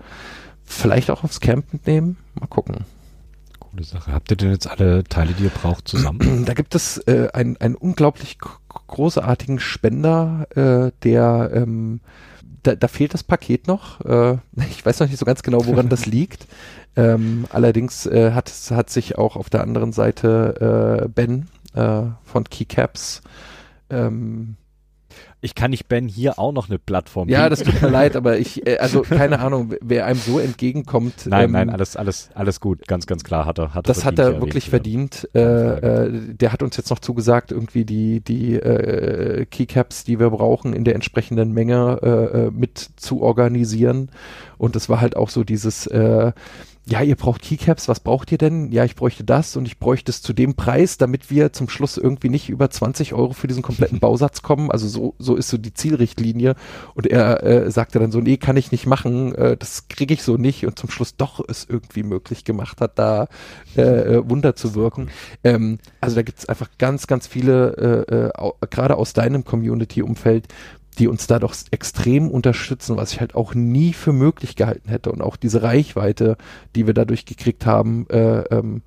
vielleicht 0.64 1.10
auch 1.10 1.22
aufs 1.22 1.40
Camp 1.40 1.72
mitnehmen. 1.72 2.16
Mal 2.40 2.48
gucken 2.48 2.84
coole 3.76 3.84
Sache. 3.84 4.12
Habt 4.12 4.30
ihr 4.30 4.36
denn 4.36 4.50
jetzt 4.50 4.68
alle 4.68 5.04
Teile, 5.04 5.32
die 5.32 5.44
ihr 5.44 5.50
braucht, 5.50 5.88
zusammen? 5.88 6.44
Da 6.46 6.54
gibt 6.54 6.74
es 6.74 6.98
äh, 7.06 7.28
einen, 7.32 7.56
einen 7.58 7.74
unglaublich 7.74 8.38
großartigen 8.68 9.58
Spender, 9.58 10.46
äh, 10.54 10.92
der 11.02 11.50
ähm, 11.52 12.00
da, 12.62 12.74
da 12.74 12.88
fehlt 12.88 13.14
das 13.14 13.22
Paket 13.22 13.66
noch. 13.66 14.00
Äh, 14.00 14.38
ich 14.70 14.84
weiß 14.84 15.00
noch 15.00 15.08
nicht 15.08 15.18
so 15.18 15.26
ganz 15.26 15.42
genau, 15.42 15.66
woran 15.66 15.88
das 15.88 16.06
liegt. 16.06 16.46
Ähm, 16.96 17.46
allerdings 17.50 18.06
äh, 18.06 18.32
hat, 18.32 18.50
hat 18.70 18.90
sich 18.90 19.18
auch 19.18 19.36
auf 19.36 19.50
der 19.50 19.62
anderen 19.62 19.92
Seite 19.92 21.02
äh, 21.04 21.08
Ben 21.08 21.48
äh, 21.74 22.02
von 22.24 22.44
Keycaps 22.44 23.20
ähm, 23.90 24.56
ich 25.46 25.54
kann 25.54 25.70
nicht 25.70 25.88
Ben 25.88 26.08
hier 26.08 26.38
auch 26.40 26.52
noch 26.52 26.68
eine 26.68 26.78
Plattform 26.78 27.28
Ja, 27.28 27.48
das 27.48 27.62
tut 27.62 27.80
mir 27.80 27.88
leid, 27.88 28.16
aber 28.16 28.36
ich, 28.38 28.66
äh, 28.66 28.78
also 28.78 29.02
keine 29.08 29.38
Ahnung, 29.38 29.74
wer 29.80 30.04
einem 30.04 30.18
so 30.18 30.40
entgegenkommt. 30.40 31.26
Nein, 31.26 31.46
ähm, 31.46 31.52
nein, 31.52 31.70
alles, 31.70 31.96
alles, 31.96 32.30
alles 32.34 32.60
gut, 32.60 32.86
ganz, 32.88 33.06
ganz 33.06 33.22
klar 33.22 33.46
hat 33.46 33.58
er. 33.58 33.72
Hat 33.72 33.88
das 33.88 34.04
hat 34.04 34.18
er 34.18 34.40
wirklich 34.40 34.68
verdient. 34.68 35.28
Äh, 35.34 35.40
äh, 35.40 36.10
der 36.34 36.52
hat 36.52 36.62
uns 36.64 36.76
jetzt 36.76 36.90
noch 36.90 36.98
zugesagt, 36.98 37.52
irgendwie 37.52 37.84
die, 37.84 38.20
die 38.20 38.54
äh, 38.54 39.46
Keycaps, 39.46 40.02
die 40.02 40.18
wir 40.18 40.30
brauchen, 40.30 40.72
in 40.72 40.84
der 40.84 40.96
entsprechenden 40.96 41.52
Menge 41.52 42.00
äh, 42.02 42.08
äh 42.08 42.50
mit 42.50 42.90
zu 42.96 43.22
organisieren. 43.22 44.10
Und 44.58 44.74
das 44.74 44.88
war 44.88 45.00
halt 45.00 45.16
auch 45.16 45.30
so 45.30 45.44
dieses, 45.44 45.86
äh, 45.86 46.32
ja, 46.88 47.02
ihr 47.02 47.16
braucht 47.16 47.42
Keycaps, 47.42 47.88
was 47.88 47.98
braucht 47.98 48.30
ihr 48.30 48.38
denn? 48.38 48.70
Ja, 48.70 48.84
ich 48.84 48.94
bräuchte 48.94 49.24
das 49.24 49.56
und 49.56 49.66
ich 49.66 49.80
bräuchte 49.80 50.12
es 50.12 50.22
zu 50.22 50.32
dem 50.32 50.54
Preis, 50.54 50.98
damit 50.98 51.30
wir 51.30 51.52
zum 51.52 51.68
Schluss 51.68 51.96
irgendwie 51.96 52.28
nicht 52.28 52.48
über 52.48 52.70
20 52.70 53.12
Euro 53.12 53.32
für 53.32 53.48
diesen 53.48 53.64
kompletten 53.64 53.98
Bausatz 54.00 54.42
kommen. 54.42 54.70
Also 54.70 54.86
so, 54.86 55.14
so 55.18 55.34
ist 55.34 55.48
so 55.48 55.58
die 55.58 55.74
Zielrichtlinie. 55.74 56.54
Und 56.94 57.08
er 57.08 57.42
äh, 57.42 57.70
sagte 57.72 57.98
dann 57.98 58.12
so, 58.12 58.20
nee, 58.20 58.36
kann 58.36 58.56
ich 58.56 58.70
nicht 58.70 58.86
machen, 58.86 59.34
äh, 59.34 59.56
das 59.56 59.88
kriege 59.88 60.14
ich 60.14 60.22
so 60.22 60.36
nicht. 60.36 60.64
Und 60.64 60.78
zum 60.78 60.88
Schluss 60.88 61.16
doch 61.16 61.44
es 61.48 61.66
irgendwie 61.68 62.04
möglich 62.04 62.44
gemacht 62.44 62.80
hat, 62.80 63.00
da 63.00 63.26
äh, 63.76 63.82
äh 63.82 64.30
Wunder 64.30 64.54
zu 64.54 64.76
wirken. 64.76 65.08
Ähm, 65.42 65.78
also 66.00 66.14
da 66.14 66.22
gibt 66.22 66.38
es 66.38 66.48
einfach 66.48 66.70
ganz, 66.78 67.08
ganz 67.08 67.26
viele, 67.26 68.04
äh, 68.08 68.46
äh, 68.46 68.66
gerade 68.70 68.96
aus 68.96 69.12
deinem 69.12 69.44
Community-Umfeld, 69.44 70.46
die 70.98 71.08
uns 71.08 71.26
da 71.26 71.38
doch 71.38 71.54
extrem 71.70 72.30
unterstützen, 72.30 72.96
was 72.96 73.12
ich 73.12 73.20
halt 73.20 73.34
auch 73.34 73.54
nie 73.54 73.92
für 73.92 74.12
möglich 74.12 74.56
gehalten 74.56 74.88
hätte. 74.88 75.12
Und 75.12 75.22
auch 75.22 75.36
diese 75.36 75.62
Reichweite, 75.62 76.36
die 76.74 76.86
wir 76.86 76.94
dadurch 76.94 77.26
gekriegt 77.26 77.66
haben, 77.66 78.08
äh, 78.08 78.40
ähm, 78.50 78.82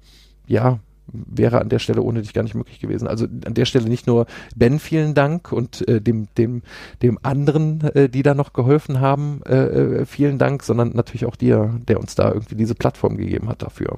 ja, 0.47 0.79
wäre 1.11 1.61
an 1.61 1.69
der 1.69 1.79
Stelle 1.79 2.01
ohne 2.01 2.21
dich 2.21 2.33
gar 2.33 2.43
nicht 2.43 2.55
möglich 2.55 2.79
gewesen. 2.79 3.07
Also 3.07 3.25
an 3.25 3.53
der 3.53 3.65
Stelle 3.65 3.89
nicht 3.89 4.07
nur 4.07 4.25
Ben 4.55 4.79
vielen 4.79 5.13
Dank 5.13 5.51
und 5.51 5.87
äh, 5.87 6.01
dem 6.01 6.27
dem 6.37 6.61
dem 7.01 7.19
anderen, 7.23 7.81
äh, 7.81 8.09
die 8.09 8.23
da 8.23 8.33
noch 8.33 8.53
geholfen 8.53 8.99
haben, 8.99 9.41
äh, 9.47 9.55
äh 9.55 10.05
vielen 10.05 10.37
Dank, 10.37 10.63
sondern 10.63 10.91
natürlich 10.93 11.25
auch 11.25 11.35
dir, 11.35 11.79
der 11.87 11.99
uns 11.99 12.15
da 12.15 12.31
irgendwie 12.31 12.55
diese 12.55 12.75
Plattform 12.75 13.17
gegeben 13.17 13.49
hat 13.49 13.61
dafür. 13.61 13.97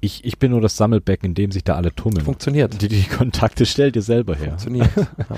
Ich, 0.00 0.24
ich 0.24 0.38
bin 0.38 0.50
nur 0.50 0.60
das 0.60 0.76
Sammelbecken, 0.76 1.30
in 1.30 1.34
dem 1.34 1.50
sich 1.50 1.64
da 1.64 1.74
alle 1.74 1.94
tummeln. 1.94 2.24
Funktioniert. 2.24 2.80
Die, 2.80 2.88
die 2.88 3.04
Kontakte 3.04 3.66
stellt 3.66 3.96
ihr 3.96 4.02
selber 4.02 4.34
her. 4.34 4.50
Funktioniert. 4.50 4.90
ja. 4.96 5.36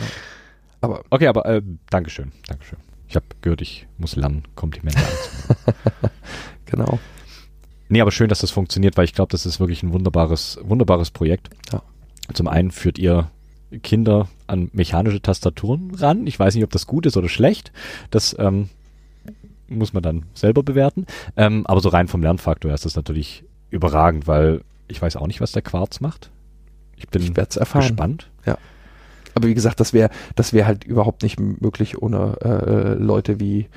Aber 0.81 1.03
okay, 1.11 1.27
aber 1.27 1.47
äh, 1.47 1.63
Dankeschön, 1.91 2.33
Dankeschön. 2.47 2.79
Ich 3.09 3.17
habe 3.17 3.27
gehört, 3.41 3.63
ich 3.63 3.87
muss 3.97 4.17
lernen, 4.17 4.45
Komplimente 4.55 4.99
anzunehmen. 5.05 6.13
genau. 6.67 6.99
Nee, 7.89 8.03
aber 8.03 8.11
schön, 8.11 8.29
dass 8.29 8.41
das 8.41 8.51
funktioniert, 8.51 8.97
weil 8.97 9.07
ich 9.07 9.15
glaube, 9.15 9.31
das 9.31 9.47
ist 9.47 9.61
wirklich 9.61 9.83
ein 9.83 9.93
wunderbares, 9.93 10.59
wunderbares 10.63 11.11
Projekt. 11.11 11.49
Ja. 11.73 11.83
Zum 12.35 12.47
einen 12.47 12.71
führt 12.71 12.99
ihr 12.99 13.31
Kinder 13.83 14.29
an 14.47 14.71
mechanische 14.73 15.23
Tastaturen 15.23 15.95
ran. 15.95 16.27
Ich 16.27 16.39
weiß 16.39 16.55
nicht, 16.55 16.65
ob 16.65 16.71
das 16.71 16.87
gut 16.87 17.07
ist 17.07 17.17
oder 17.17 17.29
schlecht. 17.29 17.73
Das 18.11 18.37
ähm, 18.39 18.69
muss 19.69 19.93
man 19.93 20.03
dann 20.03 20.27
selber 20.35 20.63
bewerten. 20.63 21.07
Ähm, 21.37 21.67
aber 21.67 21.81
so 21.81 21.89
rein 21.89 22.09
vom 22.09 22.23
Lernfaktor 22.23 22.73
ist 22.73 22.85
das 22.85 22.97
natürlich 22.97 23.45
überragend, 23.71 24.27
weil 24.27 24.63
ich 24.89 25.01
weiß 25.01 25.17
auch 25.17 25.27
nicht, 25.27 25.41
was 25.41 25.53
der 25.53 25.63
Quarz 25.63 26.01
macht. 26.01 26.31
Ich 26.97 27.09
bin 27.09 27.23
ich 27.23 27.35
gespannt. 27.35 28.31
Ja. 28.45 28.59
Aber 29.39 29.49
wie 29.49 29.55
gesagt, 29.55 29.79
das 29.79 29.93
wäre 29.93 30.11
das 30.35 30.53
wäre 30.53 30.67
halt 30.67 30.85
überhaupt 30.85 31.23
nicht 31.23 31.39
möglich 31.39 32.03
ohne 32.03 32.37
äh, 32.43 32.95
Leute 32.95 33.39
wie 33.39 33.69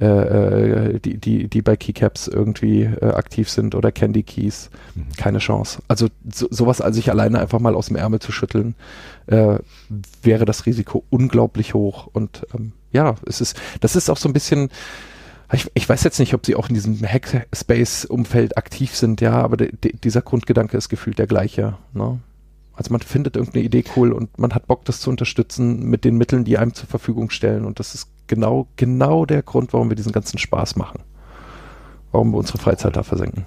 äh, 0.00 0.06
äh, 0.06 0.98
die, 0.98 1.18
die, 1.18 1.46
die 1.46 1.62
bei 1.62 1.76
Keycaps 1.76 2.26
irgendwie 2.26 2.82
äh, 2.82 3.10
aktiv 3.10 3.48
sind 3.48 3.76
oder 3.76 3.92
Candy 3.92 4.24
Keys. 4.24 4.70
Mhm. 4.96 5.06
Keine 5.16 5.38
Chance. 5.38 5.82
Also 5.86 6.08
so, 6.28 6.48
sowas 6.50 6.80
als 6.80 6.96
sich 6.96 7.10
alleine 7.10 7.38
einfach 7.38 7.60
mal 7.60 7.76
aus 7.76 7.86
dem 7.86 7.96
Ärmel 7.96 8.18
zu 8.18 8.32
schütteln, 8.32 8.74
äh, 9.28 9.58
wäre 10.20 10.46
das 10.46 10.66
Risiko 10.66 11.04
unglaublich 11.10 11.74
hoch. 11.74 12.08
Und 12.12 12.44
ähm, 12.52 12.72
ja, 12.90 13.14
es 13.24 13.40
ist, 13.40 13.56
das 13.80 13.94
ist 13.94 14.10
auch 14.10 14.16
so 14.16 14.28
ein 14.28 14.32
bisschen, 14.32 14.68
ich, 15.52 15.70
ich, 15.74 15.88
weiß 15.88 16.02
jetzt 16.02 16.18
nicht, 16.18 16.34
ob 16.34 16.44
sie 16.44 16.56
auch 16.56 16.68
in 16.68 16.74
diesem 16.74 17.00
Hackspace-Umfeld 17.00 18.58
aktiv 18.58 18.96
sind, 18.96 19.20
ja, 19.20 19.34
aber 19.34 19.56
de, 19.56 19.76
de, 19.76 19.94
dieser 19.96 20.22
Grundgedanke 20.22 20.76
ist 20.76 20.88
gefühlt 20.88 21.20
der 21.20 21.28
gleiche. 21.28 21.76
Ne? 21.92 22.18
Also 22.76 22.92
man 22.92 23.00
findet 23.00 23.36
irgendeine 23.36 23.64
Idee 23.64 23.84
cool 23.96 24.12
und 24.12 24.38
man 24.38 24.54
hat 24.54 24.66
Bock, 24.66 24.84
das 24.84 25.00
zu 25.00 25.10
unterstützen 25.10 25.84
mit 25.84 26.04
den 26.04 26.16
Mitteln, 26.16 26.44
die 26.44 26.58
einem 26.58 26.74
zur 26.74 26.88
Verfügung 26.88 27.30
stellen. 27.30 27.64
Und 27.64 27.78
das 27.78 27.94
ist 27.94 28.08
genau, 28.26 28.66
genau 28.76 29.26
der 29.26 29.42
Grund, 29.42 29.72
warum 29.72 29.88
wir 29.88 29.96
diesen 29.96 30.12
ganzen 30.12 30.38
Spaß 30.38 30.76
machen. 30.76 31.02
Warum 32.10 32.32
wir 32.32 32.38
unsere 32.38 32.58
Freizeit 32.58 32.96
da 32.96 33.02
versenken. 33.02 33.46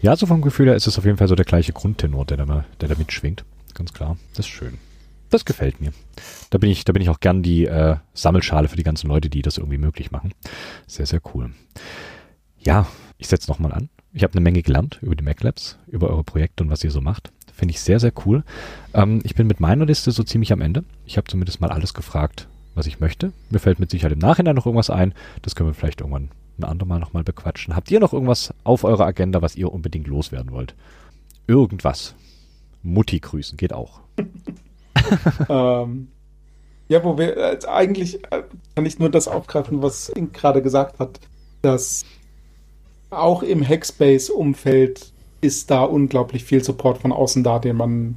Ja, 0.00 0.16
so 0.16 0.26
vom 0.26 0.42
Gefühl 0.42 0.66
her 0.66 0.76
ist 0.76 0.86
es 0.86 0.98
auf 0.98 1.04
jeden 1.04 1.16
Fall 1.16 1.28
so 1.28 1.34
der 1.34 1.44
gleiche 1.44 1.72
Grundtenor, 1.72 2.24
der 2.26 2.36
da, 2.36 2.64
der 2.80 2.88
da 2.88 2.94
mitschwingt. 2.96 3.44
Ganz 3.74 3.92
klar. 3.92 4.16
Das 4.34 4.46
ist 4.46 4.52
schön. 4.52 4.78
Das 5.30 5.44
gefällt 5.44 5.80
mir. 5.80 5.92
Da 6.50 6.58
bin 6.58 6.70
ich, 6.70 6.84
da 6.84 6.92
bin 6.92 7.00
ich 7.00 7.08
auch 7.08 7.20
gern 7.20 7.42
die 7.42 7.64
äh, 7.64 7.96
Sammelschale 8.12 8.68
für 8.68 8.76
die 8.76 8.82
ganzen 8.82 9.08
Leute, 9.08 9.30
die 9.30 9.40
das 9.40 9.56
irgendwie 9.56 9.78
möglich 9.78 10.10
machen. 10.10 10.34
Sehr, 10.86 11.06
sehr 11.06 11.22
cool. 11.34 11.52
Ja, 12.58 12.86
ich 13.16 13.28
setze 13.28 13.50
nochmal 13.50 13.72
an. 13.72 13.88
Ich 14.12 14.24
habe 14.24 14.34
eine 14.34 14.42
Menge 14.42 14.62
gelernt 14.62 14.98
über 15.00 15.16
die 15.16 15.24
MacLabs, 15.24 15.78
über 15.86 16.10
eure 16.10 16.22
Projekte 16.22 16.64
und 16.64 16.70
was 16.70 16.84
ihr 16.84 16.90
so 16.90 17.00
macht. 17.00 17.32
Finde 17.52 17.72
ich 17.72 17.80
sehr, 17.80 18.00
sehr 18.00 18.12
cool. 18.24 18.44
Ähm, 18.94 19.20
ich 19.24 19.34
bin 19.34 19.46
mit 19.46 19.60
meiner 19.60 19.86
Liste 19.86 20.10
so 20.10 20.22
ziemlich 20.22 20.52
am 20.52 20.60
Ende. 20.60 20.84
Ich 21.06 21.16
habe 21.16 21.28
zumindest 21.28 21.60
mal 21.60 21.70
alles 21.70 21.94
gefragt, 21.94 22.48
was 22.74 22.86
ich 22.86 23.00
möchte. 23.00 23.32
Mir 23.50 23.58
fällt 23.58 23.78
mit 23.78 23.90
Sicherheit 23.90 24.12
im 24.12 24.18
Nachhinein 24.18 24.56
noch 24.56 24.66
irgendwas 24.66 24.90
ein. 24.90 25.14
Das 25.42 25.54
können 25.54 25.68
wir 25.68 25.74
vielleicht 25.74 26.00
irgendwann 26.00 26.30
ein 26.58 26.64
andermal 26.64 26.98
nochmal 26.98 27.24
bequatschen. 27.24 27.76
Habt 27.76 27.90
ihr 27.90 28.00
noch 28.00 28.12
irgendwas 28.12 28.54
auf 28.64 28.84
eurer 28.84 29.06
Agenda, 29.06 29.42
was 29.42 29.56
ihr 29.56 29.72
unbedingt 29.72 30.06
loswerden 30.06 30.52
wollt? 30.52 30.74
Irgendwas. 31.46 32.14
Mutti 32.82 33.20
grüßen 33.20 33.56
geht 33.56 33.72
auch. 33.72 34.00
ähm, 35.48 36.08
ja, 36.88 37.04
wo 37.04 37.16
wir 37.16 37.36
äh, 37.36 37.58
eigentlich 37.68 38.24
äh, 38.30 38.42
kann 38.74 38.86
ich 38.86 38.98
nur 38.98 39.10
das 39.10 39.28
aufgreifen, 39.28 39.82
was 39.82 40.08
Ink 40.08 40.32
gerade 40.32 40.62
gesagt 40.62 40.98
hat, 40.98 41.20
dass 41.62 42.04
auch 43.10 43.42
im 43.42 43.66
Hackspace-Umfeld 43.66 45.11
ist 45.42 45.70
da 45.70 45.82
unglaublich 45.82 46.44
viel 46.44 46.64
Support 46.64 46.98
von 46.98 47.12
außen 47.12 47.44
da, 47.44 47.58
den 47.58 47.76
man 47.76 48.16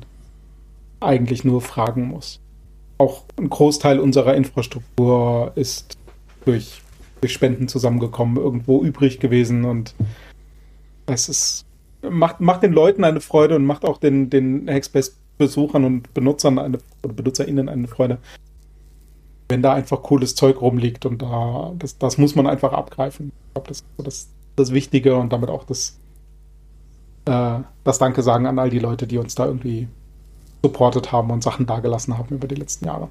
eigentlich 1.02 1.44
nur 1.44 1.62
fragen 1.62 2.08
muss. 2.08 2.40
Auch 2.98 3.24
ein 3.38 3.50
Großteil 3.50 4.00
unserer 4.00 4.36
Infrastruktur 4.36 5.52
ist 5.56 5.98
durch, 6.46 6.82
durch 7.20 7.34
Spenden 7.34 7.68
zusammengekommen, 7.68 8.38
irgendwo 8.38 8.82
übrig 8.82 9.20
gewesen 9.20 9.66
und 9.66 9.94
es 11.08 11.28
ist, 11.28 11.66
macht, 12.10 12.40
macht 12.40 12.64
den 12.64 12.74
Leuten 12.74 13.04
eine 13.04 13.20
Freude 13.20 13.56
und 13.56 13.66
macht 13.66 13.84
auch 13.84 13.98
den, 13.98 14.30
den 14.30 14.68
Hackspace-Besuchern 14.70 15.84
und 15.84 16.14
Benutzern 16.14 16.58
eine, 16.60 16.78
oder 17.04 17.14
BenutzerInnen 17.14 17.70
eine 17.70 17.88
Freude, 17.88 18.20
wenn 19.50 19.62
da 19.62 19.74
einfach 19.74 20.02
cooles 20.04 20.36
Zeug 20.36 20.62
rumliegt 20.62 21.06
und 21.06 21.22
da, 21.22 21.74
das, 21.78 21.98
das 21.98 22.18
muss 22.18 22.36
man 22.36 22.48
einfach 22.48 22.72
abgreifen. 22.74 23.32
Ich 23.48 23.54
glaube, 23.54 23.68
das 23.68 23.78
ist 23.78 23.86
das, 23.98 24.30
das 24.56 24.72
Wichtige 24.72 25.18
und 25.18 25.34
damit 25.34 25.50
auch 25.50 25.64
das, 25.64 26.00
äh, 27.26 27.60
das 27.84 27.98
Danke 27.98 28.24
sagen 28.24 28.46
an 28.46 28.60
all 28.60 28.70
die 28.70 28.80
Leute, 28.80 29.08
die 29.08 29.18
uns 29.18 29.36
da 29.36 29.46
irgendwie 29.46 29.88
supportet 30.64 31.12
haben 31.12 31.30
und 31.32 31.44
Sachen 31.44 31.66
dagelassen 31.66 32.18
haben 32.18 32.36
über 32.36 32.48
die 32.48 32.56
letzten 32.56 32.86
Jahre. 32.86 33.10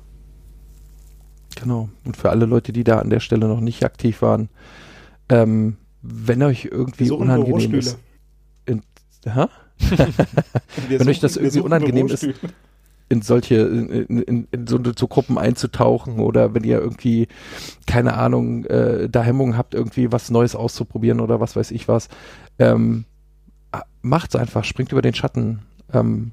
Genau. 1.57 1.89
Und 2.05 2.16
für 2.16 2.31
alle 2.31 2.47
Leute, 2.47 2.73
die 2.73 2.85
da 2.85 2.99
an 2.99 3.11
der 3.11 3.20
Stelle 3.20 3.47
noch 3.47 3.61
nicht 3.61 3.85
aktiv 3.85 4.23
waren, 4.23 4.49
ähm, 5.28 5.77
wenn 6.03 6.43
euch 6.43 6.66
irgendwie 6.70 7.11
unangenehm 7.11 7.74
ist. 7.74 7.99
In, 8.66 8.82
wenn 10.89 11.09
euch 11.09 11.20
das 11.20 11.36
irgendwie 11.36 11.61
unangenehm 11.61 12.09
ist, 12.09 12.27
in 13.09 13.23
solche, 13.23 13.57
in, 13.57 14.23
in, 14.23 14.49
in 14.51 14.66
so, 14.66 14.78
so, 14.97 15.07
Gruppen 15.07 15.39
einzutauchen 15.39 16.19
oder 16.19 16.55
wenn 16.55 16.65
ihr 16.65 16.78
irgendwie, 16.78 17.28
keine 17.86 18.15
Ahnung, 18.15 18.65
äh, 18.65 19.09
da 19.09 19.23
Hemmungen 19.23 19.57
habt, 19.57 19.74
irgendwie 19.74 20.11
was 20.11 20.31
Neues 20.31 20.55
auszuprobieren 20.57 21.20
oder 21.20 21.41
was 21.41 21.55
weiß 21.57 21.70
ich 21.70 21.86
was, 21.86 22.09
ähm, 22.59 23.05
macht's 24.05 24.36
einfach, 24.36 24.64
springt 24.64 24.93
über 24.93 25.02
den 25.02 25.14
Schatten. 25.14 25.62
Ähm, 25.93 26.32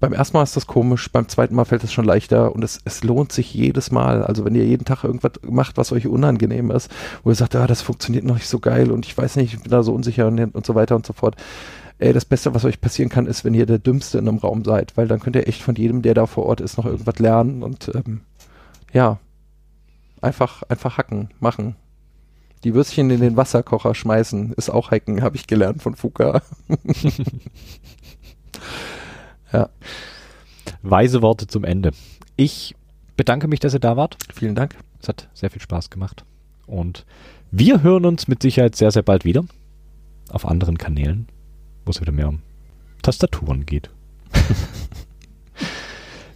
beim 0.00 0.12
ersten 0.12 0.36
Mal 0.36 0.44
ist 0.44 0.56
das 0.56 0.68
komisch, 0.68 1.10
beim 1.10 1.28
zweiten 1.28 1.56
Mal 1.56 1.64
fällt 1.64 1.82
es 1.82 1.92
schon 1.92 2.04
leichter 2.04 2.54
und 2.54 2.62
es, 2.62 2.80
es 2.84 3.02
lohnt 3.02 3.32
sich 3.32 3.52
jedes 3.52 3.90
Mal. 3.90 4.22
Also 4.22 4.44
wenn 4.44 4.54
ihr 4.54 4.64
jeden 4.64 4.84
Tag 4.84 5.02
irgendwas 5.02 5.32
macht, 5.42 5.76
was 5.76 5.92
euch 5.92 6.06
unangenehm 6.06 6.70
ist, 6.70 6.90
wo 7.24 7.30
ihr 7.30 7.34
sagt, 7.34 7.56
ah, 7.56 7.66
das 7.66 7.82
funktioniert 7.82 8.24
noch 8.24 8.34
nicht 8.34 8.48
so 8.48 8.60
geil 8.60 8.92
und 8.92 9.06
ich 9.06 9.18
weiß 9.18 9.36
nicht, 9.36 9.54
ich 9.54 9.60
bin 9.60 9.70
da 9.70 9.82
so 9.82 9.92
unsicher 9.92 10.28
und, 10.28 10.54
und 10.54 10.64
so 10.64 10.74
weiter 10.74 10.94
und 10.94 11.04
so 11.04 11.12
fort. 11.12 11.36
Ey, 11.98 12.12
das 12.12 12.24
Beste, 12.24 12.54
was 12.54 12.64
euch 12.64 12.80
passieren 12.80 13.08
kann, 13.08 13.26
ist, 13.26 13.44
wenn 13.44 13.54
ihr 13.54 13.66
der 13.66 13.80
Dümmste 13.80 14.18
in 14.18 14.28
einem 14.28 14.38
Raum 14.38 14.64
seid, 14.64 14.96
weil 14.96 15.08
dann 15.08 15.18
könnt 15.18 15.34
ihr 15.34 15.48
echt 15.48 15.62
von 15.62 15.74
jedem, 15.74 16.02
der 16.02 16.14
da 16.14 16.26
vor 16.26 16.46
Ort 16.46 16.60
ist, 16.60 16.78
noch 16.78 16.86
irgendwas 16.86 17.18
lernen 17.18 17.64
und 17.64 17.90
ähm, 17.92 18.20
ja, 18.92 19.18
einfach, 20.20 20.62
einfach 20.68 20.96
hacken, 20.96 21.30
machen. 21.40 21.74
Die 22.64 22.74
Würstchen 22.74 23.10
in 23.10 23.20
den 23.20 23.36
Wasserkocher 23.36 23.94
schmeißen, 23.94 24.52
ist 24.54 24.70
auch 24.70 24.90
hacken, 24.90 25.22
habe 25.22 25.36
ich 25.36 25.46
gelernt 25.46 25.82
von 25.82 25.94
Fuka. 25.94 26.42
Ja. 29.52 29.68
Weise 30.82 31.22
Worte 31.22 31.46
zum 31.46 31.64
Ende. 31.64 31.92
Ich 32.36 32.74
bedanke 33.16 33.48
mich, 33.48 33.60
dass 33.60 33.74
ihr 33.74 33.80
da 33.80 33.96
wart. 33.96 34.16
Vielen 34.32 34.54
Dank. 34.54 34.76
Es 35.00 35.08
hat 35.08 35.28
sehr 35.34 35.50
viel 35.50 35.62
Spaß 35.62 35.90
gemacht. 35.90 36.24
Und 36.66 37.06
wir 37.50 37.82
hören 37.82 38.04
uns 38.04 38.28
mit 38.28 38.42
Sicherheit 38.42 38.76
sehr, 38.76 38.90
sehr 38.90 39.02
bald 39.02 39.24
wieder. 39.24 39.44
Auf 40.28 40.46
anderen 40.46 40.76
Kanälen, 40.76 41.28
wo 41.84 41.90
es 41.90 42.00
wieder 42.00 42.12
mehr 42.12 42.28
um 42.28 42.42
Tastaturen 43.02 43.64
geht. 43.64 43.90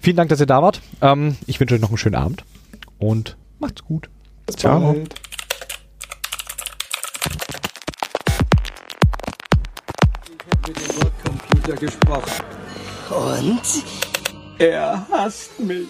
Vielen 0.00 0.16
Dank, 0.16 0.30
dass 0.30 0.40
ihr 0.40 0.46
da 0.46 0.62
wart. 0.62 0.80
Ähm, 1.00 1.36
ich 1.46 1.60
wünsche 1.60 1.74
euch 1.74 1.80
noch 1.80 1.90
einen 1.90 1.98
schönen 1.98 2.14
Abend 2.14 2.44
und 2.98 3.36
macht's 3.58 3.84
gut. 3.84 4.08
Bis 4.46 4.56
Ciao. 4.56 4.94
Bald. 4.94 5.14
Mit 10.66 10.76
dem 10.76 11.00
Bordcomputer 11.00 11.76
gesprochen. 11.76 12.44
Und? 13.10 13.62
Er 14.58 15.06
hasst 15.10 15.58
mich. 15.58 15.88